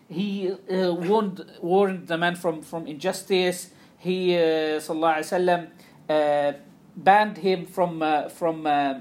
He 0.07 0.51
uh, 0.51 0.93
warned, 0.93 1.45
warned 1.61 2.07
the 2.07 2.17
man 2.17 2.35
from, 2.35 2.61
from 2.61 2.87
injustice. 2.87 3.69
He, 3.97 4.35
uh, 4.35 4.79
sallallahu 4.79 5.69
uh, 6.09 6.53
banned 6.95 7.37
him 7.37 7.65
from, 7.65 8.01
uh, 8.01 8.29
from 8.29 8.65
uh, 8.65 8.99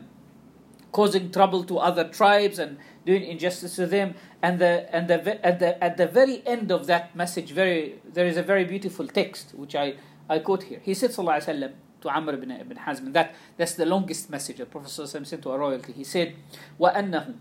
causing 0.93 1.31
trouble 1.33 1.65
to 1.65 1.79
other 1.79 2.05
tribes 2.05 2.59
and 2.59 2.79
doing 3.07 3.25
injustice 3.25 3.77
to 3.77 3.87
them. 3.87 4.15
And, 4.43 4.59
the, 4.59 4.89
and 4.95 5.09
the, 5.09 5.45
at, 5.45 5.59
the, 5.59 5.83
at 5.83 5.97
the 5.97 6.07
very 6.07 6.47
end 6.47 6.71
of 6.71 6.87
that 6.87 7.17
message, 7.17 7.51
very, 7.53 8.01
there 8.05 8.27
is 8.27 8.37
a 8.37 8.43
very 8.43 8.65
beautiful 8.65 9.07
text 9.07 9.55
which 9.55 9.75
I, 9.75 9.95
I 10.29 10.41
quote 10.41 10.65
here. 10.65 10.81
He 10.83 10.95
said, 10.95 11.11
sallallahu 11.11 11.73
to 12.01 12.09
Amr 12.09 12.35
ibn, 12.35 12.51
ibn 12.51 12.77
Hazm. 12.77 13.13
That, 13.13 13.35
that's 13.57 13.75
the 13.75 13.87
longest 13.87 14.31
message 14.31 14.59
the 14.59 14.67
Prophet 14.67 14.91
sent 14.91 15.43
to 15.43 15.51
a 15.51 15.59
royalty. 15.59 15.93
He 15.93 16.05
said, 16.05 16.37
وَأَنَّهُ 16.79 17.35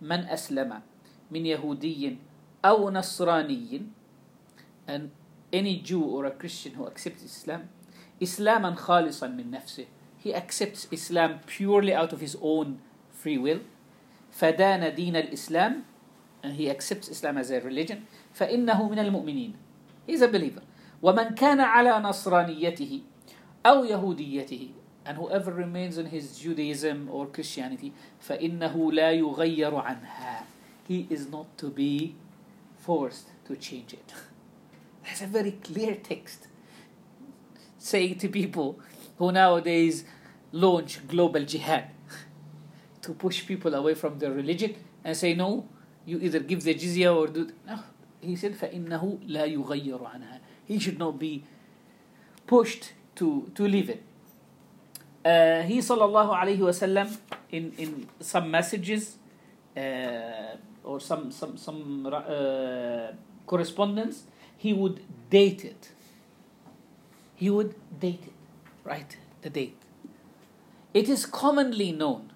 من 0.00 0.20
أسلم 0.28 0.80
من 1.30 1.46
يهودي 1.46 2.16
أو 2.64 2.90
نصراني 2.90 3.82
and 4.88 5.10
any 5.52 5.78
Jew 5.78 6.02
or 6.02 6.26
a 6.26 6.30
Christian 6.30 6.74
who 6.74 6.86
accepts 6.86 7.22
Islam 7.22 7.68
إسلاما 8.22 8.74
خالصا 8.74 9.26
من 9.26 9.50
نفسه 9.50 9.86
he 10.18 10.34
accepts 10.34 10.86
Islam 10.92 11.40
purely 11.46 11.94
out 11.94 12.12
of 12.12 12.20
his 12.20 12.36
own 12.42 12.78
free 13.12 13.38
will 13.38 13.60
فدان 14.30 14.94
دين 14.94 15.16
الإسلام 15.16 15.82
and 16.42 16.52
he 16.54 16.70
accepts 16.70 17.08
Islam 17.08 17.38
as 17.38 17.50
a 17.50 17.60
religion 17.60 18.06
فإنه 18.34 18.88
من 18.88 18.98
المؤمنين 18.98 19.54
he's 20.06 20.22
a 20.22 20.28
believer 20.28 20.62
ومن 21.02 21.34
كان 21.34 21.60
على 21.60 21.98
نصرانيته 21.98 23.00
أو 23.66 23.84
يهوديته 23.84 24.70
and 25.05 25.17
whoever 25.17 25.51
remains 25.51 25.97
in 25.97 26.07
his 26.07 26.37
Judaism 26.37 27.09
or 27.11 27.27
Christianity 27.27 27.93
فإنه 28.27 28.91
لا 28.91 29.11
يغير 29.11 29.73
عنها 29.73 30.43
he 30.87 31.07
is 31.09 31.27
not 31.29 31.57
to 31.57 31.69
be 31.69 32.15
forced 32.77 33.27
to 33.45 33.55
change 33.55 33.93
it 33.93 34.13
that's 35.03 35.21
a 35.21 35.27
very 35.27 35.51
clear 35.51 35.95
text 35.95 36.47
saying 37.77 38.17
to 38.17 38.29
people 38.29 38.79
who 39.17 39.31
nowadays 39.31 40.03
launch 40.51 41.07
global 41.07 41.43
jihad 41.43 41.85
to 43.01 43.13
push 43.13 43.45
people 43.45 43.73
away 43.73 43.93
from 43.93 44.19
their 44.19 44.31
religion 44.31 44.75
and 45.03 45.17
say, 45.17 45.33
no, 45.33 45.67
you 46.05 46.19
either 46.19 46.39
give 46.39 46.63
the 46.63 46.75
jizya 46.75 47.15
or 47.15 47.27
do. 47.27 47.49
No. 47.65 47.79
He 48.21 48.35
said, 48.35 48.53
فَإِنَّهُ 48.53 49.27
لَا 49.27 49.47
يُغَيِّرُ 49.51 49.99
عَنْهَا 49.99 50.39
He 50.65 50.77
should 50.79 50.99
not 50.99 51.17
be 51.17 51.43
pushed 52.45 52.93
to, 53.15 53.51
to 53.55 53.67
leave 53.67 53.89
it. 53.89 54.03
Uh, 55.26 55.62
he 55.66 55.78
sallallahu 55.78 56.30
alayhi 56.40 56.62
wasallam 56.62 57.08
in, 57.50 57.72
in 57.78 58.08
some 58.20 58.48
messages 58.48 59.16
uh, 59.76 60.54
or 60.84 61.00
some 61.00 61.32
some 61.32 61.56
some 61.56 62.06
uh, 62.06 63.10
correspondence 63.44 64.22
he 64.56 64.72
would 64.72 65.00
date 65.28 65.64
it. 65.64 65.90
He 67.34 67.50
would 67.50 67.74
date 67.98 68.22
it. 68.30 68.32
Right 68.84 69.16
the 69.42 69.50
date. 69.50 69.82
It 70.94 71.08
is 71.08 71.26
commonly 71.26 71.90
known 71.90 72.30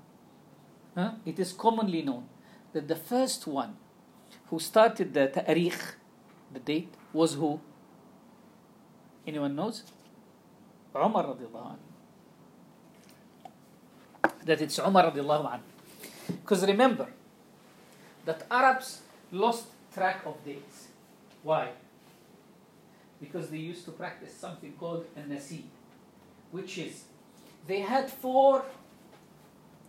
huh? 0.97 1.13
it 1.25 1.39
is 1.39 1.53
commonly 1.53 2.03
known 2.03 2.25
that 2.73 2.89
the 2.89 2.97
first 2.97 3.47
one 3.47 3.77
who 4.49 4.59
started 4.59 5.15
the 5.15 5.29
ta'rikh 5.29 5.81
the 6.53 6.59
date 6.59 6.93
was 7.13 7.35
who? 7.35 7.61
Anyone 9.27 9.55
knows? 9.55 9.85
Umar 10.93 11.25
radiallahu 11.31 11.69
anhu 11.75 11.90
that 14.45 14.61
it's 14.61 14.79
Umar 14.79 15.11
radiallahu 15.11 15.51
anhu. 15.53 15.69
Because 16.43 16.67
remember 16.67 17.09
that 18.25 18.47
Arabs 18.51 19.01
lost 19.33 19.67
track 19.93 20.23
of 20.27 20.43
dates. 20.45 20.89
Why? 21.43 21.71
Because 23.21 23.51
they 23.51 23.59
used 23.59 23.85
to 23.85 23.91
practice 23.93 24.35
something 24.35 24.73
called 24.79 25.05
a 25.17 25.27
nasi, 25.27 25.65
which 26.51 26.79
is 26.79 27.05
they 27.67 27.81
had 27.81 28.11
four 28.11 28.65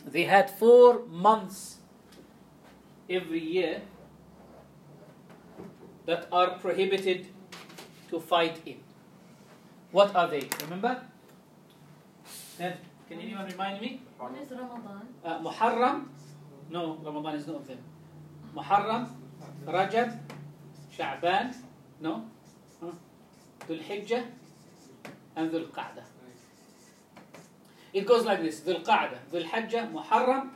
they 0.05 0.23
had 0.23 0.49
four 0.49 1.05
months 1.05 1.77
every 3.09 3.39
year 3.39 3.81
that 6.05 6.27
are 6.31 6.57
prohibited 6.57 7.27
to 8.09 8.19
fight 8.19 8.59
in. 8.65 8.77
What 9.91 10.15
are 10.15 10.27
they? 10.27 10.49
Remember? 10.63 11.01
Can 13.11 13.19
anyone 13.19 13.45
remind 13.45 13.81
me? 13.81 14.01
One 14.17 14.35
is 14.35 14.49
Ramadan. 14.49 15.07
Uh, 15.23 15.39
Muharram. 15.39 16.05
No, 16.69 16.97
Ramadan 17.03 17.35
is 17.35 17.47
not 17.47 17.57
of 17.57 17.67
them. 17.67 17.79
Muharram, 18.55 19.09
Rajab, 19.65 20.17
Sha'ban. 20.97 21.53
No. 21.99 22.23
Huh? 22.81 22.91
Dhul 23.67 23.83
Hijjah 23.83 24.23
and 25.35 25.51
Dhul 25.51 25.67
Qa'dah. 25.67 26.03
It 27.93 28.05
goes 28.05 28.23
like 28.23 28.41
this: 28.41 28.61
Dhul 28.61 28.81
Qa'dah, 28.81 29.19
Dhul 29.31 29.45
Hijjah, 29.45 29.91
Muharram, 29.91 30.49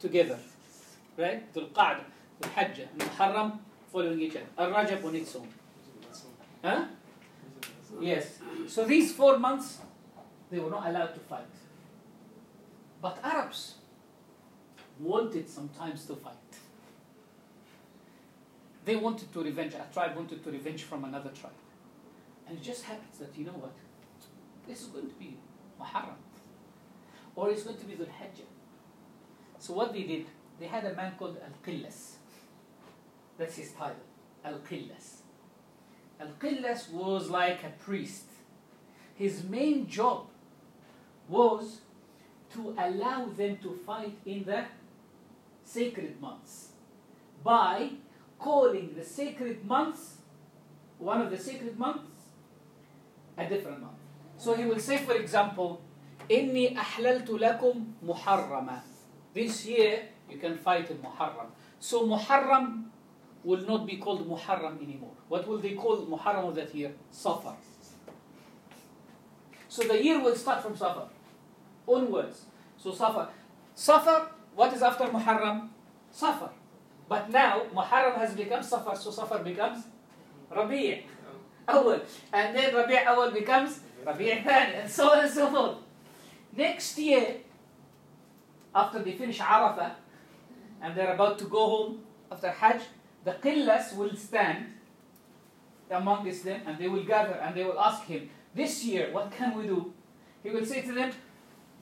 together, 0.00 0.38
right? 1.18 1.52
Dhul 1.54 1.68
Qa'dah, 1.72 2.04
Dhul 2.40 2.50
Hijjah, 2.54 2.86
and 2.90 3.02
Muharram 3.02 3.58
following 3.92 4.20
each 4.22 4.36
other. 4.36 4.46
Al 4.56 4.70
Rajab 4.70 5.04
on 5.04 5.14
its 5.14 5.36
own. 5.36 5.48
Huh? 6.64 6.84
Yes. 8.00 8.38
So 8.66 8.86
these 8.86 9.12
four 9.12 9.38
months, 9.38 9.80
they 10.50 10.58
were 10.58 10.70
not 10.70 10.86
allowed 10.86 11.12
to 11.12 11.20
fight. 11.20 11.44
But 13.02 13.18
Arabs 13.24 13.74
wanted 15.00 15.48
sometimes 15.48 16.06
to 16.06 16.14
fight. 16.14 16.34
They 18.84 18.94
wanted 18.94 19.32
to 19.32 19.42
revenge, 19.42 19.74
a 19.74 19.92
tribe 19.92 20.16
wanted 20.16 20.42
to 20.44 20.50
revenge 20.50 20.84
from 20.84 21.04
another 21.04 21.30
tribe. 21.30 21.52
And 22.48 22.58
it 22.58 22.62
just 22.62 22.84
happens 22.84 23.18
that, 23.18 23.36
you 23.36 23.44
know 23.44 23.52
what? 23.52 23.74
This 24.68 24.82
is 24.82 24.86
going 24.86 25.08
to 25.08 25.14
be 25.14 25.36
Muharram. 25.80 26.20
Or 27.34 27.50
it's 27.50 27.64
going 27.64 27.78
to 27.78 27.84
be 27.84 27.94
Dhul 27.94 28.06
Hijjah. 28.06 28.46
So 29.58 29.74
what 29.74 29.92
they 29.92 30.04
did, 30.04 30.26
they 30.60 30.66
had 30.66 30.84
a 30.84 30.94
man 30.94 31.14
called 31.18 31.38
Al-Qillas. 31.42 32.16
That's 33.36 33.56
his 33.56 33.72
title, 33.72 33.96
Al-Qillas. 34.44 35.22
Al-Qillas 36.20 36.90
was 36.90 37.30
like 37.30 37.64
a 37.64 37.70
priest. 37.84 38.26
His 39.14 39.42
main 39.44 39.88
job 39.88 40.26
was 41.28 41.80
to 42.53 42.75
allow 42.77 43.25
them 43.25 43.57
to 43.57 43.73
fight 43.85 44.17
in 44.25 44.43
the 44.43 44.65
sacred 45.63 46.19
months 46.21 46.69
by 47.43 47.91
calling 48.39 48.93
the 48.95 49.03
sacred 49.03 49.65
months, 49.65 50.17
one 50.97 51.21
of 51.21 51.29
the 51.29 51.37
sacred 51.37 51.77
months, 51.77 52.09
a 53.37 53.47
different 53.47 53.81
month. 53.81 53.93
So 54.37 54.53
he 54.53 54.65
will 54.65 54.79
say, 54.79 54.97
for 54.97 55.13
example, 55.13 55.81
إني 56.29 56.77
أحللت 56.77 57.29
لكم 57.29 57.85
محرما. 58.03 58.81
This 59.33 59.65
year 59.65 60.03
you 60.29 60.37
can 60.37 60.57
fight 60.57 60.89
in 60.89 60.97
Muharram. 60.97 61.47
So 61.79 62.07
Muharram 62.07 62.85
will 63.43 63.61
not 63.65 63.85
be 63.85 63.97
called 63.97 64.27
Muharram 64.27 64.81
anymore. 64.81 65.13
What 65.29 65.47
will 65.47 65.59
they 65.59 65.73
call 65.73 66.05
Muharram 66.05 66.49
of 66.49 66.55
that 66.55 66.73
year? 66.73 66.91
Safar. 67.11 67.55
So 69.69 69.83
the 69.83 70.03
year 70.03 70.21
will 70.21 70.35
start 70.35 70.63
from 70.63 70.75
Safar 70.75 71.07
onwards. 71.86 72.46
So 72.76 72.92
Safar. 72.92 73.28
Safar, 73.74 74.30
what 74.54 74.72
is 74.72 74.82
after 74.82 75.04
Muharram? 75.04 75.68
Safar. 76.10 76.50
But 77.08 77.30
now 77.30 77.62
Muharram 77.74 78.16
has 78.16 78.34
become 78.34 78.62
Safar, 78.62 78.96
so 78.96 79.10
Safar 79.10 79.40
becomes 79.40 79.84
Rabi' 80.50 81.06
Awal. 81.68 82.00
And 82.32 82.56
then 82.56 82.74
Rabi' 82.74 82.96
Awal 83.06 83.30
becomes 83.30 83.80
Rabi' 84.04 84.42
Thani, 84.44 84.74
and 84.74 84.90
so 84.90 85.10
on 85.10 85.20
and 85.20 85.32
so 85.32 85.50
forth. 85.50 85.76
Next 86.56 86.98
year, 86.98 87.36
after 88.74 89.02
they 89.02 89.12
finish 89.12 89.38
Arafah, 89.38 89.92
and 90.82 90.96
they're 90.96 91.14
about 91.14 91.38
to 91.38 91.44
go 91.44 91.68
home 91.68 92.00
after 92.30 92.50
Hajj, 92.50 92.82
the 93.24 93.32
Qillas 93.32 93.96
will 93.96 94.14
stand 94.16 94.66
amongst 95.90 96.44
them 96.44 96.62
and 96.66 96.78
they 96.78 96.88
will 96.88 97.04
gather 97.04 97.34
and 97.34 97.54
they 97.54 97.64
will 97.64 97.78
ask 97.78 98.04
him, 98.04 98.28
This 98.54 98.84
year, 98.84 99.12
what 99.12 99.30
can 99.30 99.56
we 99.56 99.66
do? 99.66 99.92
He 100.42 100.50
will 100.50 100.66
say 100.66 100.82
to 100.82 100.92
them, 100.92 101.12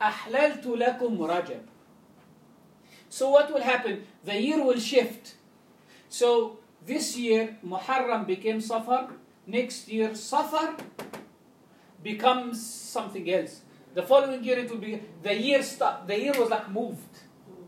أحللت 0.01 0.65
لكم 0.65 1.21
رجب. 1.21 1.61
So 3.09 3.29
what 3.29 3.53
will 3.53 3.61
happen? 3.61 4.03
The 4.23 4.41
year 4.41 4.63
will 4.63 4.79
shift. 4.79 5.35
So 6.09 6.57
this 6.85 7.17
year 7.17 7.57
Muharram 7.65 8.25
became 8.27 8.59
Safar. 8.59 9.09
Next 9.47 9.87
year 9.87 10.13
Safar 10.15 10.75
becomes 12.03 12.65
something 12.65 13.29
else. 13.31 13.61
The 13.93 14.03
following 14.03 14.43
year 14.43 14.59
it 14.59 14.69
will 14.69 14.77
be 14.77 15.01
the 15.23 15.33
year 15.33 15.63
stop. 15.63 16.07
The 16.07 16.19
year 16.19 16.33
was 16.37 16.49
like 16.49 16.69
moved. 16.69 17.19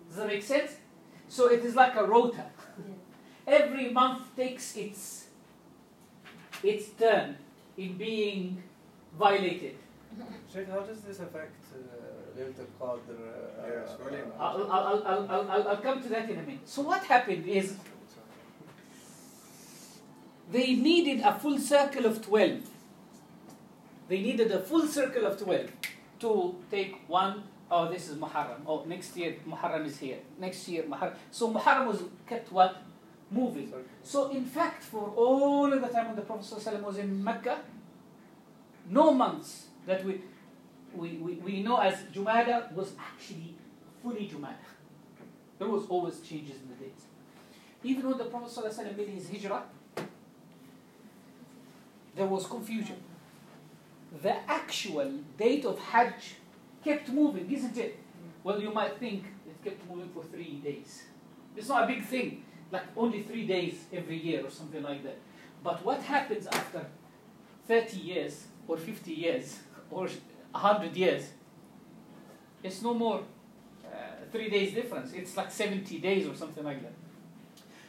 Does 0.07 0.17
that 0.17 0.28
make 0.28 0.43
sense? 0.43 0.75
So 1.30 1.49
it 1.49 1.63
is 1.63 1.75
like 1.75 1.95
a 1.95 2.03
rota. 2.03 2.45
Every 3.45 3.89
month 3.89 4.36
takes 4.36 4.75
its 4.75 5.28
its 6.63 6.89
turn 6.89 7.38
in 7.78 7.97
being 7.97 8.61
violated. 9.17 9.78
Sheikh, 10.51 10.69
how 10.69 10.82
does 10.82 11.01
this 11.01 11.19
affect 11.19 11.55
uh, 11.73 12.11
Laylat 12.37 12.59
al-Qadr? 12.59 13.11
Uh, 13.11 13.66
Yeah, 13.66 13.83
it's 13.83 14.01
really 14.01 14.20
uh, 14.20 14.43
I'll, 14.43 14.72
I'll, 14.72 15.03
I'll, 15.07 15.26
I'll, 15.30 15.51
I'll, 15.51 15.68
I'll 15.68 15.76
come 15.76 16.03
to 16.03 16.09
that 16.09 16.30
in 16.30 16.39
a 16.39 16.43
minute. 16.43 16.61
So 16.64 16.83
what 16.83 17.05
happened 17.05 17.47
is 17.47 17.76
they 20.51 20.74
needed 20.74 21.20
a 21.20 21.39
full 21.39 21.59
circle 21.59 22.07
of 22.07 22.24
12. 22.24 22.61
They 24.09 24.20
needed 24.20 24.51
a 24.53 24.61
full 24.61 24.87
circle 24.87 25.26
of 25.26 25.39
12 25.41 25.70
to 26.20 26.55
take 26.70 26.97
one, 27.09 27.45
oh, 27.70 27.91
this 27.91 28.09
is 28.09 28.16
Muharram. 28.16 28.61
Oh, 28.66 28.85
next 28.85 29.16
year 29.16 29.37
Muharram 29.49 29.87
is 29.87 29.99
here. 29.99 30.18
Next 30.39 30.68
year 30.68 30.83
Muharram. 30.85 31.14
So 31.30 31.53
Muharram 31.53 31.87
was 31.87 32.03
kept 32.26 32.53
what? 32.53 32.83
Moving. 33.30 33.72
So 34.03 34.28
in 34.30 34.45
fact, 34.45 34.83
for 34.83 35.11
all 35.16 35.72
of 35.72 35.80
the 35.80 35.89
time 35.89 36.09
when 36.09 36.16
the 36.16 36.22
Prophet 36.22 36.45
ﷺ 36.45 36.83
was 36.83 36.99
in 36.99 37.24
Mecca, 37.24 37.61
no 38.91 39.14
months 39.14 39.66
that 39.87 40.05
we, 40.05 40.20
we, 40.95 41.11
we, 41.16 41.34
we 41.34 41.62
know 41.62 41.78
as 41.78 41.95
Jumada 42.12 42.72
was 42.72 42.93
actually 42.99 43.55
fully 44.03 44.28
Jumada. 44.32 44.57
There 45.59 45.68
was 45.68 45.86
always 45.86 46.20
changes 46.20 46.57
in 46.57 46.68
the 46.68 46.84
dates. 46.84 47.05
Even 47.84 48.09
when 48.09 48.18
the 48.18 48.24
Prophet 48.24 48.51
ﷺ 48.51 48.97
made 48.97 49.09
his 49.09 49.28
hijrah, 49.28 49.62
there 52.14 52.26
was 52.26 52.47
confusion. 52.47 52.97
The 54.22 54.36
actual 54.51 55.11
date 55.38 55.64
of 55.64 55.78
Hajj 55.78 56.34
kept 56.84 57.09
moving, 57.09 57.51
isn't 57.51 57.76
it? 57.76 57.99
Well, 58.45 58.61
you 58.61 58.72
might 58.72 58.99
think 58.99 59.24
it 59.47 59.64
kept 59.64 59.88
moving 59.88 60.11
for 60.11 60.22
three 60.24 60.61
days. 60.62 61.05
It's 61.57 61.68
not 61.68 61.84
a 61.84 61.86
big 61.86 62.05
thing, 62.05 62.45
like 62.70 62.84
only 62.97 63.22
three 63.22 63.47
days 63.47 63.84
every 63.93 64.18
year 64.18 64.45
or 64.45 64.51
something 64.51 64.82
like 64.82 65.03
that. 65.05 65.18
But 65.62 65.84
what 65.84 66.03
happens 66.03 66.47
after 66.47 66.86
30 67.68 67.99
years 67.99 68.45
or 68.66 68.76
50 68.76 69.12
years 69.12 69.59
or 69.90 70.09
100 70.53 70.96
years? 70.96 71.30
It's 72.62 72.82
no 72.82 72.94
more 72.94 73.22
uh, 73.84 73.96
three 74.30 74.48
days 74.48 74.74
difference. 74.74 75.12
It's 75.12 75.36
like 75.36 75.50
70 75.50 75.98
days 75.98 76.26
or 76.26 76.34
something 76.34 76.64
like 76.64 76.82
that. 76.82 76.92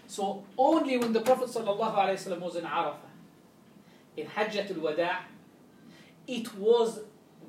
So 0.07 0.43
only 0.57 0.97
when 0.97 1.13
the 1.13 1.21
Prophet 1.21 1.49
ﷺ 1.49 2.39
was 2.39 2.55
in 2.55 2.63
Arafah, 2.63 2.95
in 4.17 4.27
Hajjatul 4.27 4.77
Wada', 4.77 5.19
it 6.27 6.53
was 6.55 6.99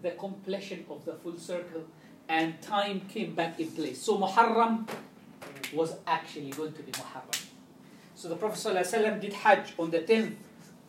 the 0.02 0.12
completion 0.12 0.84
of 0.90 1.04
the 1.04 1.14
full 1.14 1.38
circle 1.38 1.84
and 2.28 2.60
time 2.62 3.00
came 3.12 3.34
back 3.34 3.60
in 3.60 3.70
place. 3.70 4.00
So 4.00 4.18
Muharram 4.18 4.88
was 5.72 5.96
actually 6.06 6.50
going 6.50 6.72
to 6.72 6.82
be 6.82 6.92
Muharram. 6.92 7.44
So 8.14 8.28
the 8.28 8.36
Prophet 8.36 8.58
ﷺ 8.58 9.20
did 9.20 9.32
Hajj 9.32 9.74
on 9.78 9.90
the 9.90 10.00
10th 10.00 10.34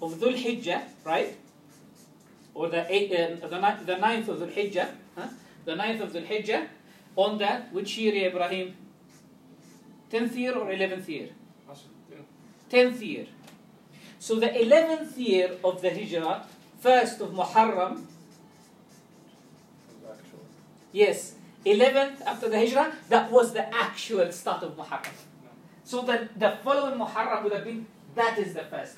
of 0.02 0.14
Dhul 0.16 0.36
Hijjah, 0.36 0.84
right? 1.04 1.36
or 2.56 2.70
the, 2.70 2.86
eight, 2.92 3.12
uh, 3.12 3.48
the, 3.48 3.60
ni- 3.60 3.84
the 3.86 3.98
ninth 3.98 4.30
of 4.30 4.40
the 4.40 4.48
Hijjah, 4.48 4.90
huh? 5.16 5.28
the 5.66 5.76
ninth 5.76 6.02
of 6.02 6.14
the 6.14 6.22
Hijjah, 6.22 6.68
on 7.16 7.38
that, 7.38 7.72
which 7.72 7.98
year, 7.98 8.30
Ibrahim? 8.30 8.76
10th 10.12 10.36
year 10.36 10.54
or 10.58 10.68
11th 10.68 11.08
year? 11.08 11.30
10th 12.72 13.02
year. 13.02 13.28
So 14.20 14.40
the 14.40 14.48
11th 14.48 15.18
year 15.18 15.52
of 15.64 15.82
the 15.82 15.90
Hijrah, 15.90 16.46
first 16.80 17.20
of 17.22 17.32
Muharram, 17.32 18.04
yes, 20.92 21.36
11th 21.66 22.22
after 22.22 22.50
the 22.50 22.58
Hijrah, 22.58 22.94
that 23.10 23.30
was 23.32 23.54
the 23.54 23.74
actual 23.76 24.32
start 24.32 24.64
of 24.64 24.78
Muharram. 24.78 25.14
So 25.84 26.02
that 26.04 26.40
the 26.40 26.58
following 26.64 26.98
Muharram 27.00 27.44
would 27.44 27.54
have 27.54 27.66
been, 27.66 27.86
that 28.16 28.40
is 28.40 28.54
the 28.54 28.64
first. 28.64 28.96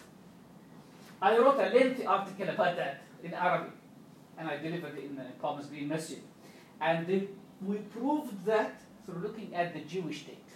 I 1.21 1.35
wrote 1.37 1.59
a 1.59 1.73
lengthy 1.73 2.05
article 2.05 2.49
about 2.49 2.75
that 2.77 3.01
in 3.23 3.33
Arabic, 3.33 3.73
and 4.37 4.47
I 4.47 4.57
delivered 4.57 4.97
in 4.97 5.15
the 5.15 5.23
Palmers 5.41 5.67
Green 5.67 5.87
Masjid. 5.87 6.21
And 6.79 7.07
we 7.65 7.77
proved 7.77 8.45
that 8.45 8.81
through 9.05 9.21
looking 9.21 9.55
at 9.55 9.73
the 9.73 9.81
Jewish 9.81 10.25
date, 10.25 10.49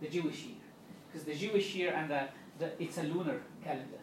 the 0.00 0.08
Jewish 0.08 0.44
year, 0.44 0.56
because 1.06 1.24
the 1.24 1.34
Jewish 1.34 1.74
year 1.74 1.92
and 1.94 2.10
the, 2.10 2.22
the, 2.58 2.82
it's 2.82 2.98
a 2.98 3.02
lunar 3.02 3.40
calendar. 3.62 3.98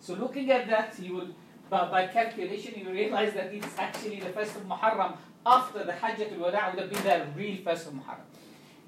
So 0.00 0.14
looking 0.14 0.50
at 0.50 0.68
that, 0.68 0.98
you 1.00 1.14
will, 1.14 1.28
by, 1.68 1.90
by 1.90 2.06
calculation, 2.06 2.74
you 2.76 2.90
realize 2.90 3.32
that 3.34 3.52
it's 3.52 3.78
actually 3.78 4.20
the 4.20 4.30
first 4.30 4.56
of 4.56 4.62
Muharram 4.62 5.16
after 5.44 5.84
the 5.84 5.92
Hajjat 5.92 6.32
al-Wada' 6.32 6.72
would 6.74 6.80
have 6.80 6.90
been 6.90 7.02
the 7.02 7.26
real 7.36 7.56
first 7.62 7.86
of 7.88 7.94
Muharram. 7.94 8.26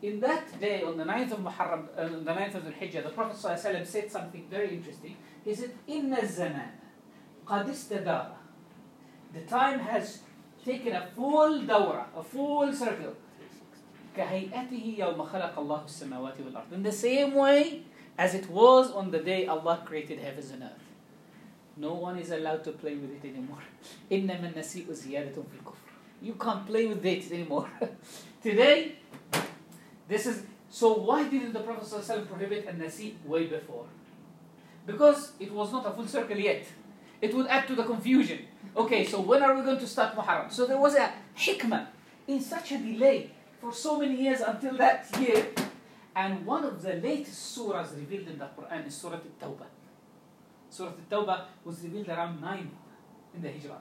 In 0.02 0.18
that 0.20 0.60
day, 0.60 0.82
on 0.82 0.96
the 0.96 1.04
9th 1.04 1.32
of 1.32 1.38
Muharram, 1.40 1.86
uh, 1.96 2.02
on 2.02 2.24
the 2.24 2.32
9th 2.32 2.56
of 2.56 2.64
Dhul-Hijjah, 2.64 3.04
the 3.04 3.10
Prophet 3.10 3.86
said 3.86 4.10
something 4.10 4.46
very 4.50 4.70
interesting. 4.76 5.16
He 5.44 5.54
said, 5.54 5.70
"Inna 5.86 6.26
zaman 6.26 6.70
قَدْ 7.45 7.69
اسْتَدَارَ 7.69 8.31
The 9.33 9.41
time 9.41 9.79
has 9.79 10.19
taken 10.63 10.93
a 10.93 11.07
full 11.15 11.61
dawra, 11.61 12.05
a 12.15 12.23
full 12.23 12.73
circle. 12.73 13.15
كهيئته 14.15 14.97
يوم 14.97 15.23
خلق 15.23 15.59
الله 15.59 15.85
السماوات 15.85 16.37
والأرض. 16.41 16.73
In 16.73 16.83
the 16.83 16.91
same 16.91 17.35
way 17.35 17.83
as 18.17 18.33
it 18.33 18.49
was 18.49 18.91
on 18.91 19.11
the 19.11 19.19
day 19.19 19.45
Allah 19.45 19.83
created 19.85 20.19
heavens 20.19 20.51
and 20.51 20.63
earth. 20.63 20.83
No 21.77 21.93
one 21.93 22.17
is 22.17 22.31
allowed 22.31 22.63
to 22.63 22.71
play 22.71 22.95
with 22.95 23.11
it 23.11 23.27
anymore. 23.27 23.61
إنما 24.11 24.53
النسيء 24.53 24.91
زيادة 24.91 25.35
في 25.35 25.61
الكفر. 25.61 25.87
You 26.21 26.33
can't 26.33 26.65
play 26.65 26.87
with 26.87 27.03
dates 27.03 27.31
anymore. 27.31 27.69
Today, 28.41 28.95
this 30.07 30.25
is 30.25 30.43
so. 30.69 30.93
Why 30.93 31.27
didn't 31.29 31.53
the 31.53 31.59
Prophet 31.59 31.83
ﷺ 31.83 32.27
prohibit 32.27 32.65
a 32.65 32.73
nasi 32.73 33.15
way 33.23 33.45
before? 33.45 33.85
Because 34.87 35.33
it 35.39 35.51
was 35.51 35.71
not 35.71 35.85
a 35.85 35.91
full 35.91 36.07
circle 36.07 36.37
yet. 36.37 36.65
It 37.22 37.32
would 37.34 37.46
add 37.46 37.68
to 37.68 37.74
the 37.76 37.84
confusion. 37.84 38.40
Okay, 38.76 39.06
so 39.06 39.20
when 39.20 39.42
are 39.42 39.54
we 39.54 39.62
going 39.62 39.78
to 39.78 39.86
start 39.86 40.16
Muharram? 40.16 40.50
So 40.50 40.66
there 40.66 40.78
was 40.78 40.96
a 40.96 41.12
hikmah 41.38 41.86
in 42.26 42.40
such 42.40 42.72
a 42.72 42.78
delay 42.78 43.30
for 43.60 43.72
so 43.72 43.98
many 43.98 44.16
years 44.20 44.40
until 44.40 44.76
that 44.76 45.06
year. 45.20 45.46
And 46.16 46.44
one 46.44 46.64
of 46.64 46.82
the 46.82 46.94
latest 46.94 47.56
surahs 47.56 47.96
revealed 47.96 48.26
in 48.26 48.38
the 48.38 48.48
Quran 48.56 48.86
is 48.86 48.94
Surah 48.94 49.16
At-Tawbah. 49.16 49.70
Surah 50.68 50.90
At-Tawbah 50.90 51.44
was 51.64 51.80
revealed 51.84 52.08
around 52.08 52.40
9 52.40 52.70
in 53.36 53.42
the 53.42 53.48
Hijrah. 53.48 53.80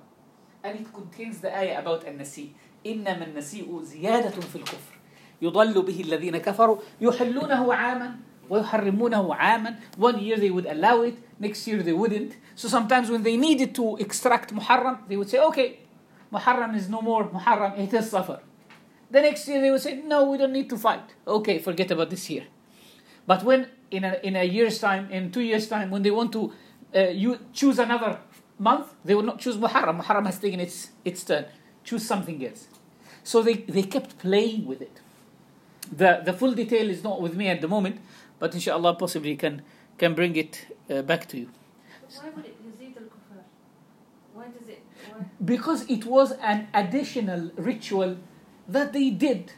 And 0.63 0.79
it 0.79 0.93
contains 0.93 1.41
the 1.41 1.51
ayah 1.57 1.79
about 1.79 2.05
النسيء 2.05 2.53
إنما 2.85 3.25
النسيء 3.25 3.81
زيادة 3.81 4.41
في 4.41 4.55
الكفر 4.55 4.93
يضل 5.41 5.81
به 5.81 6.01
الذين 6.01 6.37
كفروا 6.37 6.77
يحلونه 7.01 7.73
عاما 7.73 8.19
ويحرمونه 8.50 9.34
عاما 9.34 9.76
one 9.98 10.18
year 10.18 10.36
they 10.36 10.50
would 10.50 10.66
allow 10.66 11.02
it 11.02 11.16
next 11.40 11.66
year 11.66 11.82
they 11.82 11.92
wouldn't 11.92 12.36
so 12.54 12.68
sometimes 12.68 13.10
when 13.10 13.22
they 13.22 13.36
needed 13.36 13.74
to 13.74 13.96
extract 13.96 14.54
Muharram 14.54 14.98
they 15.08 15.16
would 15.16 15.28
say 15.28 15.38
okay 15.38 15.80
Muharram 16.32 16.76
is 16.76 16.88
no 16.88 17.00
more 17.02 17.24
Muharram 17.28 17.78
it 17.78 17.92
is 17.92 18.10
Safar 18.10 18.40
the 19.10 19.20
next 19.20 19.46
year 19.48 19.60
they 19.60 19.70
would 19.70 19.80
say 19.80 19.96
no 19.96 20.30
we 20.30 20.38
don't 20.38 20.52
need 20.52 20.68
to 20.70 20.76
fight 20.76 21.14
okay 21.26 21.58
forget 21.58 21.90
about 21.90 22.10
this 22.10 22.28
year 22.30 22.44
but 23.26 23.42
when 23.42 23.68
in 23.90 24.04
a, 24.04 24.18
in 24.22 24.36
a 24.36 24.44
year's 24.44 24.78
time 24.78 25.10
in 25.10 25.30
two 25.30 25.42
years 25.42 25.68
time 25.68 25.90
when 25.90 26.02
they 26.02 26.10
want 26.10 26.32
to 26.32 26.52
uh, 26.94 27.00
you 27.22 27.38
choose 27.52 27.78
another 27.78 28.18
month 28.58 28.86
they 29.04 29.14
will 29.14 29.22
not 29.30 29.38
choose 29.38 29.56
Muharram 29.56 30.00
Muharram 30.02 30.26
has 30.26 30.38
taken 30.38 30.60
its 30.60 30.90
its 31.04 31.24
turn 31.24 31.46
choose 31.84 32.04
something 32.06 32.44
else 32.46 32.68
so 33.22 33.42
they, 33.42 33.54
they 33.54 33.82
kept 33.82 34.18
playing 34.18 34.66
with 34.66 34.80
it 34.80 35.00
the 35.90 36.20
the 36.24 36.32
full 36.32 36.52
detail 36.52 36.88
is 36.88 37.02
not 37.04 37.20
with 37.20 37.34
me 37.36 37.48
at 37.48 37.60
the 37.60 37.68
moment 37.68 38.00
but 38.41 38.53
inshallah 38.55 38.95
possibly 38.95 39.35
can 39.37 39.61
can 39.97 40.13
bring 40.19 40.35
it 40.35 40.65
uh, 40.89 41.01
back 41.03 41.27
to 41.31 41.37
you 41.41 41.49
why 42.19 42.29
would 42.35 42.45
it 42.45 42.57
yazid 42.65 42.97
al 42.97 43.07
kufar? 43.13 43.41
Why 44.33 44.45
does 44.55 44.67
it? 44.67 44.81
Why? 45.09 45.25
because 45.53 45.83
it 45.89 46.05
was 46.05 46.31
an 46.53 46.67
additional 46.73 47.51
ritual 47.55 48.17
that 48.67 48.91
they 48.93 49.09
did 49.09 49.53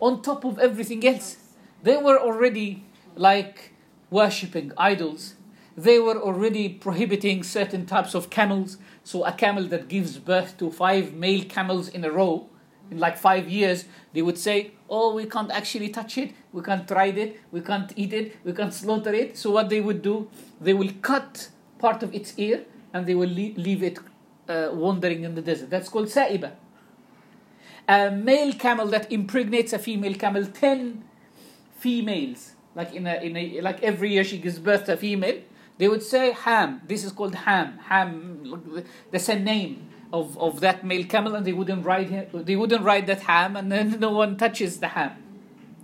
on 0.00 0.22
top 0.22 0.44
of 0.44 0.58
everything 0.58 1.06
else 1.06 1.36
they 1.82 1.96
were 1.96 2.18
already 2.18 2.84
like 3.16 3.72
worshipping 4.10 4.72
idols 4.78 5.34
they 5.76 5.98
were 5.98 6.20
already 6.28 6.68
prohibiting 6.68 7.42
certain 7.42 7.86
types 7.86 8.14
of 8.14 8.30
camels 8.30 8.78
so 9.04 9.24
a 9.24 9.32
camel 9.32 9.66
that 9.74 9.88
gives 9.88 10.18
birth 10.18 10.56
to 10.58 10.70
five 10.70 11.12
male 11.14 11.44
camels 11.56 11.88
in 11.88 12.04
a 12.04 12.10
row 12.10 12.48
in 12.90 12.98
like 12.98 13.16
five 13.16 13.48
years 13.48 13.84
they 14.12 14.22
would 14.22 14.38
say 14.38 14.72
oh 14.88 15.14
we 15.14 15.26
can't 15.26 15.50
actually 15.50 15.88
touch 15.88 16.18
it. 16.18 16.32
We 16.52 16.62
can't 16.62 16.90
ride 16.90 17.18
it. 17.18 17.40
We 17.50 17.60
can't 17.60 17.92
eat 17.96 18.12
it. 18.12 18.36
We 18.44 18.52
can't 18.52 18.72
slaughter 18.72 19.12
it. 19.12 19.36
So 19.36 19.50
what 19.50 19.68
they 19.68 19.80
would 19.80 20.02
do 20.02 20.28
they 20.60 20.74
will 20.74 20.92
cut 21.02 21.48
part 21.78 22.02
of 22.02 22.14
its 22.14 22.34
ear 22.38 22.64
and 22.92 23.06
they 23.06 23.14
will 23.14 23.28
leave 23.28 23.82
it 23.82 23.98
uh, 24.48 24.70
wandering 24.72 25.24
in 25.24 25.34
the 25.34 25.42
desert. 25.42 25.70
That's 25.70 25.88
called 25.88 26.08
sa'iba. 26.08 26.52
A 27.86 28.10
male 28.10 28.52
camel 28.52 28.86
that 28.88 29.10
impregnates 29.10 29.72
a 29.72 29.78
female 29.78 30.14
camel 30.14 30.44
10 30.44 31.04
females 31.78 32.52
like 32.74 32.92
in 32.92 33.06
a, 33.06 33.14
in 33.14 33.36
a 33.36 33.60
like 33.60 33.82
every 33.82 34.12
year 34.12 34.24
she 34.24 34.38
gives 34.38 34.58
birth 34.58 34.84
to 34.86 34.94
a 34.94 34.96
female 34.96 35.40
they 35.78 35.88
would 35.88 36.02
say 36.02 36.32
ham. 36.32 36.82
This 36.86 37.04
is 37.04 37.12
called 37.12 37.34
ham. 37.34 37.78
Ham 37.84 38.92
that's 39.10 39.28
a 39.28 39.38
name 39.38 39.88
of, 40.12 40.38
of 40.38 40.60
that 40.60 40.84
male 40.84 41.04
camel 41.04 41.34
and 41.34 41.46
they 41.46 41.52
wouldn't 41.52 41.84
ride 41.84 42.08
him, 42.08 42.26
they 42.32 42.56
wouldn't 42.56 42.82
ride 42.82 43.06
that 43.06 43.20
ham 43.22 43.56
and 43.56 43.70
then 43.70 43.98
no 44.06 44.10
one 44.12 44.36
touches 44.36 44.80
the 44.80 44.88
ham. 44.88 45.12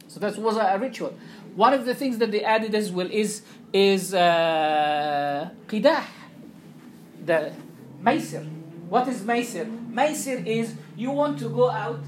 So 0.08 0.20
that 0.20 0.36
was 0.36 0.56
a, 0.56 0.60
a 0.60 0.78
ritual. 0.78 1.14
One 1.54 1.72
of 1.72 1.84
the 1.84 1.94
things 1.94 2.18
that 2.18 2.30
they 2.30 2.42
added 2.44 2.74
as 2.74 2.90
well 2.90 3.08
is 3.10 3.42
is 3.72 4.14
uh, 4.14 5.50
qidah 5.66 6.04
the 7.24 7.52
maysir 8.02 8.44
what 8.88 9.08
is 9.08 9.22
maysir 9.22 9.66
maysir 9.90 10.46
is 10.46 10.74
you 10.96 11.10
want 11.10 11.38
to 11.38 11.48
go 11.48 11.70
out 11.70 12.00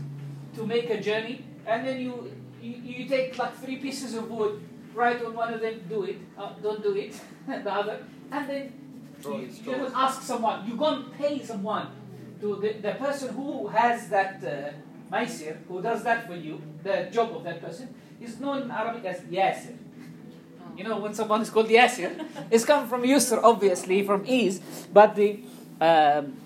to 0.54 0.66
make 0.66 0.88
a 0.90 1.00
journey 1.00 1.44
and 1.66 1.86
then 1.86 1.98
you 2.00 2.30
you, 2.62 2.74
you 2.98 3.08
take 3.08 3.36
like 3.38 3.56
three 3.56 3.76
pieces 3.76 4.14
of 4.14 4.30
wood 4.30 4.60
right 4.94 5.22
on 5.24 5.34
one 5.34 5.52
of 5.52 5.60
them 5.60 5.80
do 5.88 6.04
it 6.04 6.18
uh, 6.38 6.52
don't 6.62 6.82
do 6.82 6.94
it 6.94 7.18
the 7.48 7.72
other 7.72 8.04
and 8.30 8.48
then 8.48 8.72
you, 9.24 9.36
you 9.38 9.48
throw 9.50 9.78
will 9.78 9.86
it. 9.86 9.92
ask 9.94 10.22
someone 10.22 10.66
you 10.68 10.76
go 10.76 10.86
and 10.86 11.12
pay 11.14 11.42
someone 11.42 11.88
to 12.40 12.56
the, 12.56 12.72
the 12.80 12.92
person 12.94 13.34
who 13.34 13.66
has 13.68 14.08
that 14.08 14.42
uh, 14.44 15.14
maisir, 15.14 15.56
who 15.68 15.80
does 15.82 16.02
that 16.04 16.26
for 16.26 16.34
you, 16.34 16.60
the 16.82 17.08
job 17.12 17.34
of 17.34 17.44
that 17.44 17.60
person, 17.62 17.94
is 18.20 18.38
known 18.40 18.62
in 18.62 18.70
Arabic 18.70 19.04
as 19.04 19.20
yasir. 19.20 19.76
You 20.76 20.84
know, 20.84 20.98
when 20.98 21.14
someone 21.14 21.42
is 21.42 21.50
called 21.50 21.68
yasir, 21.68 22.24
it's 22.50 22.64
come 22.64 22.88
from 22.88 23.02
yusr, 23.02 23.40
obviously, 23.42 24.02
from 24.02 24.24
ease, 24.26 24.60
but 24.92 25.14
the, 25.14 25.40
um, 25.80 26.36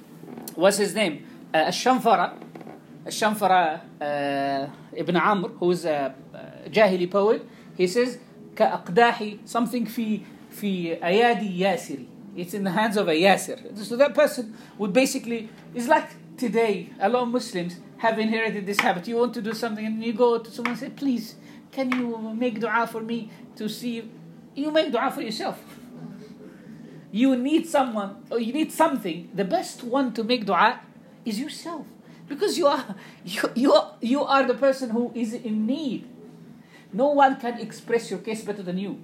what's 0.55 0.77
his 0.77 0.95
name? 0.95 1.27
Uh, 1.53 1.67
Shanfara, 1.67 2.35
Shanfara 3.07 3.81
uh, 4.01 4.71
ibn 4.95 5.17
Amr, 5.17 5.49
who 5.49 5.71
is 5.73 5.85
a 5.85 6.15
Jahili 6.69 7.11
poet, 7.11 7.45
he 7.77 7.87
says, 7.87 8.19
كأقداح 8.57 9.39
something 9.47 9.87
في 9.87 10.21
في 10.51 11.05
أيادي 11.05 11.61
ياسري 11.61 12.07
it's 12.41 12.55
in 12.55 12.65
the 12.65 12.71
hands 12.71 12.97
of 12.97 13.09
a 13.09 13.13
Yasir. 13.13 13.77
So 13.85 13.97
that 13.97 14.15
person 14.15 14.57
would 14.79 14.93
basically, 14.93 15.51
it's 15.75 15.89
like 15.89 16.09
today, 16.39 16.91
a 16.99 17.09
lot 17.09 17.25
of 17.25 17.29
Muslims 17.29 17.77
have 17.99 18.19
inherited 18.19 18.65
this 18.65 18.81
habit. 18.81 19.07
You 19.07 19.17
want 19.17 19.35
to 19.35 19.43
do 19.43 19.53
something 19.53 19.85
and 19.85 20.03
you 20.03 20.15
go 20.15 20.39
to 20.39 20.51
someone 20.51 20.73
and 20.73 20.81
say, 20.81 20.89
please, 20.89 21.35
can 21.71 21.93
you 21.93 22.17
make 22.35 22.59
dua 22.59 22.87
for 22.87 23.03
me 23.03 23.31
to 23.57 23.69
see? 23.69 24.11
You 24.55 24.71
make 24.71 24.91
dua 24.91 25.11
for 25.11 25.21
yourself. 25.21 25.63
You 27.13 27.37
need 27.37 27.67
someone, 27.67 28.23
or 28.31 28.39
you 28.41 28.53
need 28.53 28.73
something. 28.73 29.31
The 29.35 29.45
best 29.45 29.83
one 29.83 30.15
to 30.15 30.25
make 30.25 30.47
dua 30.47 30.81
is 31.25 31.39
yourself. 31.39 31.87
Because 32.27 32.57
you 32.57 32.69
are, 32.69 32.95
you, 33.25 33.43
you, 33.55 33.73
are, 33.75 33.95
you 34.01 34.23
are 34.23 34.47
the 34.47 34.55
person 34.55 34.91
who 34.91 35.13
is 35.15 35.35
in 35.35 35.67
need. 35.67 36.09
No 36.93 37.11
one 37.11 37.39
can 37.39 37.61
express 37.61 38.11
your 38.11 38.21
case 38.21 38.43
better 38.43 38.63
than 38.63 38.79
you. 38.79 38.99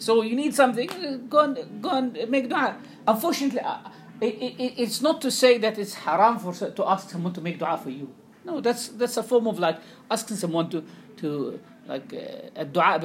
So 0.00 0.22
you 0.22 0.34
need 0.34 0.54
something, 0.54 0.90
uh, 0.90 1.18
go 1.28 1.40
and, 1.40 1.82
go 1.82 1.90
and 1.90 2.30
make 2.30 2.48
dua. 2.48 2.76
Unfortunately, 3.06 3.60
uh, 3.60 3.68
uh, 3.68 3.90
it, 4.22 4.54
it, 4.58 4.72
it's 4.78 5.02
not 5.02 5.20
to 5.20 5.30
say 5.30 5.58
that 5.58 5.78
it's 5.78 5.92
haram 5.92 6.38
for 6.38 6.54
to 6.54 6.88
ask 6.88 7.10
someone 7.10 7.34
to 7.34 7.42
make 7.42 7.58
dua 7.58 7.76
for 7.76 7.90
you. 7.90 8.08
No, 8.42 8.62
that's 8.62 8.88
that's 8.88 9.18
a 9.18 9.22
form 9.22 9.46
of 9.46 9.58
like 9.58 9.78
asking 10.10 10.38
someone 10.38 10.70
to 10.70 10.82
to 11.18 11.60
like 11.86 12.10
a 12.56 12.64
dua 12.64 12.98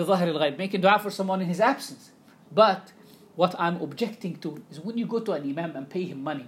making 0.57 0.79
dua 0.79 0.97
for 0.99 1.11
someone 1.11 1.41
in 1.41 1.47
his 1.47 1.59
absence. 1.59 2.11
But 2.49 2.93
what 3.35 3.53
I'm 3.59 3.81
objecting 3.81 4.37
to 4.37 4.63
is 4.71 4.79
when 4.79 4.97
you 4.97 5.05
go 5.05 5.19
to 5.19 5.33
an 5.33 5.43
imam 5.43 5.75
and 5.75 5.89
pay 5.89 6.05
him 6.05 6.23
money, 6.23 6.47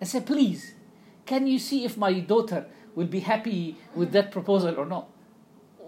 and 0.00 0.08
say, 0.08 0.20
please, 0.20 0.74
can 1.26 1.48
you 1.48 1.58
see 1.58 1.84
if 1.84 1.96
my 1.96 2.12
daughter 2.20 2.66
will 2.94 3.08
be 3.08 3.20
happy 3.20 3.76
with 3.96 4.12
that 4.12 4.30
proposal 4.30 4.78
or 4.78 4.86
not? 4.86 5.08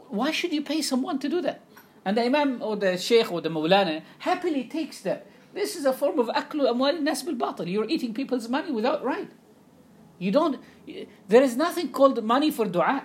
Why 0.09 0.33
should 0.33 0.53
you 0.53 0.62
pay 0.62 0.83
someone 0.83 1.21
to 1.21 1.29
do 1.29 1.41
that? 1.43 1.62
And 2.05 2.16
the 2.16 2.24
imam 2.24 2.62
or 2.62 2.76
the 2.76 2.96
sheikh 2.96 3.30
or 3.30 3.40
the 3.40 3.48
maulana 3.48 4.03
happily 4.20 4.64
takes 4.64 5.01
that. 5.03 5.26
This 5.53 5.76
is 5.76 5.84
a 5.84 5.92
form 5.92 6.18
of 6.18 6.28
aklu 6.28 6.70
amwal 6.72 7.01
nas 7.01 7.22
batil. 7.22 7.70
You're 7.70 7.88
eating 7.88 8.14
people's 8.14 8.48
money 8.48 8.70
without 8.72 9.05
right. 9.05 9.30
You 10.18 10.30
don't. 10.30 10.61
There 11.28 11.42
is 11.42 11.57
nothing 11.57 11.90
called 11.90 12.22
money 12.22 12.51
for 12.51 12.66
dua. 12.66 13.03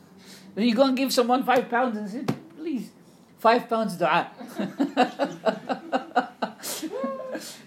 Then 0.54 0.66
you 0.66 0.74
go 0.74 0.84
and 0.84 0.96
give 0.96 1.12
someone 1.12 1.44
five 1.44 1.68
pounds 1.68 1.96
and 1.96 2.08
say, 2.08 2.24
please, 2.56 2.90
five 3.38 3.68
pounds 3.68 3.96
dua. 3.96 4.30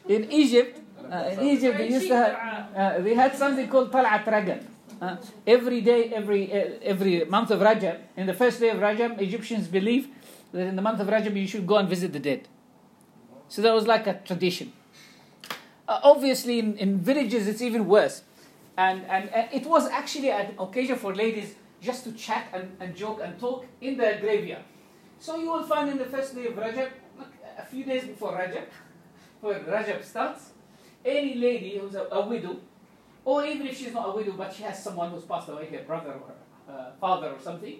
in 0.07 0.32
Egypt, 0.32 0.80
uh, 1.11 1.30
in 1.32 1.39
Egypt, 1.41 1.78
they 1.78 1.89
used 1.89 2.07
to 2.07 2.15
have, 2.15 2.76
uh, 2.76 2.99
they 3.01 3.13
had 3.13 3.36
something 3.36 3.67
called 3.67 3.91
Tal'at 3.91 4.23
Rajab. 4.26 4.63
Uh, 5.01 5.17
every 5.45 5.82
day, 5.82 6.13
every 6.13 6.51
uh, 6.51 6.80
every 6.82 7.26
month 7.26 7.51
of 7.51 7.59
Rajab, 7.59 7.99
in 8.15 8.26
the 8.26 8.34
first 8.34 8.59
day 8.59 8.69
of 8.69 8.78
Rajab, 8.78 9.21
Egyptians 9.21 9.67
believe 9.67 10.07
that 10.56 10.68
in 10.68 10.76
the 10.76 10.82
month 10.82 10.99
of 10.99 11.08
Rajab 11.08 11.36
you 11.36 11.47
should 11.47 11.68
go 11.68 11.78
and 11.78 11.89
visit 11.89 12.14
the 12.14 12.20
dead. 12.20 12.47
So 13.47 13.62
that 13.62 13.74
was 13.74 13.86
like 13.88 14.08
a 14.08 14.14
tradition. 14.26 14.74
Uh, 15.88 15.99
obviously, 16.03 16.60
in, 16.60 16.78
in 16.78 16.97
villages 16.99 17.47
it's 17.47 17.62
even 17.62 17.86
worse, 17.86 18.24
and 18.78 19.06
and 19.06 19.30
uh, 19.30 19.47
it 19.53 19.66
was 19.68 19.88
actually 19.89 20.32
an 20.32 20.56
occasion 20.58 20.95
for 20.95 21.14
ladies 21.14 21.56
just 21.82 22.03
to 22.06 22.12
chat 22.14 22.47
and, 22.53 22.76
and 22.80 22.95
joke 22.95 23.20
and 23.24 23.39
talk 23.39 23.66
in 23.82 23.97
the 23.97 24.18
graveyard. 24.20 24.64
So 25.20 25.38
you 25.38 25.51
will 25.51 25.64
find 25.64 25.89
in 25.89 25.97
the 25.97 26.06
first 26.06 26.34
day 26.36 26.47
of 26.47 26.53
Rajab, 26.53 26.89
a 27.58 27.66
few 27.66 27.84
days 27.84 28.06
before 28.06 28.32
Rajab, 28.32 28.66
when 29.41 29.60
Rajab 29.66 30.03
starts, 30.03 30.51
any 31.06 31.36
lady 31.36 31.78
who's 31.78 31.93
a, 31.95 32.08
a 32.12 32.26
widow, 32.28 32.58
or 33.24 33.45
even 33.45 33.68
if 33.68 33.78
she's 33.78 33.93
not 33.93 34.10
a 34.10 34.16
widow 34.16 34.32
but 34.32 34.51
she 34.53 34.64
has 34.64 34.82
someone 34.84 35.12
who's 35.12 35.26
passed 35.26 35.49
away, 35.49 35.68
her 35.68 35.84
brother 35.84 36.14
or 36.14 36.74
uh, 36.74 36.91
father 36.99 37.30
or 37.30 37.39
something, 37.39 37.78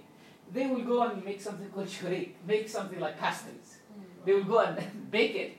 they 0.54 0.68
will 0.68 0.82
go 0.84 1.04
and 1.04 1.24
make 1.24 1.42
something 1.42 1.70
called 1.70 1.88
shurik, 1.88 2.34
make 2.48 2.70
something 2.70 3.00
like 3.00 3.20
pastries. 3.20 3.78
Mm. 3.92 4.26
They 4.26 4.34
will 4.34 4.44
go 4.44 4.60
and 4.60 5.12
bake 5.12 5.36
it, 5.36 5.58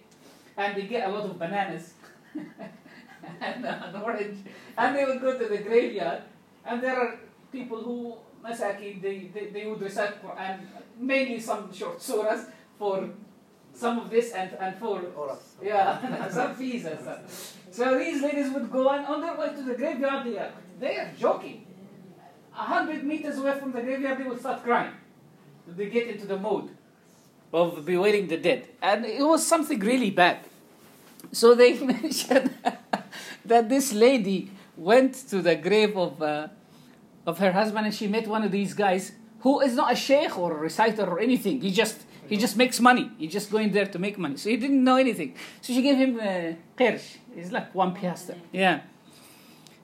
and 0.57 0.77
they 0.77 0.83
get 0.83 1.09
a 1.09 1.13
lot 1.13 1.25
of 1.25 1.39
bananas 1.39 1.95
and 3.41 3.65
an 3.65 4.03
orange, 4.03 4.39
and 4.77 4.97
they 4.97 5.05
will 5.05 5.19
go 5.19 5.39
to 5.39 5.47
the 5.47 5.59
graveyard, 5.59 6.23
and 6.65 6.83
there 6.83 6.97
are 6.99 7.19
people 7.53 7.83
who, 7.83 8.17
masaki, 8.45 9.01
they, 9.01 9.31
they, 9.33 9.47
they 9.47 9.67
would 9.67 9.81
recite 9.81 10.23
Quran, 10.23 10.61
mainly 10.99 11.41
some 11.41 11.73
short 11.73 11.99
surahs 11.99 12.51
for 12.79 13.09
some 13.73 13.99
of 13.99 14.11
this 14.11 14.33
and, 14.33 14.53
and 14.59 14.77
for 14.77 15.03
yeah, 15.63 16.29
some 16.31 16.55
fees 16.55 16.85
and 16.87 16.99
stuff. 17.01 17.57
So 17.71 17.99
these 17.99 18.23
ladies 18.23 18.51
would 18.53 18.71
go 18.71 18.89
and 18.89 19.07
on 19.07 19.21
their 19.21 19.37
way 19.37 19.55
to 19.55 19.63
the 19.63 19.75
graveyard, 19.75 20.27
they 20.27 20.39
are, 20.39 20.53
they 20.81 20.97
are 20.97 21.13
joking. 21.19 21.66
A 22.57 22.63
hundred 22.63 23.05
meters 23.05 23.39
away 23.39 23.59
from 23.59 23.73
the 23.73 23.83
graveyard, 23.83 24.19
they 24.19 24.25
will 24.25 24.39
start 24.39 24.63
crying. 24.63 24.93
They 25.67 25.87
get 25.87 26.07
into 26.09 26.27
the 26.27 26.39
mood 26.39 26.71
of 27.53 27.85
bewailing 27.85 28.29
the 28.29 28.37
dead. 28.37 28.69
And 28.81 29.05
it 29.05 29.23
was 29.23 29.47
something 29.47 29.79
really 29.81 30.11
bad. 30.11 30.39
So 31.33 31.55
they 31.55 31.79
mentioned 31.95 32.55
that 33.45 33.69
this 33.69 33.93
lady 33.93 34.51
went 34.77 35.15
to 35.31 35.43
the 35.43 35.57
grave 35.57 35.97
of, 35.97 36.23
uh, 36.23 36.49
of 37.27 37.39
her 37.39 37.53
husband 37.53 37.87
and 37.87 37.95
she 37.95 38.07
met 38.07 38.27
one 38.27 38.43
of 38.43 38.53
these 38.53 38.75
guys 38.75 39.13
who 39.41 39.61
is 39.61 39.75
not 39.75 39.93
a 39.93 39.97
sheikh 39.97 40.39
or 40.39 40.53
a 40.53 40.57
reciter 40.57 41.05
or 41.05 41.21
anything. 41.21 41.61
He 41.61 41.71
just 41.71 42.03
he 42.29 42.37
just 42.37 42.57
makes 42.57 42.81
money. 42.81 43.11
He's 43.19 43.33
just 43.33 43.51
going 43.51 43.71
there 43.73 43.87
to 43.87 43.99
make 43.99 44.19
money. 44.19 44.37
So 44.37 44.51
he 44.51 44.57
didn't 44.57 44.83
know 44.83 44.97
anything. 44.97 45.35
So 45.61 45.73
she 45.73 45.83
gave 45.83 45.97
him 45.97 46.19
uh, 46.19 46.55
qirsh. 46.77 47.19
It's 47.37 47.53
like 47.53 47.73
one 47.75 47.95
piaster. 47.95 48.37
Yeah. 48.53 48.81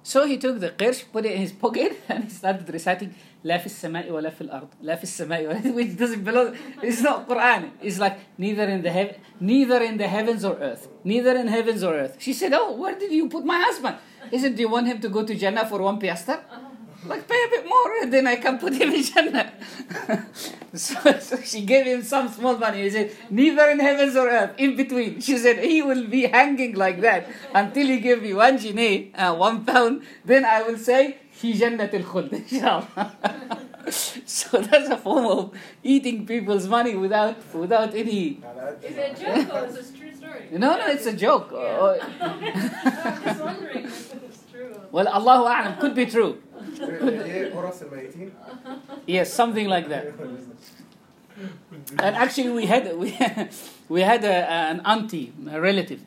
So 0.04 0.26
he 0.26 0.38
took 0.38 0.62
the 0.62 0.70
qirsh, 0.70 1.04
put 1.12 1.26
it 1.26 1.34
in 1.34 1.42
his 1.42 1.52
pocket, 1.52 2.02
and 2.10 2.24
he 2.24 2.30
started 2.30 2.70
reciting 2.70 3.14
لا 3.44 3.58
في 3.58 3.66
السماء 3.66 4.12
ولا 4.12 4.30
في 4.30 4.42
الأرض 4.42 4.68
لا 4.82 4.96
في 4.96 5.04
السماء 5.04 5.48
ولا 5.48 5.62
which 5.76 5.96
doesn't 5.98 6.24
belong 6.24 6.56
it's 6.82 7.02
not 7.02 7.28
Quran 7.28 7.72
it's 7.82 8.00
like 8.00 8.18
neither 8.38 8.64
in 8.64 8.82
the 8.82 8.92
heaven 8.92 9.16
neither 9.40 9.82
in 9.84 9.98
the 9.98 10.08
heavens 10.08 10.44
or 10.44 10.56
earth 10.60 10.88
neither 11.04 11.36
in 11.38 11.48
heavens 11.48 11.84
or 11.84 11.94
earth 11.94 12.16
she 12.20 12.34
said 12.34 12.52
oh 12.54 12.74
where 12.74 12.98
did 12.98 13.12
you 13.12 13.30
put 13.30 13.46
my 13.46 13.60
husband 13.62 13.96
he 14.32 14.40
said 14.40 14.56
do 14.56 14.62
you 14.62 14.70
want 14.70 14.88
him 14.88 15.00
to 15.00 15.08
go 15.08 15.24
to 15.24 15.36
Jannah 15.36 15.66
for 15.66 15.82
one 15.82 16.00
piastre 16.00 16.40
like 17.07 17.27
pay 17.29 17.45
a 17.47 17.49
bit 17.49 17.67
more 17.67 17.93
eh, 17.95 18.03
and 18.03 18.13
then 18.13 18.27
I 18.27 18.37
can 18.37 18.59
put 18.59 18.75
him 18.75 18.91
in 18.91 19.03
Jannah. 19.03 19.53
so, 20.75 21.19
so, 21.19 21.41
she 21.43 21.65
gave 21.65 21.87
him 21.87 22.03
some 22.03 22.29
small 22.29 22.57
money. 22.57 22.83
He 22.83 22.91
said, 22.91 23.17
neither 23.31 23.71
in 23.71 23.81
heavens 23.81 24.17
or 24.17 24.29
earth, 24.29 24.55
in 24.59 24.77
between. 24.77 25.21
She 25.21 25.37
said, 25.39 25.59
he 25.59 25.83
will 25.83 26.07
be 26.07 26.27
hanging 26.27 26.75
like 26.75 27.01
that 27.01 27.29
until 27.55 27.87
he 27.87 28.01
give 28.01 28.23
me 28.23 28.35
one 28.35 28.57
guinea, 28.57 29.13
uh, 29.15 29.35
one 29.35 29.65
pound. 29.65 30.03
Then 30.25 30.45
I 30.45 30.63
will 30.63 30.79
say, 30.79 31.19
he 31.31 31.55
Jannah 31.55 31.85
al 31.85 32.03
Khuld, 32.03 32.31
so 33.91 34.59
that's 34.61 34.89
a 34.89 34.97
form 34.97 35.27
of 35.27 35.53
eating 35.83 36.25
people's 36.25 36.69
money 36.69 36.95
without 36.95 37.37
without 37.53 37.95
any. 37.95 38.41
Is 38.83 38.97
it 38.97 39.19
a 39.19 39.45
joke 39.45 39.55
or 39.55 39.67
is 39.67 39.77
it 39.77 39.99
true 39.99 40.15
story? 40.15 40.49
No, 40.53 40.77
no, 40.77 40.87
it's 40.87 41.07
a 41.07 41.13
joke. 41.13 41.49
Yeah. 41.53 41.59
Oh. 41.59 41.99
I'm 42.21 43.25
just 43.25 43.41
wondering 43.41 43.85
if 43.85 44.15
it's 44.15 44.39
true. 44.53 44.81
Well, 44.93 45.09
Allahu 45.09 45.45
A'lam 45.45 45.81
could 45.81 45.95
be 45.97 46.07
true 46.07 46.41
yes, 49.07 49.33
something 49.33 49.69
like 49.69 49.89
that. 49.89 50.15
And 51.99 52.17
actually, 52.17 52.51
we 52.51 52.67
had 52.67 52.97
we, 52.97 53.19
we 53.89 54.01
had 54.03 54.25
a, 54.25 54.51
an 54.51 54.81
auntie, 54.85 55.33
a 55.51 55.61
relative, 55.61 56.01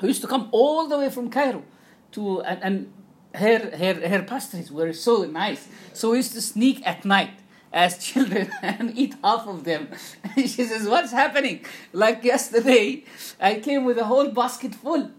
who 0.00 0.06
used 0.06 0.22
to 0.22 0.28
come 0.28 0.48
all 0.52 0.88
the 0.88 0.98
way 0.98 1.10
from 1.10 1.30
Cairo 1.30 1.62
to 2.12 2.42
and, 2.42 2.62
and 2.62 2.92
her 3.34 3.76
her 3.76 4.08
her 4.08 4.22
pastries 4.22 4.70
were 4.70 4.92
so 4.92 5.24
nice. 5.24 5.68
So 5.92 6.10
we 6.10 6.18
used 6.18 6.32
to 6.32 6.40
sneak 6.40 6.86
at 6.86 7.04
night 7.04 7.30
as 7.72 7.98
children 8.06 8.50
and 8.62 8.96
eat 8.96 9.14
half 9.22 9.46
of 9.46 9.64
them. 9.64 9.88
And 10.36 10.48
she 10.52 10.64
says, 10.64 10.86
"What's 10.86 11.12
happening?" 11.12 11.64
Like 11.92 12.24
yesterday, 12.24 13.04
I 13.40 13.60
came 13.60 13.84
with 13.84 13.98
a 13.98 14.04
whole 14.04 14.28
basket 14.28 14.74
full 14.74 15.10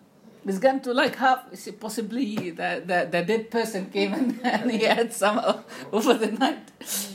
Gone 0.46 0.82
to 0.82 0.94
like 0.94 1.16
half. 1.16 1.46
Possibly 1.80 2.52
the, 2.52 2.84
the, 2.86 3.08
the 3.10 3.24
dead 3.24 3.50
person 3.50 3.90
came 3.90 4.14
and, 4.14 4.40
and 4.44 4.72
he 4.72 4.84
had 4.84 5.14
some 5.14 5.40
over 5.92 6.14
the 6.14 6.32
night. 6.32 6.72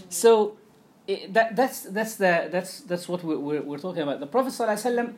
So 0.08 0.56
it, 1.06 1.32
that, 1.34 1.54
that's 1.56 1.82
that's 1.82 2.16
the 2.16 2.48
that's 2.50 2.80
that's 2.80 3.08
what 3.08 3.22
we're, 3.24 3.38
we're, 3.38 3.62
we're 3.62 3.78
talking 3.78 4.02
about. 4.02 4.20
The 4.20 4.26
Prophet 4.26 4.52
ﷺ, 4.52 5.14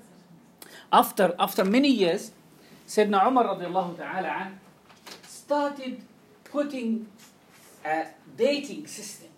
after 0.93 1.35
after 1.39 1.65
many 1.65 1.89
years, 1.89 2.33
Sayyidina 2.87 3.27
Umar 3.29 3.57
ta'ala 3.97 4.53
started 5.25 6.01
putting 6.45 7.07
a 7.85 8.07
dating 8.37 8.87
system 8.87 9.29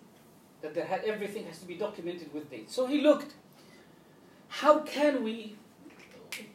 that 0.61 0.73
there 0.73 0.85
had, 0.85 1.03
everything 1.03 1.45
has 1.45 1.59
to 1.59 1.65
be 1.65 1.75
documented 1.75 2.33
with 2.33 2.49
dates. 2.49 2.73
So 2.73 2.85
he 2.87 3.01
looked, 3.01 3.33
how 4.47 4.79
can 4.79 5.23
we, 5.23 5.55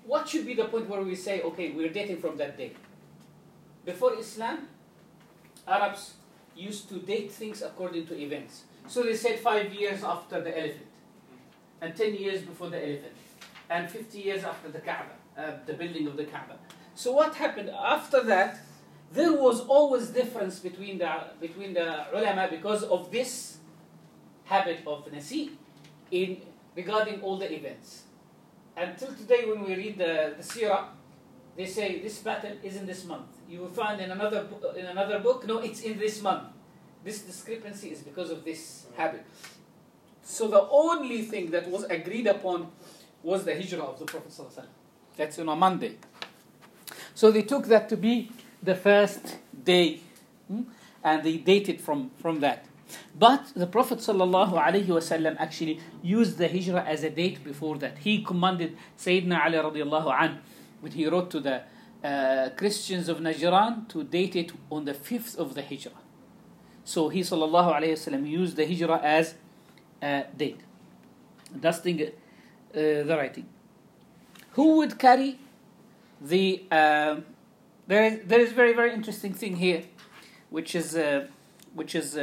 what 0.04 0.28
should 0.28 0.46
be 0.46 0.54
the 0.54 0.64
point 0.66 0.88
where 0.88 1.02
we 1.02 1.14
say, 1.14 1.42
okay, 1.42 1.70
we're 1.70 1.92
dating 1.92 2.18
from 2.18 2.36
that 2.38 2.56
date? 2.56 2.76
Before 3.84 4.18
Islam, 4.18 4.68
Arabs 5.66 6.14
used 6.56 6.88
to 6.88 6.96
date 6.98 7.30
things 7.30 7.62
according 7.62 8.06
to 8.06 8.18
events. 8.18 8.64
So 8.88 9.02
they 9.02 9.14
said 9.14 9.38
five 9.38 9.72
years 9.72 10.02
after 10.02 10.40
the 10.40 10.58
elephant, 10.58 10.86
and 11.80 11.94
ten 11.94 12.14
years 12.14 12.42
before 12.42 12.70
the 12.70 12.78
elephant, 12.78 13.12
and 13.70 13.90
50 13.90 14.18
years 14.18 14.44
after 14.44 14.70
the 14.70 14.80
Kaaba, 14.80 15.12
uh, 15.36 15.52
the 15.66 15.74
building 15.74 16.06
of 16.06 16.16
the 16.16 16.24
Kaaba. 16.24 16.58
So 16.94 17.12
what 17.12 17.34
happened 17.34 17.70
after 17.70 18.22
that? 18.24 18.58
There 19.12 19.32
was 19.32 19.60
always 19.60 20.08
difference 20.08 20.58
between 20.58 20.98
the 20.98 21.10
between 21.40 21.72
the 21.72 22.12
ulama 22.12 22.48
because 22.50 22.82
of 22.82 23.10
this 23.10 23.56
habit 24.44 24.80
of 24.86 25.10
nasi 25.10 25.52
in 26.10 26.42
regarding 26.76 27.22
all 27.22 27.38
the 27.38 27.50
events. 27.50 28.02
Until 28.78 29.08
today, 29.08 29.44
when 29.44 29.64
we 29.64 29.74
read 29.74 29.98
the, 29.98 30.34
the 30.36 30.42
seerah, 30.42 30.84
they 31.56 31.66
say 31.66 32.00
this 32.00 32.18
battle 32.18 32.52
is 32.62 32.76
in 32.76 32.86
this 32.86 33.04
month. 33.04 33.26
You 33.48 33.60
will 33.60 33.70
find 33.70 34.00
in 34.00 34.12
another 34.12 34.46
in 34.76 34.86
another 34.86 35.18
book, 35.18 35.46
no, 35.46 35.58
it's 35.58 35.80
in 35.80 35.98
this 35.98 36.22
month. 36.22 36.44
This 37.04 37.22
discrepancy 37.22 37.90
is 37.90 38.02
because 38.02 38.30
of 38.30 38.44
this 38.44 38.86
habit. 38.96 39.24
So 40.22 40.46
the 40.46 40.68
only 40.70 41.22
thing 41.22 41.50
that 41.50 41.68
was 41.68 41.84
agreed 41.84 42.28
upon 42.28 42.68
was 43.22 43.44
the 43.44 43.54
hijrah 43.54 43.82
of 43.82 43.98
the 43.98 44.04
Prophet. 44.04 44.32
That's 45.16 45.38
on 45.40 45.48
a 45.48 45.56
Monday. 45.56 45.96
So 47.14 47.32
they 47.32 47.42
took 47.42 47.66
that 47.66 47.88
to 47.88 47.96
be 47.96 48.30
the 48.62 48.76
first 48.76 49.38
day, 49.64 50.00
hmm, 50.46 50.62
and 51.02 51.24
they 51.24 51.38
dated 51.38 51.80
from 51.80 52.10
from 52.20 52.38
that. 52.40 52.64
But 53.18 53.52
the 53.54 53.66
Prophet 53.66 53.98
ﷺ 53.98 55.36
actually 55.38 55.80
used 56.02 56.38
the 56.38 56.48
hijrah 56.48 56.84
as 56.84 57.02
a 57.04 57.10
date 57.10 57.42
before 57.44 57.76
that. 57.78 57.98
He 57.98 58.22
commanded 58.22 58.76
Sayyidina 58.96 59.44
Ali 59.44 59.58
radiallahu 59.58 60.12
anh 60.12 60.38
when 60.80 60.92
he 60.92 61.06
wrote 61.06 61.30
to 61.30 61.40
the 61.40 61.62
uh, 62.02 62.50
Christians 62.56 63.08
of 63.08 63.18
Najran 63.18 63.88
to 63.88 64.04
date 64.04 64.36
it 64.36 64.52
on 64.70 64.84
the 64.84 64.94
fifth 64.94 65.36
of 65.36 65.54
the 65.54 65.62
Hijrah. 65.62 65.92
So 66.84 67.08
he 67.08 67.20
wasallam 67.20 68.28
used 68.28 68.56
the 68.56 68.64
Hijrah 68.64 69.00
as 69.02 69.34
a 70.00 70.24
date. 70.36 70.60
That's 71.54 71.80
the, 71.80 72.06
uh, 72.06 72.12
the 72.72 73.16
writing. 73.18 73.46
Who 74.52 74.76
would 74.76 74.98
carry 74.98 75.38
the? 76.20 76.64
Um, 76.70 77.24
there 77.86 78.04
is 78.04 78.20
there 78.26 78.40
is 78.40 78.52
very 78.52 78.74
very 78.74 78.92
interesting 78.92 79.32
thing 79.32 79.56
here, 79.56 79.84
which 80.50 80.74
is 80.74 80.96
uh, 80.96 81.26
which 81.74 81.94
is 81.94 82.16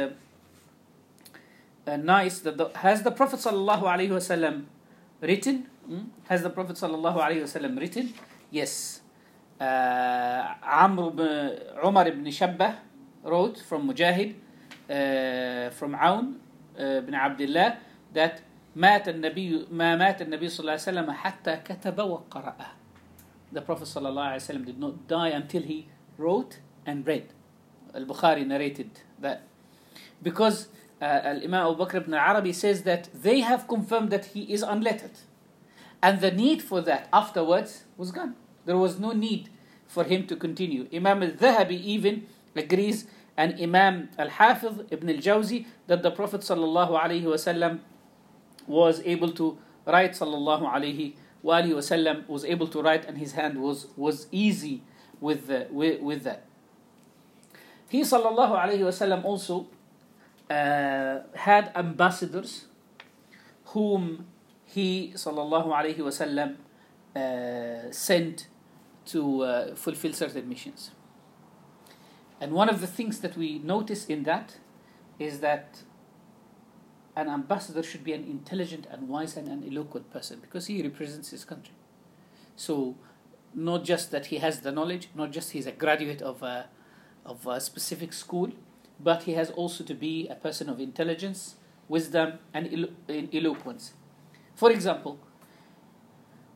uh, 1.87 1.91
uh, 1.91 1.97
nice. 1.97 2.39
That 2.39 2.57
the, 2.57 2.69
has 2.75 3.03
the 3.03 3.11
Prophet 3.11 3.39
sallallahu 3.39 3.83
alaihi 3.83 4.09
wasallam 4.09 4.65
written? 5.21 5.67
Hmm? 5.85 5.99
Has 6.29 6.41
the 6.43 6.49
Prophet 6.49 6.75
sallallahu 6.75 7.17
alaihi 7.17 7.41
wasallam 7.41 7.79
written? 7.79 8.13
Yes. 8.49 9.01
Uh, 9.59 10.55
Amr 10.63 11.07
ibn, 11.09 11.59
Umar 11.85 12.07
ibn 12.07 12.29
Shabbah 12.31 12.77
wrote 13.23 13.59
from 13.59 13.87
Mujahid, 13.87 14.35
uh, 14.89 15.69
from 15.71 15.95
Aun 15.95 16.39
uh, 16.79 16.83
ibn 16.83 17.13
Abdullah 17.13 17.77
that 18.13 18.41
مات 18.75 19.09
النبي 19.09 19.67
ما 19.71 19.95
مات 19.97 20.21
النبي 20.21 20.47
صلى 20.47 20.59
الله 20.59 20.71
عليه 20.71 20.81
وسلم 20.81 21.11
حتى 21.11 21.55
كتب 21.55 21.97
وقرأ. 21.99 22.55
The 23.51 23.61
Prophet 23.61 23.85
صلى 23.85 24.09
الله 24.09 24.23
عليه 24.23 24.35
وسلم 24.35 24.65
did 24.65 24.79
not 24.79 25.07
die 25.07 25.29
until 25.29 25.61
he 25.61 25.87
wrote 26.17 26.59
and 26.85 27.05
read. 27.05 27.33
Al-Bukhari 27.93 28.47
narrated 28.47 28.89
that. 29.19 29.43
Because 30.23 30.69
uh, 31.00 31.20
Imam 31.44 31.54
Abu 31.72 31.84
Bakr 31.84 31.94
ibn 31.96 32.14
Arabi 32.14 32.52
says 32.52 32.82
that 32.82 33.08
they 33.14 33.40
have 33.40 33.68
confirmed 33.68 34.10
that 34.10 34.26
he 34.26 34.42
is 34.52 34.62
unlettered. 34.62 35.18
And 36.02 36.20
the 36.20 36.30
need 36.30 36.62
for 36.62 36.80
that 36.82 37.08
afterwards 37.12 37.84
was 37.96 38.10
gone. 38.12 38.34
There 38.64 38.76
was 38.76 38.98
no 38.98 39.12
need 39.12 39.48
for 39.86 40.04
him 40.04 40.26
to 40.26 40.36
continue. 40.36 40.88
Imam 40.92 41.22
al-Dhahabi 41.22 41.80
even 41.82 42.26
agrees 42.54 43.06
and 43.36 43.60
Imam 43.60 44.08
al-Hafiz 44.18 44.80
ibn 44.90 45.08
al-Jawzi 45.10 45.66
that 45.86 46.02
the 46.02 46.10
Prophet 46.10 46.40
wasallam 46.40 47.80
was 48.66 49.00
able 49.04 49.30
to 49.32 49.58
write 49.86 50.12
sallallahu 50.12 50.62
alaihi 50.72 51.14
wasallam 51.44 52.26
was 52.26 52.44
able 52.44 52.66
to 52.66 52.82
write 52.82 53.04
and 53.04 53.18
his 53.18 53.32
hand 53.32 53.60
was 53.62 53.86
was 53.96 54.26
easy 54.32 54.82
with 55.20 55.48
with, 55.70 56.00
with 56.00 56.24
that. 56.24 56.44
He 57.88 58.00
sallallahu 58.00 58.58
alaihi 58.58 58.80
wasallam 58.80 59.24
also 59.24 59.68
uh, 60.50 61.18
had 61.34 61.72
ambassadors 61.74 62.66
whom 63.66 64.26
he 64.64 65.12
sallallahu 65.14 65.68
alaihi 65.68 65.98
wasallam 65.98 66.56
uh, 67.16 67.90
sent 67.90 68.48
to 69.06 69.42
uh, 69.42 69.74
fulfill 69.74 70.12
certain 70.12 70.48
missions. 70.48 70.90
And 72.40 72.52
one 72.52 72.68
of 72.68 72.80
the 72.80 72.86
things 72.86 73.20
that 73.20 73.36
we 73.36 73.58
notice 73.58 74.06
in 74.06 74.24
that 74.24 74.58
is 75.18 75.40
that 75.40 75.82
an 77.16 77.28
ambassador 77.30 77.82
should 77.82 78.04
be 78.04 78.12
an 78.12 78.24
intelligent 78.24 78.86
and 78.90 79.08
wise 79.08 79.36
and 79.36 79.48
an 79.48 79.64
eloquent 79.66 80.10
person 80.10 80.38
because 80.40 80.66
he 80.66 80.82
represents 80.82 81.30
his 81.30 81.44
country. 81.44 81.74
So, 82.56 82.96
not 83.54 83.84
just 83.84 84.10
that 84.10 84.26
he 84.26 84.36
has 84.38 84.60
the 84.60 84.70
knowledge, 84.70 85.08
not 85.14 85.30
just 85.30 85.52
he's 85.52 85.66
a 85.66 85.72
graduate 85.72 86.20
of 86.20 86.42
a, 86.42 86.68
of 87.24 87.46
a 87.46 87.58
specific 87.58 88.12
school, 88.12 88.52
but 89.00 89.24
he 89.24 89.32
has 89.32 89.50
also 89.50 89.84
to 89.84 89.94
be 89.94 90.26
a 90.28 90.34
person 90.34 90.68
of 90.68 90.80
intelligence, 90.80 91.56
wisdom, 91.88 92.38
and 92.54 92.72
elo- 92.72 93.28
eloquence. 93.32 93.92
For 94.54 94.70
example, 94.72 95.18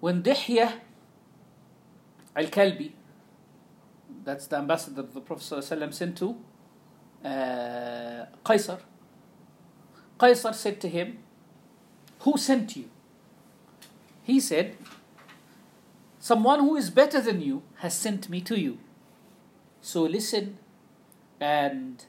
when 0.00 0.22
Dihya 0.22 0.72
al 2.34 2.44
Kalbi, 2.46 2.92
that's 4.24 4.46
the 4.46 4.56
ambassador 4.56 5.02
the 5.02 5.20
Prophet 5.20 5.42
ﷺ 5.62 5.94
sent 5.94 6.16
to 6.18 6.36
uh, 7.24 8.26
Qaisar, 8.44 8.80
Qaisar 10.18 10.54
said 10.54 10.80
to 10.80 10.88
him, 10.88 11.18
Who 12.20 12.36
sent 12.38 12.76
you? 12.76 12.88
He 14.22 14.40
said, 14.40 14.76
Someone 16.18 16.60
who 16.60 16.76
is 16.76 16.90
better 16.90 17.20
than 17.20 17.40
you 17.40 17.62
has 17.76 17.96
sent 17.96 18.28
me 18.28 18.40
to 18.42 18.58
you. 18.58 18.78
So 19.80 20.02
listen 20.02 20.58
and 21.40 22.04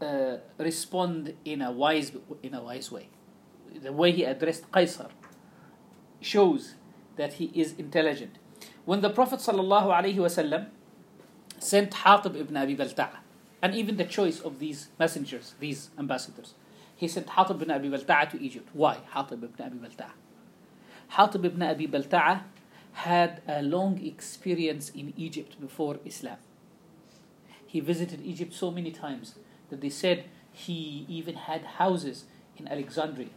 uh, 0.00 0.36
respond 0.58 1.34
in 1.44 1.62
a 1.62 1.70
wise 1.70 2.12
in 2.42 2.54
a 2.54 2.62
wise 2.62 2.90
way. 2.90 3.08
The 3.74 3.92
way 3.92 4.12
he 4.12 4.24
addressed 4.24 4.70
Qaisar 4.70 5.10
shows 6.20 6.74
that 7.16 7.34
he 7.34 7.50
is 7.54 7.74
intelligent. 7.78 8.38
When 8.84 9.00
the 9.00 9.10
Prophet 9.10 9.40
ﷺ 9.40 10.66
sent 11.58 11.90
Hatib 11.92 12.36
ibn 12.36 12.56
Abi 12.56 12.76
Balta'a, 12.76 13.18
and 13.62 13.74
even 13.74 13.96
the 13.96 14.04
choice 14.04 14.40
of 14.40 14.58
these 14.58 14.88
messengers, 14.98 15.54
these 15.58 15.90
ambassadors, 15.98 16.54
he 16.94 17.08
sent 17.08 17.28
Hatib 17.28 17.62
ibn 17.62 17.70
Abi 17.70 17.88
Balta'a 17.88 18.30
to 18.30 18.40
Egypt. 18.40 18.68
Why 18.72 18.98
Hatib 19.14 19.42
ibn 19.42 19.64
Abi 19.64 19.78
Balta'a? 19.78 20.10
Hatib 21.12 21.44
ibn 21.44 21.62
Abi 21.62 21.86
Balta'a 21.86 22.42
had 22.92 23.42
a 23.48 23.62
long 23.62 24.04
experience 24.04 24.90
in 24.90 25.12
Egypt 25.16 25.60
before 25.60 25.98
Islam. 26.04 26.36
He 27.66 27.80
visited 27.80 28.20
Egypt 28.24 28.52
so 28.52 28.70
many 28.70 28.92
times 28.92 29.34
that 29.70 29.80
they 29.80 29.90
said 29.90 30.24
he 30.52 31.04
even 31.08 31.34
had 31.34 31.62
houses 31.64 32.24
in 32.56 32.68
Alexandria. 32.68 33.28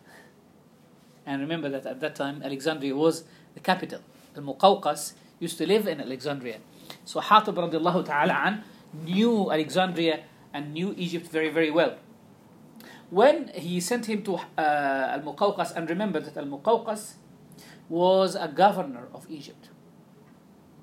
And 1.25 1.41
remember 1.41 1.69
that 1.69 1.86
at 1.86 1.99
that 1.99 2.15
time 2.15 2.41
Alexandria 2.43 2.95
was 2.95 3.23
the 3.53 3.59
capital. 3.59 4.01
Al 4.36 4.43
Muqawqas 4.43 5.13
used 5.39 5.57
to 5.57 5.67
live 5.67 5.88
in 5.88 5.99
Alexandria. 5.99 6.59
So 7.05 7.19
Hatib 7.19 7.55
radiallahu 7.55 8.05
ta'ala 8.05 8.34
an 8.34 8.63
knew 8.93 9.51
Alexandria 9.51 10.23
and 10.53 10.73
knew 10.73 10.93
Egypt 10.97 11.28
very, 11.28 11.49
very 11.49 11.71
well. 11.71 11.97
When 13.09 13.49
he 13.49 13.80
sent 13.80 14.05
him 14.07 14.23
to 14.23 14.36
uh, 14.36 14.39
Al 14.57 15.21
Muqawqas, 15.21 15.75
and 15.75 15.89
remember 15.89 16.19
that 16.19 16.38
Al 16.38 16.45
Muqawqas 16.45 17.15
was 17.89 18.36
a 18.36 18.47
governor 18.47 19.07
of 19.13 19.25
Egypt. 19.30 19.69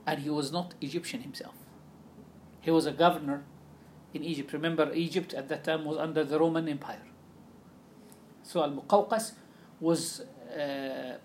And 0.06 0.20
he 0.20 0.30
was 0.30 0.52
not 0.52 0.74
Egyptian 0.80 1.20
himself. 1.20 1.54
He 2.60 2.70
was 2.70 2.86
a 2.86 2.92
governor 2.92 3.44
in 4.13 4.23
Egypt. 4.23 4.53
Remember, 4.53 4.91
Egypt 4.93 5.33
at 5.33 5.49
that 5.49 5.63
time 5.63 5.85
was 5.85 5.97
under 5.97 6.23
the 6.23 6.39
Roman 6.39 6.67
Empire. 6.67 7.01
So 8.43 8.63
Al 8.63 8.71
Muqawqas 8.71 9.33
was. 9.79 10.21
Uh, 10.57 11.17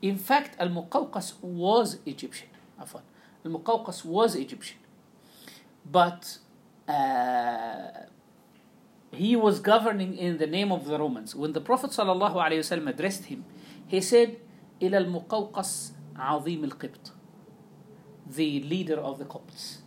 in 0.00 0.16
fact, 0.16 0.56
Al 0.58 0.68
Muqawqas 0.68 1.34
was 1.42 1.98
Egyptian. 2.06 2.48
Al 2.78 3.50
Muqawqas 3.50 4.04
was 4.04 4.34
Egyptian. 4.34 4.78
But 5.90 6.38
uh, 6.88 7.88
he 9.12 9.36
was 9.36 9.60
governing 9.60 10.16
in 10.16 10.38
the 10.38 10.46
name 10.46 10.70
of 10.72 10.86
the 10.86 10.98
Romans. 10.98 11.34
When 11.34 11.52
the 11.52 11.60
Prophet 11.60 11.90
ﷺ 11.90 12.88
addressed 12.88 13.24
him, 13.24 13.44
he 13.86 14.00
said, 14.00 14.36
إلى 14.82 14.98
المقوقس 14.98 15.92
عظيم 16.16 16.64
القبط 16.64 17.12
The 18.35 18.61
leader 18.61 18.95
of 18.95 19.19
the 19.19 19.25
Copts. 19.25 19.79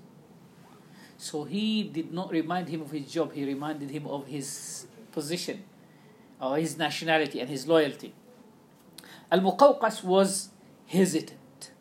So 1.19 1.45
he 1.45 1.83
did 1.83 2.13
not 2.13 2.31
remind 2.31 2.69
him 2.69 2.83
of 2.83 2.91
his 2.91 3.11
job, 3.11 3.33
he 3.33 3.45
reminded 3.45 3.91
him 3.91 4.07
of 4.07 4.27
his 4.27 4.87
position, 5.13 5.65
or 6.41 6.59
his 6.59 6.77
nationality 6.77 7.41
and 7.41 7.49
his 7.49 7.67
loyalty. 7.67 8.15
Al 9.33 9.41
Muqawqas 9.41 10.05
was 10.05 10.51
hesitant 10.87 11.73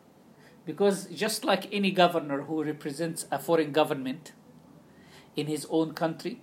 because 0.64 1.06
just 1.06 1.44
like 1.44 1.72
any 1.72 1.92
governor 1.92 2.42
who 2.42 2.64
represents 2.64 3.26
a 3.30 3.38
foreign 3.38 3.70
government 3.72 4.32
in 5.36 5.46
his 5.46 5.66
own 5.70 5.92
country, 5.94 6.40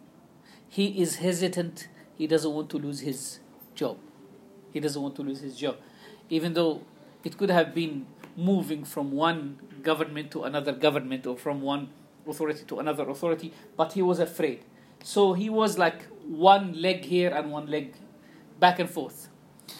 he 0.69 1.01
is 1.01 1.17
hesitant. 1.17 1.89
He 2.15 2.25
doesn't 2.25 2.51
want 2.51 2.69
to 2.69 2.77
lose 2.77 3.01
his 3.01 3.39
job. 3.75 3.97
He 4.71 4.79
doesn't 4.79 5.01
want 5.01 5.15
to 5.17 5.23
lose 5.23 5.41
his 5.41 5.57
job. 5.57 5.77
Even 6.29 6.53
though 6.53 6.81
it 7.23 7.37
could 7.37 7.49
have 7.49 7.75
been 7.75 8.05
moving 8.35 8.83
from 8.83 9.11
one 9.11 9.59
government 9.81 10.31
to 10.31 10.43
another 10.43 10.71
government 10.71 11.25
or 11.27 11.37
from 11.37 11.61
one 11.61 11.89
authority 12.27 12.63
to 12.65 12.79
another 12.79 13.07
authority, 13.09 13.53
but 13.77 13.93
he 13.93 14.01
was 14.01 14.19
afraid. 14.19 14.63
So 15.03 15.33
he 15.33 15.49
was 15.49 15.77
like 15.77 16.03
one 16.25 16.81
leg 16.81 17.03
here 17.05 17.29
and 17.29 17.51
one 17.51 17.67
leg 17.67 17.93
back 18.59 18.79
and 18.79 18.89
forth. 18.89 19.29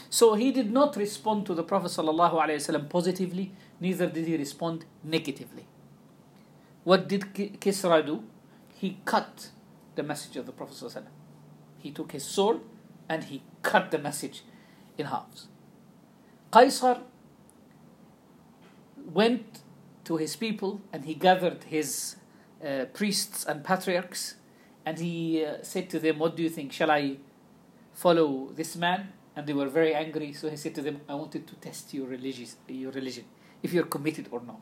So 0.09 0.35
he 0.35 0.51
did 0.51 0.71
not 0.71 0.95
respond 0.95 1.45
to 1.47 1.53
the 1.53 1.63
Prophet 1.63 1.87
ﷺ 1.87 2.89
positively, 2.89 3.51
neither 3.79 4.07
did 4.07 4.27
he 4.27 4.37
respond 4.37 4.85
negatively. 5.03 5.65
What 6.83 7.07
did 7.07 7.33
Kisra 7.33 8.05
do? 8.05 8.23
He 8.75 8.97
cut 9.05 9.49
the 9.95 10.03
message 10.03 10.35
of 10.35 10.45
the 10.45 10.51
Prophet. 10.51 10.75
ﷺ. 10.75 11.03
He 11.79 11.91
took 11.91 12.11
his 12.11 12.23
sword 12.23 12.59
and 13.07 13.23
he 13.25 13.41
cut 13.61 13.91
the 13.91 13.97
message 13.97 14.43
in 14.97 15.05
halves. 15.05 15.47
Qaisar 16.51 17.01
went 19.05 19.61
to 20.05 20.17
his 20.17 20.35
people 20.35 20.81
and 20.91 21.05
he 21.05 21.13
gathered 21.13 21.63
his 21.65 22.17
uh, 22.65 22.85
priests 22.93 23.45
and 23.45 23.63
patriarchs 23.63 24.35
and 24.85 24.99
he 24.99 25.45
uh, 25.45 25.57
said 25.61 25.89
to 25.89 25.99
them, 25.99 26.19
What 26.19 26.35
do 26.35 26.43
you 26.43 26.49
think? 26.49 26.71
Shall 26.73 26.91
I 26.91 27.17
follow 27.93 28.49
this 28.53 28.75
man 28.75 29.13
and 29.35 29.47
they 29.47 29.53
were 29.53 29.67
very 29.67 29.93
angry. 29.95 30.33
So 30.33 30.49
he 30.49 30.55
said 30.55 30.75
to 30.75 30.81
them, 30.81 31.01
"I 31.07 31.15
wanted 31.15 31.47
to 31.47 31.55
test 31.55 31.93
your 31.93 32.07
religious, 32.07 32.55
your 32.67 32.91
religion, 32.91 33.25
if 33.61 33.73
you're 33.73 33.85
committed 33.85 34.27
or 34.31 34.41
not." 34.41 34.61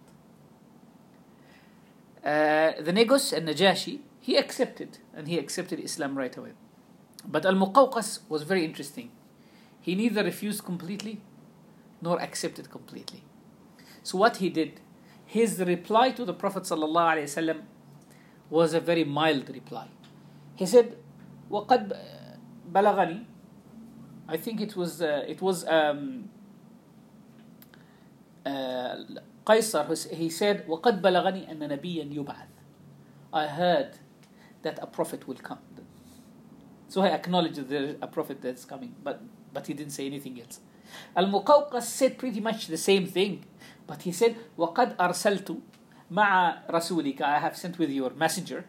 Uh, 2.24 2.82
the 2.82 2.94
Negus 2.94 3.34
and 3.34 3.48
Najashi, 3.48 4.00
he 4.20 4.38
accepted, 4.38 5.00
and 5.16 5.28
he 5.28 5.38
accepted 5.40 5.80
Islam 5.80 6.18
right 6.18 6.36
away. 6.38 6.52
But 7.26 7.46
Al 7.46 7.56
Muqawqas 7.56 8.20
was 8.30 8.44
very 8.44 8.64
interesting. 8.64 9.12
He 9.82 9.96
neither 9.96 10.24
refused 10.24 10.64
completely 10.64 11.22
nor 12.02 12.22
accepted 12.22 12.70
completely. 12.70 13.24
So 14.03 14.19
what 14.19 14.37
he 14.37 14.49
did, 14.49 14.81
his 15.25 15.59
reply 15.61 16.11
to 16.13 16.25
the 16.25 16.33
Prophet 16.35 16.63
ﷺ 16.65 17.61
was 18.51 18.75
a 18.75 18.81
very 18.81 19.05
mild 19.05 19.49
reply. 19.51 19.89
He 20.55 20.67
said, 20.67 20.97
وَقَدْ 21.51 21.97
بلغني 22.73 23.25
I 24.29 24.37
think 24.37 24.61
it 24.61 24.75
was 24.77 25.01
uh, 25.03 25.25
it 25.29 25.41
was 25.41 25.65
um, 25.69 26.29
uh, 28.45 28.97
Qaisar 29.47 29.87
who- 29.87 30.17
he 30.17 30.29
said 30.31 30.67
وقد 30.67 31.01
بلغني 31.03 31.51
أن 31.51 31.59
نبيا 31.69 32.05
يبعث 32.13 32.49
I 33.33 33.47
heard 33.47 33.99
that 34.63 34.79
a 34.83 34.87
prophet 34.87 35.29
will 35.29 35.37
come 35.37 35.59
so 36.89 37.03
I 37.03 37.09
acknowledge 37.09 37.55
that 37.57 37.69
there 37.69 37.85
is 37.85 37.95
a 38.03 38.07
prophet 38.07 38.41
that's 38.43 38.65
coming 38.65 38.95
but 39.03 39.21
but 39.53 39.67
he 39.67 39.75
didn't 39.75 39.93
say 39.93 40.07
anything 40.07 40.41
else 40.41 40.61
Al-Muqawqas 41.17 41.83
said 41.83 42.19
pretty 42.19 42.41
much 42.41 42.67
the 42.67 42.77
same 42.77 43.07
thing 43.07 43.45
but 43.91 44.03
he 44.03 44.13
said 44.13 44.35
وقد 44.59 44.97
أرسلت 45.01 45.57
مع 46.11 46.59
رسولك 46.71 47.23
I 47.23 47.39
have 47.39 47.57
sent 47.57 47.79
with 47.79 47.91
your 47.91 48.11
messenger 48.11 48.65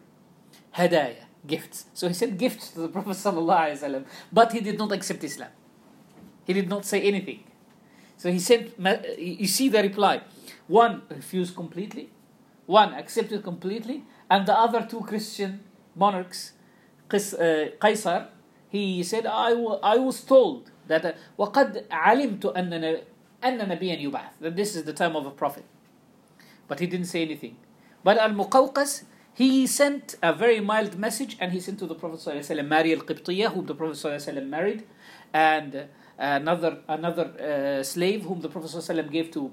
هدايا 0.74 1.26
gifts 1.46 1.86
so 1.94 2.08
he 2.08 2.14
sent 2.14 2.36
gifts 2.38 2.70
to 2.72 2.80
the 2.80 2.88
Prophet 2.88 3.16
ﷺ, 3.16 4.04
but 4.32 4.52
he 4.52 4.60
did 4.60 4.76
not 4.78 4.90
accept 4.92 5.22
Islam 5.24 5.50
he 6.46 6.52
did 6.52 6.68
not 6.68 6.84
say 6.84 7.00
anything 7.02 7.44
so 8.16 8.30
he 8.30 8.38
sent 8.40 8.78
ma- 8.78 9.02
you 9.18 9.46
see 9.46 9.68
the 9.68 9.82
reply 9.82 10.20
one 10.66 11.02
refused 11.10 11.54
completely 11.54 12.10
one 12.66 12.92
accepted 12.94 13.42
completely 13.44 14.04
and 14.28 14.46
the 14.46 14.56
other 14.64 14.82
two 14.90 15.00
Christian 15.00 15.60
monarchs 15.94 16.52
Qis, 17.08 17.32
uh, 17.34 17.70
Qaisar 17.78 18.26
he 18.68 19.02
said 19.02 19.24
I 19.26 19.54
wa- 19.54 19.78
I 19.82 19.96
was 19.96 20.20
told 20.22 20.70
that 20.88 21.04
uh, 21.04 21.12
وقد 21.38 21.86
علمت 21.90 22.44
أن 22.56 22.70
ن- 22.70 23.00
أن 23.44 23.58
نبيا 23.58 24.00
يبعث 24.00 24.40
that 24.40 24.56
this 24.56 24.74
is 24.74 24.84
the 24.84 24.92
time 24.92 25.14
of 25.16 25.26
a 25.26 25.30
prophet 25.30 25.64
but 26.68 26.78
he 26.80 26.86
didn't 26.86 27.06
say 27.06 27.22
anything. 27.22 27.56
But 28.04 28.18
Al 28.18 28.30
Muqawqas, 28.30 29.04
he 29.34 29.66
sent 29.66 30.16
a 30.22 30.32
very 30.32 30.60
mild 30.60 30.98
message 30.98 31.36
and 31.40 31.52
he 31.52 31.60
sent 31.60 31.78
to 31.80 31.86
the 31.86 31.94
Prophet 31.94 32.20
ﷺ 32.20 32.66
Mary 32.68 32.92
al 32.94 33.00
Qibtiyah, 33.00 33.52
whom 33.54 33.66
the 33.66 33.74
Prophet 33.74 33.96
ﷺ 33.96 34.46
married, 34.48 34.86
and 35.32 35.74
uh, 35.76 35.84
another 36.18 36.78
another 36.88 37.26
uh, 37.80 37.82
slave 37.82 38.24
whom 38.24 38.40
the 38.40 38.48
Prophet 38.48 38.70
ﷺ 38.70 39.10
gave 39.10 39.30
to 39.32 39.50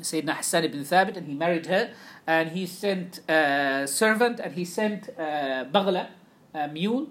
Sayyidina 0.00 0.36
Hassan 0.36 0.64
ibn 0.64 0.80
Thabit, 0.80 1.16
and 1.18 1.26
he 1.26 1.34
married 1.34 1.66
her, 1.66 1.92
and 2.26 2.50
he 2.50 2.64
sent 2.66 3.20
a 3.28 3.86
servant, 3.86 4.40
and 4.40 4.54
he 4.54 4.64
sent 4.64 5.10
uh, 5.18 5.64
Baghla, 5.74 6.08
a 6.54 6.68
mule, 6.68 7.10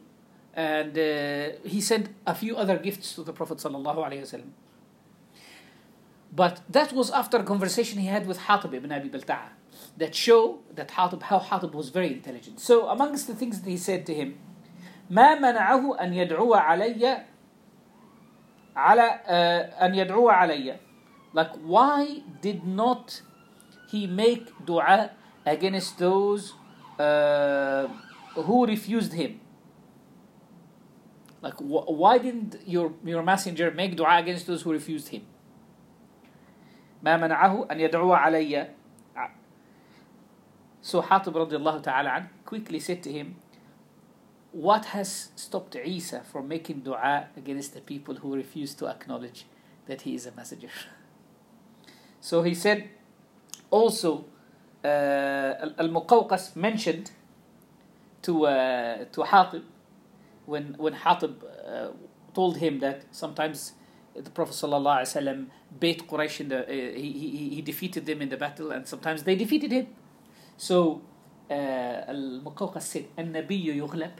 and 0.55 0.97
uh, 0.97 1.49
he 1.63 1.79
sent 1.79 2.09
a 2.25 2.33
few 2.33 2.55
other 2.57 2.77
gifts 2.77 3.13
to 3.15 3.23
the 3.23 3.33
Prophet 3.33 3.59
sallallahu 3.59 3.97
alaihi 3.97 4.21
wasallam. 4.21 4.49
But 6.35 6.61
that 6.69 6.93
was 6.93 7.11
after 7.11 7.37
a 7.37 7.43
conversation 7.43 7.99
he 7.99 8.07
had 8.07 8.25
with 8.25 8.39
Hatib 8.39 8.73
ibn 8.73 8.91
Abi 8.91 9.09
Balta'a 9.09 9.49
that 9.97 10.15
show 10.15 10.59
that 10.73 10.89
Hatib, 10.89 11.23
how 11.23 11.39
Hatib 11.39 11.73
was 11.73 11.89
very 11.89 12.13
intelligent. 12.13 12.59
So 12.59 12.87
amongst 12.87 13.27
the 13.27 13.35
things 13.35 13.61
that 13.61 13.69
he 13.69 13.77
said 13.77 14.05
to 14.05 14.13
him, 14.13 14.39
ما 15.11 15.35
منعه 15.35 15.99
أن 16.01 16.13
يدعو 16.13 16.55
علي 16.55 17.25
على 18.75 19.19
uh, 19.25 19.83
أن 19.83 19.95
يدعو 19.95 20.29
علي 20.29 20.77
like 21.33 21.51
why 21.63 22.21
did 22.41 22.65
not 22.65 23.21
he 23.89 24.07
make 24.07 24.47
dua 24.65 25.11
against 25.45 25.99
those 25.99 26.53
uh, 26.97 27.87
who 28.35 28.65
refused 28.65 29.13
him 29.13 29.39
like 31.41 31.55
wh- 31.55 31.89
why 31.89 32.17
didn't 32.17 32.55
your 32.65 32.93
your 33.03 33.23
messenger 33.23 33.71
make 33.71 33.95
dua 33.97 34.19
against 34.19 34.47
those 34.47 34.61
who 34.61 34.71
refused 34.71 35.09
him 35.09 35.23
ما 37.03 37.17
منعه 37.17 37.67
أن 37.71 37.79
يدعو 37.79 38.13
علي 38.13 38.67
So 40.81 41.01
Hatib 41.01 41.33
radiallahu 41.33 41.83
ta'ala 41.83 42.09
an 42.09 42.29
quickly 42.43 42.79
said 42.79 43.03
to 43.03 43.11
him, 43.11 43.35
What 44.51 44.85
has 44.85 45.29
stopped 45.35 45.75
Isa 45.75 46.21
from 46.21 46.47
making 46.47 46.79
dua 46.79 47.27
against 47.37 47.75
the 47.75 47.81
people 47.81 48.15
who 48.15 48.35
refuse 48.35 48.73
to 48.75 48.87
acknowledge 48.87 49.45
that 49.85 50.01
he 50.01 50.15
is 50.15 50.25
a 50.25 50.31
messenger? 50.31 50.69
So 52.19 52.41
he 52.41 52.55
said, 52.55 52.89
also, 53.69 54.25
uh, 54.83 54.87
Al 55.77 55.89
Muqawqas 55.89 56.55
mentioned 56.55 57.11
to, 58.23 58.47
uh, 58.47 59.05
to 59.11 59.21
Hatib 59.21 59.63
when, 60.47 60.75
when 60.77 60.95
Hatib 60.95 61.35
uh, 61.43 61.89
told 62.33 62.57
him 62.57 62.79
that 62.79 63.05
sometimes 63.11 63.73
the 64.15 64.29
Prophet 64.29 64.53
ﷺ 64.53 65.45
beat 65.79 66.07
Quraysh 66.07 66.41
in 66.41 66.49
the, 66.49 66.63
uh, 66.63 66.71
he, 66.71 67.11
he, 67.11 67.49
he 67.55 67.61
defeated 67.61 68.05
them 68.05 68.21
in 68.21 68.29
the 68.29 68.37
battle 68.37 68.71
and 68.71 68.87
sometimes 68.87 69.23
they 69.23 69.35
defeated 69.35 69.71
him. 69.71 69.87
So 70.57 71.01
uh, 71.49 71.53
Al-Muqawqas 71.53 72.81
said, 72.81 73.05
النبي 73.17 73.75
يغلب 73.77 74.11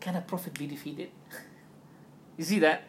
Can 0.00 0.16
a 0.16 0.20
prophet 0.20 0.58
be 0.58 0.66
defeated? 0.66 1.10
you 2.36 2.44
see 2.44 2.58
that? 2.58 2.84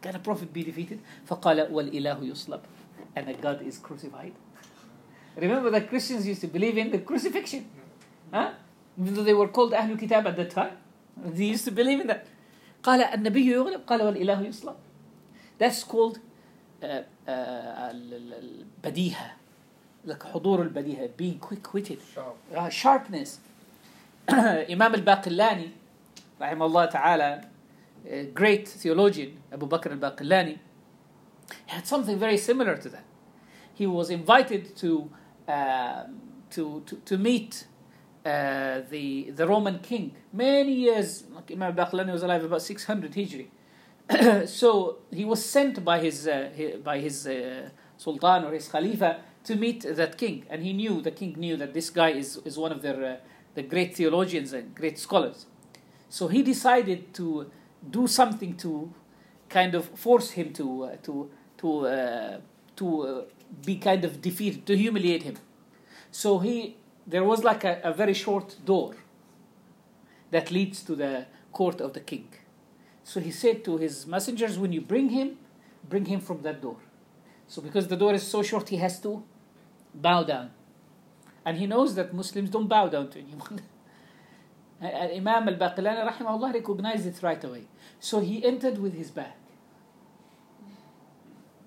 Can 0.00 0.14
a 0.16 0.18
prophet 0.18 0.52
be 0.52 0.62
defeated? 0.62 1.00
فقال 1.28 1.68
والإله 1.70 2.20
يصلب 2.22 2.60
And 3.16 3.28
a 3.28 3.34
God 3.34 3.62
is 3.62 3.78
crucified. 3.78 4.32
Remember 5.36 5.70
that 5.70 5.88
Christians 5.88 6.26
used 6.26 6.40
to 6.40 6.46
believe 6.46 6.78
in 6.78 6.90
the 6.90 6.98
crucifixion. 6.98 7.66
Huh? 8.32 8.52
Even 9.00 9.14
though 9.14 9.22
they 9.22 9.34
were 9.34 9.48
called 9.48 9.72
Ahlul 9.72 9.98
Kitab 9.98 10.26
at 10.26 10.36
that 10.36 10.50
time. 10.50 10.76
They 11.16 11.46
used 11.46 11.64
to 11.64 11.70
believe 11.70 12.00
in 12.00 12.06
that. 12.06 12.26
قال 12.82 13.00
النبي 13.02 13.46
يغلب 13.46 13.80
قال 13.86 14.02
والإله 14.02 14.40
يصلب 14.46 14.76
That's 15.58 15.82
called 15.84 16.18
uh, 16.82 16.86
uh, 16.86 17.02
ال- 17.28 18.14
ال- 18.14 18.64
البديهة 18.84 19.30
like 20.06 20.22
حضور 20.22 20.62
البديهة 20.62 21.10
being 21.16 21.38
quick-witted 21.38 21.98
Sharp. 22.14 22.36
uh, 22.54 22.68
sharpness 22.70 23.38
Imam 24.70 24.94
al-Baqillani 24.94 25.70
رحمه 26.40 26.66
الله 26.66 26.84
تعالى 26.90 27.44
a 28.06 28.24
great 28.32 28.68
theologian 28.68 29.32
Abu 29.52 29.66
Bakr 29.68 29.90
al-Baqillani 29.92 30.58
had 31.66 31.86
something 31.86 32.18
very 32.18 32.36
similar 32.36 32.76
to 32.76 32.88
that 32.88 33.04
he 33.74 33.86
was 33.86 34.10
invited 34.10 34.76
to 34.76 35.10
um, 35.48 36.20
to, 36.50 36.82
to 36.86 36.96
to 37.04 37.18
meet 37.18 37.66
uh, 38.24 38.80
the 38.90 39.30
the 39.30 39.46
Roman 39.46 39.78
king 39.80 40.14
many 40.32 40.72
years 40.72 41.24
like 41.34 41.50
Imam 41.50 41.76
al-Baqillani 41.76 42.12
was 42.12 42.22
alive 42.22 42.44
about 42.44 42.62
600 42.62 43.12
Hijri 43.12 43.46
so 44.45 44.97
he 45.11 45.25
was 45.25 45.43
sent 45.45 45.83
by 45.83 45.99
his, 45.99 46.27
uh, 46.27 46.49
hi- 46.55 46.77
by 46.83 46.99
his 46.99 47.27
uh, 47.27 47.69
sultan 47.97 48.43
or 48.45 48.51
his 48.53 48.67
khalifa 48.67 49.21
to 49.43 49.55
meet 49.55 49.81
that 49.95 50.17
king, 50.17 50.45
and 50.49 50.63
he 50.63 50.73
knew 50.73 51.01
the 51.01 51.11
king 51.11 51.35
knew 51.37 51.57
that 51.57 51.73
this 51.73 51.89
guy 51.89 52.09
is, 52.09 52.37
is 52.45 52.57
one 52.57 52.71
of 52.71 52.81
their 52.81 53.03
uh, 53.03 53.17
the 53.55 53.63
great 53.63 53.95
theologians 53.95 54.53
and 54.53 54.73
great 54.75 54.97
scholars. 54.97 55.45
So 56.09 56.27
he 56.27 56.41
decided 56.41 57.13
to 57.15 57.51
do 57.89 58.07
something 58.07 58.55
to 58.57 58.91
kind 59.49 59.75
of 59.75 59.85
force 59.85 60.31
him 60.31 60.53
to 60.53 60.85
uh, 60.85 60.95
to 61.03 61.29
to 61.57 61.87
uh, 61.87 62.37
to 62.77 63.01
uh, 63.01 63.21
be 63.65 63.77
kind 63.77 64.03
of 64.05 64.21
defeated, 64.21 64.65
to 64.65 64.75
humiliate 64.75 65.23
him. 65.23 65.35
So 66.11 66.39
he 66.39 66.77
there 67.05 67.23
was 67.23 67.43
like 67.43 67.63
a, 67.63 67.79
a 67.83 67.93
very 67.93 68.13
short 68.13 68.55
door 68.65 68.95
that 70.31 70.51
leads 70.51 70.83
to 70.83 70.95
the 70.95 71.25
court 71.51 71.81
of 71.81 71.93
the 71.93 71.99
king. 71.99 72.27
So 73.03 73.19
he 73.19 73.31
said 73.31 73.63
to 73.65 73.77
his 73.77 74.07
messengers, 74.07 74.57
when 74.57 74.71
you 74.71 74.81
bring 74.81 75.09
him, 75.09 75.37
bring 75.87 76.05
him 76.05 76.21
from 76.21 76.41
that 76.43 76.61
door. 76.61 76.77
So 77.47 77.61
because 77.61 77.87
the 77.87 77.97
door 77.97 78.13
is 78.13 78.23
so 78.23 78.41
short, 78.41 78.69
he 78.69 78.77
has 78.77 78.99
to 79.01 79.23
bow 79.93 80.23
down. 80.23 80.51
And 81.45 81.57
he 81.57 81.67
knows 81.67 81.95
that 81.95 82.13
Muslims 82.13 82.49
don't 82.49 82.67
bow 82.67 82.87
down 82.87 83.09
to 83.09 83.19
anyone. 83.19 83.61
And 84.79 85.11
uh, 85.11 85.15
Imam 85.15 85.49
al-Baqilani 85.49 86.09
rahimahullah 86.09 86.53
recognized 86.53 87.05
it 87.05 87.21
right 87.21 87.43
away. 87.43 87.65
So 87.99 88.21
he 88.21 88.43
entered 88.43 88.77
with 88.77 88.93
his 88.93 89.11
back. 89.11 89.37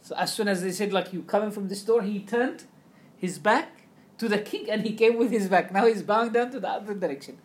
So 0.00 0.14
as 0.16 0.32
soon 0.32 0.48
as 0.48 0.62
they 0.62 0.72
said, 0.72 0.92
like, 0.92 1.12
you 1.12 1.22
coming 1.22 1.50
from 1.50 1.68
this 1.68 1.82
door, 1.82 2.02
he 2.02 2.20
turned 2.20 2.64
his 3.18 3.38
back 3.38 3.82
to 4.18 4.28
the 4.28 4.38
king 4.38 4.70
and 4.70 4.82
he 4.82 4.94
came 4.94 5.18
with 5.18 5.30
his 5.30 5.48
back. 5.48 5.72
Now 5.72 5.86
he's 5.86 6.02
bowing 6.02 6.32
down 6.32 6.50
to 6.52 6.60
the 6.60 6.68
other 6.68 6.94
direction. 6.94 7.38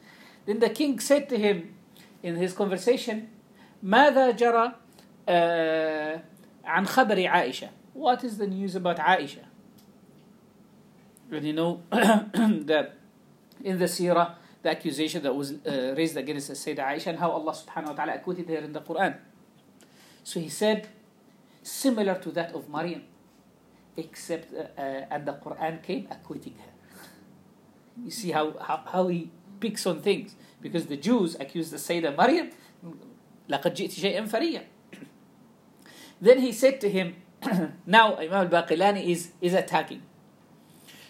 Then 0.46 0.60
the 0.60 0.70
king 0.70 1.00
said 1.00 1.28
to 1.30 1.38
him 1.38 1.76
in 2.24 2.36
his 2.36 2.54
conversation, 2.54 3.30
ماذا 3.83 4.31
جرى 4.31 4.75
uh, 5.29 6.21
عن 6.65 6.87
خبر 6.87 7.27
عائشة? 7.27 7.69
What 7.95 8.25
is 8.25 8.39
the 8.39 8.47
news 8.47 8.75
about 8.75 8.99
Aisha? 8.99 9.45
And 11.31 11.47
you 11.47 11.53
know 11.53 11.83
that 11.91 12.95
in 13.65 13.79
the 13.79 13.87
seerah, 13.87 14.35
the 14.63 14.71
accusation 14.71 15.23
that 15.23 15.35
was 15.35 15.53
uh, 15.53 15.95
raised 15.97 16.17
against 16.17 16.51
Sayyidah 16.51 16.87
Aisha 16.87 17.09
and 17.09 17.19
how 17.19 17.31
Allah 17.31 17.53
subhanahu 17.53 17.89
wa 17.89 17.93
ta'ala 17.95 18.15
acquitted 18.15 18.49
her 18.49 18.59
in 18.59 18.73
the 18.73 18.81
Quran. 18.81 19.17
So 20.23 20.41
he 20.41 20.49
said, 20.49 20.89
similar 21.63 22.17
to 22.17 22.31
that 22.33 22.53
of 22.53 22.69
Maryam, 22.69 23.03
except, 23.97 24.53
uh, 24.55 24.81
uh, 24.81 25.07
and 25.11 25.27
the 25.27 25.33
Quran 25.35 25.83
came 25.83 26.07
acquitting 26.11 26.55
her. 26.55 26.73
You 28.05 28.11
see 28.11 28.31
how, 28.31 28.57
how, 28.59 28.83
how 28.87 29.09
he 29.09 29.31
picks 29.59 29.87
on 29.87 30.03
things. 30.03 30.35
Because 30.61 30.87
the 30.87 30.97
Jews 30.97 31.37
accused 31.39 31.73
the 31.73 31.77
Sayyidah 31.77 32.17
Maryam, 32.17 32.51
لَقَدْ 33.49 33.75
جِئْتِ 33.75 33.93
شَيْئًا 33.93 34.29
فَرِيًّا 34.29 34.63
Then 36.21 36.41
he 36.41 36.53
said 36.53 36.81
to 36.81 36.91
him, 36.91 37.17
now 37.87 38.17
Imam 38.17 38.53
al-Baqilani 38.53 39.07
is, 39.07 39.33
is 39.41 39.55
attacking. 39.55 40.03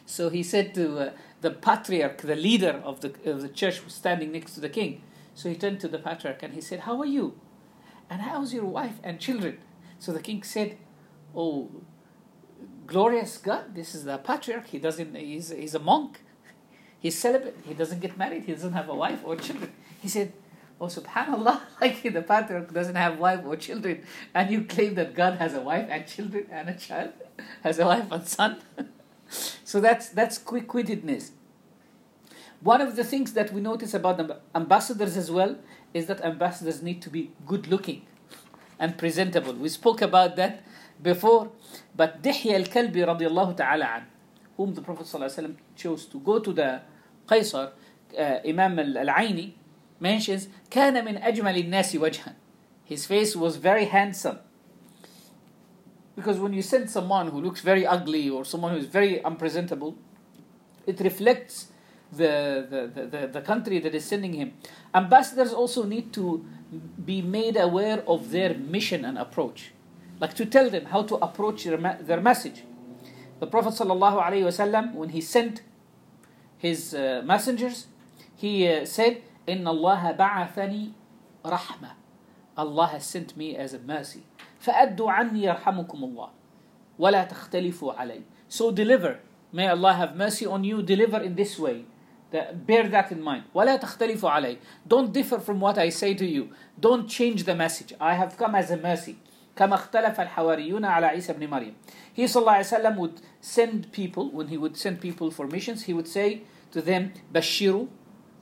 So 0.04 0.28
he 0.28 0.42
said 0.42 0.74
to 0.74 0.98
uh, 0.98 1.10
the 1.40 1.50
patriarch, 1.50 2.18
the 2.18 2.36
leader 2.36 2.80
of 2.84 3.00
the, 3.00 3.14
of 3.30 3.42
the 3.42 3.48
church, 3.48 3.84
was 3.84 3.94
standing 3.94 4.32
next 4.32 4.54
to 4.54 4.60
the 4.60 4.68
king. 4.68 5.02
So 5.34 5.48
he 5.48 5.56
turned 5.56 5.80
to 5.80 5.88
the 5.88 5.98
patriarch 5.98 6.42
and 6.42 6.54
he 6.54 6.60
said, 6.60 6.80
How 6.80 6.98
are 7.00 7.06
you? 7.06 7.38
And 8.08 8.22
how's 8.22 8.54
your 8.54 8.64
wife 8.64 8.98
and 9.02 9.18
children? 9.18 9.58
So 9.98 10.12
the 10.12 10.20
king 10.20 10.42
said, 10.42 10.78
Oh, 11.34 11.70
glorious 12.86 13.36
God, 13.36 13.74
this 13.74 13.94
is 13.94 14.04
the 14.04 14.18
patriarch. 14.18 14.68
He 14.68 14.78
doesn't, 14.78 15.14
he's, 15.14 15.50
he's 15.50 15.74
a 15.74 15.78
monk. 15.78 16.20
He's 16.98 17.18
celibate. 17.18 17.56
He 17.66 17.74
doesn't 17.74 18.00
get 18.00 18.16
married. 18.16 18.44
He 18.44 18.52
doesn't 18.52 18.72
have 18.72 18.88
a 18.88 18.94
wife 18.94 19.20
or 19.24 19.36
children. 19.36 19.72
He 20.00 20.08
said, 20.08 20.32
Oh, 20.81 20.87
subhanAllah, 20.87 21.61
like 21.81 22.01
the 22.01 22.23
patriarch 22.23 22.73
doesn't 22.73 22.95
have 22.95 23.19
wife 23.19 23.41
or 23.45 23.55
children, 23.55 24.01
and 24.33 24.49
you 24.49 24.63
claim 24.63 24.95
that 24.95 25.13
God 25.13 25.35
has 25.35 25.53
a 25.53 25.61
wife 25.61 25.85
and 25.87 26.07
children 26.07 26.47
and 26.49 26.69
a 26.69 26.73
child, 26.73 27.11
has 27.63 27.77
a 27.77 27.85
wife 27.85 28.11
and 28.11 28.27
son. 28.27 28.57
so 29.63 29.79
that's 29.79 30.09
that's 30.09 30.39
quick-wittedness. 30.39 31.29
One 32.61 32.81
of 32.81 32.95
the 32.95 33.03
things 33.03 33.33
that 33.33 33.53
we 33.53 33.61
notice 33.61 33.93
about 33.93 34.17
the 34.17 34.39
ambassadors 34.55 35.17
as 35.17 35.29
well 35.29 35.55
is 35.93 36.07
that 36.07 36.19
ambassadors 36.21 36.81
need 36.81 36.99
to 37.03 37.11
be 37.11 37.31
good-looking 37.45 38.01
and 38.79 38.97
presentable. 38.97 39.53
We 39.53 39.69
spoke 39.69 40.01
about 40.01 40.35
that 40.37 40.63
before, 41.01 41.51
but 41.95 42.23
Dihya 42.23 42.55
al-Kalbi 42.55 43.05
radiallahu 43.05 43.55
ta'ala 43.55 43.85
an, 43.85 44.03
whom 44.57 44.73
the 44.73 44.81
Prophet 44.81 45.05
ﷺ 45.05 45.55
chose 45.75 46.05
to 46.07 46.19
go 46.19 46.39
to 46.39 46.51
the 46.51 46.81
Qaisar, 47.27 47.71
uh, 48.17 48.39
Imam 48.45 48.79
al-Aini, 48.79 49.53
mentions 50.00 50.48
كان 50.70 51.04
من 51.04 51.16
أجمل 51.22 51.56
الناس 51.56 51.96
وجها 51.96 52.34
his 52.84 53.06
face 53.06 53.34
was 53.34 53.56
very 53.56 53.86
handsome 53.86 54.38
because 56.14 56.38
when 56.38 56.52
you 56.52 56.62
send 56.62 56.88
someone 56.90 57.28
who 57.28 57.40
looks 57.40 57.60
very 57.60 57.86
ugly 57.86 58.28
or 58.30 58.44
someone 58.44 58.72
who 58.72 58.78
is 58.78 58.86
very 58.86 59.22
unpresentable 59.24 59.96
it 60.86 61.00
reflects 61.00 61.68
the, 62.12 62.66
the, 62.70 63.06
the, 63.06 63.26
the, 63.26 63.40
country 63.40 63.80
that 63.80 63.94
is 63.94 64.04
sending 64.04 64.32
him 64.32 64.52
ambassadors 64.94 65.52
also 65.52 65.84
need 65.84 66.12
to 66.12 66.44
be 67.04 67.20
made 67.20 67.56
aware 67.56 68.02
of 68.06 68.30
their 68.30 68.54
mission 68.54 69.04
and 69.04 69.18
approach 69.18 69.72
like 70.20 70.34
to 70.34 70.46
tell 70.46 70.70
them 70.70 70.86
how 70.86 71.02
to 71.02 71.16
approach 71.16 71.64
their, 71.64 71.98
their 72.00 72.20
message 72.20 72.62
the 73.38 73.46
prophet 73.46 73.74
ﷺ, 73.74 74.94
when 74.94 75.10
he 75.10 75.20
sent 75.20 75.62
his 76.58 76.94
uh, 76.94 77.22
messengers 77.24 77.86
he 78.36 78.68
uh, 78.68 78.84
said 78.84 79.22
إن 79.48 79.68
الله 79.68 80.12
بعثني 80.12 80.92
رحمة 81.46 81.90
Allah 82.58 82.86
has 82.86 83.04
sent 83.04 83.36
me 83.36 83.54
as 83.56 83.74
a 83.74 83.78
mercy 83.78 84.22
فأدوا 84.60 85.10
عني 85.10 85.42
يرحمكم 85.44 86.04
الله 86.04 86.28
ولا 86.98 87.24
تختلفوا 87.24 87.92
علي 87.92 88.22
So 88.48 88.70
deliver 88.70 89.18
May 89.52 89.68
Allah 89.68 89.92
have 89.94 90.16
mercy 90.16 90.44
on 90.46 90.64
you 90.64 90.82
Deliver 90.82 91.20
in 91.22 91.34
this 91.36 91.58
way 91.58 91.84
that, 92.30 92.66
Bear 92.66 92.88
that 92.88 93.12
in 93.12 93.22
mind 93.22 93.44
ولا 93.54 93.76
تختلفوا 93.76 94.30
علي 94.30 94.58
Don't 94.88 95.12
differ 95.12 95.38
from 95.38 95.60
what 95.60 95.78
I 95.78 95.90
say 95.90 96.14
to 96.14 96.26
you 96.26 96.50
Don't 96.80 97.08
change 97.08 97.44
the 97.44 97.54
message 97.54 97.92
I 98.00 98.14
have 98.14 98.36
come 98.36 98.54
as 98.54 98.70
a 98.70 98.76
mercy 98.76 99.16
كما 99.56 99.74
اختلف 99.74 100.20
الحواريون 100.20 100.84
على 100.84 101.06
عيسى 101.06 101.32
بن 101.32 101.46
مريم 101.50 101.74
He 102.16 102.26
صلى 102.26 102.40
الله 102.40 102.52
عليه 102.52 102.66
وسلم 102.66 102.96
would 102.98 103.20
send 103.40 103.92
people 103.92 104.30
when 104.30 104.48
he 104.48 104.56
would 104.56 104.76
send 104.76 105.00
people 105.00 105.30
for 105.30 105.46
missions 105.46 105.84
he 105.84 105.92
would 105.94 106.08
say 106.08 106.42
to 106.72 106.80
them 106.82 107.12
بشروا 107.32 107.86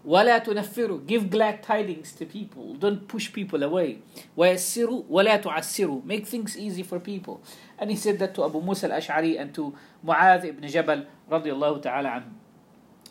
ولا 0.04 0.38
تنفروا 0.38 1.00
give 1.06 1.30
glad 1.30 1.62
tidings 1.62 2.12
to 2.12 2.26
people 2.26 2.74
don't 2.74 3.08
push 3.08 3.32
people 3.32 3.62
away 3.62 3.96
ويسروا 4.36 5.02
ولا 5.10 5.36
تعسروا 5.36 6.02
make 6.04 6.26
things 6.26 6.56
easy 6.58 6.82
for 6.82 7.00
people 7.00 7.40
and 7.78 7.90
he 7.90 7.96
said 7.96 8.18
that 8.18 8.34
to 8.34 8.44
Abu 8.44 8.60
Musa 8.60 8.92
al-Ash'ari 8.92 9.40
and 9.40 9.54
to 9.54 9.74
Mu'adh 10.04 10.44
ibn 10.44 10.68
Jabal 10.68 11.04
رضي 11.30 11.52
الله 11.52 11.80
تعالى 11.80 12.08
عنه 12.08 12.26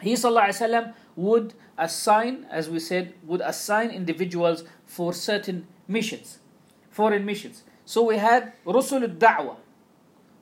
he 0.01 0.15
صلى 0.15 0.29
الله 0.29 0.41
عليه 0.41 0.53
وسلم 0.53 0.93
would 1.15 1.53
assign 1.77 2.45
as 2.51 2.69
we 2.69 2.79
said 2.79 3.13
would 3.25 3.41
assign 3.41 3.89
individuals 3.89 4.63
for 4.85 5.13
certain 5.13 5.65
missions 5.87 6.39
foreign 6.91 7.25
missions 7.25 7.63
so 7.85 8.03
we 8.03 8.17
had 8.17 8.53
رسل 8.67 9.03
الدعوة 9.17 9.57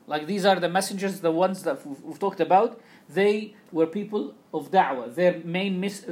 like 0.08 0.28
these 0.28 0.46
are 0.46 0.60
the 0.60 0.68
messengers 0.70 1.22
the 1.22 1.32
ones 1.32 1.64
that 1.64 1.86
we've 1.88 2.20
talked 2.20 2.42
about 2.42 2.82
they 3.09 3.55
were 3.73 3.87
people 3.87 4.35
of 4.53 4.71
da'wah. 4.71 5.15
Their 5.15 5.41
main 5.45 5.79
mis- 5.79 6.07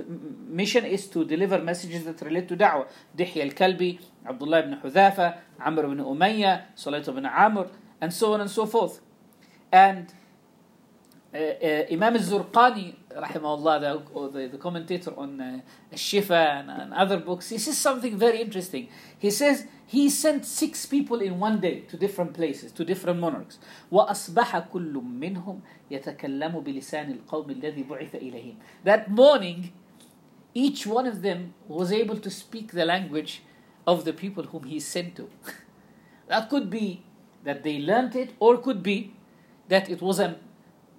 mission 0.47 0.85
is 0.85 1.07
to 1.09 1.25
deliver 1.25 1.59
messages 1.59 2.05
that 2.05 2.21
relate 2.21 2.49
to 2.49 2.57
da'wah. 2.57 2.87
Dihya 3.17 3.45
al-Kalbi, 3.45 3.99
Abdullah 4.27 4.61
ibn 4.61 4.81
Hudhafa, 4.81 5.39
Amr 5.61 5.85
ibn 5.85 5.99
Umayyah, 5.99 6.63
Salit 6.77 7.09
ibn 7.09 7.27
Amr, 7.27 7.69
and 8.01 8.13
so 8.13 8.35
on 8.35 8.41
and 8.41 8.51
so 8.51 8.67
forth. 8.67 9.01
And 9.73 10.13
uh, 11.35 11.39
uh, 11.39 11.87
Imam 11.91 12.15
al-Zurqani, 12.15 12.95
rahimahullah, 13.13 13.81
the, 13.81 14.39
the, 14.39 14.49
the 14.49 14.59
commentator 14.59 15.13
on 15.17 15.41
uh, 15.41 15.61
Shifa 15.93 16.61
and, 16.61 16.71
and 16.71 16.95
other 16.95 17.19
books, 17.19 17.49
he 17.49 17.59
says 17.59 17.77
something 17.77 18.17
very 18.17 18.41
interesting. 18.41 18.89
He 19.19 19.31
says 19.31 19.67
he 19.86 20.10
sent 20.10 20.46
six 20.46 20.86
people 20.86 21.20
in 21.20 21.40
one 21.40 21.60
day 21.60 21.82
to 21.90 21.98
different 21.98 22.34
places, 22.34 22.72
to 22.74 22.86
different 22.86 23.20
monarchs. 23.20 23.58
وأصبح 23.92 24.60
كل 24.72 24.94
منهم 24.94 25.60
يتكلم 25.92 26.60
بلسان 26.64 27.12
القوم 27.12 27.50
الذي 27.50 27.84
بعث 27.84 28.16
إليهم. 28.16 28.56
That 28.84 29.10
morning, 29.10 29.74
each 30.54 30.86
one 30.86 31.08
of 31.08 31.22
them 31.22 31.54
was 31.68 31.92
able 31.92 32.18
to 32.18 32.30
speak 32.30 32.72
the 32.72 32.86
language 32.86 33.42
of 33.88 34.06
the 34.06 34.14
people 34.14 34.44
whom 34.44 34.64
he 34.64 34.80
sent 34.80 35.16
to. 35.16 35.30
that 36.28 36.50
could 36.50 36.70
be 36.70 37.04
that 37.44 37.64
they 37.64 37.80
learned 37.80 38.16
it, 38.16 38.34
or 38.40 38.58
could 38.58 38.84
be 38.84 39.14
that 39.70 39.90
it 39.90 40.02
was 40.02 40.20
an 40.20 40.36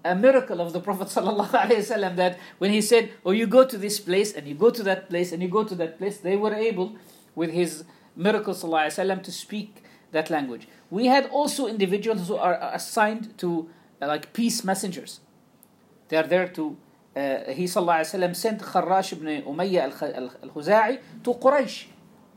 a 0.04 0.14
miracle 0.14 0.60
of 0.60 0.72
the 0.72 0.80
Prophet 0.80 1.08
ﷺ 1.08 2.16
that 2.16 2.38
when 2.58 2.70
he 2.70 2.80
said, 2.80 3.10
Oh, 3.24 3.32
you 3.32 3.46
go 3.46 3.66
to 3.66 3.76
this 3.76 4.00
place 4.00 4.32
and 4.32 4.46
you 4.46 4.54
go 4.54 4.70
to 4.70 4.82
that 4.82 5.10
place 5.10 5.30
and 5.32 5.42
you 5.42 5.48
go 5.48 5.62
to 5.62 5.74
that 5.74 5.98
place, 5.98 6.18
they 6.18 6.36
were 6.36 6.54
able, 6.54 6.96
with 7.34 7.50
his 7.50 7.84
miracle 8.16 8.54
ﷺ, 8.54 9.22
to 9.22 9.32
speak 9.32 9.82
that 10.12 10.30
language. 10.30 10.68
We 10.90 11.06
had 11.06 11.26
also 11.26 11.66
individuals 11.66 12.28
who 12.28 12.36
are 12.36 12.58
assigned 12.72 13.38
to 13.38 13.68
uh, 14.02 14.06
like 14.06 14.32
peace 14.32 14.64
messengers. 14.64 15.20
They 16.08 16.16
are 16.16 16.26
there 16.26 16.48
to, 16.48 16.76
uh, 17.16 17.52
he 17.52 17.64
ﷺ 17.64 18.34
sent 18.36 18.60
Kharrash 18.60 19.12
ibn 19.12 19.42
Umayyah 19.42 20.02
al-Khuza'i 20.42 20.98
to 21.24 21.34
Quraysh 21.34 21.86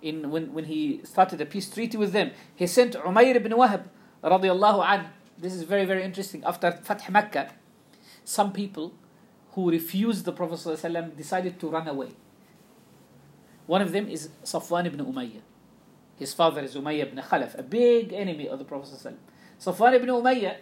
in, 0.02 0.30
when, 0.30 0.54
when 0.54 0.66
he 0.66 1.02
started 1.04 1.41
a 1.41 1.45
peace 1.45 1.70
treaty 1.70 1.98
with 1.98 2.12
them. 2.12 2.32
He 2.56 2.68
sent 2.68 2.94
Umayr 2.94 3.36
ibn 3.36 3.54
Wahab 3.54 3.86
radiallahu 4.24 4.86
anhu 4.86 5.08
this 5.38 5.54
is 5.54 5.64
very, 5.64 5.86
very 5.86 6.04
interesting. 6.04 6.44
After 6.44 6.72
Fath 6.72 7.10
Makkah, 7.10 7.52
some 8.24 8.54
people 8.54 8.94
who 9.52 9.70
refused 9.70 10.26
the 10.26 10.32
Prophet 10.32 10.56
ﷺ 10.56 11.18
decided 11.18 11.60
to 11.60 11.68
run 11.68 11.88
away. 11.88 12.10
One 13.66 13.82
of 13.82 13.91
them 13.91 14.08
is 14.08 14.30
Safwan 14.44 14.86
ibn 14.86 15.06
Umayyah. 15.06 15.41
His 16.19 16.35
father 16.35 16.62
is 16.62 16.74
Umayyah 16.74 17.12
ibn 17.12 17.19
Khalaf, 17.23 17.59
a 17.59 17.62
big 17.62 18.12
enemy 18.12 18.49
of 18.49 18.59
the 18.59 18.65
Prophet 18.65 18.89
ﷺ. 18.95 19.15
Safwan 19.61 19.95
ibn 19.95 20.09
Umayyah, 20.09 20.57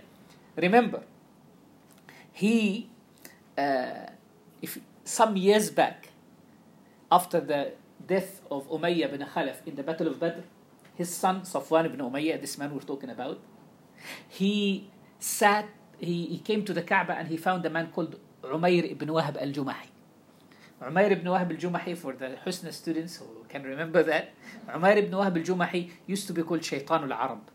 remember, 0.56 1.02
he, 2.32 2.90
uh, 3.56 4.06
if 4.60 4.78
some 5.04 5.36
years 5.36 5.70
back, 5.70 6.10
after 7.10 7.40
the 7.40 7.72
death 8.06 8.42
of 8.50 8.68
Umayyah 8.68 9.14
ibn 9.14 9.26
Khalaf 9.26 9.56
in 9.64 9.76
the 9.76 9.82
Battle 9.82 10.08
of 10.08 10.20
Badr, 10.20 10.40
his 10.94 11.14
son 11.14 11.40
Safwan 11.42 11.86
ibn 11.86 12.00
Umayyah, 12.00 12.40
this 12.40 12.58
man 12.58 12.74
we're 12.74 12.80
talking 12.80 13.08
about, 13.10 13.40
he 14.28 14.90
sat, 15.18 15.66
he, 15.98 16.26
he 16.26 16.38
came 16.38 16.64
to 16.64 16.74
the 16.74 16.82
Kaaba 16.82 17.14
and 17.14 17.28
he 17.28 17.38
found 17.38 17.64
a 17.64 17.70
man 17.70 17.90
called 17.92 18.18
Umayr 18.42 18.90
ibn 18.90 19.08
Wahab 19.08 19.40
al 19.40 19.48
Jumahi. 19.48 19.88
Umayr 20.82 21.10
ibn 21.10 21.26
Wahab 21.26 21.50
al 21.50 21.56
Jumahi, 21.56 21.96
for 21.96 22.12
the 22.12 22.36
Husna 22.44 22.72
students 22.72 23.16
who 23.16 23.26
can 23.48 23.62
remember 23.62 24.02
that, 24.02 24.34
Umayr 24.68 24.98
ibn 24.98 25.12
Wahab 25.12 25.36
al 25.36 25.42
Jumahi 25.42 25.90
used 26.06 26.26
to 26.26 26.32
be 26.32 26.42
called 26.42 26.62
Shaitan 26.62 27.10
al 27.10 27.12
Arab, 27.12 27.50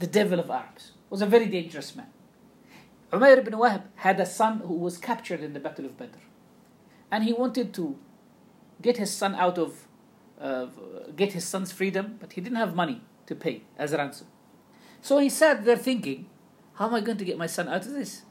the 0.00 0.06
devil 0.06 0.40
of 0.40 0.50
Arabs. 0.50 0.92
Was 1.08 1.22
a 1.22 1.26
very 1.26 1.46
dangerous 1.46 1.94
man. 1.94 2.08
Umayr 3.12 3.38
ibn 3.38 3.54
Wahab 3.54 3.82
had 3.96 4.18
a 4.18 4.26
son 4.26 4.58
who 4.58 4.74
was 4.74 4.98
captured 4.98 5.40
in 5.40 5.52
the 5.52 5.60
Battle 5.60 5.86
of 5.86 5.96
Badr. 5.96 6.18
And 7.10 7.22
he 7.22 7.32
wanted 7.32 7.72
to 7.74 7.96
get 8.82 8.96
his 8.96 9.12
son 9.12 9.36
out 9.36 9.58
of, 9.58 9.86
uh, 10.40 10.66
get 11.14 11.32
his 11.34 11.44
son's 11.44 11.70
freedom, 11.70 12.16
but 12.18 12.32
he 12.32 12.40
didn't 12.40 12.56
have 12.56 12.74
money 12.74 13.00
to 13.26 13.36
pay 13.36 13.62
as 13.78 13.92
a 13.92 13.98
ransom. 13.98 14.26
So 15.00 15.18
he 15.18 15.28
sat 15.28 15.64
there 15.64 15.76
thinking, 15.76 16.28
how 16.74 16.88
am 16.88 16.94
I 16.94 17.00
going 17.00 17.18
to 17.18 17.24
get 17.24 17.38
my 17.38 17.46
son 17.46 17.68
out 17.68 17.86
of 17.86 17.92
this? 17.92 18.22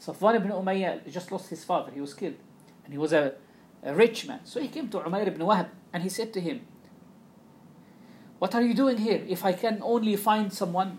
Safwan 0.00 0.36
ibn 0.36 0.50
Umayyah 0.50 1.10
just 1.12 1.30
lost 1.30 1.50
his 1.50 1.64
father, 1.64 1.92
he 1.92 2.00
was 2.00 2.14
killed. 2.14 2.36
And 2.84 2.94
he 2.94 2.98
was 2.98 3.12
a, 3.12 3.34
a 3.88 3.94
rich 3.94 4.26
man. 4.28 4.40
So 4.44 4.60
he 4.60 4.68
came 4.68 4.88
to 4.90 4.98
Umayr 4.98 5.26
ibn 5.26 5.40
Wahab 5.40 5.68
and 5.92 6.02
he 6.02 6.10
said 6.10 6.32
to 6.34 6.40
him, 6.40 6.60
What 8.38 8.54
are 8.54 8.62
you 8.62 8.74
doing 8.74 8.98
here? 8.98 9.24
If 9.26 9.44
I 9.44 9.52
can 9.54 9.80
only 9.82 10.14
find 10.16 10.52
someone 10.52 10.98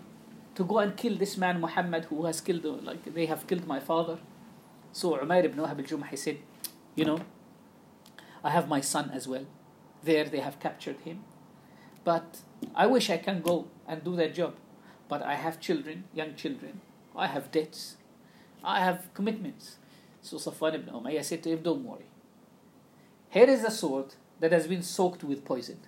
to 0.56 0.64
go 0.64 0.80
and 0.80 0.96
kill 0.96 1.16
this 1.16 1.36
man 1.36 1.60
Muhammad 1.60 2.06
who 2.06 2.26
has 2.26 2.40
killed, 2.40 2.64
like 2.84 3.14
they 3.14 3.26
have 3.26 3.46
killed 3.46 3.66
my 3.66 3.78
father. 3.78 4.18
So 4.92 5.16
Umair 5.16 5.44
ibn 5.44 5.58
Wahab 5.60 5.78
al-Jumahi 5.78 6.18
said, 6.18 6.38
you 6.96 7.04
know, 7.04 7.20
I 8.42 8.50
have 8.50 8.68
my 8.68 8.80
son 8.80 9.10
as 9.14 9.28
well. 9.28 9.46
There 10.02 10.24
they 10.24 10.40
have 10.40 10.58
captured 10.58 10.98
him. 11.00 11.22
But 12.02 12.40
I 12.74 12.86
wish 12.86 13.08
I 13.08 13.18
can 13.18 13.40
go 13.40 13.68
and 13.86 14.02
do 14.02 14.16
that 14.16 14.34
job. 14.34 14.56
But 15.08 15.22
I 15.22 15.34
have 15.34 15.60
children, 15.60 16.04
young 16.12 16.34
children. 16.34 16.80
I 17.14 17.28
have 17.28 17.52
debts. 17.52 17.96
I 18.64 18.80
have 18.80 19.12
commitments. 19.14 19.76
So 20.22 20.36
Safwan 20.38 20.74
ibn 20.74 20.92
Umayyah 20.94 21.24
said 21.24 21.42
to 21.44 21.50
him, 21.50 21.62
don't 21.62 21.84
worry. 21.84 22.09
Here 23.30 23.48
is 23.48 23.64
a 23.64 23.70
sword 23.70 24.14
that 24.40 24.52
has 24.52 24.66
been 24.66 24.82
soaked 24.82 25.22
with 25.22 25.44
poison. 25.44 25.78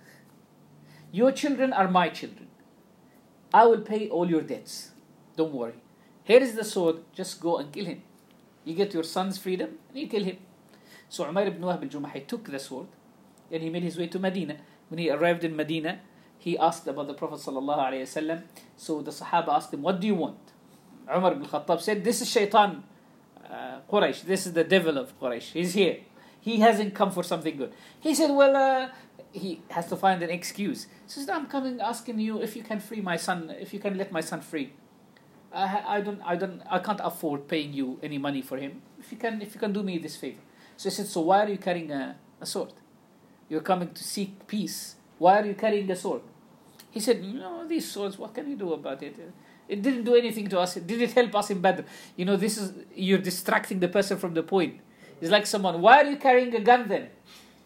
Your 1.11 1.31
children 1.31 1.73
are 1.73 1.89
my 1.89 2.09
children. 2.09 2.47
I 3.53 3.65
will 3.65 3.81
pay 3.81 4.09
all 4.09 4.29
your 4.29 4.41
debts. 4.41 4.91
Don't 5.35 5.53
worry. 5.53 5.75
Here 6.23 6.39
is 6.39 6.55
the 6.55 6.63
sword, 6.63 6.97
just 7.13 7.41
go 7.41 7.57
and 7.57 7.71
kill 7.71 7.85
him. 7.85 8.01
You 8.63 8.75
get 8.75 8.93
your 8.93 9.03
son's 9.03 9.37
freedom 9.37 9.71
and 9.89 9.99
you 9.99 10.07
kill 10.07 10.23
him. 10.23 10.37
So 11.09 11.25
Umair 11.25 11.47
ibn 11.47 11.61
Wahb 11.61 11.83
al-Jumahi 11.83 12.25
took 12.25 12.49
the 12.49 12.59
sword 12.59 12.87
and 13.51 13.61
he 13.61 13.69
made 13.69 13.83
his 13.83 13.97
way 13.97 14.07
to 14.07 14.19
Medina. 14.19 14.55
When 14.87 14.99
he 14.99 15.09
arrived 15.09 15.43
in 15.43 15.55
Medina, 15.55 15.99
he 16.39 16.57
asked 16.57 16.87
about 16.87 17.07
the 17.07 17.13
Prophet 17.13 17.39
wasallam. 17.39 18.43
So 18.77 19.01
the 19.01 19.11
Sahaba 19.11 19.49
asked 19.49 19.73
him, 19.73 19.81
"What 19.81 19.99
do 19.99 20.07
you 20.07 20.15
want?" 20.15 20.39
Umar 21.13 21.33
ibn 21.33 21.45
Khattab 21.45 21.81
said, 21.81 22.03
"This 22.03 22.21
is 22.21 22.29
Shaitan, 22.29 22.83
uh, 23.49 23.79
Quraysh. 23.91 24.23
This 24.23 24.47
is 24.47 24.53
the 24.53 24.63
devil 24.63 24.97
of 24.97 25.17
Quraysh. 25.19 25.51
He's 25.51 25.73
here. 25.73 25.97
He 26.47 26.59
hasn't 26.59 26.93
come 26.93 27.11
for 27.11 27.23
something 27.23 27.55
good." 27.57 27.73
He 27.99 28.13
said, 28.13 28.31
"Well, 28.31 28.55
uh, 28.55 28.89
he 29.31 29.61
has 29.69 29.87
to 29.87 29.95
find 29.95 30.21
an 30.21 30.29
excuse." 30.29 30.87
He 31.05 31.11
says, 31.15 31.29
"I'm 31.29 31.47
coming 31.47 31.79
asking 31.79 32.19
you 32.19 32.41
if 32.41 32.55
you 32.57 32.63
can 32.63 32.79
free 32.79 33.01
my 33.01 33.17
son. 33.17 33.49
If 33.65 33.73
you 33.73 33.79
can 33.79 33.97
let 33.97 34.11
my 34.11 34.21
son 34.21 34.41
free." 34.41 34.73
I, 35.53 35.97
I 35.97 36.01
don't, 36.01 36.21
I 36.25 36.35
don't, 36.35 36.61
I 36.69 36.79
can't 36.79 36.99
afford 37.03 37.47
paying 37.47 37.73
you 37.73 37.99
any 38.01 38.17
money 38.17 38.41
for 38.41 38.57
him. 38.57 38.81
If 38.99 39.11
you 39.11 39.17
can, 39.17 39.41
if 39.41 39.53
you 39.53 39.59
can 39.59 39.71
do 39.71 39.83
me 39.83 39.99
this 39.99 40.17
favor. 40.17 40.41
So 40.77 40.89
he 40.89 40.95
said, 40.95 41.05
so 41.05 41.21
why 41.21 41.45
are 41.45 41.49
you 41.49 41.59
carrying 41.59 41.91
a, 41.91 42.15
a 42.41 42.45
sword? 42.45 42.73
You're 43.49 43.61
coming 43.61 43.93
to 43.93 44.03
seek 44.03 44.47
peace. 44.47 44.95
Why 45.19 45.41
are 45.41 45.45
you 45.45 45.53
carrying 45.53 45.89
a 45.91 45.95
sword? 45.95 46.21
He 46.89 46.99
said, 46.99 47.23
No, 47.23 47.67
these 47.67 47.89
swords, 47.89 48.17
what 48.17 48.33
can 48.33 48.49
you 48.49 48.55
do 48.55 48.73
about 48.73 49.01
it? 49.03 49.15
It 49.67 49.81
didn't 49.81 50.03
do 50.03 50.15
anything 50.15 50.47
to 50.49 50.59
us. 50.59 50.75
Did 50.75 51.01
it 51.01 51.11
help 51.11 51.35
us 51.35 51.49
in 51.49 51.61
Badr? 51.61 51.83
You 52.15 52.25
know, 52.25 52.35
this 52.35 52.57
is, 52.57 52.73
you're 52.95 53.19
distracting 53.19 53.79
the 53.79 53.87
person 53.87 54.17
from 54.17 54.33
the 54.33 54.43
point. 54.43 54.79
It's 55.20 55.30
like 55.30 55.46
someone, 55.46 55.80
why 55.80 56.02
are 56.02 56.06
you 56.06 56.16
carrying 56.16 56.54
a 56.54 56.60
gun 56.60 56.88
then? 56.88 57.08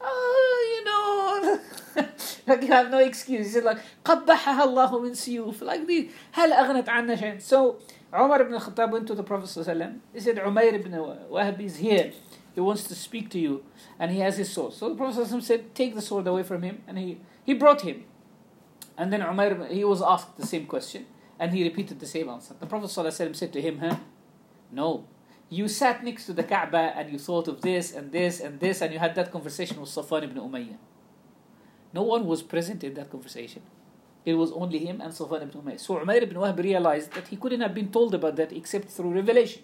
Oh, 0.01 0.75
you 0.75 0.85
know, 0.85 2.05
like 2.47 2.63
you 2.63 2.69
have 2.69 2.91
no 2.91 2.99
excuse. 2.99 3.55
It's 3.55 3.65
like, 3.65 3.79
قبحها 4.05 4.65
الله 4.65 4.91
من 4.91 5.13
سيوف. 5.13 5.63
Like 5.63 5.87
the, 5.87 6.11
هل 6.35 6.53
أغنت 6.53 6.89
عنا 6.89 7.17
شيء? 7.17 7.41
So, 7.43 7.79
Umar 8.15 8.43
ibn 8.43 8.53
Khattab 8.59 8.91
went 8.91 9.07
to 9.07 9.15
the 9.15 9.23
Prophet 9.23 9.47
ﷺ. 9.47 9.99
He 10.13 10.21
said, 10.21 10.37
Umair 10.37 10.75
ibn 10.75 10.93
Wahab 10.93 11.61
is 11.61 11.77
here. 11.77 12.13
He 12.55 12.61
wants 12.61 12.85
to 12.85 12.95
speak 12.95 13.31
to 13.31 13.39
you. 13.39 13.65
And 13.99 14.11
he 14.11 14.19
has 14.21 14.37
his 14.37 14.51
sword. 14.51 14.75
So 14.75 14.91
the 14.91 14.95
Prophet 14.97 15.27
ﷺ 15.27 15.43
said, 15.43 15.75
take 15.75 15.95
the 15.95 16.03
sword 16.03 16.27
away 16.27 16.43
from 16.43 16.63
him. 16.63 16.83
And 16.87 16.99
he, 16.99 17.21
he 17.43 17.55
brought 17.55 17.81
him. 17.81 18.05
And 18.99 19.11
then 19.11 19.21
Umair, 19.23 19.71
he 19.71 19.85
was 19.85 20.03
asked 20.03 20.37
the 20.37 20.47
same 20.47 20.67
question. 20.67 21.07
And 21.39 21.53
he 21.55 21.65
repeated 21.65 22.01
the 22.01 22.07
same 22.07 22.29
answer. 22.29 22.55
The 22.61 22.67
Prophet 22.67 22.91
ﷺ 22.91 23.35
said 23.35 23.53
to 23.55 23.63
him, 23.63 23.79
huh? 23.79 23.97
No. 24.71 25.07
you 25.50 25.68
sat 25.68 26.04
next 26.04 26.26
to 26.26 26.34
the 26.34 26.44
Kaaba 26.44 26.94
and 26.96 27.12
you 27.12 27.18
thought 27.18 27.48
of 27.48 27.62
this 27.62 27.94
and 27.94 28.12
this 28.12 28.40
and 28.42 28.60
this 28.60 28.82
and 28.82 28.92
you 28.92 29.00
had 29.00 29.16
that 29.16 29.32
conversation 29.32 29.80
with 29.80 29.90
Safwan 29.90 30.24
ibn 30.24 30.38
Umayyah. 30.38 30.78
No 31.94 32.04
one 32.04 32.26
was 32.26 32.44
present 32.44 32.84
in 32.84 32.94
that 32.96 33.10
conversation. 33.10 33.62
It 34.26 34.34
was 34.34 34.52
only 34.52 34.80
him 34.80 35.00
and 35.00 35.14
Safwan 35.14 35.44
ibn 35.44 35.62
Umayyah. 35.62 35.80
So 35.80 35.96
Umair 35.96 36.22
ibn 36.24 36.38
Wahb 36.38 36.62
realized 36.62 37.14
that 37.14 37.28
he 37.30 37.38
couldn't 37.38 37.62
have 37.62 37.74
been 37.74 37.92
told 37.92 38.14
about 38.14 38.36
that 38.36 38.52
except 38.52 38.90
through 38.90 39.14
revelation. 39.14 39.64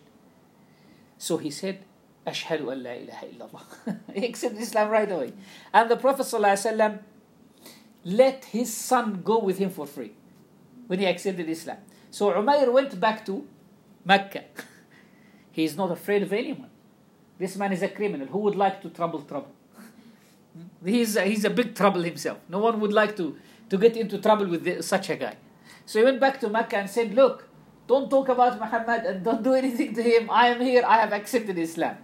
So 1.18 1.38
he 1.38 1.52
said, 1.52 1.84
Ashhadu 2.26 2.72
an 2.72 2.84
la 2.84 2.92
ilaha 2.92 3.26
illallah. 3.28 4.00
he 4.16 4.26
accepted 4.26 4.62
Islam 4.62 4.90
right 4.90 5.12
away. 5.12 5.34
And 5.74 5.92
the 5.92 5.98
Prophet 5.98 6.24
ﷺ 6.26 7.00
let 8.06 8.46
his 8.46 8.74
son 8.74 9.22
go 9.24 9.40
with 9.40 9.58
him 9.58 9.70
for 9.70 9.86
free 9.86 10.14
when 10.88 11.00
he 11.00 11.06
accepted 11.06 11.50
Islam. 11.50 11.78
So 12.12 12.32
Umair 12.32 12.72
went 12.72 12.98
back 13.00 13.26
to 13.26 13.46
Mecca. 14.06 14.46
he 15.54 15.64
is 15.64 15.78
not 15.78 15.92
afraid 15.92 16.24
of 16.24 16.34
anyone. 16.34 16.70
This 17.40 17.56
man 17.56 17.72
is 17.72 17.82
a 17.84 17.88
criminal. 17.88 18.28
Who 18.28 18.40
would 18.40 18.56
like 18.56 18.82
to 18.82 18.90
trouble 18.90 19.22
trouble? 19.22 19.52
Hmm? 19.76 20.88
He's 20.94 21.16
a, 21.16 21.24
he's 21.24 21.46
a 21.46 21.50
big 21.50 21.76
trouble 21.76 22.02
himself. 22.02 22.40
No 22.50 22.60
one 22.60 22.80
would 22.82 22.92
like 22.92 23.16
to, 23.18 23.38
to 23.70 23.78
get 23.78 23.96
into 23.96 24.18
trouble 24.18 24.48
with 24.48 24.64
the, 24.64 24.82
such 24.82 25.10
a 25.12 25.16
guy. 25.16 25.38
So 25.86 26.00
he 26.00 26.06
went 26.06 26.20
back 26.20 26.40
to 26.42 26.50
Mecca 26.50 26.78
and 26.78 26.90
said, 26.90 27.14
Look, 27.14 27.48
don't 27.88 28.10
talk 28.10 28.30
about 28.30 28.60
Muhammad 28.60 29.06
and 29.06 29.24
don't 29.24 29.44
do 29.44 29.54
anything 29.54 29.94
to 29.94 30.02
him. 30.02 30.30
I 30.30 30.48
am 30.48 30.60
here. 30.60 30.84
I 30.86 30.98
have 30.98 31.14
accepted 31.14 31.58
Islam. 31.60 31.98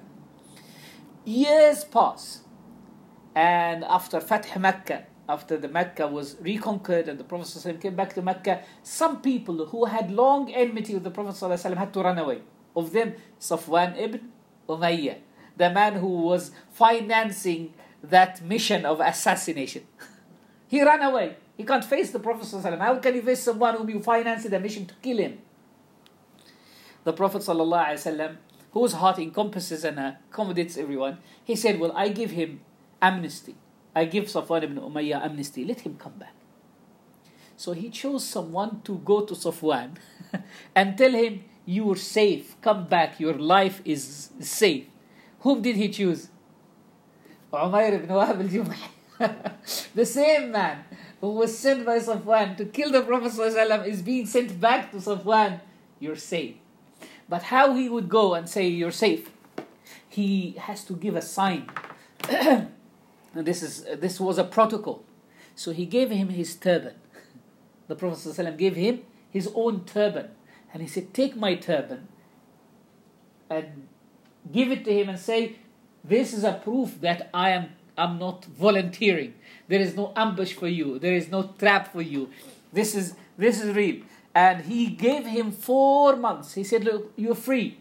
Years 1.25 1.83
pass. 1.83 2.41
And 3.33 3.83
after 3.83 4.19
Fath 4.19 4.55
Mecca, 4.57 5.05
after 5.27 5.57
the 5.57 5.67
Mecca 5.67 6.07
was 6.07 6.35
reconquered 6.41 7.07
and 7.07 7.19
the 7.19 7.23
Prophet 7.23 7.47
ﷺ 7.47 7.81
came 7.81 7.95
back 7.95 8.13
to 8.13 8.21
Mecca, 8.21 8.61
some 8.83 9.21
people 9.21 9.65
who 9.67 9.85
had 9.85 10.11
long 10.11 10.51
enmity 10.51 10.93
with 10.95 11.03
the 11.03 11.11
Prophet 11.11 11.35
ﷺ 11.35 11.77
had 11.77 11.93
to 11.93 12.01
run 12.01 12.17
away. 12.17 12.41
Of 12.79 12.93
them, 12.93 13.13
Safwan 13.39 13.99
ibn 13.99 14.31
Umayyah, 14.67 15.17
the 15.57 15.69
man 15.69 15.95
who 15.95 16.07
was 16.23 16.51
financing 16.71 17.73
that 18.01 18.41
mission 18.41 18.85
of 18.85 19.01
assassination. 19.01 19.83
he 20.67 20.81
ran 20.81 21.01
away. 21.01 21.35
He 21.57 21.65
can't 21.65 21.83
face 21.83 22.11
the 22.11 22.19
Prophet. 22.19 22.45
ﷺ. 22.45 22.79
How 22.79 22.97
can 22.99 23.15
he 23.15 23.21
face 23.21 23.43
someone 23.43 23.75
whom 23.75 23.89
you 23.89 23.99
financed 23.99 24.45
a 24.45 24.59
mission 24.59 24.85
to 24.85 24.93
kill 25.01 25.17
him? 25.17 25.39
The 27.03 27.11
Prophet, 27.11 27.41
ﷺ, 27.41 28.37
whose 28.71 28.93
heart 28.93 29.19
encompasses 29.19 29.83
and 29.83 29.99
accommodates 29.99 30.77
everyone, 30.77 31.17
he 31.43 31.57
said, 31.57 31.79
Well, 31.79 31.91
I 31.93 32.09
give 32.09 32.31
him 32.31 32.61
amnesty. 33.01 33.55
I 33.93 34.05
give 34.05 34.25
Safwan 34.25 34.63
ibn 34.63 34.77
Umayyah 34.77 35.25
amnesty. 35.25 35.65
Let 35.65 35.81
him 35.81 35.97
come 35.97 36.13
back. 36.13 36.33
So 37.57 37.73
he 37.73 37.89
chose 37.89 38.23
someone 38.25 38.79
to 38.83 38.99
go 38.99 39.25
to 39.25 39.33
Safwan 39.33 39.97
and 40.75 40.97
tell 40.97 41.11
him, 41.11 41.43
You're 41.69 41.97
safe. 41.97 42.59
Come 42.61 42.87
back. 42.87 43.19
Your 43.19 43.35
life 43.35 43.79
is 43.85 44.31
safe. 44.39 44.87
Whom 45.41 45.61
did 45.61 45.75
he 45.75 45.89
choose? 45.89 46.29
Ibn 47.53 47.69
Wahab 47.69 48.73
al 49.19 49.29
the 49.93 50.03
same 50.03 50.51
man 50.51 50.83
who 51.21 51.29
was 51.29 51.55
sent 51.55 51.85
by 51.85 51.99
Safwan 51.99 52.57
to 52.57 52.65
kill 52.65 52.91
the 52.91 53.03
Prophet 53.03 53.33
ﷺ 53.33 53.85
is 53.85 54.01
being 54.01 54.25
sent 54.25 54.59
back 54.59 54.89
to 54.89 54.97
Safwan. 54.97 55.61
You're 55.99 56.15
safe. 56.15 56.55
But 57.29 57.43
how 57.43 57.75
he 57.75 57.87
would 57.87 58.09
go 58.09 58.33
and 58.33 58.49
say, 58.49 58.67
You're 58.67 58.89
safe? 58.89 59.29
He 60.07 60.55
has 60.57 60.83
to 60.85 60.93
give 60.93 61.15
a 61.15 61.21
sign. 61.21 61.69
and 62.27 62.71
this, 63.35 63.61
is, 63.61 63.85
this 63.99 64.19
was 64.19 64.39
a 64.39 64.43
protocol. 64.43 65.03
So 65.53 65.71
he 65.71 65.85
gave 65.85 66.09
him 66.09 66.29
his 66.29 66.55
turban. 66.55 66.95
The 67.87 67.95
Prophet 67.95 68.17
ﷺ 68.27 68.57
gave 68.57 68.75
him 68.75 69.01
his 69.29 69.51
own 69.53 69.85
turban. 69.85 70.29
And 70.73 70.81
he 70.81 70.87
said, 70.87 71.13
Take 71.13 71.35
my 71.35 71.55
turban 71.55 72.07
and 73.49 73.87
give 74.51 74.71
it 74.71 74.85
to 74.85 74.93
him 74.93 75.09
and 75.09 75.19
say, 75.19 75.57
This 76.03 76.33
is 76.33 76.43
a 76.43 76.53
proof 76.53 77.01
that 77.01 77.29
I 77.33 77.51
am 77.51 77.69
I'm 77.99 78.17
not 78.17 78.45
volunteering. 78.45 79.33
There 79.67 79.81
is 79.81 79.95
no 79.95 80.13
ambush 80.15 80.53
for 80.53 80.67
you. 80.67 80.99
There 80.99 81.13
is 81.13 81.29
no 81.29 81.53
trap 81.59 81.91
for 81.91 82.01
you. 82.01 82.29
This 82.71 82.95
is 82.95 83.13
this 83.37 83.61
is 83.61 83.75
real. 83.75 84.03
And 84.33 84.61
he 84.61 84.87
gave 84.87 85.25
him 85.25 85.51
four 85.51 86.15
months. 86.15 86.53
He 86.53 86.63
said, 86.63 86.85
Look, 86.85 87.11
you're 87.15 87.35
free. 87.35 87.77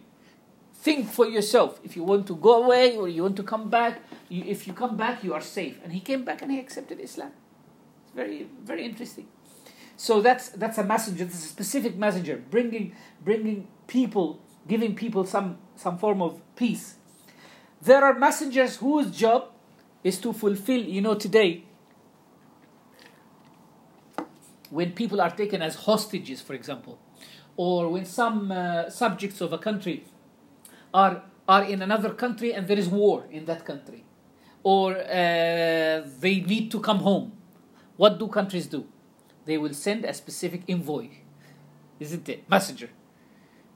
Think 0.74 1.08
for 1.08 1.26
yourself. 1.26 1.80
If 1.84 1.96
you 1.96 2.04
want 2.04 2.26
to 2.28 2.36
go 2.36 2.64
away 2.64 2.96
or 2.96 3.08
you 3.08 3.22
want 3.22 3.36
to 3.36 3.42
come 3.42 3.68
back, 3.68 4.00
you, 4.28 4.44
if 4.44 4.66
you 4.66 4.72
come 4.72 4.96
back, 4.96 5.24
you 5.24 5.34
are 5.34 5.40
safe. 5.40 5.78
And 5.82 5.92
he 5.92 6.00
came 6.00 6.24
back 6.24 6.42
and 6.42 6.50
he 6.50 6.58
accepted 6.58 7.00
Islam. 7.00 7.32
It's 8.04 8.14
very, 8.14 8.46
very 8.64 8.84
interesting. 8.84 9.26
So 9.98 10.20
that's 10.20 10.50
that's 10.50 10.78
a 10.78 10.84
messenger. 10.84 11.24
That's 11.24 11.44
a 11.44 11.48
specific 11.48 11.96
messenger, 11.96 12.40
bringing 12.50 12.94
bringing 13.20 13.66
people, 13.88 14.40
giving 14.68 14.94
people 14.94 15.24
some 15.24 15.58
some 15.74 15.98
form 15.98 16.22
of 16.22 16.40
peace. 16.54 16.94
There 17.82 18.04
are 18.04 18.14
messengers 18.14 18.76
whose 18.76 19.10
job 19.10 19.50
is 20.04 20.20
to 20.20 20.32
fulfill. 20.32 20.80
You 20.82 21.00
know, 21.00 21.14
today 21.14 21.64
when 24.70 24.92
people 24.92 25.20
are 25.20 25.30
taken 25.30 25.62
as 25.62 25.74
hostages, 25.74 26.40
for 26.40 26.54
example, 26.54 27.00
or 27.56 27.88
when 27.88 28.04
some 28.04 28.52
uh, 28.52 28.88
subjects 28.90 29.40
of 29.40 29.52
a 29.52 29.58
country 29.58 30.04
are 30.94 31.22
are 31.48 31.64
in 31.64 31.82
another 31.82 32.10
country 32.14 32.54
and 32.54 32.68
there 32.68 32.78
is 32.78 32.88
war 32.88 33.24
in 33.32 33.46
that 33.46 33.64
country, 33.64 34.04
or 34.62 34.94
uh, 34.94 36.06
they 36.20 36.40
need 36.46 36.70
to 36.70 36.78
come 36.78 36.98
home, 36.98 37.32
what 37.96 38.16
do 38.20 38.28
countries 38.28 38.68
do? 38.68 38.86
They 39.48 39.56
will 39.56 39.72
send 39.72 40.04
a 40.04 40.12
specific 40.12 40.64
envoy, 40.68 41.08
isn't 41.98 42.28
it? 42.28 42.48
Messenger, 42.50 42.90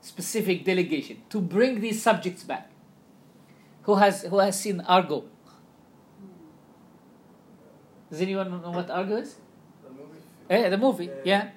specific 0.03 0.67
delegation 0.67 1.23
to 1.31 1.41
bring 1.41 1.81
these 1.81 2.03
subjects 2.03 2.43
back. 2.45 2.71
Who 3.85 3.95
has 3.95 4.21
who 4.25 4.39
has 4.41 4.61
seen 4.61 4.83
Argo? 4.83 5.25
Does 8.11 8.21
anyone 8.21 8.51
know 8.51 8.71
what 8.71 8.91
Argo 8.91 9.17
is? 9.17 9.37
The 9.83 9.91
movie. 9.91 10.21
Eh, 10.51 10.69
the 10.69 10.77
movie, 10.77 11.07
Yeah. 11.07 11.23
yeah. 11.25 11.51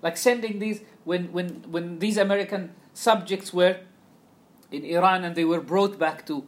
Like 0.00 0.16
sending 0.16 0.60
these 0.60 0.82
when 1.02 1.32
when 1.32 1.48
when 1.68 1.98
these 1.98 2.18
American 2.18 2.70
subjects 2.94 3.52
were 3.52 3.80
in 4.70 4.84
Iran 4.84 5.24
and 5.24 5.34
they 5.34 5.44
were 5.44 5.60
brought 5.72 5.98
back 5.98 6.24
to 6.26 6.46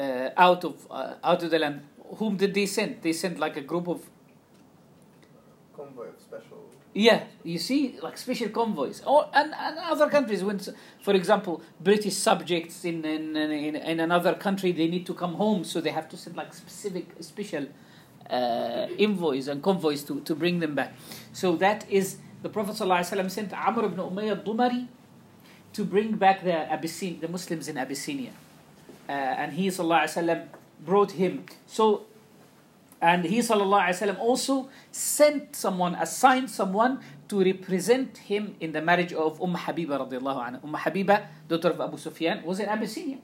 uh, 0.00 0.30
out 0.38 0.64
of 0.64 0.86
uh, 0.90 1.14
out 1.22 1.42
of 1.42 1.50
the 1.50 1.58
land. 1.58 1.82
Whom 2.16 2.38
did 2.38 2.54
they 2.54 2.64
send? 2.64 3.02
They 3.02 3.12
sent 3.12 3.38
like 3.38 3.58
a 3.58 3.66
group 3.74 3.88
of 3.88 4.08
Convoy 5.76 6.08
of 6.08 6.20
special. 6.20 6.58
yeah. 6.94 7.24
You 7.44 7.58
see, 7.58 7.98
like 8.02 8.16
special 8.18 8.48
convoys, 8.50 9.02
or 9.06 9.28
and, 9.32 9.54
and 9.58 9.78
other 9.78 10.08
countries. 10.10 10.44
When, 10.44 10.60
for 11.02 11.14
example, 11.14 11.62
British 11.80 12.14
subjects 12.14 12.84
in 12.84 13.04
in, 13.04 13.36
in 13.36 13.76
in 13.76 14.00
another 14.00 14.34
country, 14.34 14.72
they 14.72 14.88
need 14.88 15.06
to 15.06 15.14
come 15.14 15.34
home, 15.34 15.64
so 15.64 15.80
they 15.80 15.90
have 15.90 16.08
to 16.10 16.16
send 16.16 16.36
like 16.36 16.52
specific 16.54 17.06
special 17.20 17.66
uh, 18.30 18.86
envoys 18.98 19.48
and 19.48 19.62
convoys 19.62 20.02
to, 20.04 20.20
to 20.20 20.34
bring 20.34 20.60
them 20.60 20.74
back. 20.74 20.94
So 21.32 21.56
that 21.56 21.88
is 21.90 22.16
the 22.42 22.48
Prophet 22.48 22.74
ﷺ 22.76 23.30
sent 23.30 23.52
Amr 23.52 23.84
ibn 23.86 23.98
Umayyah 23.98 24.38
al-Dumari 24.38 24.88
to 25.72 25.84
bring 25.84 26.16
back 26.16 26.42
the 26.44 26.66
Abyssin, 26.70 27.20
the 27.20 27.28
Muslims 27.28 27.68
in 27.68 27.76
Abyssinia. 27.78 28.32
Uh, 29.08 29.12
and 29.12 29.52
he 29.52 29.68
ﷺ 29.68 30.46
brought 30.84 31.12
him. 31.12 31.44
So, 31.66 32.04
and 33.02 33.24
he 33.24 33.40
ﷺ 33.40 34.18
also 34.20 34.70
sent 34.92 35.56
someone, 35.56 35.96
assigned 35.96 36.48
someone 36.48 37.00
to 37.26 37.42
represent 37.42 38.16
him 38.16 38.54
in 38.60 38.70
the 38.70 38.80
marriage 38.80 39.12
of 39.12 39.42
Umm 39.42 39.56
Habiba 39.56 39.98
anha. 40.08 40.62
Umm 40.62 40.74
Habiba, 40.74 41.26
daughter 41.48 41.70
of 41.70 41.80
Abu 41.80 41.98
Sufyan, 41.98 42.44
was 42.44 42.60
in 42.60 42.68
Abyssinia. 42.68 43.18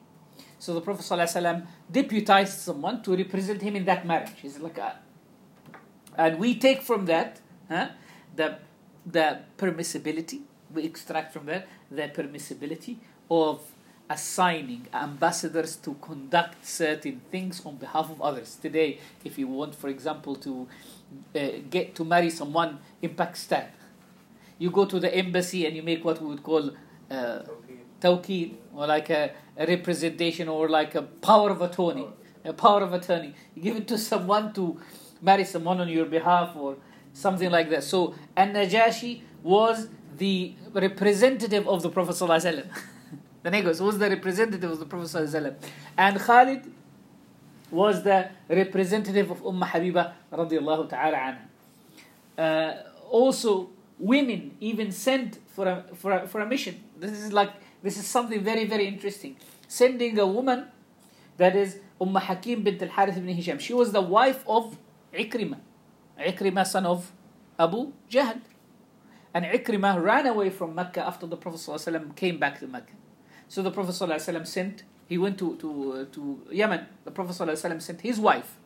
So 0.59 0.75
the 0.75 0.81
Prophet 0.81 1.03
ﷺ 1.03 1.65
deputized 1.93 2.59
someone 2.59 3.03
to 3.05 3.17
represent 3.17 3.63
him 3.63 3.77
in 3.77 3.85
that 3.85 4.05
marriage. 4.05 4.33
He's 4.43 4.59
like, 4.59 4.79
a, 4.79 4.97
and 6.17 6.41
we 6.41 6.57
take 6.59 6.83
from 6.83 7.07
that 7.07 7.41
huh, 7.69 7.91
the 8.35 8.59
the 9.07 9.43
permissibility. 9.57 10.41
We 10.75 10.83
extract 10.83 11.33
from 11.33 11.47
that 11.47 11.69
the 11.89 12.09
permissibility 12.09 12.97
of 13.31 13.63
assigning 14.11 14.87
ambassadors 14.93 15.77
to 15.77 15.95
conduct 16.01 16.65
certain 16.67 17.21
things 17.31 17.65
on 17.65 17.77
behalf 17.77 18.11
of 18.11 18.21
others. 18.23 18.57
Today, 18.61 18.99
if 19.25 19.39
you 19.39 19.47
want, 19.47 19.75
for 19.75 19.89
example, 19.89 20.35
to 20.37 20.67
uh, 21.35 21.49
get 21.71 21.95
to 21.97 22.05
marry 22.05 22.31
someone 22.31 22.79
in 23.03 23.15
Pakistan, 23.15 23.67
you 24.59 24.71
go 24.71 24.85
to 24.85 24.99
the 24.99 25.15
embassy 25.15 25.67
and 25.67 25.77
you 25.77 25.83
make 25.83 26.05
what 26.05 26.21
we 26.21 26.29
would 26.29 26.43
call 26.43 26.71
uh, 27.11 27.41
tawqid 28.01 28.55
or 28.75 28.87
like 28.87 29.11
a, 29.11 29.33
a 29.57 29.67
representation 29.67 30.49
or 30.49 30.69
like 30.69 30.95
a 30.95 31.03
power 31.03 31.51
of 31.51 31.63
attorney 31.63 32.07
a 32.45 32.53
power 32.53 32.83
of 32.83 32.93
attorney 32.93 33.35
you 33.55 33.63
give 33.63 33.77
it 33.77 33.89
to 33.89 33.99
someone 33.99 34.53
to 34.53 34.81
marry 35.21 35.45
someone 35.45 35.81
on 35.81 35.89
your 35.89 36.07
behalf 36.07 36.55
or 36.57 36.77
something 37.13 37.51
like 37.51 37.69
that 37.71 37.83
so 37.83 38.15
an-najashi 38.37 39.23
was 39.43 39.89
the 40.17 40.55
representative 40.73 41.67
of 41.69 41.83
the 41.83 41.91
prophet 41.91 42.67
the 43.43 43.51
Negus 43.51 43.81
was 43.81 43.99
the 43.99 44.09
representative 44.09 44.71
of 44.71 44.79
the 44.79 44.87
prophet 44.87 45.55
and 45.97 46.21
khalid 46.21 46.73
was 47.71 48.03
the 48.03 48.31
representative 48.49 49.31
of 49.31 49.47
umm 49.47 49.61
habiba 49.63 50.13
ta'ala 50.89 51.39
uh, 52.39 52.73
also 53.11 53.71
women 53.99 54.57
even 54.61 54.93
sent 54.93 55.39
for 55.49 55.67
a, 55.67 55.85
for 55.95 56.13
a, 56.13 56.27
for 56.29 56.41
a 56.41 56.47
mission. 56.47 56.81
This 56.99 57.13
is 57.13 57.33
like 57.33 57.51
this 57.83 57.99
is 57.99 58.07
something 58.07 58.41
very 58.43 58.65
very 58.65 58.87
interesting. 58.87 59.37
Sending 59.67 60.19
a 60.19 60.27
woman 60.27 60.69
that 61.37 61.57
is 61.57 61.79
Umm 62.01 62.15
Hakim 62.15 62.63
bint 62.63 62.81
al-Harith 62.83 63.17
ibn 63.17 63.29
Hisham. 63.29 63.59
She 63.59 63.75
was 63.75 63.93
the 63.93 64.01
wife 64.01 64.45
of 64.47 64.79
Ikrimah 65.13 65.59
Ikrimah 66.19 66.67
son 66.67 66.87
of 66.87 67.13
Abu 67.59 67.93
Jahl. 68.11 68.41
And 69.35 69.45
Ikrimah 69.45 70.03
ran 70.03 70.27
away 70.27 70.51
from 70.51 70.75
Mecca 70.75 71.07
after 71.07 71.27
the 71.27 71.37
Prophet 71.37 72.17
came 72.17 72.39
back 72.39 72.59
to 72.61 72.67
Mecca 72.67 72.93
so 73.49 73.63
the 73.63 73.71
Prophet 73.71 73.93
ﷺ 73.93 74.47
sent 74.47 74.83
he 75.09 75.19
went 75.19 75.39
to 75.39 75.57
to 75.57 75.93
uh, 75.93 76.05
to 76.13 76.41
Yemen 76.51 76.87
the 77.05 77.11
Prophet 77.11 77.33
ﷺ 77.33 77.83
sent 77.83 78.01
his 78.03 78.21
wife 78.21 78.57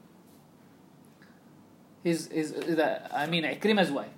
his 2.02 2.28
his 2.28 2.54
I 3.12 3.26
mean 3.26 3.44
Ikrimah's 3.44 3.90
wife 3.90 4.10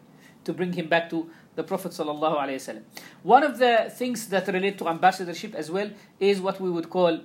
to 0.45 0.53
bring 0.53 0.73
him 0.73 0.89
back 0.89 1.11
to 1.11 1.31
the 1.55 1.63
Prophet 1.63 1.93
wasallam. 1.93 2.83
One 3.23 3.45
of 3.45 3.59
the 3.59 3.93
things 3.95 4.29
that 4.29 4.47
relate 4.49 4.79
to 4.79 4.89
ambassadorship 4.89 5.55
as 5.55 5.71
well 5.71 5.91
is 6.21 6.41
what 6.41 6.61
we 6.61 6.71
would 6.71 6.91
call 6.91 7.21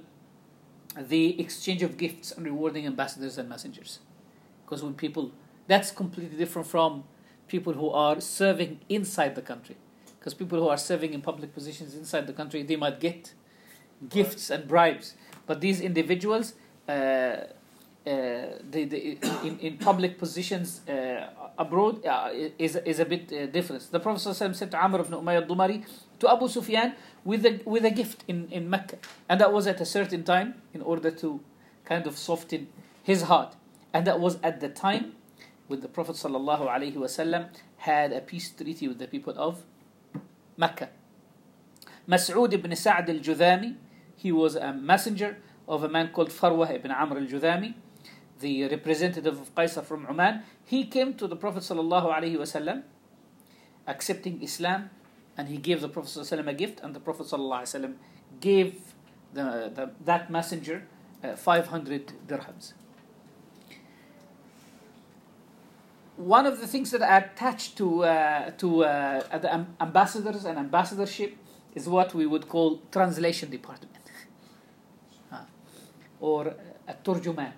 the 0.97 1.39
exchange 1.39 1.81
of 1.83 1.97
gifts 1.97 2.31
and 2.31 2.45
rewarding 2.45 2.85
ambassadors 2.85 3.37
and 3.37 3.49
messengers. 3.49 3.99
Because 4.65 4.83
when 4.83 4.93
people 4.93 5.31
that's 5.67 5.91
completely 5.91 6.37
different 6.37 6.67
from 6.67 7.03
people 7.47 7.73
who 7.73 7.89
are 7.89 8.21
serving 8.21 8.79
inside 8.89 9.35
the 9.35 9.41
country. 9.41 9.75
Because 10.19 10.33
people 10.33 10.59
who 10.59 10.67
are 10.67 10.77
serving 10.77 11.13
in 11.13 11.21
public 11.21 11.53
positions 11.53 11.95
inside 11.95 12.27
the 12.27 12.33
country, 12.33 12.61
they 12.63 12.75
might 12.75 12.99
get 12.99 13.33
gifts 14.09 14.49
and 14.49 14.67
bribes. 14.67 15.13
But 15.45 15.61
these 15.61 15.79
individuals, 15.81 16.53
uh, 16.87 16.91
uh, 16.91 17.45
they, 18.05 18.85
they, 18.85 19.17
in, 19.43 19.59
in 19.59 19.77
public 19.77 20.17
positions 20.17 20.81
uh, 20.87 21.27
abroad 21.57 22.05
uh, 22.05 22.29
is, 22.57 22.75
is 22.77 22.99
a 22.99 23.05
bit 23.05 23.31
uh, 23.31 23.45
different. 23.47 23.89
The 23.91 23.99
Prophet 23.99 24.29
ﷺ 24.29 24.71
to 24.71 24.83
Amr 24.83 25.01
ibn 25.01 25.13
Umayyah 25.13 25.43
al-Dumari 25.43 25.85
to 26.19 26.29
Abu 26.29 26.47
Sufyan 26.47 26.95
with 27.23 27.45
a, 27.45 27.61
with 27.65 27.85
a 27.85 27.91
gift 27.91 28.23
in, 28.27 28.47
in 28.51 28.69
Mecca. 28.69 28.97
And 29.27 29.39
that 29.41 29.51
was 29.53 29.67
at 29.67 29.79
a 29.81 29.85
certain 29.85 30.23
time 30.23 30.55
in 30.73 30.81
order 30.81 31.11
to 31.11 31.39
kind 31.85 32.07
of 32.07 32.17
soften 32.17 32.67
his 33.03 33.23
heart. 33.23 33.55
And 33.93 34.05
that 34.07 34.19
was 34.19 34.37
at 34.43 34.59
the 34.59 34.69
time 34.69 35.13
when 35.67 35.81
the 35.81 35.87
Prophet 35.87 36.15
ﷺ 36.15 37.49
had 37.77 38.11
a 38.11 38.21
peace 38.21 38.49
treaty 38.51 38.87
with 38.87 38.99
the 38.99 39.07
people 39.07 39.33
of 39.37 39.63
Mecca. 40.58 40.90
Mas'ud 42.08 42.52
ibn 42.52 42.74
Sa'd 42.76 43.08
al-Judhami, 43.08 43.76
he 44.16 44.30
was 44.32 44.56
a 44.56 44.72
messenger 44.72 45.38
of 45.66 45.82
a 45.82 45.88
man 45.88 46.08
called 46.12 46.30
Farwah 46.30 46.70
ibn 46.74 46.90
Amr 46.90 47.18
al-Judhami, 47.18 47.74
the 48.40 48.68
representative 48.68 49.40
of 49.40 49.54
Qaisar 49.54 49.84
from 49.84 50.06
Oman. 50.06 50.42
He 50.64 50.84
came 50.84 51.14
to 51.14 51.26
the 51.26 51.36
Prophet 51.36 51.62
ﷺ 51.62 52.82
accepting 53.86 54.42
Islam 54.42 54.90
and 55.36 55.48
he 55.48 55.56
gave 55.56 55.80
the 55.80 55.88
Prophet 55.88 56.10
ﷺ 56.10 56.48
a 56.48 56.54
gift 56.54 56.80
and 56.80 56.94
the 56.94 57.00
Prophet 57.00 57.26
ﷺ 57.26 57.94
gave 58.40 58.94
the, 59.32 59.70
the, 59.74 59.90
that 60.04 60.30
messenger 60.30 60.86
uh, 61.22 61.34
500 61.36 62.12
dirhams. 62.26 62.74
One 66.19 66.45
of 66.45 66.59
the 66.59 66.67
things 66.67 66.91
that 66.91 67.01
are 67.01 67.17
attached 67.17 67.77
to, 67.77 68.03
uh, 68.03 68.51
to 68.57 68.83
uh, 68.83 69.37
the 69.39 69.53
am- 69.53 69.75
ambassadors 69.79 70.43
and 70.45 70.59
ambassadorship 70.59 71.37
is 71.75 71.87
what 71.87 72.13
we 72.13 72.25
would 72.25 72.49
call 72.49 72.81
translation 72.91 73.49
department 73.49 73.95
or 76.19 76.55
a 76.87 76.93
turjuman. 76.95 77.53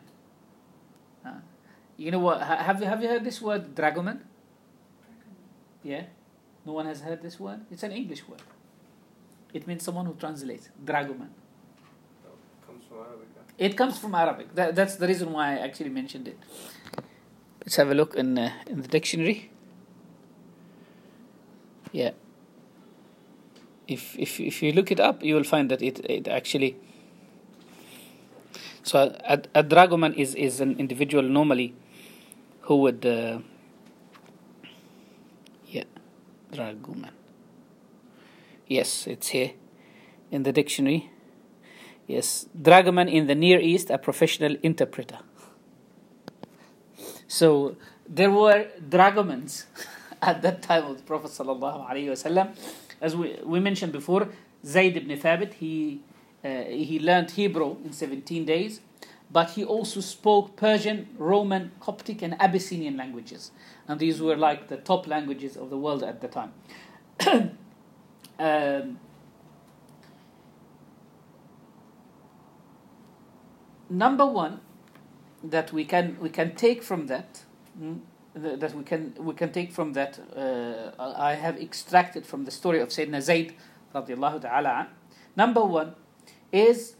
You 1.97 2.11
know 2.11 2.19
what? 2.19 2.41
ha- 2.41 2.57
Have 2.57 2.81
you 2.81 2.87
have 2.87 3.01
you 3.03 3.09
heard 3.09 3.23
this 3.23 3.41
word 3.41 3.75
dragoman? 3.75 4.19
Yeah, 5.83 6.03
no 6.65 6.73
one 6.73 6.85
has 6.87 7.01
heard 7.01 7.21
this 7.21 7.39
word. 7.39 7.61
It's 7.71 7.83
an 7.83 7.91
English 7.91 8.27
word. 8.27 8.41
It 9.53 9.67
means 9.67 9.83
someone 9.83 10.05
who 10.05 10.13
translates. 10.15 10.69
Dragoman. 10.85 11.29
Comes 12.65 12.85
from 12.87 12.97
Arabic. 12.99 13.27
It 13.57 13.77
comes 13.77 13.97
from 13.99 14.15
Arabic. 14.15 14.55
That, 14.55 14.75
that's 14.75 14.95
the 14.95 15.07
reason 15.07 15.31
why 15.33 15.53
I 15.53 15.57
actually 15.57 15.89
mentioned 15.89 16.27
it. 16.27 16.37
Let's 17.61 17.75
have 17.75 17.91
a 17.91 17.95
look 17.95 18.15
in 18.15 18.37
uh, 18.37 18.51
in 18.67 18.81
the 18.81 18.87
dictionary. 18.87 19.51
Yeah. 21.91 22.11
If 23.87 24.17
if 24.17 24.39
if 24.39 24.63
you 24.63 24.71
look 24.71 24.91
it 24.91 24.99
up, 24.99 25.23
you 25.23 25.35
will 25.35 25.43
find 25.43 25.69
that 25.69 25.81
it 25.81 25.99
it 26.09 26.27
actually. 26.27 26.75
So 28.83 29.15
a, 29.23 29.41
a 29.53 29.63
dragoman 29.63 30.15
is 30.15 30.33
is 30.33 30.59
an 30.59 30.79
individual 30.79 31.23
normally, 31.23 31.75
who 32.61 32.77
would. 32.77 33.05
Uh, 33.05 33.39
yeah, 35.67 35.83
dragoman. 36.51 37.11
Yes, 38.67 39.05
it's 39.05 39.29
here, 39.29 39.51
in 40.31 40.43
the 40.43 40.51
dictionary. 40.51 41.11
Yes, 42.07 42.47
dragoman 42.59 43.11
in 43.11 43.27
the 43.27 43.35
Near 43.35 43.59
East, 43.59 43.89
a 43.89 43.97
professional 43.97 44.55
interpreter. 44.63 45.19
So 47.31 47.77
there 48.09 48.29
were 48.29 48.67
dragomans 48.89 49.63
at 50.21 50.41
that 50.41 50.61
time 50.61 50.83
of 50.83 50.97
the 50.97 51.03
Prophet 51.03 51.31
sallallahu 51.31 51.89
alaihi 51.89 52.07
wasallam. 52.07 52.53
As 52.99 53.15
we, 53.15 53.39
we 53.45 53.61
mentioned 53.61 53.93
before, 53.93 54.27
Zayd 54.65 54.97
ibn 54.97 55.17
Thabit, 55.17 55.53
he, 55.53 56.01
uh, 56.43 56.63
he 56.63 56.99
learned 56.99 57.31
Hebrew 57.31 57.77
in 57.85 57.93
17 57.93 58.43
days, 58.43 58.81
but 59.31 59.51
he 59.51 59.63
also 59.63 60.01
spoke 60.01 60.57
Persian, 60.57 61.07
Roman, 61.17 61.71
Coptic, 61.79 62.21
and 62.21 62.35
Abyssinian 62.41 62.97
languages. 62.97 63.51
And 63.87 63.97
these 63.97 64.21
were 64.21 64.35
like 64.35 64.67
the 64.67 64.75
top 64.75 65.07
languages 65.07 65.55
of 65.55 65.69
the 65.69 65.77
world 65.77 66.03
at 66.03 66.19
the 66.19 66.27
time. 66.27 66.51
um, 68.39 68.99
number 73.89 74.25
one 74.25 74.59
that 75.43 75.73
we 75.73 75.85
can 75.85 76.17
we 76.19 76.29
can 76.29 76.55
take 76.55 76.83
from 76.83 77.07
that 77.07 77.43
mm, 77.79 77.99
that 78.35 78.73
we 78.73 78.83
can 78.83 79.13
we 79.19 79.33
can 79.33 79.51
take 79.51 79.71
from 79.71 79.93
that 79.93 80.19
uh, 80.35 80.91
I 80.99 81.33
have 81.33 81.57
extracted 81.57 82.25
from 82.25 82.45
the 82.45 82.51
story 82.51 82.79
of 82.79 82.89
Sayyidina 82.89 83.21
Zayd 83.21 83.55
radiallahu 83.93 84.41
ta'ala. 84.41 84.87
Number 85.35 85.63
one 85.63 85.95
is 86.51 86.95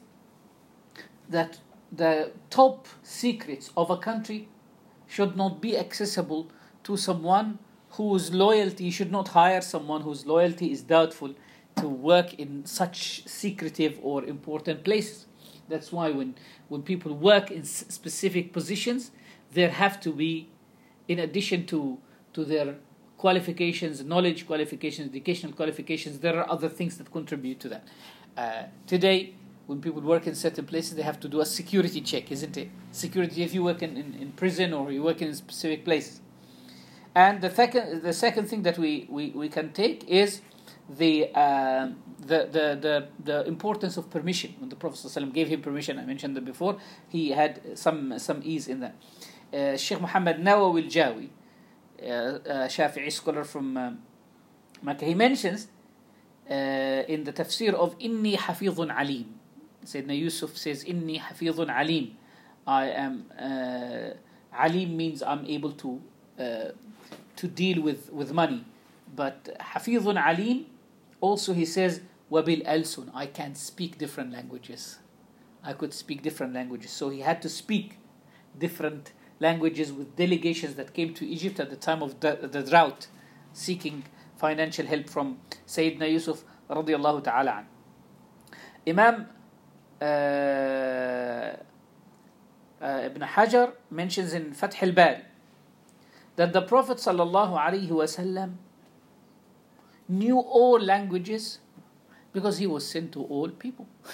that 1.29 1.59
the 1.91 2.31
top 2.49 2.87
secrets 3.03 3.71
of 3.75 3.89
a 3.89 3.97
country 3.97 4.47
should 5.07 5.35
not 5.35 5.61
be 5.61 5.77
accessible 5.77 6.49
to 6.83 6.97
someone 6.97 7.59
whose 7.91 8.33
loyalty 8.33 8.85
you 8.85 8.91
should 8.91 9.11
not 9.11 9.29
hire 9.29 9.61
someone 9.61 10.01
whose 10.01 10.25
loyalty 10.25 10.71
is 10.71 10.81
doubtful 10.81 11.35
to 11.75 11.87
work 11.87 12.33
in 12.35 12.65
such 12.65 13.27
secretive 13.27 13.99
or 14.01 14.23
important 14.23 14.83
places 14.83 15.25
that's 15.69 15.91
why 15.91 16.09
when 16.11 16.35
when 16.69 16.81
people 16.81 17.13
work 17.15 17.51
in 17.51 17.61
s- 17.61 17.85
specific 17.89 18.51
positions 18.53 19.11
there 19.53 19.69
have 19.69 19.99
to 19.99 20.11
be 20.11 20.47
in 21.07 21.19
addition 21.19 21.65
to 21.65 21.97
to 22.33 22.45
their 22.45 22.75
qualifications 23.17 24.03
knowledge 24.03 24.47
qualifications 24.47 25.09
educational 25.09 25.53
qualifications 25.53 26.19
there 26.19 26.37
are 26.39 26.49
other 26.49 26.69
things 26.69 26.97
that 26.97 27.11
contribute 27.11 27.59
to 27.59 27.69
that. 27.69 27.83
Uh, 28.37 28.63
today 28.87 29.33
when 29.67 29.79
people 29.81 30.01
work 30.01 30.25
in 30.27 30.35
certain 30.35 30.65
places 30.65 30.95
they 30.95 31.03
have 31.03 31.19
to 31.19 31.27
do 31.27 31.39
a 31.41 31.45
security 31.45 32.01
check 32.01 32.31
isn't 32.31 32.57
it? 32.57 32.69
Security 32.91 33.43
if 33.43 33.53
you 33.53 33.63
work 33.63 33.81
in, 33.83 33.95
in, 33.97 34.13
in 34.15 34.31
prison 34.31 34.73
or 34.73 34.91
you 34.91 35.03
work 35.03 35.21
in 35.21 35.33
specific 35.35 35.85
places. 35.85 36.21
And 37.13 37.41
the 37.41 37.49
second 37.49 38.01
the 38.03 38.13
second 38.13 38.47
thing 38.47 38.63
that 38.63 38.77
we, 38.77 39.05
we, 39.09 39.29
we 39.31 39.49
can 39.49 39.71
take 39.73 40.07
is 40.07 40.41
the, 40.97 41.29
uh, 41.33 41.89
the, 42.19 42.49
the, 42.51 42.77
the, 42.81 43.07
the 43.23 43.47
importance 43.47 43.97
of 43.97 44.09
permission. 44.09 44.55
When 44.59 44.69
the 44.69 44.75
Prophet 44.75 44.97
ﷺ 45.07 45.33
gave 45.33 45.47
him 45.47 45.61
permission, 45.61 45.99
I 45.99 46.05
mentioned 46.05 46.35
that 46.35 46.45
before, 46.45 46.77
he 47.09 47.31
had 47.31 47.77
some, 47.77 48.17
some 48.19 48.41
ease 48.43 48.67
in 48.67 48.79
that. 48.81 48.95
Uh, 49.53 49.77
Sheikh 49.77 49.99
Muhammad 49.99 50.37
Nawawi 50.37 50.83
al-Jawi, 50.85 51.29
uh, 52.03 52.05
uh, 52.05 52.67
Shafi'i 52.67 53.11
scholar 53.11 53.43
from 53.43 53.77
um, 53.77 53.99
Makkah, 54.81 55.05
he 55.05 55.13
mentions 55.13 55.67
uh, 56.49 56.53
in 56.53 57.23
the 57.23 57.33
tafsir 57.33 57.73
of 57.73 57.97
Inni 57.99 58.37
Hafidhun 58.37 58.95
Alim. 58.95 59.35
Sayyidina 59.85 60.17
Yusuf 60.17 60.57
says, 60.57 60.83
Inni 60.85 61.19
Hafidhun 61.19 61.69
Alim. 61.69 62.17
I 62.65 62.85
am, 62.89 63.25
uh, 63.37 64.15
Alim 64.57 64.95
means 64.95 65.23
I'm 65.23 65.45
able 65.45 65.71
to, 65.73 66.01
uh, 66.39 66.43
to 67.35 67.47
deal 67.47 67.81
with, 67.81 68.11
with 68.11 68.31
money. 68.33 68.65
But 69.15 69.57
Hafidhun 69.59 70.17
Alim, 70.23 70.65
also 71.21 71.53
he 71.53 71.65
says, 71.65 72.01
Wabil 72.31 72.65
Alsun, 72.65 73.09
I 73.13 73.27
can 73.27 73.55
speak 73.55 73.97
different 73.97 74.31
languages. 74.31 74.99
I 75.63 75.73
could 75.73 75.93
speak 75.93 76.21
different 76.23 76.53
languages. 76.53 76.91
So 76.91 77.09
he 77.09 77.19
had 77.19 77.41
to 77.43 77.49
speak 77.49 77.97
different 78.57 79.13
languages 79.39 79.93
with 79.93 80.15
delegations 80.15 80.75
that 80.75 80.93
came 80.93 81.13
to 81.13 81.25
Egypt 81.25 81.59
at 81.59 81.69
the 81.69 81.75
time 81.75 82.01
of 82.01 82.19
the, 82.19 82.49
the 82.51 82.63
drought, 82.63 83.07
seeking 83.53 84.03
financial 84.37 84.85
help 84.85 85.09
from 85.09 85.39
Sayyidina 85.67 86.11
Yusuf 86.11 86.43
radiallahu 86.69 87.23
ta'ala. 87.23 87.65
Imam 88.87 89.27
uh, 90.01 90.05
uh, 90.05 91.55
Ibn 92.81 93.21
Hajar 93.21 93.73
mentions 93.91 94.33
in 94.33 94.53
Fath 94.53 94.81
al-Bari 94.81 95.21
that 96.35 96.53
the 96.53 96.61
Prophet 96.61 96.97
sallallahu 96.97 97.53
alaihi 97.59 97.89
wasallam 97.89 98.55
knew 100.11 100.37
all 100.39 100.79
languages 100.79 101.59
because 102.33 102.57
he 102.57 102.67
was 102.67 102.87
sent 102.87 103.11
to 103.13 103.23
all 103.23 103.49
people. 103.49 103.87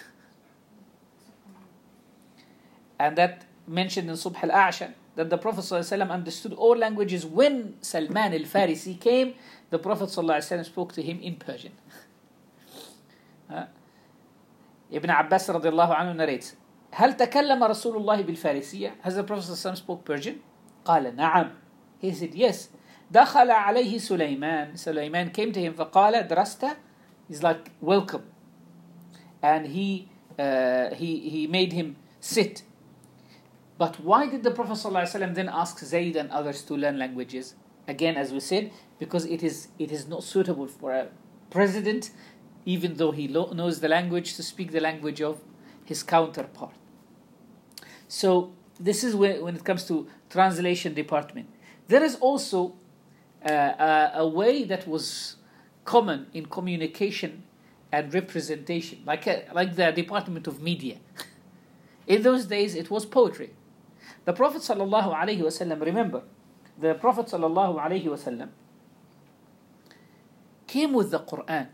and 3.00 3.18
that 3.18 3.46
mentioned 3.68 4.10
in 4.10 4.16
Subh 4.16 4.42
al 4.44 4.50
A'sha 4.50 4.94
that 5.16 5.30
the 5.30 5.38
Prophet 5.38 5.62
ﷺ 5.62 6.10
understood 6.10 6.54
all 6.54 6.78
languages. 6.78 7.26
When 7.26 7.76
Salman 7.82 8.34
al 8.34 8.42
Farisi 8.42 9.00
came, 9.00 9.34
the 9.72 9.80
Prophet 9.80 10.10
ﷺ 10.10 10.66
spoke 10.66 10.94
to 10.94 11.02
him 11.02 11.20
in 11.20 11.36
Persian. 11.36 11.72
uh, 13.52 13.66
Ibn 14.92 15.10
Abbas 15.10 15.48
radiallahu 15.50 15.98
anhu 15.98 16.16
narrates, 16.16 16.56
هل 16.94 17.18
تكلم 17.18 17.64
رسول 17.64 17.98
الله 17.98 18.22
بالفارسية? 18.26 18.92
Has 19.02 19.16
the 19.16 19.24
Prophet 19.24 19.52
ﷺ 19.52 19.78
spoke 19.78 20.06
Persian? 20.06 20.40
قال 20.86 21.16
نعم. 21.16 21.52
He 22.00 22.14
said 22.14 22.34
yes. 22.36 22.70
دخل 23.11 23.51
عليه 23.51 23.99
سليمان 23.99 24.77
سليمان 24.77 25.33
came 25.33 25.53
to 25.53 25.61
him 25.61 25.73
فقال 25.75 26.29
درست 26.29 26.67
He's 27.29 27.43
like 27.43 27.71
welcome 27.81 28.25
and 29.43 29.67
he 29.67 30.09
uh, 30.39 30.95
he 30.95 31.29
he 31.31 31.47
made 31.47 31.73
him 31.73 31.97
sit 32.21 32.63
but 33.79 33.99
why 34.01 34.29
did 34.29 34.43
the 34.43 34.51
Prophet 34.51 34.75
ﷺ 34.75 35.35
then 35.35 35.49
ask 35.49 35.79
Zayd 35.81 36.15
and 36.17 36.31
others 36.31 36.63
to 36.65 36.75
learn 36.77 36.99
languages 36.99 37.55
again 37.89 38.17
as 38.17 38.33
we 38.33 38.41
said 38.41 38.71
because 38.99 39.25
it 39.27 39.43
is 39.43 39.69
it 39.79 39.91
is 39.91 40.07
not 40.07 40.23
suitable 40.23 40.67
for 40.67 40.93
a 40.93 41.09
president 41.51 42.11
even 42.65 42.95
though 42.95 43.11
he 43.11 43.27
lo- 43.29 43.53
knows 43.53 43.81
the 43.81 43.89
language 43.89 44.35
to 44.37 44.43
speak 44.43 44.71
the 44.73 44.81
language 44.81 45.21
of 45.21 45.41
his 45.85 46.03
counterpart 46.03 46.75
so 48.09 48.53
this 48.79 49.03
is 49.03 49.17
when, 49.17 49.43
when 49.43 49.57
it 49.57 49.65
comes 49.65 49.85
to 49.85 50.07
translation 50.31 50.95
department 50.95 51.49
there 51.89 52.05
is 52.05 52.17
also 52.17 52.75
uh, 53.46 54.10
a, 54.16 54.28
way 54.28 54.64
that 54.64 54.88
was 54.88 55.36
common 55.86 56.28
in 56.34 56.46
communication 56.46 57.44
and 57.92 58.14
representation, 58.14 59.00
like 59.06 59.28
a, 59.28 59.46
like 59.54 59.76
the 59.76 59.92
Department 59.92 60.48
of 60.48 60.62
Media. 60.62 60.98
In 62.08 62.22
those 62.24 62.46
days, 62.46 62.76
it 62.76 62.90
was 62.90 63.06
poetry. 63.06 63.52
The 64.26 64.34
Prophet 64.34 64.62
wasallam. 64.62 65.86
Remember, 65.86 66.24
the 66.80 66.96
Prophet 66.96 67.28
wasallam 67.28 68.50
came 70.66 70.94
with 70.94 71.12
the 71.12 71.20
Quran, 71.20 71.68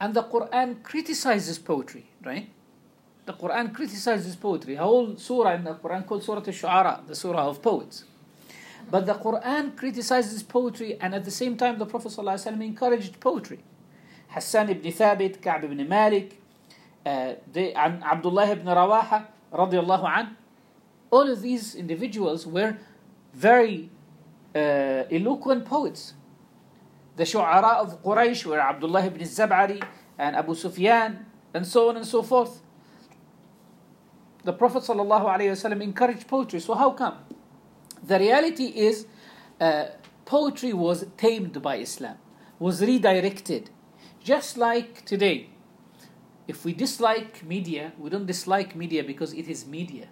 and 0.00 0.14
the 0.14 0.22
Quran 0.22 0.82
criticizes 0.82 1.58
poetry, 1.58 2.06
right? 2.24 2.48
The 3.26 3.32
Quran 3.32 3.74
criticizes 3.74 4.36
poetry. 4.36 4.74
A 4.76 4.82
whole 4.82 5.16
surah 5.16 5.54
in 5.54 5.64
the 5.64 5.74
Quran 5.74 6.06
called 6.06 6.22
Surah 6.22 6.40
Al-Shu'ara, 6.40 7.06
the 7.06 7.14
surah 7.14 7.48
of 7.48 7.62
poets. 7.62 8.04
But 8.90 9.06
the 9.06 9.14
Quran 9.14 9.76
criticizes 9.76 10.42
poetry, 10.42 10.98
and 11.00 11.14
at 11.14 11.24
the 11.24 11.30
same 11.30 11.56
time, 11.56 11.78
the 11.78 11.86
Prophet 11.86 12.12
ﷺ 12.12 12.62
encouraged 12.62 13.18
poetry. 13.20 13.60
Hassan 14.28 14.68
ibn 14.70 14.92
Thabit, 14.92 15.40
Ka'b 15.40 15.64
ibn 15.64 15.88
Malik, 15.88 16.40
uh, 17.06 17.34
they, 17.52 17.72
and 17.72 18.02
Abdullah 18.02 18.50
ibn 18.50 18.66
Rawaha, 18.66 19.26
radiallahu 19.52 20.08
an, 20.08 20.36
all 21.10 21.30
of 21.30 21.42
these 21.42 21.74
individuals 21.74 22.46
were 22.46 22.76
very 23.32 23.90
uh, 24.54 25.04
eloquent 25.10 25.64
poets. 25.64 26.14
The 27.16 27.24
Shu'ara 27.24 27.76
of 27.76 28.02
Quraysh 28.02 28.44
were 28.44 28.60
Abdullah 28.60 29.06
ibn 29.06 29.20
Zab'ari 29.20 29.82
and 30.18 30.34
Abu 30.36 30.54
Sufyan, 30.54 31.26
and 31.52 31.66
so 31.66 31.88
on 31.88 31.96
and 31.96 32.06
so 32.06 32.22
forth. 32.22 32.60
The 34.42 34.52
Prophet 34.52 34.82
ﷺ 34.82 35.82
encouraged 35.82 36.26
poetry. 36.26 36.60
So 36.60 36.74
how 36.74 36.90
come? 36.90 37.18
The 38.06 38.18
reality 38.18 38.64
is, 38.64 39.06
uh, 39.58 39.86
poetry 40.26 40.74
was 40.74 41.06
tamed 41.16 41.62
by 41.62 41.76
Islam, 41.76 42.18
was 42.58 42.82
redirected. 42.82 43.70
Just 44.22 44.58
like 44.58 45.06
today, 45.06 45.48
if 46.46 46.66
we 46.66 46.74
dislike 46.74 47.42
media, 47.44 47.92
we 47.98 48.10
don't 48.10 48.26
dislike 48.26 48.76
media 48.76 49.02
because 49.02 49.32
it 49.32 49.48
is 49.48 49.66
media. 49.66 50.08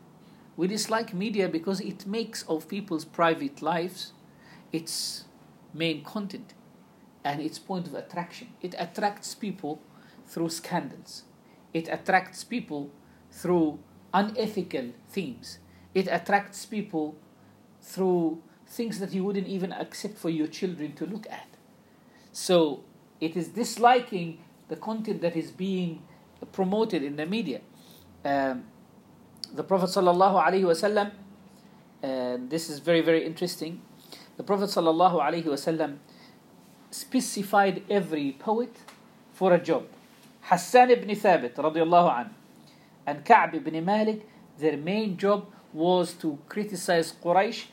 We 0.56 0.68
dislike 0.68 1.12
media 1.12 1.50
because 1.50 1.80
it 1.80 2.06
makes 2.06 2.44
of 2.44 2.66
people's 2.66 3.04
private 3.04 3.60
lives 3.60 4.12
its 4.72 5.24
main 5.74 6.02
content 6.02 6.54
and 7.22 7.42
its 7.42 7.58
point 7.58 7.86
of 7.86 7.94
attraction. 7.94 8.48
It 8.62 8.74
attracts 8.78 9.34
people 9.34 9.82
through 10.26 10.48
scandals. 10.48 11.24
It 11.74 11.88
attracts 11.88 12.42
people 12.42 12.90
through 13.30 13.80
unethical 14.14 14.92
themes. 15.10 15.58
It 15.94 16.08
attracts 16.10 16.64
people 16.64 17.16
through 17.82 18.40
things 18.66 18.98
that 19.00 19.12
you 19.12 19.24
wouldn't 19.24 19.48
even 19.48 19.72
accept 19.72 20.16
for 20.16 20.30
your 20.30 20.46
children 20.46 20.94
to 20.94 21.04
look 21.04 21.26
at. 21.30 21.48
So 22.32 22.84
it 23.20 23.36
is 23.36 23.48
disliking 23.48 24.38
the 24.68 24.76
content 24.76 25.20
that 25.20 25.36
is 25.36 25.50
being 25.50 26.02
promoted 26.52 27.02
in 27.02 27.16
the 27.16 27.26
media. 27.26 27.60
Um, 28.24 28.64
the 29.54 29.62
Prophet 29.62 29.90
sallallahu 29.90 30.42
alaihi 30.42 30.64
wasallam, 30.64 31.10
and 32.02 32.48
this 32.48 32.70
is 32.70 32.78
very 32.78 33.02
very 33.02 33.26
interesting. 33.26 33.82
The 34.36 34.42
Prophet 34.42 34.70
sallallahu 34.70 35.20
alaihi 35.20 35.44
wasallam 35.44 35.98
specified 36.90 37.82
every 37.90 38.32
poet 38.32 38.74
for 39.32 39.52
a 39.52 39.58
job. 39.58 39.86
Hassan 40.42 40.90
ibn 40.90 41.08
Thabit 41.10 41.54
radiallahu 41.54 42.20
an, 42.20 42.34
and 43.06 43.24
Ka'b 43.24 43.54
ibn 43.54 43.84
Malik, 43.84 44.26
their 44.58 44.76
main 44.76 45.16
job 45.16 45.46
was 45.72 46.12
to 46.14 46.38
criticize 46.48 47.12
Quraysh 47.22 47.66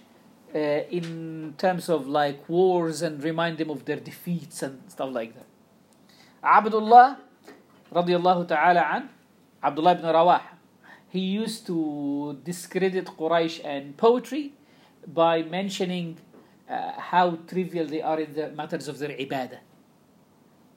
uh, 0.53 0.57
in 0.89 1.53
terms 1.57 1.89
of 1.89 2.07
like 2.07 2.47
wars 2.49 3.01
and 3.01 3.23
remind 3.23 3.57
them 3.57 3.69
of 3.69 3.85
their 3.85 3.97
defeats 3.99 4.63
and 4.63 4.81
stuff 4.87 5.09
like 5.11 5.33
that. 5.35 5.45
Abdullah 6.43 7.19
radiallahu 7.93 8.47
ta'ala 8.47 8.79
an, 8.79 9.09
Abdullah 9.61 9.91
ibn 9.93 10.05
Rawah, 10.05 10.41
he 11.09 11.19
used 11.19 11.65
to 11.67 12.39
discredit 12.43 13.05
Quraysh 13.05 13.61
and 13.65 13.97
poetry 13.97 14.53
by 15.07 15.43
mentioning 15.43 16.17
uh, 16.69 16.91
how 16.97 17.39
trivial 17.47 17.85
they 17.85 18.01
are 18.01 18.19
in 18.19 18.33
the 18.33 18.51
matters 18.51 18.87
of 18.87 18.99
their 18.99 19.09
ibadah. 19.09 19.59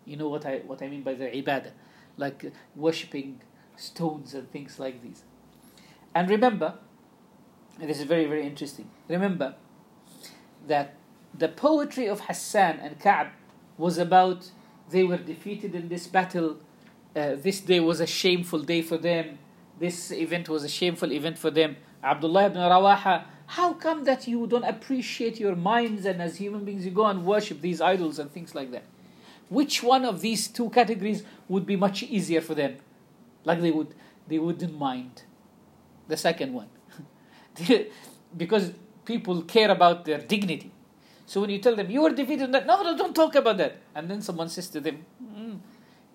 You 0.04 0.16
know 0.16 0.28
what 0.28 0.46
I 0.46 0.62
what 0.66 0.82
I 0.82 0.88
mean 0.88 1.02
by 1.02 1.14
their 1.14 1.30
ibadah, 1.30 1.70
like 2.16 2.50
worshipping 2.74 3.40
stones 3.76 4.34
and 4.34 4.50
things 4.50 4.78
like 4.78 5.02
these. 5.02 5.22
And 6.14 6.28
remember, 6.28 6.74
this 7.78 7.98
is 7.98 8.04
very 8.04 8.26
very 8.26 8.46
interesting. 8.46 8.88
Remember 9.08 9.54
that 10.66 10.94
the 11.36 11.48
poetry 11.48 12.06
of 12.06 12.20
Hassan 12.20 12.78
and 12.80 12.98
Ka'b 13.00 13.28
was 13.78 13.98
about 13.98 14.50
they 14.90 15.02
were 15.02 15.16
defeated 15.16 15.74
in 15.74 15.88
this 15.88 16.06
battle. 16.06 16.58
Uh, 17.16 17.34
this 17.36 17.60
day 17.60 17.80
was 17.80 18.00
a 18.00 18.06
shameful 18.06 18.60
day 18.60 18.82
for 18.82 18.98
them. 18.98 19.38
This 19.78 20.12
event 20.12 20.48
was 20.48 20.64
a 20.64 20.68
shameful 20.68 21.12
event 21.12 21.38
for 21.38 21.50
them. 21.50 21.76
Abdullah 22.02 22.46
ibn 22.46 22.58
Rawaha, 22.58 23.24
how 23.46 23.74
come 23.74 24.04
that 24.04 24.28
you 24.28 24.46
don't 24.46 24.64
appreciate 24.64 25.40
your 25.40 25.56
minds 25.56 26.04
and 26.04 26.20
as 26.22 26.36
human 26.36 26.64
beings 26.64 26.84
you 26.84 26.90
go 26.90 27.06
and 27.06 27.24
worship 27.24 27.60
these 27.60 27.80
idols 27.80 28.18
and 28.18 28.30
things 28.30 28.54
like 28.54 28.70
that? 28.70 28.84
Which 29.48 29.82
one 29.82 30.04
of 30.04 30.20
these 30.20 30.48
two 30.48 30.70
categories 30.70 31.22
would 31.48 31.66
be 31.66 31.76
much 31.76 32.02
easier 32.02 32.40
for 32.40 32.54
them? 32.54 32.76
Like 33.44 33.60
they 33.60 33.70
would, 33.70 33.94
they 34.28 34.38
wouldn't 34.38 34.78
mind. 34.78 35.22
The 36.08 36.16
second 36.16 36.54
one, 36.54 36.68
because 38.37 38.71
people 39.05 39.41
care 39.43 39.71
about 39.71 40.05
their 40.05 40.19
dignity. 40.19 40.71
So 41.25 41.41
when 41.41 41.49
you 41.49 41.59
tell 41.59 41.75
them 41.75 41.89
you 41.89 42.01
were 42.01 42.11
defeated, 42.11 42.45
in 42.45 42.51
that 42.51 42.65
no, 42.65 42.81
no, 42.83 42.95
don't 42.97 43.15
talk 43.15 43.35
about 43.35 43.57
that. 43.57 43.77
And 43.93 44.09
then 44.09 44.21
someone 44.21 44.49
says 44.49 44.69
to 44.69 44.79
them, 44.79 45.05
"Mm, 45.23 45.59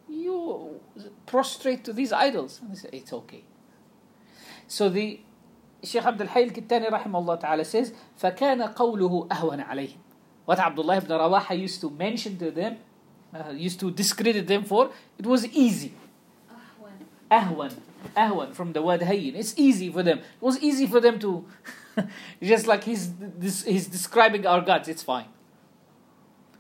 you 0.08 0.80
prostrate 1.26 1.84
to 1.84 1.92
these 1.92 2.12
idols, 2.12 2.60
and 2.62 2.70
they 2.72 2.76
say 2.76 2.88
it's 2.92 3.12
okay. 3.12 3.44
So 4.66 4.88
the 4.88 5.20
Sheikh 5.82 6.04
Abdul 6.04 6.28
Hayy 6.28 6.48
al-Kittani 6.48 6.90
rahimahullah 6.90 7.40
ta'ala 7.40 7.64
says, 7.64 7.92
فَكَانَ 8.20 8.74
قَوْلُهُ 8.74 9.28
أَهْوَنَ 9.28 9.66
عَلَيْهِمْ 9.66 9.96
What 10.44 10.58
Abdullah 10.58 10.96
ibn 10.98 11.10
Rawaha 11.10 11.58
used 11.58 11.80
to 11.80 11.90
mention 11.90 12.38
to 12.38 12.50
them, 12.50 12.76
uh, 13.34 13.50
used 13.50 13.80
to 13.80 13.90
discredit 13.90 14.46
them 14.46 14.64
for, 14.64 14.90
it 15.18 15.26
was 15.26 15.46
easy. 15.48 15.92
Ahwan. 16.50 16.92
Ahwan. 17.30 17.72
Ahwan 18.16 18.54
from 18.54 18.72
the 18.72 18.82
word 18.82 19.00
hayyin. 19.00 19.34
It's 19.34 19.54
easy 19.56 19.90
for 19.90 20.02
them. 20.02 20.18
It 20.18 20.24
was 20.40 20.58
easy 20.60 20.86
for 20.86 21.00
them 21.00 21.18
to, 21.20 21.44
just 22.42 22.66
like 22.66 22.84
he's, 22.84 23.12
this, 23.14 23.64
he's 23.64 23.86
describing 23.86 24.46
our 24.46 24.60
gods, 24.60 24.88
it's 24.88 25.02
fine. 25.02 25.26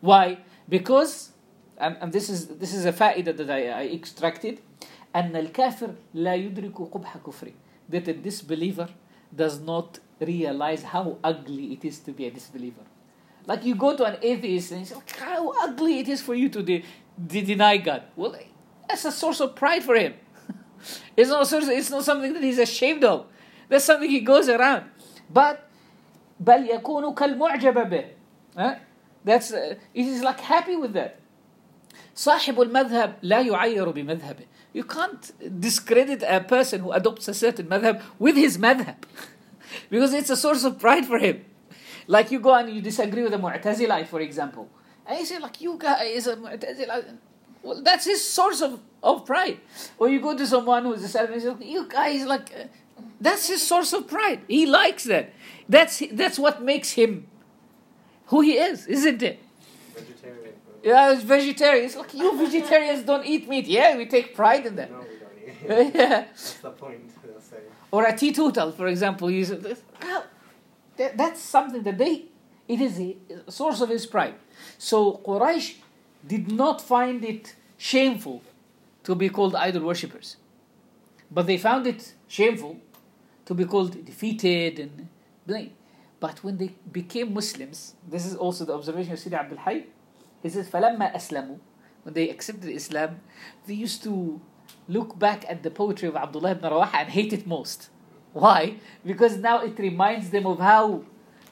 Why? 0.00 0.38
Because, 0.68 1.32
and, 1.78 1.96
and 2.00 2.12
this 2.12 2.28
is 2.28 2.48
this 2.48 2.74
is 2.74 2.84
a 2.84 2.92
faida 2.92 3.36
that 3.36 3.50
I, 3.50 3.68
I 3.68 3.86
extracted, 3.88 4.60
أن 5.14 5.32
الكافر 5.36 5.94
لا 6.14 6.34
يدرك 6.34 6.90
قبح 6.90 7.18
كفره. 7.18 7.52
That 7.88 8.08
a 8.08 8.12
disbeliever 8.14 8.88
does 9.34 9.60
not 9.60 9.98
realize 10.20 10.82
how 10.84 11.18
ugly 11.22 11.72
it 11.72 11.84
is 11.84 11.98
to 12.00 12.12
be 12.12 12.26
a 12.26 12.30
disbeliever. 12.30 12.82
Like 13.46 13.64
you 13.64 13.74
go 13.74 13.96
to 13.96 14.04
an 14.04 14.18
atheist 14.22 14.70
and 14.70 14.80
you 14.80 14.86
say, 14.86 14.94
"Look 14.94 15.10
how 15.10 15.52
ugly 15.62 15.98
it 15.98 16.08
is 16.08 16.22
for 16.22 16.34
you 16.34 16.48
to 16.48 16.62
de- 16.62 16.84
de- 17.26 17.42
deny 17.42 17.76
God. 17.76 18.04
Well, 18.16 18.36
that's 18.88 19.04
a 19.04 19.12
source 19.12 19.40
of 19.40 19.54
pride 19.54 19.82
for 19.82 19.96
him. 19.96 20.14
it's 21.16 21.30
not 21.30 21.42
a 21.42 21.46
source, 21.46 21.68
it's 21.68 21.90
not 21.90 22.04
something 22.04 22.32
that 22.32 22.42
he's 22.42 22.58
ashamed 22.58 23.04
of. 23.04 23.26
That's 23.68 23.84
something 23.84 24.10
he 24.10 24.20
goes 24.20 24.48
around. 24.48 24.84
But 25.32 25.68
بل 26.40 26.68
يكون 26.68 27.14
كالمعجب 27.14 27.90
به. 27.90 28.04
Huh? 28.56 28.74
That's 29.24 29.52
uh, 29.52 29.76
it 29.94 30.06
is 30.06 30.22
like 30.22 30.40
happy 30.40 30.76
with 30.76 30.92
that. 30.94 31.18
صاحب 32.14 32.60
المذهب 32.60 33.14
لا 33.22 33.40
يعير 33.40 33.90
بمذهبه. 33.90 34.46
You 34.74 34.84
can't 34.84 35.30
discredit 35.60 36.22
a 36.22 36.40
person 36.40 36.80
who 36.80 36.92
adopts 36.92 37.28
a 37.28 37.34
certain 37.34 37.66
madhab 37.66 38.02
with 38.18 38.36
his 38.36 38.58
madhab. 38.58 38.96
because 39.90 40.12
it's 40.12 40.30
a 40.30 40.36
source 40.36 40.64
of 40.64 40.78
pride 40.78 41.06
for 41.06 41.18
him. 41.18 41.44
Like 42.06 42.30
you 42.30 42.40
go 42.40 42.54
and 42.54 42.70
you 42.70 42.80
disagree 42.80 43.22
with 43.22 43.34
a 43.34 43.38
Mu'tazilite, 43.38 44.08
for 44.08 44.20
example. 44.20 44.68
And 45.06 45.18
you 45.18 45.26
say, 45.26 45.38
like, 45.38 45.60
you 45.60 45.76
guys 45.78 46.26
are 46.26 46.36
Mu'tazilite. 46.36 47.16
Well, 47.67 47.81
that's 47.81 48.05
his 48.05 48.23
source 48.23 48.61
of, 48.61 48.79
of 49.03 49.25
pride. 49.25 49.59
Or 49.97 50.07
you 50.07 50.21
go 50.21 50.37
to 50.37 50.47
someone 50.47 50.85
who's 50.85 51.03
a 51.03 51.17
Salafi 51.17 51.43
you 51.43 51.57
you 51.61 51.87
guys, 51.89 52.25
like, 52.25 52.49
uh, 52.57 52.63
that's 53.19 53.49
his 53.49 53.61
source 53.61 53.91
of 53.91 54.07
pride. 54.07 54.39
He 54.47 54.65
likes 54.65 55.03
that. 55.03 55.33
That's, 55.67 56.01
that's 56.13 56.39
what 56.39 56.63
makes 56.63 56.91
him 56.91 57.27
who 58.27 58.39
he 58.39 58.53
is, 58.53 58.87
isn't 58.87 59.21
it? 59.21 59.41
Vegetarian. 59.93 60.53
Yeah, 60.81 61.11
it's 61.11 61.23
vegetarian. 61.23 61.85
It's 61.85 61.97
like, 61.97 62.13
you 62.13 62.37
vegetarians 62.37 63.03
don't 63.03 63.25
eat 63.25 63.49
meat. 63.49 63.67
Yeah, 63.67 63.97
we 63.97 64.05
take 64.05 64.33
pride 64.33 64.65
in 64.65 64.77
that. 64.77 64.89
No, 64.89 64.99
we 64.99 65.69
don't 65.73 65.89
eat. 65.89 65.93
yeah. 65.95 66.07
That's 66.07 66.53
the 66.53 66.69
point. 66.69 67.11
Or 67.91 68.05
a 68.05 68.15
teetotal, 68.15 68.71
for 68.71 68.87
example, 68.87 69.27
he's 69.29 69.49
well, 69.49 70.23
that, 70.97 71.17
that's 71.17 71.41
something 71.41 71.83
that 71.83 71.97
they 71.97 72.25
it 72.67 72.81
is 72.81 72.99
a 72.99 73.15
source 73.49 73.79
of 73.81 73.89
his 73.89 74.05
pride. 74.05 74.35
So 74.77 75.21
Quraysh 75.25 75.75
did 76.26 76.50
not 76.50 76.80
find 76.80 77.24
it 77.24 77.56
shameful 77.76 78.42
to 79.04 79.14
be 79.14 79.28
called 79.28 79.54
idol 79.54 79.82
worshippers, 79.82 80.36
but 81.30 81.46
they 81.46 81.58
found 81.58 81.86
it 81.86 82.14
shameful 82.28 82.78
to 83.44 83.54
be 83.54 83.64
called 83.64 84.04
defeated 84.04 84.78
and 84.78 85.08
blamed. 85.46 85.72
But 86.20 86.44
when 86.44 86.56
they 86.56 86.70
became 86.92 87.34
Muslims, 87.34 87.94
this 88.08 88.24
is 88.24 88.36
also 88.36 88.64
the 88.64 88.74
observation 88.74 89.12
of 89.12 89.18
Sidi 89.18 89.34
Abdul 89.34 89.58
Hayy. 89.58 89.86
He 90.42 90.48
says, 90.48 90.68
فَلَمَّا 90.70 91.14
أَسْلَمُوا 91.14 91.58
When 92.04 92.14
they 92.14 92.30
accepted 92.30 92.70
Islam, 92.70 93.20
they 93.66 93.74
used 93.74 94.04
to 94.04 94.40
look 94.86 95.18
back 95.18 95.44
at 95.48 95.64
the 95.64 95.70
poetry 95.70 96.08
of 96.08 96.14
Abdullah 96.14 96.52
ibn 96.52 96.70
Rawaha 96.70 96.94
and 96.94 97.08
hate 97.08 97.32
it 97.32 97.46
most. 97.46 97.90
Why? 98.32 98.76
Because 99.04 99.36
now 99.38 99.62
it 99.62 99.78
reminds 99.78 100.30
them 100.30 100.46
of 100.46 100.58
how 100.58 101.02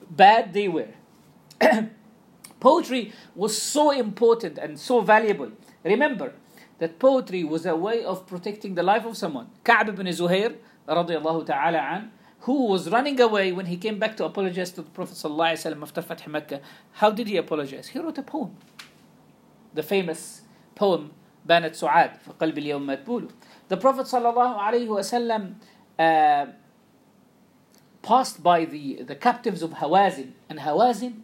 bad 0.09 0.53
they 0.53 0.69
were. 0.69 0.89
poetry 2.65 3.13
was 3.35 3.61
so 3.61 3.91
important 3.91 4.59
and 4.59 4.79
so 4.79 5.01
valuable. 5.01 5.51
Remember 5.85 6.33
that 6.79 6.99
poetry 6.99 7.45
was 7.45 7.67
a 7.67 7.77
way 7.77 8.05
of 8.05 8.27
protecting 8.27 8.75
the 8.75 8.83
life 8.83 9.05
of 9.05 9.17
someone. 9.17 9.49
Ka'b 9.65 9.89
ibn 9.89 10.07
Zuhair, 10.07 10.57
radiallahu 10.89 11.47
ta'ala 11.47 11.79
an, 11.79 12.11
who 12.41 12.67
was 12.67 12.91
running 12.91 13.21
away 13.21 13.53
when 13.53 13.67
he 13.67 13.77
came 13.77 13.99
back 13.99 14.17
to 14.17 14.25
apologize 14.25 14.71
to 14.73 14.83
the 14.83 14.91
Prophet 14.91 15.15
sallallahu 15.15 15.53
alaihi 15.53 15.75
wasallam 15.75 15.83
after 15.83 16.03
Fath 16.03 16.27
Makkah. 16.27 16.61
How 16.93 17.11
did 17.11 17.29
he 17.29 17.37
apologize? 17.37 17.89
He 17.89 17.99
wrote 17.99 18.19
a 18.19 18.23
poem. 18.23 18.57
The 19.75 19.83
famous 19.83 20.43
poem 20.75 21.13
بانت 21.49 21.75
سعاد 21.75 22.11
في 22.21 22.33
قلب 22.39 22.59
اليوم 22.59 22.87
مدبول. 22.87 23.31
The 23.69 23.77
Prophet 23.77 24.07
sallallahu 24.07 24.59
alaihi 24.59 24.89
wasallam 24.89 25.55
uh, 25.99 26.53
passed 28.03 28.43
by 28.43 28.65
the, 28.65 29.03
the 29.03 29.15
captives 29.15 29.63
of 29.63 29.73
Hawazin, 29.73 30.33
and 30.49 30.61
Hawazin 30.61 31.21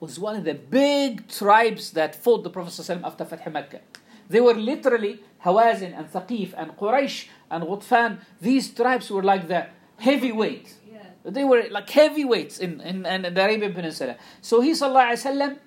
was 0.00 0.18
one 0.18 0.36
of 0.36 0.44
the 0.44 0.54
big 0.54 1.28
tribes 1.28 1.92
that 1.92 2.14
fought 2.14 2.44
the 2.44 2.50
Prophet 2.50 2.70
ﷺ 2.70 3.02
after 3.04 3.24
Fath 3.24 3.50
Makkah. 3.52 3.80
They 4.28 4.40
were 4.40 4.54
literally 4.54 5.20
Hawazin 5.44 5.98
and 5.98 6.10
Thaqif 6.10 6.54
and 6.56 6.76
Quraysh 6.76 7.26
and 7.50 7.64
Ghutfan. 7.64 8.18
These 8.40 8.70
tribes 8.74 9.10
were 9.10 9.22
like 9.22 9.48
the 9.48 9.66
heavyweight. 9.98 10.74
Yeah. 10.92 11.02
They 11.24 11.44
were 11.44 11.64
like 11.70 11.88
heavyweights 11.90 12.58
in, 12.58 12.80
in, 12.80 13.06
in 13.06 13.22
the 13.22 13.44
Arabian 13.44 13.72
Peninsula. 13.72 14.16
So 14.40 14.60
he 14.60 14.72
sallallahu 14.72 15.58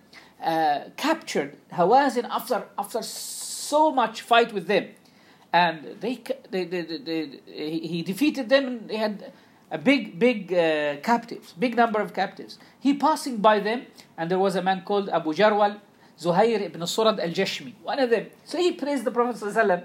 uh, 0.44 0.80
captured 0.98 1.58
Hawazin 1.72 2.26
after 2.30 2.66
after 2.78 3.02
so 3.02 3.92
much 3.92 4.22
fight 4.22 4.54
with 4.54 4.68
them, 4.68 4.88
and 5.54 5.98
they, 6.00 6.22
they, 6.50 6.66
they, 6.66 6.82
they, 6.82 7.40
he 7.46 7.80
he 7.80 8.02
defeated 8.02 8.50
them. 8.50 8.68
and 8.68 8.90
They 8.90 8.98
had 8.98 9.32
a 9.71 9.79
big 9.79 10.19
big 10.19 10.53
uh, 10.53 10.97
captives, 11.03 11.53
big 11.59 11.77
number 11.77 12.01
of 12.01 12.15
captives. 12.15 12.59
He 12.81 12.95
passing 12.95 13.39
by 13.39 13.61
them, 13.61 13.87
and 14.17 14.31
there 14.31 14.39
was 14.39 14.57
a 14.57 14.63
man 14.63 14.83
called 14.83 15.09
Abu 15.09 15.33
Jarwal, 15.35 15.81
Zuhair 16.19 16.61
ibn 16.63 16.81
Surad 16.83 17.19
al-Jashmi, 17.19 17.75
one 17.83 17.99
of 17.99 18.11
them. 18.11 18.27
So 18.45 18.59
he 18.59 18.73
praised 18.73 19.05
the 19.05 19.11
Prophet 19.11 19.37
ﷺ, 19.43 19.85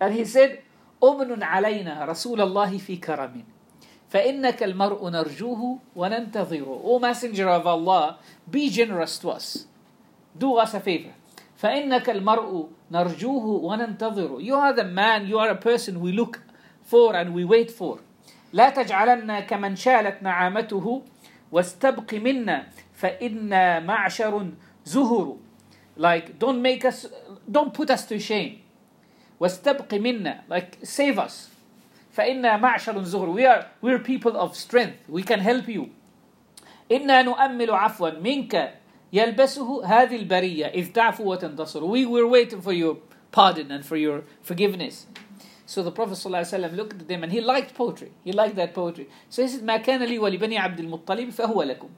and 0.00 0.14
he 0.14 0.24
said, 0.24 0.62
أمن 1.02 1.42
علينا 1.42 2.04
رسول 2.08 2.40
الله 2.40 2.78
في 2.78 2.96
كرم 2.96 3.44
فإنك 4.08 4.62
المرء 4.62 5.10
نرجوه 5.10 5.78
وننتظره 5.96 6.80
O 6.84 6.98
Messenger 6.98 7.48
of 7.48 7.66
Allah, 7.66 8.18
be 8.48 8.70
generous 8.70 9.18
to 9.18 9.30
us. 9.30 9.66
Do 10.38 10.56
us 10.56 10.72
a 10.74 10.80
favor. 10.80 11.12
فإنك 11.60 12.10
المرء 12.10 12.68
نرجوه 12.92 13.62
وننتظره. 13.64 14.40
You 14.40 14.54
are 14.54 14.72
the 14.72 14.84
man, 14.84 15.26
you 15.26 15.38
are 15.38 15.50
a 15.50 15.56
person 15.56 16.00
we 16.00 16.12
look 16.12 16.40
for 16.82 17.16
and 17.16 17.34
we 17.34 17.44
wait 17.44 17.70
for. 17.70 17.98
لا 18.53 18.69
تجعلنا 18.69 19.39
كمن 19.39 19.75
شالت 19.75 20.23
نعامته 20.23 21.01
واستبق 21.51 22.13
منا 22.13 22.67
فإنا 22.93 23.79
معشر 23.79 24.51
زهر. 24.85 25.37
Like, 25.97 26.39
don't 26.39 26.61
make 26.61 26.85
us, 26.85 27.07
don't 27.51 27.73
put 27.73 27.89
us 27.89 28.05
to 28.05 28.19
shame. 28.19 28.61
واستبق 29.39 29.93
منا. 29.93 30.43
Like, 30.49 30.77
save 30.83 31.19
us. 31.19 31.49
فإنا 32.11 32.57
معشر 32.57 33.03
زهر. 33.03 33.33
We 33.33 33.45
are, 33.45 33.65
we're 33.81 33.99
people 33.99 34.35
of 34.37 34.55
strength. 34.55 34.97
We 35.09 35.23
can 35.23 35.39
help 35.39 35.67
you. 35.67 35.89
إنا 36.91 37.21
نؤمل 37.21 37.71
عفوا 37.71 38.19
منك 38.19 38.73
يلبسه 39.13 39.85
هذه 39.85 40.15
البرية 40.15 40.65
إذ 40.65 40.91
تعفو 40.91 41.35
وتنتصر. 41.35 41.81
We 41.81 42.05
were 42.05 42.27
waiting 42.27 42.61
for 42.61 42.73
your 42.73 42.97
pardon 43.31 43.71
and 43.71 43.85
for 43.85 43.97
your 43.97 44.23
forgiveness. 44.41 45.05
So 45.68 45.82
the 45.82 45.90
Prophet 45.90 46.14
ﷺ 46.14 46.76
looked 46.76 47.00
at 47.00 47.08
them 47.08 47.22
and 47.22 47.32
he 47.32 47.40
liked 47.40 47.74
poetry. 47.74 48.12
He 48.22 48.32
liked 48.32 48.56
that 48.56 48.74
poetry. 48.74 49.08
So 49.28 49.42
he 49.42 49.48
said, 49.48 49.62
ما 49.62 49.82
كان 49.82 50.00
لي 50.02 50.18
ولبني 50.18 50.58
عبد 50.58 50.80
المطلب 50.80 51.30
فهو 51.30 51.62
لكم. 51.62 51.88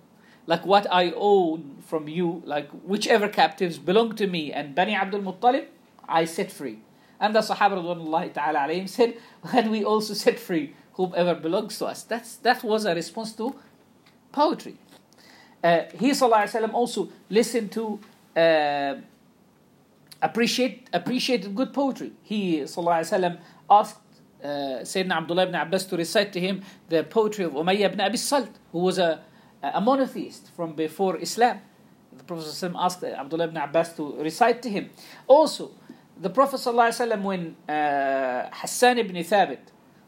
Like 0.46 0.64
what 0.64 0.86
I 0.92 1.12
own 1.16 1.78
from 1.80 2.06
you, 2.06 2.42
like 2.44 2.70
whichever 2.84 3.28
captives 3.28 3.78
belong 3.78 4.14
to 4.16 4.26
me 4.28 4.52
and 4.52 4.74
Bani 4.74 4.94
Abdul 4.94 5.20
Muttalib, 5.22 5.66
I 6.08 6.24
set 6.24 6.52
free. 6.52 6.78
And 7.18 7.34
the 7.34 7.40
Sahaba 7.40 7.82
radwanullah 7.82 8.32
ta'ala 8.32 8.60
alayhim 8.60 8.88
said, 8.88 9.16
and 9.52 9.70
we 9.70 9.84
also 9.84 10.14
set 10.14 10.38
free 10.38 10.74
whoever 10.92 11.34
belongs 11.34 11.78
to 11.78 11.86
us. 11.86 12.04
That's, 12.04 12.36
that 12.36 12.62
was 12.62 12.84
a 12.84 12.94
response 12.94 13.32
to 13.34 13.56
poetry. 14.30 14.76
Uh, 15.64 15.82
he 15.98 16.10
sallallahu 16.10 16.44
alayhi 16.44 16.62
wasallam 16.62 16.74
also 16.74 17.08
listened 17.28 17.72
to 17.72 17.98
uh, 18.36 18.94
appreciate 20.22 20.88
appreciated 20.92 21.54
good 21.56 21.72
poetry. 21.72 22.12
He 22.22 22.60
sallallahu 22.60 23.00
alayhi 23.00 23.12
wasallam 23.12 23.38
asked 23.70 24.00
uh, 24.42 24.48
Sayyidina 24.82 25.12
Abdullah 25.12 25.44
ibn 25.44 25.54
Abbas 25.54 25.86
to 25.86 25.96
recite 25.96 26.32
to 26.32 26.40
him 26.40 26.62
the 26.88 27.02
poetry 27.04 27.44
of 27.44 27.52
Umayyah 27.52 27.86
ibn 27.86 28.00
Abi 28.00 28.16
Salt, 28.16 28.50
who 28.72 28.80
was 28.80 28.98
a, 28.98 29.22
a 29.62 29.80
monotheist 29.80 30.50
from 30.54 30.74
before 30.74 31.16
Islam. 31.16 31.60
The 32.16 32.24
Prophet 32.24 32.44
ﷺ 32.46 32.72
asked 32.76 33.04
Abdullah 33.04 33.44
ibn 33.44 33.56
Abbas 33.56 33.94
to 33.96 34.16
recite 34.22 34.62
to 34.62 34.70
him. 34.70 34.90
Also, 35.26 35.72
the 36.18 36.30
Prophet 36.30 36.56
ﷺ, 36.60 37.22
when 37.22 37.56
uh, 37.68 38.48
Hassan 38.52 38.98
ibn 38.98 39.16
Thabit 39.16 39.58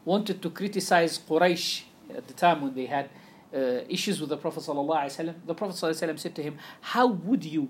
wanted 0.05 0.41
to 0.41 0.49
criticize 0.49 1.19
Quraysh 1.19 1.83
at 2.15 2.27
the 2.27 2.33
time 2.33 2.61
when 2.61 2.73
they 2.73 2.85
had 2.87 3.09
uh, 3.53 3.81
issues 3.87 4.19
with 4.19 4.29
the 4.29 4.37
Prophet 4.37 4.63
ﷺ, 4.63 5.35
the 5.45 5.53
Prophet 5.53 5.75
ﷺ 5.75 6.19
said 6.19 6.35
to 6.35 6.41
him, 6.43 6.57
How 6.81 7.07
would 7.07 7.43
you 7.45 7.69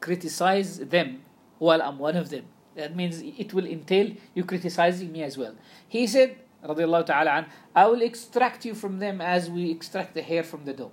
criticize 0.00 0.78
them 0.78 1.22
while 1.58 1.82
I'm 1.82 1.98
one 1.98 2.16
of 2.16 2.30
them? 2.30 2.44
That 2.75 2.95
means 2.95 3.21
it 3.21 3.53
will 3.53 3.65
entail 3.65 4.13
you 4.33 4.43
criticizing 4.43 5.11
me 5.11 5.23
as 5.23 5.37
well. 5.37 5.55
He 5.87 6.05
said, 6.07 6.37
radiallahu 6.63 7.05
ta'ala 7.05 7.31
an, 7.31 7.45
I 7.73 7.87
will 7.87 8.01
extract 8.01 8.65
you 8.65 8.75
from 8.75 8.99
them 8.99 9.21
as 9.21 9.49
we 9.49 9.71
extract 9.71 10.13
the 10.13 10.21
hair 10.21 10.43
from 10.43 10.65
the 10.65 10.73
dough. 10.73 10.91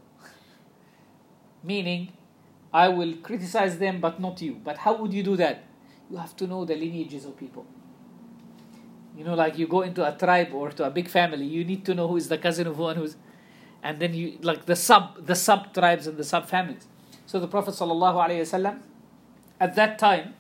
Meaning, 1.64 2.12
I 2.72 2.88
will 2.88 3.14
criticize 3.16 3.78
them 3.78 4.00
but 4.00 4.20
not 4.20 4.40
you. 4.40 4.54
But 4.62 4.78
how 4.78 4.96
would 4.96 5.12
you 5.12 5.22
do 5.22 5.36
that? 5.36 5.64
You 6.10 6.16
have 6.16 6.36
to 6.36 6.46
know 6.46 6.64
the 6.64 6.74
lineages 6.74 7.24
of 7.24 7.36
people. 7.36 7.66
You 9.16 9.24
know, 9.24 9.34
like 9.34 9.58
you 9.58 9.66
go 9.66 9.82
into 9.82 10.06
a 10.06 10.16
tribe 10.16 10.54
or 10.54 10.70
to 10.70 10.84
a 10.84 10.90
big 10.90 11.08
family, 11.08 11.44
you 11.44 11.64
need 11.64 11.84
to 11.84 11.94
know 11.94 12.08
who 12.08 12.16
is 12.16 12.28
the 12.28 12.38
cousin 12.38 12.66
of 12.66 12.76
who 12.76 12.86
and 12.86 12.98
who's, 12.98 13.16
and 13.82 13.98
then 13.98 14.14
you 14.14 14.38
like 14.40 14.64
the 14.64 14.76
sub 14.76 15.26
the 15.26 15.34
sub 15.34 15.74
tribes 15.74 16.06
and 16.06 16.16
the 16.16 16.24
sub 16.24 16.46
families. 16.46 16.86
So 17.26 17.38
the 17.38 17.48
Prophet 17.48 17.74
sallallahu 17.74 18.26
alaihi 18.26 18.40
wasallam, 18.40 18.80
at 19.60 19.74
that 19.74 19.98
time, 19.98 20.34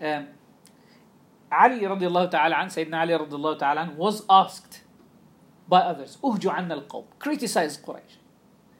um, 0.00 0.28
Ali 1.51 1.81
radiallahu 1.81 2.31
ta'ala 2.31 2.55
an, 2.55 2.67
Sayyidina 2.67 3.01
Ali 3.01 3.13
radiallahu 3.13 3.59
ta'ala 3.59 3.81
an, 3.81 3.97
was 3.97 4.23
asked 4.29 4.81
by 5.67 5.79
others, 5.79 6.17
Uhju 6.23 6.51
anna 6.51 6.75
al 6.75 7.05
criticize 7.19 7.77
Quraysh. 7.77 8.17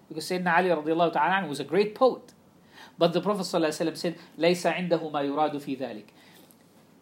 Because 0.09 0.29
Sayyidina 0.29 0.57
Ali 0.57 0.69
radiallahu 0.69 1.13
ta'ala 1.13 1.43
an 1.43 1.49
was 1.49 1.59
a 1.59 1.63
great 1.63 1.93
poet. 1.95 2.33
But 2.97 3.13
the 3.13 3.21
Prophet 3.21 3.43
ﷺ 3.43 3.97
said, 3.97 4.17
لَيْسَ 4.37 4.71
عِنْدَهُ 4.71 5.11
مَا 5.11 5.23
يُرَادُ 5.27 5.55
فِي 5.55 5.79
ذَلك. 5.79 6.05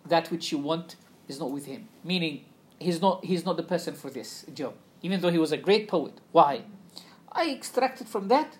That 0.07 0.31
which 0.31 0.51
you 0.51 0.57
want 0.57 0.95
is 1.27 1.39
not 1.39 1.51
with 1.51 1.65
him. 1.65 1.89
Meaning, 2.03 2.45
he's 2.79 3.01
not, 3.01 3.25
he's 3.25 3.45
not 3.45 3.57
the 3.57 3.63
person 3.63 3.93
for 3.93 4.09
this 4.09 4.45
job. 4.53 4.73
Even 5.01 5.19
though 5.19 5.29
he 5.29 5.37
was 5.37 5.51
a 5.51 5.57
great 5.57 5.87
poet. 5.87 6.13
Why? 6.31 6.63
I 7.31 7.51
extracted 7.51 8.07
from 8.07 8.27
that 8.29 8.57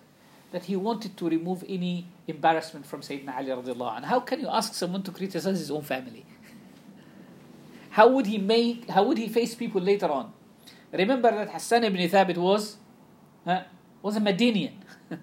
that 0.50 0.64
he 0.64 0.76
wanted 0.76 1.16
to 1.16 1.28
remove 1.28 1.64
any 1.66 2.06
embarrassment 2.26 2.84
from 2.86 3.00
Sayyidina 3.00 3.34
Ali 3.36 3.48
radiallahu 3.48 4.00
anhu. 4.00 4.04
How 4.04 4.20
can 4.20 4.40
you 4.40 4.48
ask 4.48 4.74
someone 4.74 5.02
to 5.04 5.10
criticize 5.10 5.58
his 5.58 5.70
own 5.70 5.82
family? 5.82 6.26
How 7.97 8.07
would 8.09 8.27
he 8.27 8.37
make, 8.37 8.87
how 8.91 9.01
would 9.05 9.17
he 9.17 9.27
face 9.27 9.55
people 9.55 9.81
later 9.81 10.05
on? 10.05 10.31
Remember 10.91 11.31
that 11.31 11.49
Hassan 11.49 11.83
ibn 11.83 11.99
Thabit 12.07 12.37
was, 12.37 12.77
uh, 13.43 13.63
was 14.03 14.15
a 14.15 14.19
Medinian. 14.19 14.73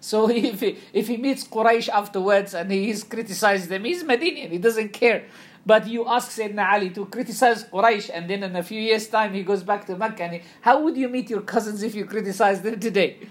so 0.00 0.28
if 0.50 0.60
he, 0.60 0.76
if 0.92 1.08
he 1.08 1.16
meets 1.16 1.44
Quraysh 1.44 1.88
afterwards 1.88 2.52
and 2.52 2.70
he's 2.70 3.04
criticized 3.04 3.70
them, 3.70 3.84
he's 3.84 4.04
Medinian, 4.04 4.50
he 4.50 4.58
doesn't 4.58 4.90
care. 4.90 5.28
But 5.64 5.88
you 5.88 6.06
ask 6.06 6.30
Sayyidina 6.30 6.70
Ali 6.70 6.90
to 6.90 7.06
criticize 7.06 7.64
Quraysh 7.64 8.10
and 8.12 8.28
then 8.28 8.42
in 8.42 8.54
a 8.54 8.62
few 8.62 8.82
years' 8.82 9.08
time 9.08 9.32
he 9.32 9.42
goes 9.42 9.62
back 9.62 9.86
to 9.86 9.96
Mecca. 9.96 10.22
And 10.22 10.32
he, 10.34 10.42
how 10.60 10.82
would 10.82 10.98
you 10.98 11.08
meet 11.08 11.30
your 11.30 11.40
cousins 11.40 11.82
if 11.82 11.94
you 11.94 12.04
criticize 12.04 12.60
them 12.60 12.78
today? 12.78 13.16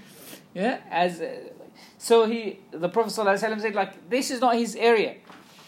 Yeah, 0.56 0.80
as 0.90 1.22
uh, 1.22 1.30
so 2.00 2.26
he, 2.26 2.60
the 2.72 2.90
Prophet 2.90 3.12
said, 3.12 3.76
like 3.76 4.10
this 4.10 4.32
is 4.32 4.42
not 4.42 4.56
his 4.56 4.76
area. 4.76 5.18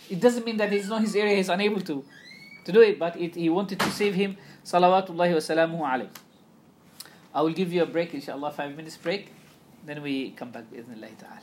It 0.10 0.19
doesn't 0.19 0.43
mean 0.43 0.57
that 0.57 0.73
it's 0.73 0.88
not 0.88 1.02
his 1.02 1.15
area. 1.15 1.35
He's 1.35 1.49
unable 1.49 1.81
to, 1.81 2.03
to 2.65 2.71
do 2.71 2.81
it, 2.81 2.99
but 2.99 3.15
it, 3.19 3.35
he 3.35 3.49
wanted 3.49 3.79
to 3.79 3.89
save 3.91 4.15
him. 4.15 4.38
Salawatullahi 4.63 5.33
wasalamu 5.33 5.79
alayhi. 5.81 6.09
I 7.33 7.41
will 7.41 7.53
give 7.53 7.71
you 7.71 7.83
a 7.83 7.85
break, 7.85 8.13
inshallah, 8.13 8.51
five 8.51 8.75
minutes 8.75 8.97
break. 8.97 9.31
Then 9.85 10.01
we 10.01 10.31
come 10.31 10.51
back, 10.51 10.65
bi'idhnillahi 10.71 11.17
ta'ala. 11.17 11.41